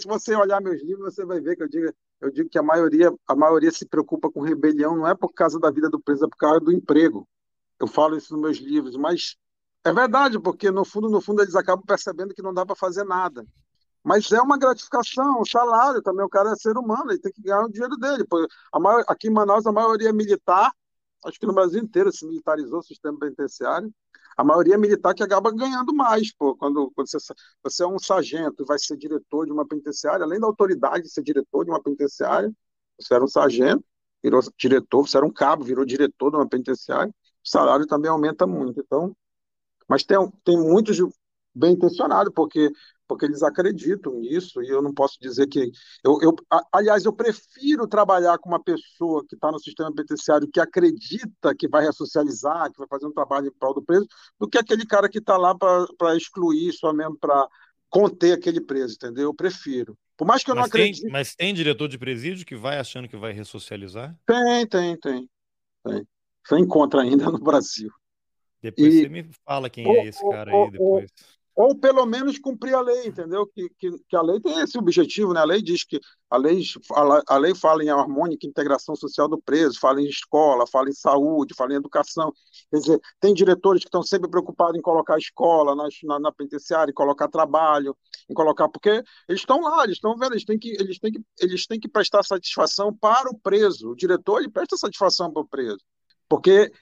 Se 0.00 0.08
você 0.08 0.34
olhar 0.34 0.60
meus 0.60 0.82
livros, 0.82 1.14
você 1.14 1.24
vai 1.24 1.40
ver 1.40 1.54
que 1.54 1.62
eu 1.62 1.68
digo, 1.68 1.94
eu 2.22 2.30
digo 2.30 2.48
que 2.48 2.58
a 2.58 2.62
maioria, 2.62 3.12
a 3.26 3.34
maioria 3.34 3.70
se 3.72 3.84
preocupa 3.84 4.30
com 4.30 4.40
rebelião, 4.40 4.96
não 4.96 5.08
é 5.08 5.14
por 5.14 5.32
causa 5.34 5.58
da 5.58 5.70
vida 5.70 5.90
do 5.90 6.00
preso, 6.00 6.24
é 6.24 6.28
por 6.28 6.36
causa 6.36 6.60
do 6.60 6.72
emprego. 6.72 7.28
Eu 7.80 7.88
falo 7.88 8.16
isso 8.16 8.32
nos 8.32 8.40
meus 8.40 8.58
livros, 8.58 8.96
mas 8.96 9.36
é 9.84 9.92
verdade, 9.92 10.38
porque 10.38 10.70
no 10.70 10.84
fundo, 10.84 11.10
no 11.10 11.20
fundo, 11.20 11.42
eles 11.42 11.56
acabam 11.56 11.84
percebendo 11.84 12.32
que 12.32 12.40
não 12.40 12.54
dá 12.54 12.64
para 12.64 12.76
fazer 12.76 13.02
nada. 13.04 13.44
Mas 14.04 14.30
é 14.30 14.40
uma 14.40 14.56
gratificação, 14.56 15.40
um 15.40 15.44
salário 15.44 16.00
também. 16.00 16.24
O 16.24 16.28
cara 16.28 16.52
é 16.52 16.56
ser 16.56 16.76
humano, 16.78 17.10
ele 17.10 17.18
tem 17.18 17.32
que 17.32 17.42
ganhar 17.42 17.64
o 17.64 17.68
dinheiro 17.68 17.96
dele. 17.96 18.24
Maior, 18.72 19.04
aqui 19.08 19.26
em 19.26 19.32
Manaus, 19.32 19.66
a 19.66 19.72
maioria 19.72 20.10
é 20.10 20.12
militar, 20.12 20.72
acho 21.24 21.40
que 21.40 21.46
no 21.46 21.52
Brasil 21.52 21.82
inteiro 21.82 22.12
se 22.12 22.24
militarizou 22.24 22.78
o 22.78 22.84
sistema 22.84 23.18
penitenciário. 23.18 23.92
A 24.36 24.44
maioria 24.44 24.78
militar 24.78 25.14
que 25.14 25.22
acaba 25.22 25.50
ganhando 25.52 25.94
mais, 25.94 26.32
pô. 26.34 26.56
Quando, 26.56 26.90
quando 26.94 27.08
você, 27.08 27.18
você 27.62 27.82
é 27.84 27.86
um 27.86 27.98
sargento 27.98 28.62
e 28.62 28.66
vai 28.66 28.78
ser 28.78 28.96
diretor 28.96 29.46
de 29.46 29.52
uma 29.52 29.66
penitenciária, 29.66 30.24
além 30.24 30.40
da 30.40 30.46
autoridade 30.46 31.04
de 31.04 31.10
ser 31.10 31.22
diretor 31.22 31.64
de 31.64 31.70
uma 31.70 31.82
penitenciária, 31.82 32.52
você 32.98 33.14
era 33.14 33.24
um 33.24 33.28
sargento, 33.28 33.84
virou 34.22 34.40
diretor, 34.56 35.06
você 35.06 35.16
era 35.16 35.26
um 35.26 35.32
cabo, 35.32 35.64
virou 35.64 35.84
diretor 35.84 36.30
de 36.30 36.36
uma 36.36 36.48
penitenciária, 36.48 37.10
o 37.44 37.48
salário 37.48 37.86
também 37.86 38.10
aumenta 38.10 38.46
muito. 38.46 38.80
Então, 38.80 39.16
mas 39.88 40.04
tem, 40.04 40.16
tem 40.44 40.56
muitos 40.56 40.96
bem 41.54 41.72
intencionados, 41.72 42.32
porque 42.34 42.70
porque 43.12 43.26
eles 43.26 43.42
acreditam 43.42 44.14
nisso, 44.14 44.62
e 44.62 44.68
eu 44.68 44.80
não 44.80 44.92
posso 44.92 45.18
dizer 45.20 45.46
que. 45.46 45.70
Eu, 46.02 46.18
eu, 46.22 46.34
aliás, 46.72 47.04
eu 47.04 47.12
prefiro 47.12 47.86
trabalhar 47.86 48.38
com 48.38 48.48
uma 48.48 48.62
pessoa 48.62 49.22
que 49.28 49.34
está 49.34 49.52
no 49.52 49.58
sistema 49.58 49.92
penitenciário 49.94 50.48
que 50.50 50.58
acredita 50.58 51.54
que 51.54 51.68
vai 51.68 51.84
ressocializar, 51.84 52.72
que 52.72 52.78
vai 52.78 52.88
fazer 52.88 53.06
um 53.06 53.12
trabalho 53.12 53.48
em 53.48 53.52
prol 53.52 53.74
do 53.74 53.82
preso, 53.82 54.06
do 54.40 54.48
que 54.48 54.56
aquele 54.56 54.86
cara 54.86 55.10
que 55.10 55.18
está 55.18 55.36
lá 55.36 55.54
para 55.54 56.16
excluir, 56.16 56.72
só 56.72 56.92
mesmo 56.92 57.18
para 57.18 57.46
conter 57.90 58.32
aquele 58.32 58.60
preso, 58.60 58.94
entendeu? 58.94 59.24
Eu 59.24 59.34
prefiro. 59.34 59.96
Por 60.16 60.26
mais 60.26 60.42
que 60.42 60.50
eu 60.50 60.54
mas 60.54 60.62
não 60.62 60.68
acredite. 60.68 61.02
Tem, 61.02 61.10
mas 61.10 61.34
tem 61.34 61.52
diretor 61.52 61.88
de 61.88 61.98
presídio 61.98 62.46
que 62.46 62.56
vai 62.56 62.78
achando 62.78 63.08
que 63.08 63.16
vai 63.16 63.32
ressocializar? 63.32 64.16
Tem, 64.26 64.66
tem, 64.66 64.98
tem. 64.98 65.28
tem. 65.84 66.08
Você 66.46 66.58
encontra 66.58 67.02
ainda 67.02 67.30
no 67.30 67.38
Brasil. 67.38 67.90
Depois 68.62 68.94
e... 68.94 69.02
você 69.02 69.08
me 69.08 69.28
fala 69.44 69.68
quem 69.68 69.86
é 69.86 70.06
esse 70.06 70.26
cara 70.30 70.50
aí 70.50 70.70
depois 70.70 71.10
ou 71.54 71.78
pelo 71.78 72.06
menos 72.06 72.38
cumprir 72.38 72.74
a 72.74 72.80
lei, 72.80 73.06
entendeu? 73.06 73.46
Que, 73.46 73.68
que, 73.78 73.90
que, 74.08 74.16
a 74.16 74.22
lei 74.22 74.40
tem 74.40 74.58
esse 74.60 74.78
objetivo, 74.78 75.34
né? 75.34 75.40
A 75.40 75.44
lei 75.44 75.60
diz 75.60 75.84
que 75.84 76.00
a 76.30 76.36
lei, 76.38 76.62
a, 76.92 77.34
a 77.34 77.36
lei 77.36 77.54
fala 77.54 77.84
em 77.84 77.90
harmônica 77.90 78.46
integração 78.46 78.96
social 78.96 79.28
do 79.28 79.40
preso, 79.40 79.78
fala 79.78 80.00
em 80.00 80.06
escola, 80.06 80.66
fala 80.66 80.88
em 80.88 80.94
saúde, 80.94 81.54
fala 81.54 81.74
em 81.74 81.76
educação. 81.76 82.32
Quer 82.70 82.78
dizer, 82.78 83.00
tem 83.20 83.34
diretores 83.34 83.82
que 83.82 83.88
estão 83.88 84.02
sempre 84.02 84.30
preocupados 84.30 84.78
em 84.78 84.82
colocar 84.82 85.18
escola 85.18 85.76
na, 85.76 85.88
na, 86.04 86.20
na 86.20 86.32
penitenciária, 86.32 86.90
em 86.90 86.94
colocar 86.94 87.28
trabalho, 87.28 87.94
em 88.30 88.34
colocar 88.34 88.68
porque 88.68 89.02
eles 89.28 89.42
estão 89.42 89.60
lá, 89.60 89.84
eles 89.84 89.96
estão 89.96 90.16
vendo, 90.16 90.32
eles 90.32 90.44
têm 90.44 90.58
que 90.58 90.70
eles 90.80 90.98
têm 90.98 91.12
que 91.12 91.20
eles 91.38 91.66
têm 91.66 91.78
que 91.78 91.88
prestar 91.88 92.22
satisfação 92.22 92.94
para 92.94 93.28
o 93.28 93.38
preso. 93.38 93.90
O 93.90 93.96
diretor 93.96 94.38
ele 94.38 94.50
presta 94.50 94.76
satisfação 94.76 95.30
para 95.30 95.42
o 95.42 95.48
preso, 95.48 95.80
porque 96.28 96.72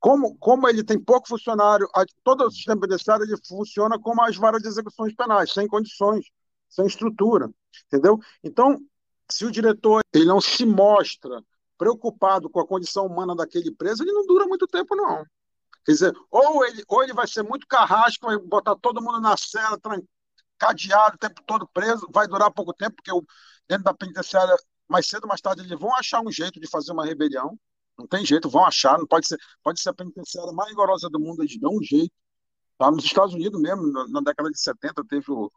como, 0.00 0.36
como 0.38 0.68
ele 0.68 0.84
tem 0.84 0.98
pouco 0.98 1.28
funcionário, 1.28 1.88
todo 2.22 2.46
o 2.46 2.50
sistema 2.50 2.80
penitenciário 2.80 3.24
ele 3.24 3.36
funciona 3.46 3.98
como 3.98 4.22
as 4.22 4.36
varas 4.36 4.62
de 4.62 4.68
execuções 4.68 5.14
penais, 5.14 5.52
sem 5.52 5.66
condições, 5.66 6.26
sem 6.68 6.86
estrutura, 6.86 7.50
entendeu? 7.86 8.18
Então, 8.42 8.78
se 9.30 9.44
o 9.44 9.50
diretor 9.50 10.02
ele 10.12 10.24
não 10.24 10.40
se 10.40 10.64
mostra 10.64 11.42
preocupado 11.76 12.48
com 12.48 12.60
a 12.60 12.66
condição 12.66 13.06
humana 13.06 13.34
daquele 13.34 13.72
preso, 13.72 14.02
ele 14.02 14.12
não 14.12 14.26
dura 14.26 14.46
muito 14.46 14.66
tempo, 14.66 14.94
não. 14.96 15.24
Quer 15.84 15.92
dizer, 15.92 16.12
ou 16.30 16.64
ele, 16.64 16.82
ou 16.86 17.02
ele 17.02 17.12
vai 17.12 17.26
ser 17.26 17.42
muito 17.42 17.66
carrasco, 17.66 18.26
vai 18.26 18.38
botar 18.38 18.76
todo 18.76 19.02
mundo 19.02 19.20
na 19.20 19.36
cela, 19.36 19.78
cadeado 20.58 21.16
o 21.16 21.18
tempo 21.18 21.42
todo 21.46 21.68
preso, 21.72 22.06
vai 22.12 22.26
durar 22.26 22.50
pouco 22.52 22.72
tempo, 22.74 22.96
porque 22.96 23.10
dentro 23.68 23.84
da 23.84 23.94
penitenciária, 23.94 24.54
mais 24.88 25.08
cedo 25.08 25.24
ou 25.24 25.28
mais 25.28 25.40
tarde, 25.40 25.62
eles 25.62 25.78
vão 25.78 25.94
achar 25.94 26.20
um 26.20 26.30
jeito 26.30 26.60
de 26.60 26.68
fazer 26.68 26.92
uma 26.92 27.04
rebelião, 27.04 27.58
não 27.98 28.06
tem 28.06 28.24
jeito, 28.24 28.48
vão 28.48 28.64
achar, 28.64 28.96
não 28.98 29.06
pode 29.06 29.26
ser, 29.26 29.38
pode 29.62 29.80
ser 29.80 29.88
a 29.90 29.94
penitenciária 29.94 30.52
mais 30.52 30.70
rigorosa 30.70 31.10
do 31.10 31.18
mundo, 31.18 31.42
eles 31.42 31.58
dão 31.58 31.76
um 31.76 31.82
jeito. 31.82 32.12
Tá? 32.78 32.90
Nos 32.90 33.04
Estados 33.04 33.34
Unidos 33.34 33.60
mesmo, 33.60 33.90
na, 34.08 34.20
década 34.20 34.50
de 34.50 34.60
70, 34.60 35.04
teve 35.08 35.30
o 35.30 35.50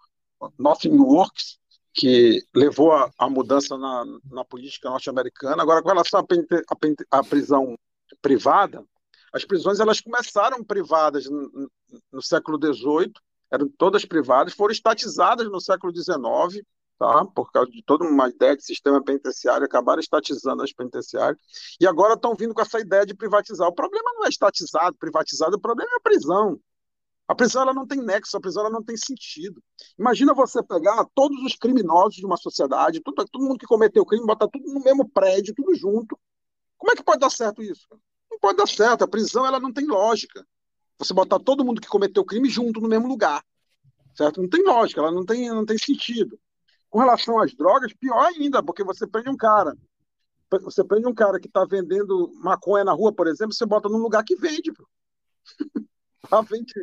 Nothing 0.58 0.98
Works, 0.98 1.60
que 1.94 2.44
levou 2.56 2.94
a, 2.94 3.12
a 3.18 3.30
mudança 3.30 3.78
na, 3.78 4.04
na 4.32 4.44
política 4.44 4.90
norte-americana. 4.90 5.62
Agora, 5.62 5.84
com 5.84 5.90
relação 5.90 6.26
à 7.12 7.24
prisão 7.24 7.78
privada, 8.22 8.84
as 9.32 9.46
prisões 9.46 9.80
elas 9.80 10.02
começaram 10.02 10.64
privadas 10.64 11.30
no, 11.30 11.70
no 12.12 12.22
século 12.22 12.58
XVIII, 12.58 13.14
eram 13.52 13.70
todas 13.78 14.06
privadas, 14.06 14.54
foram 14.54 14.72
estatizadas 14.72 15.50
no 15.50 15.62
século 15.62 15.94
XIX, 15.94 16.66
tá? 17.02 17.26
por 17.26 17.52
causa 17.52 17.72
de 17.72 17.82
toda 17.84 18.06
uma 18.06 18.30
ideia 18.30 18.56
de 18.56 18.64
sistema 18.64 19.04
penitenciário, 19.04 19.66
acabaram 19.66 20.00
estatizando 20.00 20.62
as 20.62 20.72
penitenciárias, 20.72 21.42
e 21.80 21.88
agora 21.88 22.14
estão 22.14 22.36
vindo 22.36 22.54
com 22.54 22.62
essa 22.62 22.80
ideia 22.80 23.04
de 23.08 23.16
privatizar. 23.16 23.68
O 23.68 23.74
problema 23.74 24.14
não 24.14 24.26
é 24.26 24.30
estatizado, 24.30 24.96
privatizado, 25.00 25.58
o 25.58 25.60
problema 25.60 25.90
é 25.92 25.96
a 25.96 26.00
prisão. 26.00 26.60
A 27.28 27.34
prisão 27.34 27.64
ela 27.64 27.74
não 27.74 27.88
tem 27.88 28.04
nexo, 28.04 28.38
a 28.38 28.40
prisão 28.42 28.62
ela 28.62 28.70
não 28.70 28.84
tem 28.84 28.96
sentido. 28.96 29.64
Imagina 29.98 30.32
você 30.34 30.62
pegar 30.62 31.04
todos 31.16 31.42
os 31.44 31.56
criminosos 31.56 32.18
de 32.18 32.26
uma 32.26 32.38
sociedade, 32.38 33.02
todo, 33.02 33.26
todo 33.26 33.44
mundo 33.44 33.58
que 33.58 33.66
cometeu 33.66 34.06
crime, 34.06 34.26
botar 34.26 34.48
tudo 34.48 34.72
no 34.72 34.82
mesmo 34.82 35.10
prédio, 35.10 35.56
tudo 35.56 35.74
junto. 35.74 36.20
Como 36.78 36.92
é 36.92 36.96
que 36.96 37.04
pode 37.04 37.20
dar 37.20 37.32
certo 37.32 37.64
isso? 37.64 37.88
Não 38.30 38.38
pode 38.38 38.58
dar 38.58 38.68
certo. 38.68 39.04
A 39.04 39.08
prisão 39.08 39.46
ela 39.46 39.60
não 39.60 39.74
tem 39.74 39.88
lógica. 39.88 40.46
Você 41.00 41.16
botar 41.16 41.40
todo 41.40 41.66
mundo 41.66 41.82
que 41.82 41.88
cometeu 41.88 42.24
crime 42.24 42.48
junto 42.48 42.80
no 42.80 42.88
mesmo 42.88 43.08
lugar, 43.08 43.44
certo? 44.14 44.40
Não 44.40 44.50
tem 44.50 44.64
lógica, 44.64 45.02
ela 45.02 45.12
não 45.12 45.26
tem, 45.26 45.50
não 45.50 45.66
tem 45.66 45.78
sentido. 45.80 46.38
Com 46.92 47.00
relação 47.00 47.40
às 47.40 47.56
drogas, 47.56 47.94
pior 47.94 48.20
ainda, 48.26 48.62
porque 48.62 48.84
você 48.84 49.08
prende 49.08 49.30
um 49.30 49.38
cara. 49.38 49.76
Você 50.64 50.84
prende 50.84 51.08
um 51.08 51.14
cara 51.14 51.40
que 51.40 51.48
está 51.48 51.64
vendendo 51.64 52.30
maconha 52.36 52.84
na 52.84 52.92
rua, 52.92 53.14
por 53.14 53.28
exemplo, 53.28 53.54
você 53.54 53.66
bota 53.66 53.88
num 53.88 53.98
lugar 53.98 54.22
que 54.26 54.36
vende. 54.36 54.74
ah, 56.30 56.42
vende, 56.44 56.74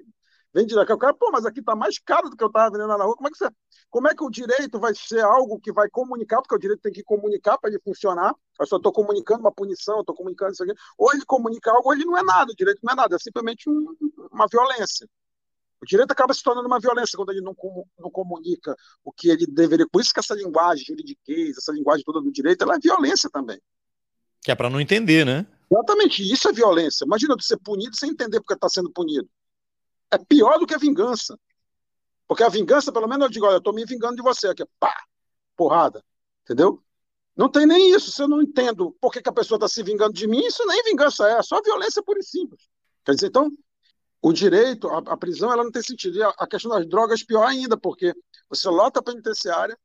vende 0.55 0.75
daqui. 0.75 0.95
O 0.95 0.97
cara, 0.97 1.13
pô, 1.13 1.31
mas 1.31 1.45
aqui 1.45 1.61
está 1.61 1.77
mais 1.77 1.99
caro 1.99 2.31
do 2.31 2.37
que 2.37 2.43
eu 2.43 2.49
estava 2.49 2.71
vendendo 2.71 2.89
na 2.89 3.05
rua. 3.05 3.15
Como 3.15 3.29
é, 3.29 3.31
que 3.31 3.37
você, 3.37 3.51
como 3.91 4.09
é 4.09 4.15
que 4.15 4.25
o 4.25 4.31
direito 4.31 4.81
vai 4.81 4.95
ser 4.95 5.21
algo 5.21 5.61
que 5.61 5.71
vai 5.71 5.91
comunicar? 5.91 6.41
Porque 6.41 6.55
o 6.55 6.59
direito 6.59 6.81
tem 6.81 6.93
que 6.93 7.05
comunicar 7.05 7.59
para 7.59 7.69
ele 7.69 7.81
funcionar. 7.85 8.35
Eu 8.59 8.67
só 8.67 8.79
estou 8.79 8.91
comunicando 8.91 9.41
uma 9.41 9.53
punição, 9.53 10.01
estou 10.01 10.17
comunicando 10.17 10.53
isso 10.53 10.63
aqui. 10.63 10.73
Ou 10.97 11.13
ele 11.13 11.27
comunica 11.27 11.71
algo, 11.71 11.87
ou 11.87 11.93
ele 11.93 12.07
não 12.07 12.17
é 12.17 12.23
nada. 12.23 12.51
O 12.51 12.57
direito 12.57 12.81
não 12.83 12.95
é 12.95 12.97
nada, 12.97 13.17
é 13.17 13.19
simplesmente 13.19 13.69
um, 13.69 13.95
uma 14.33 14.47
violência. 14.51 15.07
O 15.81 15.87
direito 15.87 16.11
acaba 16.11 16.35
se 16.35 16.43
tornando 16.43 16.67
uma 16.67 16.81
violência 16.81 17.17
quando 17.17 17.31
ele 17.31 17.41
não, 17.41 17.55
não 17.99 18.11
comunica 18.11 18.75
o 19.05 19.13
que 19.13 19.29
ele 19.29 19.47
deveria. 19.47 19.87
Por 19.91 20.01
isso 20.01 20.13
que 20.13 20.21
essa 20.21 20.35
linguagem 20.35 20.85
juridiquês, 20.85 21.57
essa 21.57 21.73
linguagem 21.73 22.05
toda 22.05 22.21
do 22.21 22.33
direito, 22.33 22.63
ela 22.63 22.75
é 22.75 22.79
violência 22.79 23.31
também. 23.31 23.61
Que 24.43 24.51
é 24.51 24.55
para 24.55 24.71
não 24.71 24.81
entender, 24.81 25.25
né? 25.25 25.47
Exatamente, 25.71 26.23
isso 26.23 26.49
é 26.49 26.53
violência. 26.53 27.05
Imagina 27.05 27.37
você 27.39 27.49
ser 27.49 27.59
punido 27.59 27.95
sem 27.97 28.11
entender 28.11 28.41
porque 28.41 28.55
está 28.55 28.69
sendo 28.69 28.91
punido. 28.91 29.29
É 30.11 30.19
pior 30.19 30.59
do 30.59 30.67
que 30.67 30.75
a 30.75 30.79
vingança. 30.79 31.39
Porque 32.27 32.43
a 32.43 32.49
vingança, 32.49 32.93
pelo 32.93 33.07
menos, 33.07 33.25
eu 33.25 33.31
digo, 33.31 33.47
olha, 33.47 33.55
eu 33.55 33.59
estou 33.59 33.73
me 33.73 33.85
vingando 33.85 34.17
de 34.17 34.23
você 34.23 34.49
aqui, 34.49 34.65
pá, 34.79 34.95
porrada, 35.57 36.05
entendeu? 36.45 36.83
Não 37.37 37.49
tem 37.49 37.67
nem 37.67 37.95
isso. 37.95 38.11
Se 38.11 38.23
eu 38.23 38.29
não 38.29 38.43
entendo 38.43 38.97
por 39.01 39.13
que, 39.13 39.23
que 39.23 39.29
a 39.29 39.33
pessoa 39.33 39.57
está 39.57 39.69
se 39.69 39.83
vingando 39.83 40.13
de 40.13 40.27
mim, 40.27 40.45
isso 40.45 40.67
nem 40.67 40.83
vingança 40.83 41.29
é, 41.29 41.39
é 41.39 41.43
só 41.43 41.61
violência 41.63 42.03
pura 42.03 42.19
e 42.19 42.25
simples. 42.25 42.69
Quer 43.05 43.15
dizer, 43.15 43.29
então, 43.29 43.51
o 44.21 44.33
direito, 44.33 44.89
a, 44.89 44.99
a 44.99 45.17
prisão, 45.17 45.53
ela 45.53 45.65
não 45.65 45.71
tem 45.71 45.83
sentido. 45.83 46.17
E 46.17 46.23
a, 46.23 46.29
a, 46.31 46.47
questão 46.47 46.71
das 46.71 46.87
drogas, 46.87 47.23
pior 47.23 47.47
ainda, 47.47 47.77
porque 47.77 48.13
você 48.49 48.69
lota 48.69 49.01
a 49.01 49.03
penitenciária. 49.03 49.77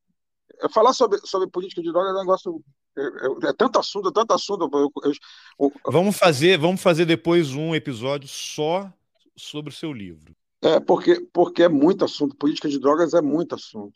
Falar 0.71 0.93
sobre, 0.93 1.19
sobre 1.25 1.49
política 1.49 1.81
de 1.81 1.91
drogas 1.91 2.11
é 2.11 2.15
um 2.15 2.19
negócio. 2.19 2.63
É, 2.95 3.01
é, 3.01 3.49
é 3.49 3.53
tanto 3.53 3.79
assunto, 3.79 4.09
é 4.09 4.11
tanto 4.11 4.33
assunto. 4.33 4.69
Eu, 4.71 4.91
eu, 5.03 5.13
eu, 5.59 5.71
vamos, 5.85 6.17
fazer, 6.17 6.57
vamos 6.57 6.81
fazer 6.81 7.05
depois 7.05 7.53
um 7.53 7.73
episódio 7.73 8.27
só 8.27 8.91
sobre 9.35 9.71
o 9.71 9.75
seu 9.75 9.91
livro. 9.91 10.35
É, 10.61 10.79
porque, 10.79 11.19
porque 11.33 11.63
é 11.63 11.69
muito 11.69 12.05
assunto. 12.05 12.35
Política 12.35 12.69
de 12.69 12.79
drogas 12.79 13.13
é 13.13 13.21
muito 13.21 13.55
assunto. 13.55 13.93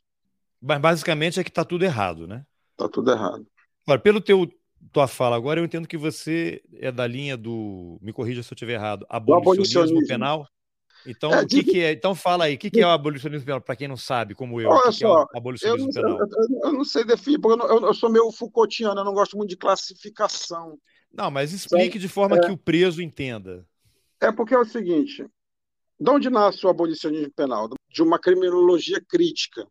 Mas 0.62 0.82
basicamente 0.82 1.40
é 1.40 1.44
que 1.44 1.50
está 1.50 1.64
tudo 1.64 1.86
errado, 1.86 2.28
né? 2.28 2.46
Está 2.72 2.90
tudo 2.90 3.12
errado. 3.12 3.46
Agora, 3.86 4.02
pelo 4.02 4.20
teu 4.20 4.52
tua 4.92 5.08
fala 5.08 5.36
agora, 5.36 5.60
eu 5.60 5.66
entendo 5.66 5.88
que 5.88 5.98
você 5.98 6.62
é 6.76 6.92
da 6.92 7.06
linha 7.06 7.38
do, 7.38 7.98
me 8.02 8.14
corrija 8.14 8.42
se 8.44 8.52
eu 8.52 8.56
estiver 8.56 8.74
errado, 8.74 9.06
abolicionismo, 9.10 9.82
abolicionismo. 9.82 10.08
penal. 10.08 10.48
Então, 11.06 11.32
é, 11.34 11.42
o 11.42 11.48
que, 11.48 11.64
que, 11.64 11.80
é? 11.80 11.92
Então 11.92 12.16
fala 12.16 12.46
aí, 12.46 12.56
o 12.56 12.58
que, 12.58 12.70
que 12.70 12.82
é 12.82 12.86
o 12.86 12.90
abolicionismo 12.90 13.46
penal, 13.46 13.62
para 13.62 13.76
quem 13.76 13.88
não 13.88 13.96
sabe, 13.96 14.36
como 14.36 14.60
eu, 14.60 14.70
Olha 14.70 14.80
o 14.80 14.84
que 14.84 14.92
só, 14.94 14.98
que 14.98 15.06
é 15.06 15.08
o 15.08 15.38
abolicionismo 15.38 15.90
eu 15.90 15.94
penal? 15.94 16.20
Eu, 16.20 16.28
eu, 16.64 16.74
não 16.74 16.84
sei 16.84 17.06
definir, 17.06 17.40
porque 17.40 17.62
eu, 17.62 17.86
eu, 17.86 17.94
sou 17.94 18.10
meio 18.10 18.32
Foucaultiano, 18.32 19.00
eu 19.00 19.06
não 19.06 19.14
gosto 19.14 19.38
muito 19.38 19.50
de 19.50 19.58
classificação. 19.58 20.78
Não, 21.14 21.32
mas 21.32 21.54
explique 21.54 21.98
de 21.98 22.08
forma 22.08 22.38
é, 22.38 22.42
que 22.42 22.52
o 22.52 22.58
preso 22.58 23.02
entenda. 23.02 23.66
É 24.20 24.32
porque 24.32 24.54
é 24.54 24.60
o 24.60 24.66
seguinte, 24.66 25.26
de 26.00 26.10
onde 26.10 26.30
nasce 26.30 26.66
o 26.66 26.70
abolicionismo 26.70 27.32
penal? 27.32 27.70
De 27.90 28.02
uma 28.02 28.20
criminologia 28.20 29.02
crítica, 29.08 29.66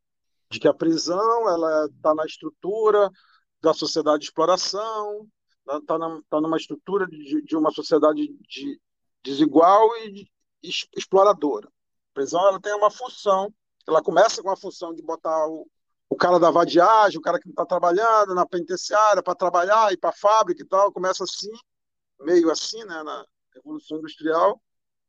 de 0.51 0.59
que 0.59 0.69
a 0.69 0.75
prisão 0.75 1.49
ela 1.49 1.87
está 1.87 2.15
na 2.15 2.25
estrutura 2.25 3.11
da 3.67 3.75
sociedade 3.75 4.21
de 4.21 4.27
exploração, 4.27 5.27
está 5.59 5.99
tá 6.31 6.41
numa 6.41 6.57
estrutura 6.57 7.05
de, 7.05 7.43
de, 7.43 7.57
uma 7.57 7.73
sociedade 7.73 8.29
de, 8.49 8.81
desigual 9.25 9.97
e 9.99 10.13
de, 10.13 10.31
exploradora. 10.97 11.67
A 11.67 12.15
prisão 12.15 12.47
ela 12.47 12.61
tem 12.61 12.73
uma 12.75 12.93
função, 12.93 13.53
ela 13.87 14.01
começa 14.01 14.41
com 14.41 14.51
a 14.51 14.57
função 14.57 14.95
de 14.95 15.03
botar 15.03 15.49
o, 15.49 15.69
o 16.09 16.17
cara 16.17 16.39
da 16.39 16.49
vadiagem, 16.49 17.19
o 17.19 17.23
cara 17.23 17.41
que 17.41 17.49
está 17.49 17.67
trabalhando 17.67 18.37
na 18.37 18.47
penitenciária 18.47 19.21
para 19.21 19.35
trabalhar, 19.35 19.93
ir 19.93 19.97
para 19.97 20.11
a 20.11 20.17
fábrica 20.17 20.63
e 20.63 20.67
tal, 20.67 20.93
começa 20.93 21.25
assim, 21.25 21.51
meio 22.21 22.49
assim, 22.53 22.85
né, 22.85 23.03
na 23.03 23.25
Revolução 23.53 23.99
Industrial, 23.99 24.63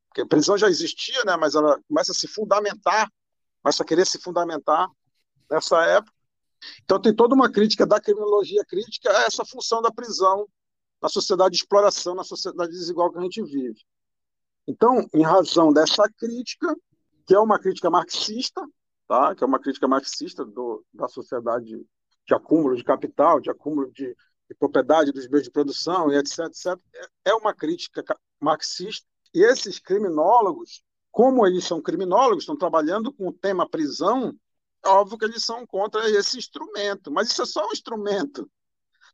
porque 0.08 0.22
a 0.22 0.28
prisão 0.28 0.58
já 0.58 0.68
existia, 0.68 1.24
né, 1.26 1.38
mas 1.38 1.54
ela 1.54 1.80
começa 1.88 2.12
a 2.12 2.16
se 2.16 2.28
fundamentar, 2.28 3.08
começa 3.62 3.84
a 3.84 3.86
querer 3.86 4.08
se 4.08 4.20
fundamentar 4.20 4.90
nessa 5.48 5.80
época, 5.86 6.17
então, 6.84 7.02
tem 7.02 7.14
toda 7.14 7.36
uma 7.36 7.52
crítica 7.52 7.86
da 7.86 8.00
criminologia 8.00 8.64
crítica 8.66 9.10
a 9.12 9.24
essa 9.24 9.46
função 9.46 9.82
da 9.82 9.92
prisão 9.92 10.48
na 11.02 11.10
sociedade 11.10 11.52
de 11.52 11.58
exploração, 11.58 12.16
na 12.16 12.24
sociedade 12.24 12.72
desigual 12.72 13.12
que 13.12 13.20
a 13.20 13.22
gente 13.22 13.44
vive. 13.44 13.80
Então, 14.68 15.08
em 15.14 15.24
razão 15.24 15.72
dessa 15.72 16.10
crítica, 16.10 16.76
que 17.26 17.36
é 17.36 17.40
uma 17.40 17.60
crítica 17.60 17.90
marxista, 17.90 18.66
tá? 19.08 19.36
que 19.36 19.44
é 19.44 19.48
uma 19.48 19.60
crítica 19.60 19.88
marxista 19.88 20.44
do, 20.44 20.84
da 20.94 21.08
sociedade 21.08 21.86
de 22.26 22.34
acúmulo 22.34 22.76
de 22.76 22.84
capital, 22.84 23.40
de 23.40 23.50
acúmulo 23.50 23.92
de, 23.92 24.16
de 24.50 24.56
propriedade 24.58 25.12
dos 25.12 25.28
bens 25.28 25.44
de 25.44 25.52
produção, 25.52 26.12
e 26.12 26.18
etc, 26.18 26.40
etc, 26.40 26.78
é 27.24 27.34
uma 27.34 27.54
crítica 27.54 28.04
marxista. 28.40 29.08
E 29.34 29.44
esses 29.44 29.80
criminólogos, 29.80 30.84
como 31.12 31.46
eles 31.46 31.64
são 31.64 31.82
criminólogos, 31.82 32.44
estão 32.44 32.58
trabalhando 32.58 33.14
com 33.14 33.28
o 33.30 33.34
tema 33.34 33.70
prisão, 33.70 34.36
óbvio 34.86 35.18
que 35.18 35.26
eles 35.26 35.44
são 35.44 35.66
contra 35.66 36.10
esse 36.10 36.38
instrumento, 36.38 37.12
mas 37.12 37.30
isso 37.30 37.42
é 37.42 37.46
só 37.46 37.68
um 37.68 37.72
instrumento. 37.72 38.50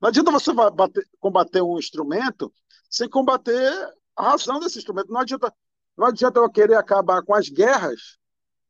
Não 0.01 0.09
adianta 0.09 0.31
você 0.31 0.53
bater, 0.53 1.07
combater 1.19 1.61
um 1.61 1.79
instrumento 1.79 2.53
sem 2.89 3.09
combater 3.09 3.71
a 4.15 4.31
razão 4.31 4.59
desse 4.59 4.77
instrumento. 4.77 5.11
Não 5.11 5.21
adianta, 5.21 5.53
não 5.97 6.07
adianta 6.07 6.39
eu 6.39 6.49
querer 6.49 6.75
acabar 6.75 7.23
com 7.23 7.33
as 7.33 7.49
guerras 7.49 8.17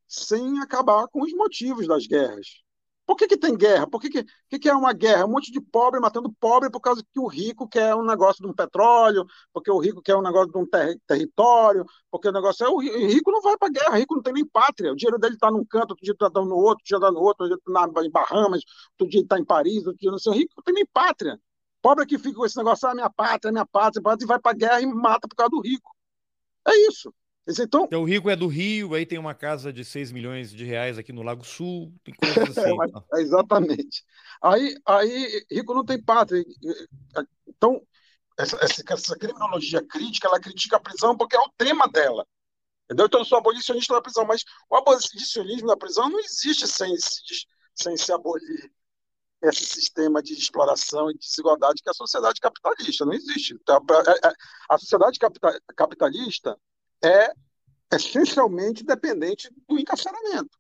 sem 0.08 0.60
acabar 0.60 1.08
com 1.08 1.24
os 1.24 1.34
motivos 1.34 1.88
das 1.88 2.06
guerras. 2.06 2.63
Por 3.06 3.18
que, 3.18 3.28
que 3.28 3.38
tem 3.38 3.56
guerra? 3.58 3.86
Por 3.86 4.00
que, 4.00 4.10
que, 4.10 4.24
que, 4.50 4.60
que 4.60 4.70
é 4.70 4.74
uma 4.74 4.94
guerra? 4.94 5.26
Um 5.26 5.32
monte 5.32 5.52
de 5.52 5.60
pobre 5.60 6.00
matando 6.00 6.32
pobre 6.40 6.70
por 6.70 6.80
causa 6.80 7.04
que 7.04 7.20
o 7.20 7.28
rico 7.28 7.68
quer 7.68 7.94
um 7.96 8.06
negócio 8.06 8.42
de 8.42 8.50
um 8.50 8.54
petróleo, 8.54 9.26
porque 9.52 9.70
o 9.70 9.78
rico 9.78 10.02
quer 10.02 10.16
um 10.16 10.22
negócio 10.22 10.52
de 10.52 10.58
um 10.58 10.66
ter 10.66 11.00
território, 11.06 11.86
porque 12.10 12.30
o 12.30 12.32
negócio 12.32 12.66
é. 12.66 12.70
O 12.70 12.80
rico 12.80 13.32
não 13.32 13.42
vai 13.42 13.58
para 13.58 13.70
guerra, 13.70 13.92
o 13.92 13.98
rico 13.98 14.16
não 14.16 14.22
tem 14.24 14.34
nem 14.34 14.46
pátria. 14.46 14.92
O 14.94 14.96
dinheiro 14.96 15.20
dele 15.20 15.36
está 15.36 15.52
num 15.52 15.66
canto, 15.66 15.92
outro 15.92 16.04
dia 16.04 16.14
está 16.14 16.30
no 16.30 16.56
outro, 16.56 16.58
outro 16.58 16.86
dia 16.86 16.98
está 16.98 17.12
no 17.12 17.20
outro, 17.20 17.46
outro 17.46 17.60
dia 17.66 17.90
está 17.92 18.06
em 18.06 18.12
Bahamas, 18.12 18.62
outro 18.92 19.10
dia 19.10 19.22
está 19.22 19.40
em 19.40 19.46
Paris, 19.46 19.86
outro 19.86 20.00
dia 20.00 20.12
não 20.12 20.20
sei. 20.20 20.32
O 20.32 20.36
rico 20.36 20.54
não 20.58 20.64
tem 20.64 20.74
nem 20.76 20.86
pátria. 20.86 21.40
Pobre 21.82 22.06
que 22.06 22.18
fica 22.18 22.36
com 22.38 22.46
esse 22.46 22.58
negócio, 22.58 22.88
ah, 22.88 22.96
minha 22.96 23.10
pátria, 23.10 23.52
minha 23.52 23.66
pátria, 23.66 24.02
minha 24.02 24.12
pátria, 24.12 24.26
e 24.26 24.28
vai 24.28 24.40
para 24.40 24.58
guerra 24.58 24.82
e 24.82 24.86
mata 24.88 25.28
por 25.28 25.36
causa 25.36 25.50
do 25.52 25.62
rico. 25.62 25.92
É 26.68 26.76
isso. 26.88 27.14
Então, 27.46 27.84
então, 27.86 28.02
o 28.02 28.06
rico 28.06 28.30
é 28.30 28.36
do 28.38 28.48
Rio, 28.48 28.94
aí 28.94 29.06
tem 29.06 29.18
uma 29.18 29.36
casa 29.36 29.74
de 29.74 29.84
6 29.84 30.14
milhões 30.14 30.50
de 30.50 30.64
reais 30.64 30.98
aqui 30.98 31.12
no 31.12 31.22
Lago 31.22 31.44
Sul, 31.44 31.94
tem 32.02 32.14
coisas 32.16 32.38
assim. 32.58 32.78
é, 33.14 33.22
exatamente. 33.22 34.04
Aí, 34.42 34.76
aí, 34.86 35.46
rico 35.52 35.74
não 35.74 35.84
tem 35.84 36.02
pátria. 36.02 36.42
Então, 37.46 37.86
essa, 38.38 38.58
essa, 38.64 39.18
criminologia 39.18 39.86
crítica, 39.86 40.28
ela 40.28 40.40
critica 40.40 40.78
a 40.78 40.80
prisão 40.80 41.18
porque 41.18 41.36
é 41.36 41.40
o 41.40 41.52
tema 41.58 41.86
dela. 41.88 42.26
Entendeu? 42.86 43.08
Então, 43.08 43.20
eu 43.20 43.26
sou 43.26 43.38
abolicionista 43.38 43.94
da 43.94 44.02
prisão, 44.02 44.26
mas 44.26 44.44
o 44.70 44.78
abolicionismo 44.78 45.68
da 45.68 45.78
prisão 45.78 46.10
não 46.10 46.20
existe 46.20 46.66
sem, 46.66 46.96
sem 47.76 47.98
se 47.98 48.12
abolir 48.14 48.72
esse 49.42 49.66
sistema 49.66 50.24
de 50.24 50.34
exploração 50.34 51.12
e 51.12 51.18
desigualdade 51.18 51.82
que 51.84 51.90
é 51.90 51.92
a 51.92 51.94
sociedade 51.94 52.40
capitalista. 52.40 53.06
Não 53.06 53.14
existe. 53.14 53.54
Então, 53.54 53.86
a 54.70 54.78
sociedade 54.78 55.20
capitalista 55.76 56.58
é 57.04 57.34
essencialmente 57.94 58.84
dependente 58.84 59.50
do 59.68 59.78
encarceramento. 59.80 60.58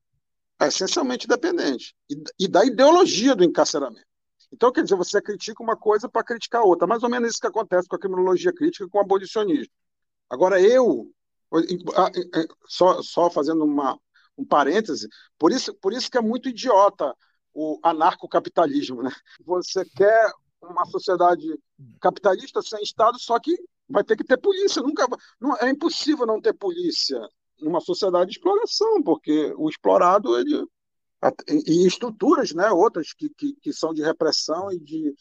É 0.59 0.67
essencialmente 0.67 1.27
dependente. 1.27 1.95
E, 2.09 2.21
e 2.41 2.47
da 2.47 2.65
ideologia 2.65 3.35
do 3.35 3.43
encarceramento. 3.43 4.05
Então, 4.51 4.71
quer 4.71 4.83
dizer, 4.83 4.95
você 4.95 5.19
critica 5.19 5.63
uma 5.63 5.75
coisa 5.75 6.07
para 6.07 6.23
criticar 6.23 6.61
outra. 6.61 6.85
Mais 6.85 7.01
ou 7.01 7.09
menos 7.09 7.31
isso 7.31 7.39
que 7.39 7.47
acontece 7.47 7.87
com 7.87 7.95
a 7.95 7.99
criminologia 7.99 8.53
crítica 8.53 8.87
com 8.87 8.99
o 8.99 9.01
abolicionismo. 9.01 9.73
Agora, 10.29 10.61
eu, 10.61 11.11
só, 12.67 13.01
só 13.01 13.29
fazendo 13.31 13.63
uma, 13.63 13.99
um 14.37 14.45
parêntese, 14.45 15.07
por 15.39 15.51
isso, 15.51 15.73
por 15.75 15.91
isso 15.91 16.09
que 16.09 16.17
é 16.17 16.21
muito 16.21 16.49
idiota 16.49 17.15
o 17.53 17.79
anarcocapitalismo. 17.83 19.01
Né? 19.01 19.11
Você 19.43 19.83
quer 19.85 20.31
uma 20.61 20.85
sociedade 20.85 21.45
capitalista 21.99 22.61
sem 22.61 22.81
Estado, 22.81 23.19
só 23.19 23.39
que 23.39 23.55
vai 23.89 24.03
ter 24.03 24.15
que 24.15 24.23
ter 24.23 24.37
polícia. 24.37 24.81
Nunca, 24.81 25.07
não, 25.39 25.55
é 25.57 25.69
impossível 25.69 26.25
não 26.25 26.41
ter 26.41 26.53
polícia 26.53 27.19
numa 27.61 27.79
sociedade 27.79 28.31
de 28.31 28.37
exploração, 28.37 29.01
porque 29.01 29.53
o 29.57 29.69
explorado 29.69 30.37
ele 30.37 30.65
e 31.49 31.87
estruturas, 31.87 32.53
né, 32.53 32.69
outras 32.69 33.13
que, 33.13 33.29
que, 33.29 33.53
que 33.61 33.71
são 33.71 33.93
de 33.93 34.03
repressão 34.03 34.69
e 34.69 34.77
de 34.77 35.13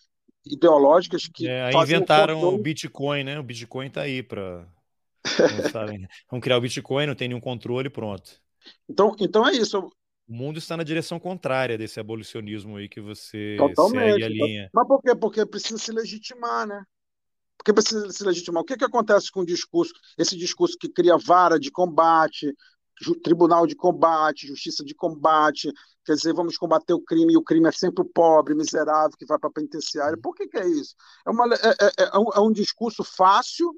ideológicas 0.45 1.29
que 1.33 1.47
é, 1.47 1.71
inventaram 1.73 2.43
o, 2.43 2.55
o 2.55 2.59
Bitcoin, 2.59 3.23
né? 3.23 3.39
O 3.39 3.45
Bitcoin 3.45 3.87
está 3.87 4.01
aí 4.03 4.23
para 4.23 4.67
Vamos 6.29 6.43
criar 6.43 6.59
o 6.59 6.61
Bitcoin, 6.61 7.07
não 7.07 7.15
tem 7.15 7.29
nenhum 7.29 7.41
controle, 7.41 7.89
pronto. 7.89 8.41
Então, 8.89 9.15
então 9.21 9.47
é 9.47 9.53
isso. 9.53 9.79
O 10.29 10.35
mundo 10.35 10.59
está 10.59 10.77
na 10.77 10.83
direção 10.83 11.19
contrária 11.19 11.79
desse 11.79 12.01
abolicionismo 12.01 12.77
aí 12.77 12.89
que 12.89 13.01
você 13.01 13.57
Totalmente. 13.59 14.13
segue 14.13 14.25
a 14.25 14.29
linha. 14.29 14.71
Mas 14.73 14.87
por 14.87 15.01
quê? 15.03 15.15
Porque 15.15 15.47
precisa 15.47 15.79
se 15.79 15.93
legitimar, 15.93 16.67
né? 16.67 16.83
Porque 17.63 17.73
precisa 17.73 18.11
se 18.11 18.25
legitimar. 18.25 18.63
O 18.63 18.67
que, 18.67 18.77
que 18.77 18.85
acontece 18.85 19.31
com 19.31 19.41
o 19.41 19.47
discurso? 19.47 19.93
Esse 20.19 20.37
discurso 20.37 20.77
que 20.77 20.89
cria 20.89 21.17
vara 21.17 21.61
de 21.61 21.71
combate, 21.71 22.53
tribunal 23.23 23.69
de 23.69 23.77
combate, 23.77 24.49
justiça 24.49 24.85
de 24.85 24.93
combate, 24.97 25.73
quer 26.05 26.15
dizer, 26.15 26.35
vamos 26.35 26.59
combater 26.59 26.93
o 26.93 27.01
crime, 27.01 27.33
e 27.33 27.37
o 27.37 27.43
crime 27.43 27.69
é 27.69 27.73
sempre 27.73 28.03
o 28.03 28.09
pobre, 28.09 28.57
miserável, 28.57 29.17
que 29.17 29.25
vai 29.25 29.39
para 29.39 29.49
a 29.49 29.53
penitenciária. 29.53 30.19
Por 30.21 30.35
que, 30.35 30.49
que 30.49 30.59
é 30.59 30.67
isso? 30.67 30.97
É, 31.25 31.31
uma, 31.31 31.47
é, 31.55 31.59
é, 31.59 31.93
é, 32.13 32.19
um, 32.19 32.31
é 32.35 32.41
um 32.41 32.51
discurso 32.51 33.05
fácil, 33.05 33.73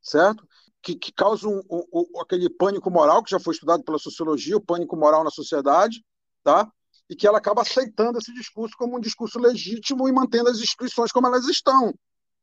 certo? 0.00 0.48
Que, 0.80 0.94
que 0.94 1.12
causa 1.12 1.46
um, 1.46 1.60
um, 1.70 2.20
aquele 2.22 2.48
pânico 2.48 2.90
moral, 2.90 3.22
que 3.22 3.30
já 3.30 3.38
foi 3.38 3.52
estudado 3.52 3.84
pela 3.84 3.98
sociologia, 3.98 4.56
o 4.56 4.64
pânico 4.64 4.96
moral 4.96 5.22
na 5.22 5.30
sociedade, 5.30 6.02
tá? 6.42 6.66
e 7.10 7.16
que 7.16 7.26
ela 7.26 7.38
acaba 7.38 7.62
aceitando 7.62 8.18
esse 8.18 8.32
discurso 8.34 8.74
como 8.78 8.96
um 8.96 9.00
discurso 9.00 9.38
legítimo 9.38 10.08
e 10.08 10.12
mantendo 10.12 10.48
as 10.48 10.58
instituições 10.58 11.10
como 11.10 11.26
elas 11.26 11.46
estão. 11.46 11.92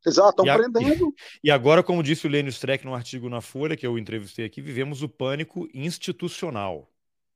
Exato, 0.06 0.44
estão 0.44 0.58
prendendo. 0.58 1.14
E 1.44 1.50
agora, 1.50 1.82
como 1.82 2.04
disse 2.04 2.28
o 2.28 2.30
Lênio 2.30 2.50
Streck 2.50 2.86
no 2.86 2.94
artigo 2.94 3.30
na 3.30 3.42
Folha, 3.42 3.76
que 3.76 3.86
eu 3.86 3.98
entrevistei 3.98 4.46
aqui, 4.46 4.62
vivemos 4.62 5.02
o 5.02 5.10
pânico 5.10 5.68
institucional. 5.74 6.90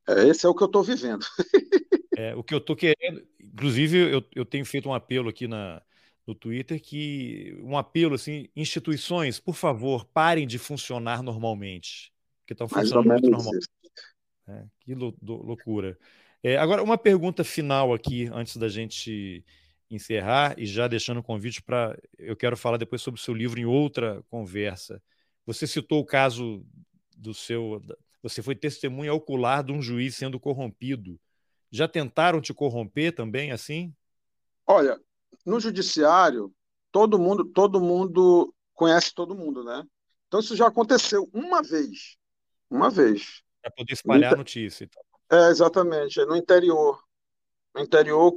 É, 0.07 0.27
esse 0.27 0.45
é 0.45 0.49
o 0.49 0.55
que 0.55 0.63
eu 0.63 0.67
estou 0.67 0.83
vivendo. 0.83 1.25
é, 2.17 2.35
o 2.35 2.43
que 2.43 2.53
eu 2.53 2.59
estou 2.59 2.75
querendo. 2.75 3.25
Inclusive, 3.39 3.97
eu, 3.97 4.23
eu 4.35 4.45
tenho 4.45 4.65
feito 4.65 4.89
um 4.89 4.93
apelo 4.93 5.29
aqui 5.29 5.47
na, 5.47 5.81
no 6.25 6.35
Twitter 6.35 6.81
que 6.81 7.57
um 7.63 7.77
apelo 7.77 8.15
assim, 8.15 8.47
instituições, 8.55 9.39
por 9.39 9.55
favor, 9.55 10.05
parem 10.05 10.45
de 10.45 10.57
funcionar 10.57 11.23
normalmente, 11.23 12.13
que 12.45 12.53
estão 12.53 12.67
funcionando 12.67 13.07
muito 13.07 13.29
normalmente. 13.29 13.67
É, 14.47 14.63
que 14.79 14.95
lou 14.95 15.15
loucura. 15.21 15.97
É, 16.41 16.57
agora, 16.57 16.81
uma 16.81 16.97
pergunta 16.97 17.43
final 17.43 17.93
aqui, 17.93 18.29
antes 18.33 18.57
da 18.57 18.69
gente 18.69 19.43
encerrar 19.89 20.55
e 20.57 20.65
já 20.65 20.87
deixando 20.87 21.19
o 21.19 21.23
convite 21.23 21.61
para. 21.61 21.97
Eu 22.17 22.35
quero 22.35 22.55
falar 22.55 22.77
depois 22.77 23.01
sobre 23.01 23.19
o 23.19 23.23
seu 23.23 23.33
livro 23.33 23.59
em 23.59 23.65
outra 23.65 24.23
conversa. 24.29 25.01
Você 25.45 25.65
citou 25.65 25.99
o 25.99 26.05
caso 26.05 26.65
do 27.15 27.33
seu. 27.33 27.81
Você 28.21 28.41
foi 28.41 28.55
testemunha 28.55 29.13
ocular 29.13 29.63
de 29.63 29.71
um 29.71 29.81
juiz 29.81 30.15
sendo 30.15 30.39
corrompido. 30.39 31.19
Já 31.71 31.87
tentaram 31.87 32.41
te 32.41 32.53
corromper 32.53 33.13
também 33.13 33.51
assim? 33.51 33.93
Olha, 34.65 34.99
no 35.45 35.59
judiciário, 35.59 36.53
todo 36.91 37.17
mundo, 37.17 37.45
todo 37.45 37.79
mundo 37.79 38.53
conhece 38.73 39.13
todo 39.13 39.35
mundo, 39.35 39.63
né? 39.63 39.83
Então 40.27 40.39
isso 40.39 40.55
já 40.55 40.67
aconteceu 40.67 41.27
uma 41.33 41.61
vez. 41.61 42.17
Uma 42.69 42.89
vez. 42.89 43.41
Para 43.61 43.71
poder 43.71 43.93
espalhar 43.93 44.33
a 44.33 44.37
notícia. 44.37 44.85
Então. 44.85 45.01
É, 45.31 45.49
exatamente. 45.49 46.19
É 46.19 46.25
no 46.25 46.35
interior. 46.35 47.03
No 47.73 47.81
interior, 47.81 48.35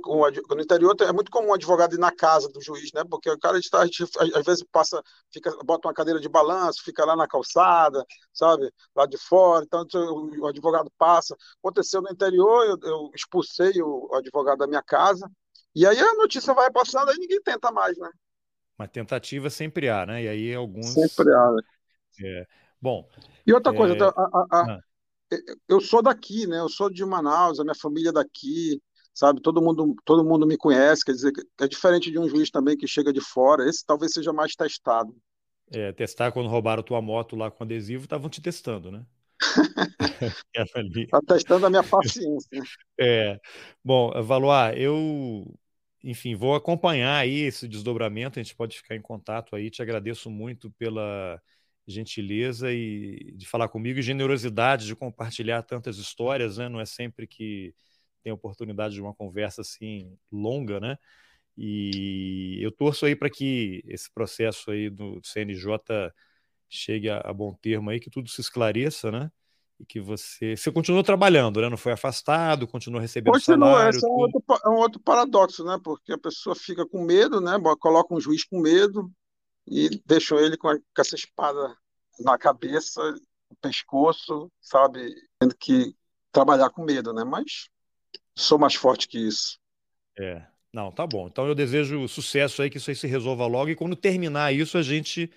no 0.51 0.61
interior 0.61 0.95
é 1.01 1.13
muito 1.13 1.31
comum 1.31 1.49
o 1.49 1.55
advogado 1.55 1.95
ir 1.95 1.99
na 1.99 2.13
casa 2.13 2.49
do 2.51 2.61
juiz, 2.61 2.91
né? 2.93 3.03
Porque 3.09 3.31
o 3.31 3.39
cara 3.39 3.59
está, 3.59 3.83
às 3.83 4.45
vezes 4.45 4.63
passa, 4.71 5.03
fica, 5.33 5.51
bota 5.65 5.89
uma 5.89 5.95
cadeira 5.95 6.21
de 6.21 6.29
balanço, 6.29 6.83
fica 6.85 7.03
lá 7.05 7.17
na 7.17 7.27
calçada, 7.27 8.05
sabe? 8.31 8.71
Lá 8.95 9.07
de 9.07 9.17
fora. 9.17 9.65
Então 9.65 9.87
o 10.39 10.47
advogado 10.47 10.93
passa. 10.99 11.35
Aconteceu 11.63 12.03
no 12.03 12.11
interior, 12.11 12.67
eu, 12.67 12.79
eu 12.83 13.11
expulsei 13.15 13.73
o 13.81 14.15
advogado 14.15 14.59
da 14.59 14.67
minha 14.67 14.83
casa. 14.83 15.27
E 15.75 15.87
aí 15.87 15.99
a 15.99 16.15
notícia 16.15 16.53
vai 16.53 16.71
passando, 16.71 17.09
aí 17.09 17.17
ninguém 17.17 17.41
tenta 17.43 17.73
mais, 17.73 17.97
né? 17.97 18.11
Uma 18.79 18.87
tentativa 18.87 19.49
sempre 19.49 19.89
há, 19.89 20.05
né? 20.05 20.25
E 20.25 20.29
aí 20.29 20.55
alguns. 20.55 20.93
Sempre 20.93 21.33
há. 21.33 21.53
Né? 21.53 21.63
É. 22.23 22.47
Bom. 22.81 23.09
E 23.47 23.53
outra 23.55 23.75
coisa, 23.75 23.95
é... 23.95 24.03
a, 24.03 24.09
a, 24.09 24.47
a, 24.51 24.73
ah. 24.73 24.81
eu 25.67 25.81
sou 25.81 26.03
daqui, 26.03 26.47
né? 26.47 26.59
Eu 26.59 26.69
sou 26.69 26.91
de 26.91 27.03
Manaus, 27.03 27.59
a 27.59 27.65
minha 27.65 27.75
família 27.75 28.11
é 28.11 28.13
daqui 28.13 28.79
sabe? 29.15 29.41
Todo 29.41 29.61
mundo, 29.61 29.95
todo 30.05 30.25
mundo 30.25 30.47
me 30.47 30.57
conhece, 30.57 31.05
quer 31.05 31.13
dizer, 31.13 31.33
é 31.61 31.69
diferente 31.69 32.11
de 32.11 32.19
um 32.19 32.29
juiz 32.29 32.51
também 32.51 32.77
que 32.77 32.87
chega 32.87 33.13
de 33.13 33.21
fora. 33.21 33.69
Esse 33.69 33.85
talvez 33.85 34.13
seja 34.13 34.33
mais 34.33 34.55
testado. 34.55 35.15
É, 35.71 35.93
testar 35.93 36.33
quando 36.33 36.49
roubaram 36.49 36.83
tua 36.83 37.01
moto 37.01 37.35
lá 37.37 37.51
com 37.51 37.65
adesivo, 37.65 38.05
estavam 38.05 38.29
te 38.29 38.41
testando, 38.41 38.91
né? 38.91 39.05
Está 40.55 41.21
testando 41.27 41.67
a 41.67 41.71
minha 41.71 41.83
paciência. 41.83 42.63
É. 43.01 43.41
Bom, 43.83 44.13
Valois, 44.23 44.75
eu, 44.77 45.59
enfim, 46.05 46.37
vou 46.37 46.55
acompanhar 46.55 47.17
aí 47.17 47.41
esse 47.41 47.67
desdobramento, 47.67 48.39
a 48.39 48.43
gente 48.43 48.55
pode 48.55 48.77
ficar 48.77 48.95
em 48.95 49.03
contato 49.03 49.57
aí. 49.57 49.71
Te 49.71 49.83
agradeço 49.83 50.31
muito 50.31 50.71
pela 50.73 51.41
gentileza 51.87 52.71
e 52.71 53.33
de 53.35 53.47
falar 53.47 53.69
comigo 53.69 53.99
e 53.99 54.03
generosidade 54.03 54.87
de 54.87 54.95
compartilhar 54.95 55.63
tantas 55.63 55.97
histórias, 55.97 56.59
né? 56.59 56.69
Não 56.69 56.81
é 56.81 56.87
sempre 56.87 57.27
que 57.27 57.75
tem 58.23 58.31
a 58.31 58.35
oportunidade 58.35 58.95
de 58.95 59.01
uma 59.01 59.15
conversa 59.15 59.61
assim 59.61 60.17
longa, 60.31 60.81
né? 60.81 60.97
E 61.57 62.59
eu 62.63 62.73
torço 62.73 63.05
aí 63.05 63.15
para 63.15 63.29
que 63.29 63.83
esse 63.87 64.11
processo 64.11 64.71
aí 64.71 64.89
do 64.89 65.21
CNJ 65.23 66.13
chegue 66.69 67.11
a, 67.11 67.19
a, 67.19 67.33
bom 67.33 67.53
termo 67.53 67.91
aí, 67.91 68.01
que 68.01 68.11
tudo 68.11 68.29
se 68.31 68.41
esclareça, 68.41 69.11
né? 69.11 69.31
E 69.79 69.85
que 69.85 70.01
você. 70.01 70.57
Você 70.57 70.73
continuou 70.73 71.03
trabalhando, 71.03 71.61
né? 71.61 71.69
Não 71.69 71.77
foi 71.77 71.93
afastado, 71.93 72.67
continuou 72.67 73.01
recebendo 73.01 73.35
Continua, 73.35 73.69
salário. 73.69 73.97
Esse 73.97 74.07
é 74.07 74.09
um 74.09 74.13
outro, 74.13 74.43
é 74.65 74.69
um 74.69 74.77
outro 74.77 75.01
paradoxo, 75.01 75.65
né? 75.65 75.79
Porque 75.83 76.13
a 76.13 76.19
pessoa 76.19 76.57
fica 76.57 76.87
com 76.87 77.05
medo, 77.05 77.41
né? 77.41 77.59
Coloca 77.79 78.15
um 78.15 78.21
juiz 78.21 78.45
com 78.45 78.61
medo 78.61 79.11
e 79.67 80.01
deixa 80.07 80.35
ele 80.37 80.57
com, 80.57 80.69
a, 80.69 80.77
com 80.77 81.01
essa 81.01 81.15
espada 81.15 81.77
na 82.21 82.39
cabeça, 82.39 83.03
no 83.51 83.57
pescoço, 83.61 84.51
sabe? 84.61 85.15
Tendo 85.39 85.55
que 85.57 85.95
trabalhar 86.31 86.71
com 86.71 86.85
medo, 86.85 87.13
né? 87.13 87.25
Mas 87.25 87.69
sou 88.35 88.59
mais 88.59 88.75
forte 88.75 89.09
que 89.09 89.19
isso. 89.19 89.59
É. 90.19 90.43
Não, 90.73 90.91
tá 90.91 91.07
bom. 91.07 91.27
Então 91.27 91.47
eu 91.47 91.55
desejo 91.55 92.09
sucesso 92.09 92.63
aí, 92.63 92.71
que 92.71 92.79
isso 92.79 92.91
aí 92.91 92.97
se 92.97 93.07
resolva 93.07 93.47
logo. 93.47 93.69
E 93.69 93.77
quando 93.77 93.95
terminar 93.95 94.55
isso, 94.55 94.79
a 94.79 94.83
gente 94.83 95.31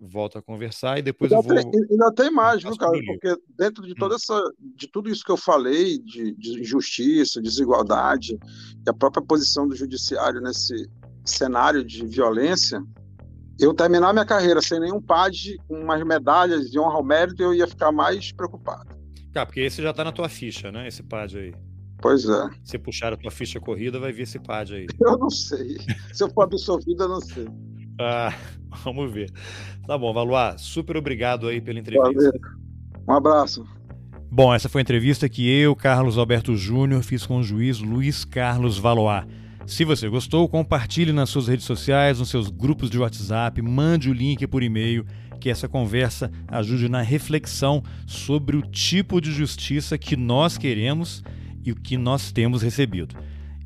volta 0.00 0.38
a 0.38 0.42
conversar 0.42 0.98
e 0.98 1.02
depois 1.02 1.30
ainda 1.30 1.46
eu 1.46 1.62
vou. 1.62 1.70
Tem, 1.70 1.82
ainda 1.90 2.12
tem 2.12 2.30
mais, 2.30 2.62
viu, 2.62 2.76
cara? 2.76 2.98
Porque 3.06 3.36
dentro 3.56 3.86
de 3.86 3.94
toda 3.94 4.14
hum. 4.14 4.16
essa, 4.16 4.42
de 4.58 4.88
tudo 4.88 5.08
isso 5.08 5.24
que 5.24 5.30
eu 5.30 5.36
falei, 5.36 5.98
de, 5.98 6.34
de 6.34 6.60
injustiça, 6.60 7.40
desigualdade, 7.40 8.36
e 8.84 8.90
a 8.90 8.92
própria 8.94 9.24
posição 9.24 9.68
do 9.68 9.76
judiciário 9.76 10.40
nesse 10.40 10.90
cenário 11.24 11.84
de 11.84 12.04
violência, 12.06 12.82
eu 13.60 13.74
terminar 13.74 14.12
minha 14.12 14.24
carreira 14.24 14.60
sem 14.62 14.80
nenhum 14.80 15.00
PAD, 15.00 15.58
com 15.68 15.80
umas 15.80 16.02
medalhas 16.02 16.70
de 16.70 16.80
honra 16.80 16.94
ao 16.94 17.04
mérito, 17.04 17.42
eu 17.42 17.54
ia 17.54 17.66
ficar 17.66 17.92
mais 17.92 18.32
preocupado. 18.32 18.98
Tá, 19.32 19.46
porque 19.46 19.60
esse 19.60 19.80
já 19.80 19.92
tá 19.92 20.02
na 20.02 20.10
tua 20.10 20.28
ficha, 20.28 20.72
né? 20.72 20.88
Esse 20.88 21.02
PAD 21.02 21.38
aí. 21.38 21.69
Pois 22.00 22.24
é. 22.24 22.48
Se 22.64 22.78
puxar 22.78 23.12
a 23.12 23.16
tua 23.16 23.30
ficha 23.30 23.60
corrida, 23.60 23.98
vai 23.98 24.12
vir 24.12 24.22
esse 24.22 24.38
PAD 24.38 24.74
aí. 24.74 24.86
Eu 25.00 25.18
não 25.18 25.30
sei. 25.30 25.78
Se 26.12 26.24
eu 26.24 26.30
for 26.30 26.42
absolvido, 26.42 27.02
eu 27.02 27.08
não 27.08 27.20
sei. 27.20 27.46
Ah, 28.00 28.34
vamos 28.84 29.12
ver. 29.12 29.30
Tá 29.86 29.98
bom, 29.98 30.12
Valois, 30.12 30.60
super 30.60 30.96
obrigado 30.96 31.46
aí 31.48 31.60
pela 31.60 31.78
entrevista. 31.78 32.12
Valeu. 32.12 32.32
Um 33.08 33.12
abraço. 33.12 33.66
Bom, 34.30 34.54
essa 34.54 34.68
foi 34.68 34.80
a 34.80 34.82
entrevista 34.82 35.28
que 35.28 35.48
eu, 35.50 35.74
Carlos 35.74 36.16
Alberto 36.16 36.54
Júnior, 36.54 37.02
fiz 37.02 37.26
com 37.26 37.38
o 37.38 37.42
juiz 37.42 37.80
Luiz 37.80 38.24
Carlos 38.24 38.78
Valois. 38.78 39.24
Se 39.66 39.84
você 39.84 40.08
gostou, 40.08 40.48
compartilhe 40.48 41.12
nas 41.12 41.30
suas 41.30 41.48
redes 41.48 41.64
sociais, 41.64 42.18
nos 42.18 42.30
seus 42.30 42.48
grupos 42.48 42.88
de 42.88 42.98
WhatsApp, 42.98 43.60
mande 43.60 44.08
o 44.08 44.12
link 44.12 44.46
por 44.46 44.62
e-mail, 44.62 45.04
que 45.40 45.50
essa 45.50 45.68
conversa 45.68 46.30
ajude 46.48 46.88
na 46.88 47.02
reflexão 47.02 47.82
sobre 48.06 48.56
o 48.56 48.62
tipo 48.62 49.20
de 49.20 49.32
justiça 49.32 49.98
que 49.98 50.16
nós 50.16 50.56
queremos 50.56 51.22
e 51.64 51.72
o 51.72 51.76
que 51.76 51.96
nós 51.96 52.32
temos 52.32 52.62
recebido. 52.62 53.16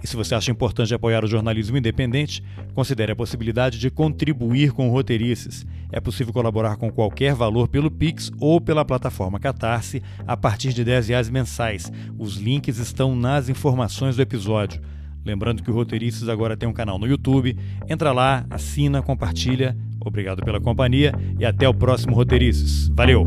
E 0.04 0.06
se 0.06 0.16
você 0.16 0.34
acha 0.34 0.50
importante 0.50 0.92
apoiar 0.92 1.24
o 1.24 1.26
jornalismo 1.26 1.78
independente, 1.78 2.44
considere 2.74 3.12
a 3.12 3.16
possibilidade 3.16 3.78
de 3.78 3.90
contribuir 3.90 4.70
com 4.72 4.86
o 4.86 4.92
Roteirices. 4.92 5.66
É 5.90 5.98
possível 5.98 6.30
colaborar 6.30 6.76
com 6.76 6.90
qualquer 6.90 7.34
valor 7.34 7.68
pelo 7.68 7.90
Pix 7.90 8.30
ou 8.38 8.60
pela 8.60 8.84
plataforma 8.84 9.40
Catarse 9.40 10.02
a 10.26 10.36
partir 10.36 10.74
de 10.74 10.82
R$ 10.82 11.00
reais 11.00 11.30
mensais. 11.30 11.90
Os 12.18 12.36
links 12.36 12.76
estão 12.76 13.16
nas 13.16 13.48
informações 13.48 14.16
do 14.16 14.22
episódio. 14.22 14.82
Lembrando 15.24 15.62
que 15.62 15.70
o 15.70 15.74
Roteirices 15.74 16.28
agora 16.28 16.54
tem 16.54 16.68
um 16.68 16.72
canal 16.74 16.98
no 16.98 17.06
YouTube. 17.06 17.56
Entra 17.88 18.12
lá, 18.12 18.44
assina, 18.50 19.00
compartilha. 19.00 19.74
Obrigado 19.98 20.44
pela 20.44 20.60
companhia 20.60 21.14
e 21.38 21.46
até 21.46 21.66
o 21.66 21.72
próximo 21.72 22.14
Roteirices. 22.14 22.88
Valeu! 22.88 23.26